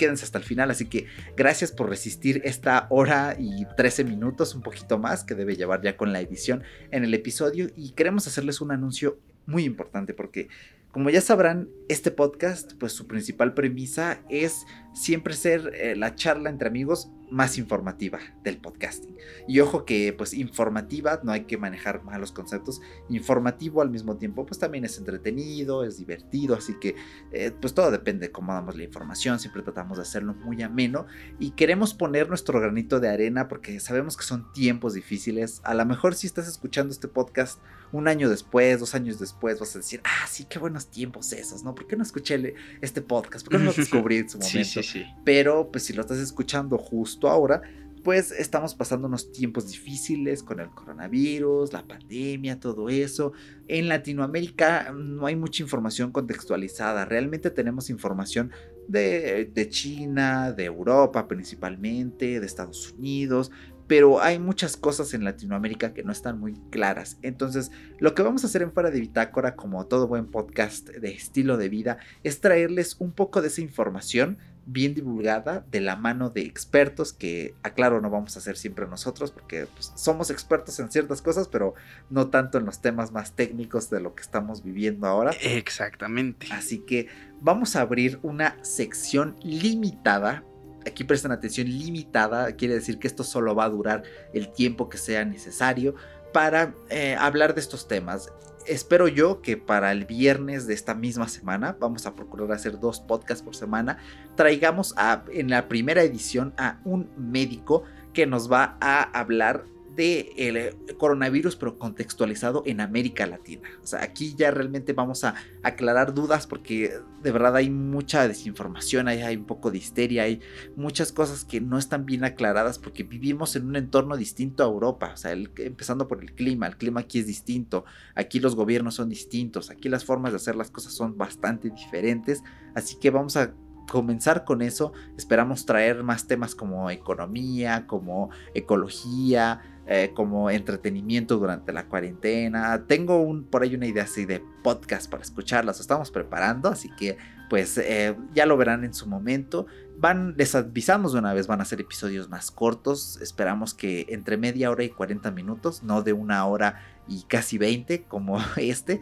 quédense 0.00 0.24
hasta 0.24 0.38
el 0.38 0.44
final. 0.44 0.70
Así 0.70 0.86
que 0.86 1.06
gracias 1.36 1.72
por 1.72 1.90
resistir 1.90 2.40
esta 2.44 2.86
hora 2.88 3.36
y 3.38 3.66
13 3.76 4.04
minutos, 4.04 4.54
un 4.54 4.62
poquito 4.62 4.98
más, 4.98 5.24
que 5.24 5.34
debe 5.34 5.56
llevar 5.56 5.82
ya 5.82 5.98
con 5.98 6.14
la 6.14 6.20
edición 6.20 6.62
en 6.90 7.04
el 7.04 7.12
episodio. 7.12 7.68
Y 7.76 7.90
queremos 7.90 8.26
hacerles 8.26 8.62
un 8.62 8.72
anuncio 8.72 9.18
muy 9.46 9.64
importante 9.64 10.14
porque 10.14 10.48
como 10.90 11.08
ya 11.08 11.20
sabrán, 11.20 11.68
este 11.88 12.10
podcast, 12.10 12.72
pues 12.74 12.92
su 12.92 13.06
principal 13.06 13.54
premisa 13.54 14.20
es 14.28 14.66
siempre 14.92 15.34
ser 15.34 15.72
eh, 15.74 15.94
la 15.94 16.16
charla 16.16 16.50
entre 16.50 16.68
amigos 16.68 17.10
más 17.30 17.58
informativa 17.58 18.18
del 18.42 18.58
podcasting. 18.58 19.16
Y 19.46 19.60
ojo 19.60 19.84
que 19.84 20.12
pues 20.12 20.34
informativa, 20.34 21.20
no 21.22 21.32
hay 21.32 21.44
que 21.44 21.56
manejar 21.56 22.02
malos 22.02 22.32
conceptos, 22.32 22.80
informativo 23.08 23.82
al 23.82 23.90
mismo 23.90 24.16
tiempo 24.16 24.46
pues 24.46 24.58
también 24.58 24.84
es 24.84 24.98
entretenido, 24.98 25.84
es 25.84 25.98
divertido, 25.98 26.54
así 26.54 26.74
que 26.80 26.96
eh, 27.32 27.52
pues 27.60 27.74
todo 27.74 27.90
depende 27.90 28.26
de 28.26 28.32
cómo 28.32 28.52
damos 28.52 28.76
la 28.76 28.84
información, 28.84 29.38
siempre 29.38 29.62
tratamos 29.62 29.98
de 29.98 30.02
hacerlo 30.02 30.34
muy 30.34 30.62
ameno 30.62 31.06
y 31.38 31.52
queremos 31.52 31.94
poner 31.94 32.28
nuestro 32.28 32.60
granito 32.60 33.00
de 33.00 33.08
arena 33.08 33.48
porque 33.48 33.80
sabemos 33.80 34.16
que 34.16 34.24
son 34.24 34.52
tiempos 34.52 34.94
difíciles, 34.94 35.60
a 35.64 35.74
lo 35.74 35.84
mejor 35.86 36.14
si 36.14 36.26
estás 36.26 36.48
escuchando 36.48 36.92
este 36.92 37.08
podcast 37.08 37.60
un 37.92 38.08
año 38.08 38.28
después, 38.28 38.78
dos 38.80 38.94
años 38.94 39.18
después, 39.18 39.58
vas 39.58 39.74
a 39.74 39.78
decir, 39.78 40.00
ah, 40.04 40.26
sí, 40.28 40.46
qué 40.48 40.58
buenos 40.58 40.86
tiempos 40.86 41.32
esos, 41.32 41.64
¿no? 41.64 41.74
¿Por 41.74 41.86
qué 41.86 41.96
no 41.96 42.02
escuché 42.02 42.54
este 42.80 43.02
podcast? 43.02 43.44
¿Por 43.44 43.52
qué 43.52 43.58
no 43.58 43.64
lo 43.64 43.72
descubrí 43.76 44.18
en 44.18 44.28
su 44.28 44.38
momento? 44.38 44.80
Pero 45.24 45.70
pues 45.70 45.84
si 45.84 45.92
lo 45.92 46.02
estás 46.02 46.18
escuchando 46.18 46.78
justo 46.78 47.19
ahora, 47.28 47.62
pues 48.02 48.32
estamos 48.32 48.74
pasando 48.74 49.06
unos 49.06 49.30
tiempos 49.32 49.68
difíciles 49.68 50.42
con 50.42 50.60
el 50.60 50.70
coronavirus, 50.70 51.72
la 51.72 51.86
pandemia, 51.86 52.58
todo 52.58 52.88
eso. 52.88 53.32
En 53.68 53.88
Latinoamérica 53.88 54.92
no 54.92 55.26
hay 55.26 55.36
mucha 55.36 55.62
información 55.62 56.10
contextualizada. 56.10 57.04
Realmente 57.04 57.50
tenemos 57.50 57.90
información 57.90 58.50
de, 58.88 59.50
de, 59.52 59.68
China, 59.68 60.52
de 60.52 60.64
Europa 60.64 61.28
principalmente, 61.28 62.40
de 62.40 62.46
Estados 62.46 62.92
Unidos, 62.92 63.50
pero 63.86 64.20
hay 64.20 64.38
muchas 64.38 64.76
cosas 64.76 65.14
en 65.14 65.24
Latinoamérica 65.24 65.92
que 65.92 66.04
no 66.04 66.12
están 66.12 66.38
muy 66.38 66.54
claras. 66.70 67.18
Entonces, 67.22 67.72
lo 67.98 68.14
que 68.14 68.22
vamos 68.22 68.44
a 68.44 68.46
hacer 68.46 68.62
en 68.62 68.72
Fuera 68.72 68.90
de 68.90 69.00
Bitácora, 69.00 69.56
como 69.56 69.84
todo 69.86 70.06
buen 70.06 70.26
podcast 70.26 70.88
de 70.88 71.10
estilo 71.10 71.56
de 71.56 71.68
vida, 71.68 71.98
es 72.22 72.40
traerles 72.40 72.96
un 73.00 73.10
poco 73.10 73.42
de 73.42 73.48
esa 73.48 73.62
información 73.62 74.38
bien 74.72 74.94
divulgada 74.94 75.64
de 75.70 75.80
la 75.80 75.96
mano 75.96 76.30
de 76.30 76.42
expertos 76.42 77.12
que, 77.12 77.54
aclaro, 77.62 78.00
no 78.00 78.10
vamos 78.10 78.36
a 78.36 78.38
hacer 78.38 78.56
siempre 78.56 78.86
nosotros 78.86 79.30
porque 79.30 79.66
pues, 79.66 79.92
somos 79.96 80.30
expertos 80.30 80.78
en 80.80 80.90
ciertas 80.90 81.22
cosas, 81.22 81.48
pero 81.48 81.74
no 82.08 82.28
tanto 82.28 82.58
en 82.58 82.66
los 82.66 82.80
temas 82.80 83.12
más 83.12 83.32
técnicos 83.32 83.90
de 83.90 84.00
lo 84.00 84.14
que 84.14 84.22
estamos 84.22 84.62
viviendo 84.62 85.06
ahora. 85.06 85.32
Exactamente. 85.42 86.48
Así 86.52 86.80
que 86.80 87.08
vamos 87.40 87.76
a 87.76 87.80
abrir 87.80 88.18
una 88.22 88.56
sección 88.62 89.36
limitada 89.42 90.44
Aquí 90.86 91.04
prestan 91.04 91.32
atención 91.32 91.68
limitada, 91.68 92.52
quiere 92.56 92.74
decir 92.74 92.98
que 92.98 93.06
esto 93.06 93.22
solo 93.22 93.54
va 93.54 93.64
a 93.64 93.68
durar 93.68 94.02
el 94.32 94.50
tiempo 94.50 94.88
que 94.88 94.96
sea 94.96 95.24
necesario 95.24 95.94
para 96.32 96.74
eh, 96.88 97.16
hablar 97.18 97.54
de 97.54 97.60
estos 97.60 97.86
temas. 97.86 98.32
Espero 98.66 99.08
yo 99.08 99.40
que 99.40 99.56
para 99.56 99.90
el 99.92 100.04
viernes 100.04 100.66
de 100.66 100.74
esta 100.74 100.94
misma 100.94 101.28
semana, 101.28 101.76
vamos 101.80 102.06
a 102.06 102.14
procurar 102.14 102.52
hacer 102.52 102.78
dos 102.78 103.00
podcasts 103.00 103.42
por 103.42 103.56
semana, 103.56 103.98
traigamos 104.36 104.94
a, 104.96 105.24
en 105.32 105.50
la 105.50 105.68
primera 105.68 106.02
edición 106.02 106.52
a 106.56 106.80
un 106.84 107.10
médico 107.16 107.84
que 108.12 108.26
nos 108.26 108.50
va 108.50 108.76
a 108.80 109.02
hablar 109.18 109.64
de 110.00 110.32
el 110.36 110.56
eh, 110.56 110.76
coronavirus, 110.96 111.56
pero 111.56 111.78
contextualizado 111.78 112.62
en 112.64 112.80
América 112.80 113.26
Latina. 113.26 113.68
O 113.82 113.86
sea, 113.86 114.02
aquí 114.02 114.34
ya 114.34 114.50
realmente 114.50 114.94
vamos 114.94 115.24
a 115.24 115.34
aclarar 115.62 116.14
dudas 116.14 116.46
porque 116.46 116.98
de 117.22 117.32
verdad 117.32 117.56
hay 117.56 117.68
mucha 117.68 118.26
desinformación, 118.26 119.08
hay 119.08 119.36
un 119.36 119.44
poco 119.44 119.70
de 119.70 119.76
histeria, 119.76 120.22
hay 120.22 120.40
muchas 120.74 121.12
cosas 121.12 121.44
que 121.44 121.60
no 121.60 121.76
están 121.76 122.06
bien 122.06 122.24
aclaradas 122.24 122.78
porque 122.78 123.02
vivimos 123.02 123.56
en 123.56 123.66
un 123.66 123.76
entorno 123.76 124.16
distinto 124.16 124.62
a 124.64 124.66
Europa. 124.66 125.10
O 125.12 125.16
sea, 125.18 125.32
empezando 125.32 126.08
por 126.08 126.22
el 126.22 126.32
clima, 126.32 126.66
el 126.66 126.78
clima 126.78 127.00
aquí 127.00 127.18
es 127.18 127.26
distinto, 127.26 127.84
aquí 128.14 128.40
los 128.40 128.56
gobiernos 128.56 128.94
son 128.94 129.10
distintos, 129.10 129.68
aquí 129.68 129.90
las 129.90 130.06
formas 130.06 130.32
de 130.32 130.36
hacer 130.36 130.56
las 130.56 130.70
cosas 130.70 130.94
son 130.94 131.18
bastante 131.18 131.68
diferentes. 131.68 132.42
Así 132.74 132.96
que 132.98 133.10
vamos 133.10 133.36
a 133.36 133.52
comenzar 133.90 134.44
con 134.44 134.62
eso, 134.62 134.92
esperamos 135.18 135.66
traer 135.66 136.02
más 136.04 136.26
temas 136.26 136.54
como 136.54 136.90
economía, 136.90 137.86
como 137.86 138.30
ecología, 138.54 139.60
eh, 139.86 140.12
como 140.14 140.50
entretenimiento 140.50 141.38
durante 141.38 141.72
la 141.72 141.86
cuarentena. 141.86 142.84
Tengo 142.86 143.22
un, 143.22 143.44
por 143.44 143.62
ahí 143.62 143.74
una 143.74 143.86
idea 143.86 144.04
así 144.04 144.24
de 144.24 144.42
podcast 144.62 145.10
para 145.10 145.22
escucharlas, 145.22 145.80
estamos 145.80 146.10
preparando, 146.10 146.68
así 146.68 146.90
que 146.96 147.16
pues 147.48 147.76
eh, 147.78 148.16
ya 148.32 148.46
lo 148.46 148.56
verán 148.56 148.84
en 148.84 148.94
su 148.94 149.08
momento. 149.08 149.66
Van, 149.98 150.34
les 150.38 150.54
avisamos 150.54 151.12
de 151.12 151.18
una 151.18 151.34
vez, 151.34 151.46
van 151.46 151.60
a 151.60 151.64
ser 151.64 151.80
episodios 151.80 152.28
más 152.28 152.50
cortos, 152.50 153.18
esperamos 153.20 153.74
que 153.74 154.06
entre 154.10 154.36
media 154.36 154.70
hora 154.70 154.84
y 154.84 154.90
40 154.90 155.30
minutos, 155.32 155.82
no 155.82 156.02
de 156.02 156.12
una 156.12 156.46
hora 156.46 156.80
y 157.08 157.24
casi 157.24 157.58
20 157.58 158.04
como 158.04 158.38
este. 158.56 159.00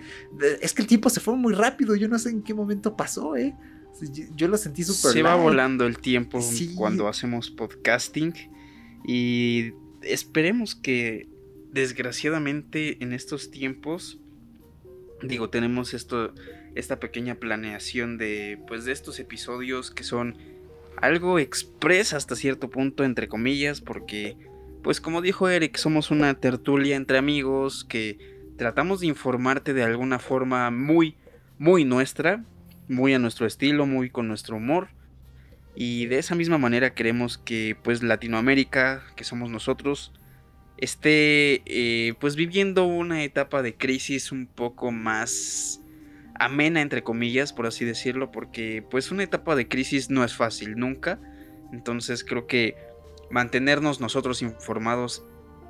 Es 0.63 0.73
que 0.73 0.83
el 0.83 0.89
tiempo 0.89 1.11
se 1.11 1.21
fue 1.21 1.37
muy 1.37 1.53
rápido, 1.53 1.95
yo 1.97 2.09
no 2.09 2.19
sé 2.19 2.31
en 2.31 2.43
qué 2.43 2.55
momento 2.55 2.97
pasó, 2.97 3.37
¿eh? 3.37 3.55
Yo, 4.37 4.49
lo 4.49 4.57
sentí 4.57 4.85
súper 4.85 5.13
Se 5.13 5.23
va 5.23 5.35
volando 5.35 5.87
el 5.87 5.99
tiempo 5.99 6.41
cuando 6.77 7.09
hacemos 7.09 7.51
podcasting 7.51 8.33
y 9.05 9.73
esperemos 10.03 10.75
que 10.75 11.29
desgraciadamente 11.73 13.03
en 13.03 13.13
estos 13.13 13.51
tiempos 13.51 14.19
digo, 15.23 15.51
tenemos 15.51 15.95
esto 15.95 16.33
esta 16.75 17.01
pequeña 17.01 17.37
planeación 17.37 18.19
de 18.19 18.59
pues 18.69 18.85
de 18.85 18.93
estos 18.93 19.19
episodios 19.19 19.91
que 19.91 20.05
son 20.05 20.37
algo 20.97 21.39
express 21.39 22.13
hasta 22.13 22.37
cierto 22.37 22.71
punto 22.71 23.05
entre 23.05 23.29
comillas 23.29 23.81
porque 23.81 24.37
pues 24.83 25.01
como 25.01 25.21
dijo 25.21 25.49
Eric, 25.49 25.77
somos 25.77 26.11
una 26.11 26.35
tertulia 26.35 26.97
entre 26.97 27.19
amigos 27.19 27.85
que 27.85 28.19
tratamos 28.57 29.01
de 29.01 29.09
informarte 29.09 29.75
de 29.75 29.83
alguna 29.83 30.19
forma 30.19 30.71
muy 30.71 31.17
muy 31.59 31.85
nuestra 31.85 32.45
muy 32.89 33.13
a 33.13 33.19
nuestro 33.19 33.47
estilo, 33.47 33.87
muy 33.87 34.11
con 34.11 34.29
nuestro 34.29 34.57
humor. 34.57 34.89
Y 35.81 36.07
de 36.07 36.19
esa 36.19 36.35
misma 36.35 36.59
manera 36.59 36.93
queremos 36.93 37.39
que 37.39 37.77
pues 37.85 38.03
Latinoamérica, 38.03 39.05
que 39.15 39.23
somos 39.23 39.49
nosotros, 39.49 40.13
esté 40.77 41.63
eh, 41.67 42.15
pues 42.19 42.35
viviendo 42.35 42.85
una 42.85 43.23
etapa 43.23 43.63
de 43.63 43.77
crisis 43.77 44.33
un 44.33 44.49
poco 44.49 44.91
más 44.91 45.81
amena 46.35 46.81
entre 46.81 47.05
comillas, 47.05 47.53
por 47.53 47.69
así 47.69 47.85
decirlo, 47.85 48.33
porque 48.33 48.85
pues 48.91 49.13
una 49.13 49.23
etapa 49.23 49.55
de 49.55 49.69
crisis 49.69 50.11
no 50.11 50.25
es 50.25 50.35
fácil 50.35 50.75
nunca. 50.75 51.21
Entonces 51.73 52.25
creo 52.25 52.49
que 52.49 52.75
mantenernos 53.31 54.01
nosotros 54.01 54.43
informados 54.43 55.23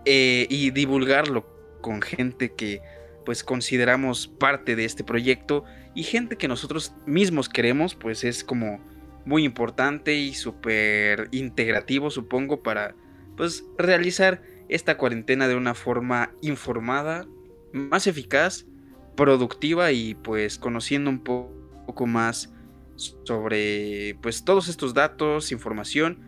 eh, 0.06 0.46
y 0.48 0.70
divulgarlo 0.70 1.46
con 1.82 2.00
gente 2.00 2.54
que 2.54 2.80
pues 3.26 3.44
consideramos 3.44 4.26
parte 4.26 4.74
de 4.74 4.86
este 4.86 5.04
proyecto 5.04 5.64
y 5.94 6.02
gente 6.02 6.36
que 6.36 6.48
nosotros 6.48 6.94
mismos 7.04 7.50
queremos, 7.50 7.94
pues 7.94 8.24
es 8.24 8.42
como 8.42 8.80
muy 9.24 9.44
importante 9.44 10.14
y 10.14 10.34
súper 10.34 11.28
integrativo, 11.32 12.10
supongo, 12.10 12.62
para 12.62 12.94
pues 13.36 13.64
realizar 13.76 14.42
esta 14.68 14.96
cuarentena 14.96 15.48
de 15.48 15.54
una 15.54 15.74
forma 15.74 16.32
informada, 16.40 17.26
más 17.72 18.06
eficaz, 18.06 18.66
productiva 19.16 19.92
y 19.92 20.14
pues 20.14 20.58
conociendo 20.58 21.10
un 21.10 21.22
poco 21.22 22.06
más 22.06 22.52
sobre 22.96 24.16
pues 24.22 24.44
todos 24.44 24.68
estos 24.68 24.94
datos, 24.94 25.52
información. 25.52 26.20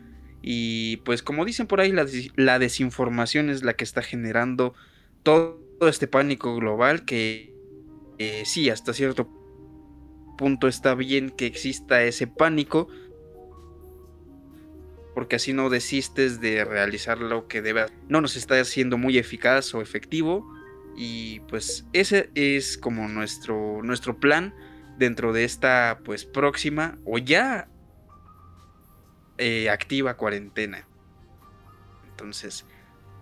Y 0.43 0.99
pues 0.99 1.23
como 1.23 1.45
dicen 1.45 1.67
por 1.67 1.81
ahí 1.81 1.93
la, 1.93 2.59
desinformación 2.59 3.51
es 3.51 3.63
la 3.63 3.75
que 3.75 3.85
está 3.85 4.03
generando 4.03 4.75
todo 5.23 5.61
este 5.83 6.07
pánico 6.07 6.57
global 6.57 7.05
que 7.05 7.55
eh, 8.19 8.43
sí, 8.47 8.71
hasta 8.71 8.93
cierto 8.95 9.29
punto 10.41 10.69
está 10.69 10.95
bien 10.95 11.29
que 11.29 11.45
exista 11.45 12.03
ese 12.03 12.27
pánico, 12.27 12.89
porque 15.15 15.37
así 15.37 15.53
no 15.53 15.69
desistes 15.69 16.41
de 16.41 16.65
realizar 16.65 17.19
lo 17.19 17.47
que 17.47 17.61
debe, 17.61 17.85
no 18.09 18.23
nos 18.23 18.37
está 18.37 18.59
haciendo 18.59 18.97
muy 18.97 19.19
eficaz 19.19 19.75
o 19.75 19.83
efectivo, 19.83 20.51
y 20.97 21.41
pues 21.41 21.85
ese 21.93 22.31
es 22.35 22.79
como 22.79 23.07
nuestro, 23.07 23.83
nuestro 23.83 24.19
plan 24.19 24.55
dentro 24.97 25.35
de 25.35 25.45
esta 25.45 26.01
pues 26.07 26.25
próxima 26.25 26.97
o 27.05 27.19
ya 27.19 27.69
eh, 29.37 29.69
activa 29.69 30.17
cuarentena. 30.17 30.89
Entonces, 32.13 32.65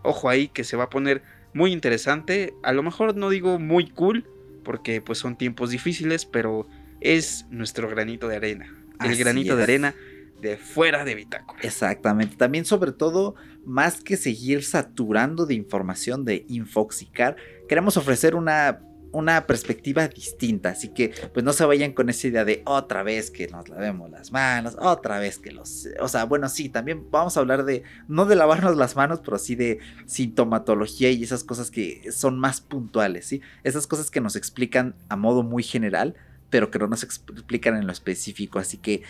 ojo 0.04 0.28
ahí 0.28 0.46
que 0.46 0.62
se 0.62 0.76
va 0.76 0.84
a 0.84 0.90
poner 0.90 1.24
muy 1.52 1.72
interesante. 1.72 2.54
A 2.62 2.72
lo 2.72 2.84
mejor 2.84 3.16
no 3.16 3.28
digo 3.28 3.58
muy 3.58 3.90
cool, 3.90 4.24
porque 4.62 5.00
pues 5.00 5.18
son 5.18 5.36
tiempos 5.36 5.70
difíciles, 5.70 6.26
pero 6.26 6.68
es 7.00 7.46
nuestro 7.50 7.88
granito 7.88 8.28
de 8.28 8.36
arena. 8.36 8.74
El 9.04 9.16
granito 9.16 9.56
de 9.56 9.62
arena 9.62 9.94
de 10.40 10.56
fuera 10.56 11.04
de 11.04 11.14
Bitácora. 11.14 11.60
Exactamente. 11.62 12.36
También 12.36 12.64
sobre 12.64 12.92
todo, 12.92 13.34
más 13.64 14.00
que 14.00 14.16
seguir 14.16 14.64
saturando 14.64 15.46
de 15.46 15.54
información 15.54 16.24
de 16.24 16.44
Infoxicar, 16.48 17.36
queremos 17.68 17.96
ofrecer 17.96 18.34
una 18.34 18.80
una 19.12 19.46
perspectiva 19.46 20.08
distinta. 20.08 20.70
Así 20.70 20.88
que, 20.88 21.12
pues 21.32 21.44
no 21.44 21.52
se 21.52 21.64
vayan 21.64 21.92
con 21.92 22.08
esa 22.08 22.26
idea 22.26 22.44
de 22.44 22.62
otra 22.66 23.02
vez 23.02 23.30
que 23.30 23.48
nos 23.48 23.68
lavemos 23.68 24.10
las 24.10 24.32
manos, 24.32 24.76
otra 24.78 25.18
vez 25.18 25.38
que 25.38 25.52
los. 25.52 25.88
O 26.00 26.08
sea, 26.08 26.24
bueno, 26.24 26.48
sí, 26.48 26.68
también 26.68 27.10
vamos 27.10 27.36
a 27.36 27.40
hablar 27.40 27.64
de, 27.64 27.82
no 28.06 28.26
de 28.26 28.36
lavarnos 28.36 28.76
las 28.76 28.96
manos, 28.96 29.20
pero 29.24 29.38
sí 29.38 29.54
de 29.54 29.78
sintomatología 30.06 31.10
y 31.10 31.22
esas 31.22 31.44
cosas 31.44 31.70
que 31.70 32.10
son 32.12 32.38
más 32.38 32.60
puntuales, 32.60 33.26
¿sí? 33.26 33.40
Esas 33.64 33.86
cosas 33.86 34.10
que 34.10 34.20
nos 34.20 34.36
explican 34.36 34.94
a 35.08 35.16
modo 35.16 35.42
muy 35.42 35.62
general, 35.62 36.14
pero 36.50 36.70
que 36.70 36.78
no 36.78 36.86
nos 36.86 37.02
explican 37.02 37.76
en 37.76 37.86
lo 37.86 37.92
específico. 37.92 38.58
Así 38.58 38.78
que 38.78 39.02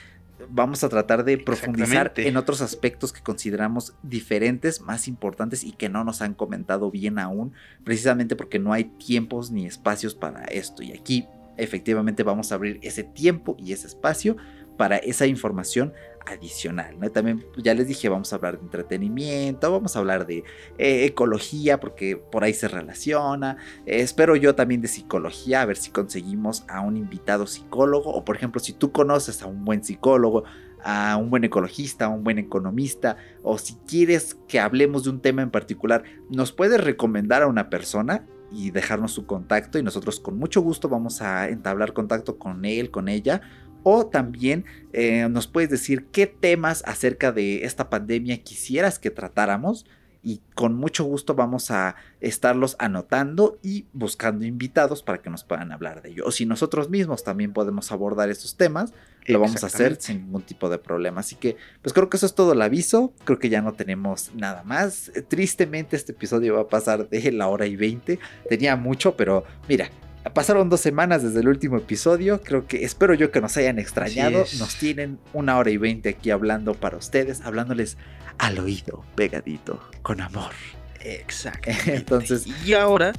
vamos 0.51 0.85
a 0.85 0.89
tratar 0.89 1.25
de 1.25 1.39
profundizar 1.39 2.13
en 2.17 2.37
otros 2.37 2.61
aspectos 2.61 3.13
que 3.13 3.23
consideramos 3.23 3.95
diferentes, 4.03 4.81
más 4.81 5.09
importantes 5.09 5.65
y 5.65 5.73
que 5.73 5.89
no 5.89 6.05
nos 6.05 6.23
han 6.23 6.35
comentado 6.35 6.91
bien 6.91 7.19
aún, 7.19 7.53
precisamente 7.85 8.37
porque 8.37 8.59
no 8.59 8.73
hay 8.73 8.85
tiempos 8.85 9.51
ni 9.51 9.67
espacios 9.67 10.15
para 10.15 10.45
esto. 10.45 10.83
Y 10.83 10.93
aquí 10.93 11.27
efectivamente 11.57 12.23
vamos 12.23 12.53
a 12.53 12.55
abrir 12.55 12.79
ese 12.83 13.05
tiempo 13.05 13.57
y 13.59 13.73
ese 13.73 13.89
espacio 13.89 14.37
para 14.77 14.97
esa 14.97 15.27
información 15.27 15.93
adicional. 16.29 16.97
También 17.13 17.45
pues, 17.53 17.63
ya 17.63 17.75
les 17.75 17.87
dije, 17.87 18.09
vamos 18.09 18.33
a 18.33 18.37
hablar 18.37 18.59
de 18.59 18.65
entretenimiento, 18.65 19.71
vamos 19.71 19.97
a 19.97 19.99
hablar 19.99 20.27
de 20.27 20.45
eh, 20.79 21.05
ecología, 21.05 21.81
porque 21.81 22.17
por 22.17 22.45
ahí 22.45 22.55
se 22.55 22.69
relaciona. 22.69 23.57
espero 23.87 24.37
yo 24.37 24.55
también 24.55 24.81
de 24.81 24.89
psicología, 24.89 25.63
a 25.63 25.67
ver 25.67 25.77
si 25.77 25.91
conseguimos 25.91 26.65
a 26.69 26.81
un 26.81 26.97
invitado 26.97 27.47
psicólogo, 27.47 28.11
o 28.11 28.25
por 28.25 28.37
ejemplo, 28.37 28.61
si 28.61 28.73
tú 28.73 28.93
conoces 28.93 29.43
a 29.43 29.47
un 29.47 29.65
buen 29.65 29.85
psicólogo, 29.85 30.45
a 30.83 31.17
un 31.17 31.31
buen 31.31 31.45
ecologista, 31.45 32.07
a 32.07 32.09
un 32.09 32.25
buen 32.25 32.39
economista, 32.39 33.17
o 33.43 33.59
si 33.59 33.75
quieres 33.87 34.37
que 34.47 34.61
hablemos 34.61 35.05
de 35.05 35.11
un 35.11 35.21
tema 35.21 35.43
en 35.43 35.51
particular, 35.51 36.05
nos 36.31 36.53
puedes 36.53 36.83
recomendar 36.83 37.43
a 37.43 37.47
una 37.47 37.71
persona 37.71 38.27
y 38.51 38.71
dejarnos 38.71 39.13
su 39.13 39.27
contacto 39.27 39.79
y 39.79 39.83
nosotros 39.83 40.21
con 40.21 40.39
mucho 40.39 40.63
gusto 40.63 40.89
vamos 40.89 41.21
a 41.21 41.49
entablar 41.49 41.93
contacto 41.93 42.39
con 42.39 42.65
él, 42.65 42.91
con 42.91 43.09
ella 43.09 43.43
o 43.91 44.07
también 44.07 44.67
eh, 44.93 45.27
nos 45.31 45.47
puedes 45.47 45.71
decir 45.71 46.09
qué 46.13 46.27
temas 46.27 46.83
acerca 46.87 47.33
de 47.33 47.65
esta 47.65 47.89
pandemia 47.89 48.43
quisieras 48.43 48.99
que 48.99 49.11
tratáramos 49.11 49.87
y 50.23 50.43
con 50.55 50.75
mucho 50.75 51.05
gusto 51.05 51.35
vamos 51.35 51.71
a 51.71 51.97
estarlos 52.21 52.77
anotando 52.81 53.59
y 53.63 53.87
buscando 53.95 54.45
invitados 54.45 55.03
para 55.03 55.23
que 55.23 55.31
nos 55.31 55.43
puedan 55.43 55.73
hablar 55.73 56.03
de 56.03 56.11
ello. 56.11 56.25
O 56.27 56.33
si 56.33 56.45
nosotros 56.45 56.91
mismos 56.91 57.25
también 57.25 57.55
podemos 57.55 57.91
abordar 57.91 58.29
estos 58.29 58.59
temas, 58.59 58.93
lo 59.27 59.41
vamos 59.41 59.65
a 59.65 59.69
hacer 59.69 59.97
sin 59.99 60.25
ningún 60.25 60.43
tipo 60.43 60.69
de 60.69 60.77
problema. 60.77 61.21
Así 61.21 61.37
que, 61.37 61.57
pues 61.81 61.95
creo 61.95 62.11
que 62.11 62.19
eso 62.19 62.27
es 62.27 62.35
todo 62.35 62.53
el 62.53 62.61
aviso. 62.61 63.15
Creo 63.25 63.39
que 63.39 63.49
ya 63.49 63.63
no 63.63 63.73
tenemos 63.73 64.35
nada 64.35 64.65
más. 64.65 65.11
Tristemente 65.29 65.97
este 65.97 66.13
episodio 66.13 66.57
va 66.57 66.63
a 66.63 66.69
pasar 66.69 67.09
de 67.09 67.33
la 67.33 67.49
hora 67.49 67.65
y 67.65 67.77
20. 67.77 68.19
Tenía 68.51 68.77
mucho, 68.77 69.17
pero 69.17 69.45
mira, 69.67 69.91
Pasaron 70.35 70.69
dos 70.69 70.81
semanas 70.81 71.23
desde 71.23 71.41
el 71.41 71.49
último 71.49 71.79
episodio. 71.79 72.43
Creo 72.43 72.67
que 72.67 72.85
espero 72.85 73.15
yo 73.15 73.31
que 73.31 73.41
nos 73.41 73.57
hayan 73.57 73.79
extrañado. 73.79 74.45
Nos 74.59 74.77
tienen 74.77 75.19
una 75.33 75.59
hora 75.59 75.71
y 75.71 75.77
veinte 75.77 76.11
aquí 76.11 76.31
hablando 76.31 76.75
para 76.75 76.97
ustedes, 76.97 77.41
hablándoles 77.43 77.97
al 78.39 78.59
oído, 78.59 79.05
pegadito, 79.15 79.83
con 80.03 80.21
amor. 80.21 80.53
Exacto. 81.01 81.71
Entonces. 81.87 82.47
Y 82.65 82.75
ahora, 82.75 83.13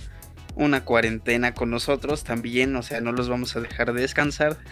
una 0.56 0.84
cuarentena 0.84 1.54
con 1.54 1.70
nosotros 1.70 2.24
también. 2.24 2.76
O 2.76 2.84
sea, 2.84 3.02
no 3.02 3.12
los 3.12 3.30
vamos 3.30 3.56
a 3.56 3.62
dejar 3.62 3.94
descansar. 3.94 4.58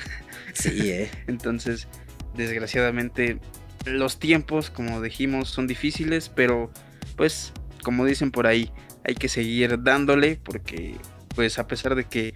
Sí, 0.53 0.89
eh. 0.89 1.11
Entonces, 1.27 1.87
desgraciadamente, 2.35 3.37
los 3.85 4.17
tiempos, 4.17 4.71
como 4.71 5.01
dijimos, 5.01 5.49
son 5.49 5.67
difíciles, 5.67 6.29
pero 6.29 6.71
pues 7.15 7.53
como 7.83 8.05
dicen 8.05 8.31
por 8.31 8.47
ahí, 8.47 8.71
hay 9.03 9.15
que 9.15 9.29
seguir 9.29 9.83
dándole 9.83 10.39
porque 10.43 10.95
pues 11.37 11.59
a 11.59 11.67
pesar 11.67 11.93
de 11.93 12.05
que 12.05 12.33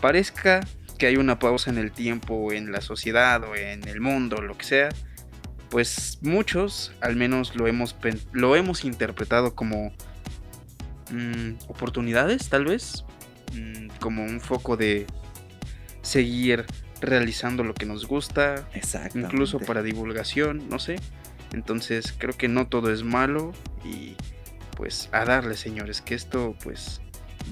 parezca 0.00 0.60
que 0.96 1.08
hay 1.08 1.16
una 1.16 1.40
pausa 1.40 1.70
en 1.70 1.76
el 1.76 1.90
tiempo, 1.90 2.52
en 2.52 2.70
la 2.70 2.80
sociedad 2.80 3.42
o 3.42 3.56
en 3.56 3.88
el 3.88 4.00
mundo, 4.00 4.40
lo 4.40 4.56
que 4.56 4.64
sea, 4.64 4.88
pues 5.70 6.20
muchos 6.22 6.92
al 7.00 7.16
menos 7.16 7.56
lo 7.56 7.66
hemos, 7.66 7.96
lo 8.30 8.54
hemos 8.54 8.84
interpretado 8.84 9.56
como 9.56 9.92
mm, 11.10 11.54
oportunidades 11.66 12.48
tal 12.48 12.66
vez, 12.66 13.04
mm, 13.54 13.88
como 13.98 14.22
un 14.22 14.40
foco 14.40 14.76
de 14.76 15.08
seguir 16.02 16.64
realizando 17.00 17.64
lo 17.64 17.74
que 17.74 17.86
nos 17.86 18.06
gusta, 18.06 18.68
incluso 19.16 19.58
para 19.58 19.82
divulgación, 19.82 20.68
no 20.68 20.78
sé. 20.78 20.94
Entonces 21.52 22.14
creo 22.16 22.34
que 22.34 22.46
no 22.46 22.68
todo 22.68 22.92
es 22.92 23.02
malo 23.02 23.50
y 23.84 24.14
pues 24.76 25.08
a 25.10 25.24
darle 25.24 25.56
señores, 25.56 26.02
que 26.02 26.14
esto 26.14 26.54
pues 26.62 27.00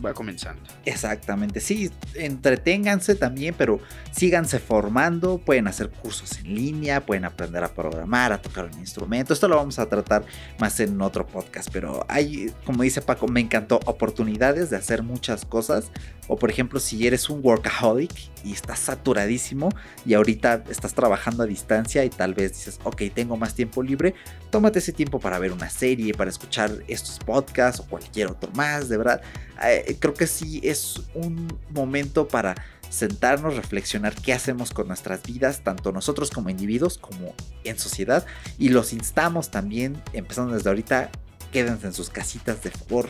va 0.05 0.13
comenzando. 0.15 0.63
Exactamente, 0.85 1.61
sí, 1.61 1.91
entreténganse 2.15 3.15
también, 3.15 3.55
pero 3.57 3.81
síganse 4.11 4.59
formando, 4.59 5.39
pueden 5.39 5.69
hacer 5.69 5.91
cursos 5.91 6.39
en 6.39 6.55
línea, 6.55 7.05
pueden 7.05 7.25
aprender 7.25 7.63
a 7.65 7.69
programar, 7.69 8.33
a 8.33 8.41
tocar 8.41 8.67
un 8.73 8.79
instrumento, 8.79 9.33
esto 9.33 9.49
lo 9.49 9.57
vamos 9.57 9.79
a 9.79 9.87
tratar 9.87 10.25
más 10.59 10.81
en 10.81 11.01
otro 11.01 11.27
podcast, 11.27 11.69
pero 11.73 12.05
hay, 12.09 12.53
como 12.65 12.83
dice 12.83 13.03
Paco, 13.03 13.29
me 13.29 13.41
encantó 13.41 13.81
oportunidades 13.87 14.71
de 14.71 14.77
hacer 14.77 15.03
muchas 15.03 15.45
cosas, 15.45 15.91
o 16.29 16.37
por 16.37 16.51
ejemplo, 16.51 16.81
si 16.81 17.07
eres 17.07 17.29
un 17.29 17.41
workaholic 17.43 18.13
y 18.45 18.53
estás 18.53 18.79
saturadísimo 18.79 19.69
y 20.05 20.15
ahorita 20.15 20.65
estás 20.71 20.95
trabajando 20.95 21.43
a 21.43 21.47
distancia 21.47 22.05
y 22.05 22.11
tal 22.11 22.35
vez 22.35 22.53
dices, 22.53 22.81
ok, 22.85 23.03
tengo 23.15 23.37
más 23.37 23.55
tiempo 23.55 23.83
libre, 23.83 24.15
tómate 24.51 24.79
ese 24.79 24.93
tiempo 24.93 25.19
para 25.19 25.39
ver 25.39 25.53
una 25.53 25.69
serie, 25.69 26.15
para 26.15 26.31
escuchar 26.31 26.71
estos 26.89 27.19
podcasts 27.19 27.81
o 27.81 27.87
cualquier 27.87 28.29
otro 28.29 28.51
más, 28.53 28.89
de 28.89 28.97
verdad. 28.97 29.21
Eh, 29.65 29.82
creo 29.99 30.15
que 30.15 30.27
sí 30.27 30.61
es 30.63 31.03
un 31.15 31.59
momento 31.71 32.29
para 32.29 32.55
sentarnos, 32.89 33.57
reflexionar 33.57 34.15
qué 34.15 34.35
hacemos 34.35 34.71
con 34.71 34.87
nuestras 34.87 35.23
vidas, 35.23 35.61
tanto 35.65 35.93
nosotros 35.93 36.31
como 36.31 36.51
individuos 36.51 36.99
como 36.99 37.35
en 37.65 37.79
sociedad. 37.79 38.27
Y 38.59 38.69
los 38.69 38.93
instamos 38.93 39.51
también, 39.51 40.01
empezando 40.13 40.55
desde 40.55 40.69
ahorita, 40.69 41.11
quédense 41.53 41.87
en 41.87 41.95
sus 41.95 42.11
casitas 42.11 42.63
de 42.63 42.71
favor. 42.71 43.09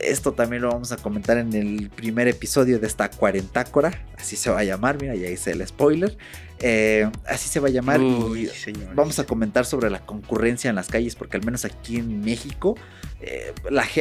Esto 0.00 0.32
también 0.32 0.62
lo 0.62 0.68
vamos 0.68 0.92
a 0.92 0.96
comentar 0.96 1.38
en 1.38 1.52
el 1.54 1.90
primer 1.90 2.28
episodio 2.28 2.78
de 2.78 2.86
esta 2.86 3.10
cuarentácora, 3.10 4.06
así 4.16 4.36
se 4.36 4.50
va 4.50 4.60
a 4.60 4.64
llamar, 4.64 5.00
mira, 5.00 5.14
ya 5.14 5.28
hice 5.28 5.52
el 5.52 5.66
spoiler. 5.66 6.16
Eh, 6.60 7.08
así 7.26 7.48
se 7.48 7.60
va 7.60 7.68
a 7.68 7.70
llamar 7.70 8.00
y 8.00 8.50
vamos 8.94 9.18
a 9.18 9.24
comentar 9.24 9.64
sobre 9.64 9.90
la 9.90 10.04
concurrencia 10.04 10.68
en 10.70 10.76
las 10.76 10.88
calles, 10.88 11.14
porque 11.14 11.36
al 11.36 11.44
menos 11.44 11.64
aquí 11.64 11.96
en 11.96 12.20
México 12.20 12.76
eh, 13.20 13.52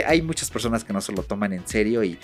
hay 0.06 0.22
muchas 0.22 0.50
personas 0.50 0.84
que 0.84 0.94
no 0.94 1.02
se 1.02 1.12
lo 1.12 1.24
toman 1.24 1.54
en 1.54 1.68
serio 1.68 2.04
y 2.04 2.18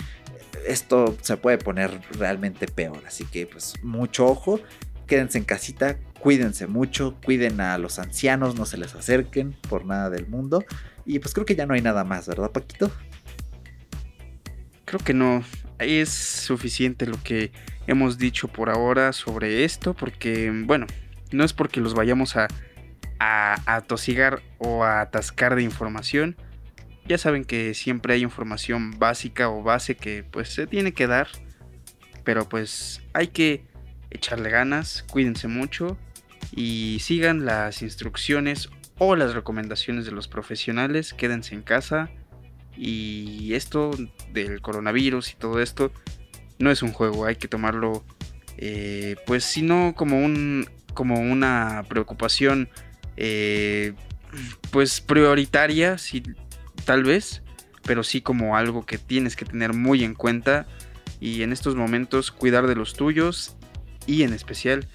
esto 0.68 1.16
se 1.22 1.38
puede 1.38 1.58
poner 1.58 2.00
realmente 2.18 2.68
peor. 2.68 3.02
Así 3.08 3.26
que 3.26 3.46
pues 3.46 3.76
mucho 3.84 4.26
ojo, 4.26 4.60
quédense 5.08 5.38
en 5.38 5.44
casita, 5.44 5.98
cuídense 6.20 6.68
mucho, 6.68 7.16
cuiden 7.24 7.62
a 7.62 7.78
los 7.78 8.00
ancianos, 8.00 8.56
no 8.56 8.66
se 8.66 8.78
les 8.78 8.96
acerquen 8.96 9.54
por 9.70 9.86
nada 9.86 10.10
del 10.10 10.28
mundo. 10.28 10.64
Y 11.06 11.20
pues 11.20 11.34
creo 11.34 11.46
que 11.46 11.56
ya 11.56 11.66
no 11.66 11.74
hay 11.74 11.82
nada 11.82 12.04
más, 12.04 12.28
¿verdad, 12.28 12.52
Paquito? 12.52 12.90
Creo 14.86 15.00
que 15.00 15.14
no. 15.14 15.44
Es 15.80 16.10
suficiente 16.10 17.06
lo 17.06 17.22
que 17.24 17.52
hemos 17.88 18.18
dicho 18.18 18.48
por 18.48 18.70
ahora 18.70 19.12
sobre 19.12 19.66
esto, 19.66 19.94
porque, 19.94 20.52
bueno, 20.66 20.88
no 21.32 21.44
es 21.44 21.52
porque 21.52 21.82
los 21.82 21.94
vayamos 21.94 22.38
a, 22.38 22.48
a, 23.20 23.56
a 23.66 23.76
atosigar 23.76 24.42
o 24.60 24.84
a 24.84 25.02
atascar 25.02 25.56
de 25.56 25.64
información. 25.64 26.38
Ya 27.06 27.18
saben 27.18 27.44
que 27.44 27.74
siempre 27.74 28.14
hay 28.14 28.22
información 28.22 28.98
básica 28.98 29.50
o 29.50 29.62
base 29.62 29.96
que 29.96 30.24
pues 30.24 30.50
se 30.50 30.68
tiene 30.68 30.94
que 30.94 31.08
dar. 31.08 31.28
Pero 32.24 32.48
pues 32.48 33.02
hay 33.14 33.28
que 33.28 33.66
echarle 34.10 34.50
ganas, 34.50 35.04
cuídense 35.10 35.48
mucho 35.48 35.98
y 36.56 37.00
sigan 37.02 37.46
las 37.46 37.82
instrucciones 37.82 38.70
o 38.98 39.16
las 39.16 39.34
recomendaciones 39.34 40.06
de 40.06 40.12
los 40.12 40.28
profesionales, 40.28 41.14
quédense 41.14 41.56
en 41.56 41.64
casa 41.64 42.10
y 42.78 43.54
esto 43.54 43.92
del 44.32 44.62
coronavirus 44.62 45.32
y 45.32 45.36
todo 45.36 45.62
esto 45.62 45.92
no 46.60 46.72
es 46.72 46.82
un 46.84 46.92
juego, 46.92 47.26
hay 47.26 47.36
que 47.36 47.48
tomarlo 47.48 48.04
eh, 48.58 49.16
pues 49.26 49.44
si 49.44 49.62
no 49.62 49.94
como 49.96 50.20
un 50.20 50.68
como 50.94 51.20
una 51.20 51.84
preocupación 51.90 52.70
eh, 53.18 53.94
pues 54.72 55.02
prioritaria, 55.02 55.98
tal 56.86 57.04
vez, 57.04 57.42
pero 57.84 58.04
sí 58.04 58.22
como 58.22 58.56
algo 58.56 58.86
que 58.86 58.98
tienes 58.98 59.36
que 59.36 59.46
tener 59.46 59.74
muy 59.74 60.04
en 60.04 60.14
cuenta 60.14 60.68
y 61.20 61.44
en 61.44 61.52
estos 61.52 61.76
momentos 61.76 62.32
cuidar 62.32 62.68
de 62.68 62.76
los 62.76 62.94
tuyos 62.94 63.56
y 64.06 64.24
en 64.24 64.34
especial 64.34 64.88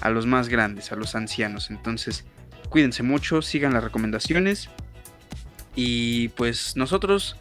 a 0.00 0.10
los 0.10 0.26
más 0.26 0.48
grandes, 0.48 0.92
a 0.92 0.96
los 0.96 1.14
ancianos. 1.14 1.70
Entonces, 1.70 2.24
cuídense 2.68 3.02
mucho, 3.02 3.42
sigan 3.42 3.74
las 3.74 3.84
recomendaciones 3.84 4.70
y 5.74 6.28
pues 6.28 6.76
nosotros 6.76 7.36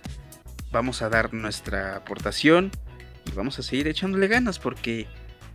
vamos 0.72 1.02
a 1.02 1.10
dar 1.10 1.34
nuestra 1.34 1.96
aportación 1.96 2.72
y 3.26 3.32
vamos 3.32 3.60
a 3.60 3.64
seguir 3.64 3.88
echándole 3.88 4.28
ganas 4.28 4.60
porque 4.60 5.08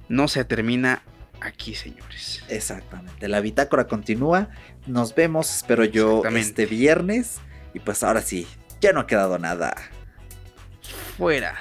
no 0.09 0.29
se 0.29 0.45
termina 0.45 1.03
aquí, 1.41 1.75
señores. 1.75 2.43
Exactamente. 2.49 3.29
La 3.29 3.41
bitácora 3.41 3.87
continúa. 3.87 4.49
Nos 4.87 5.15
vemos, 5.15 5.55
espero 5.55 5.85
yo, 5.85 6.23
este 6.25 6.67
viernes. 6.67 7.41
Y 7.75 7.81
pues 7.81 8.03
ahora 8.03 8.23
sí, 8.23 8.47
ya 8.81 8.93
no 8.93 9.01
ha 9.01 9.07
quedado 9.07 9.39
nada. 9.39 9.75
Fuera. 11.17 11.55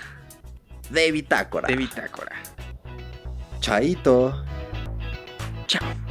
De 0.90 1.12
bitácora. 1.12 1.68
De 1.68 1.76
bitácora. 1.76 2.36
Chaito. 3.60 4.46
Chao. 5.66 6.07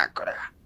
Fuera 0.00 0.32
de 0.32 0.40
bitácora. 0.40 0.59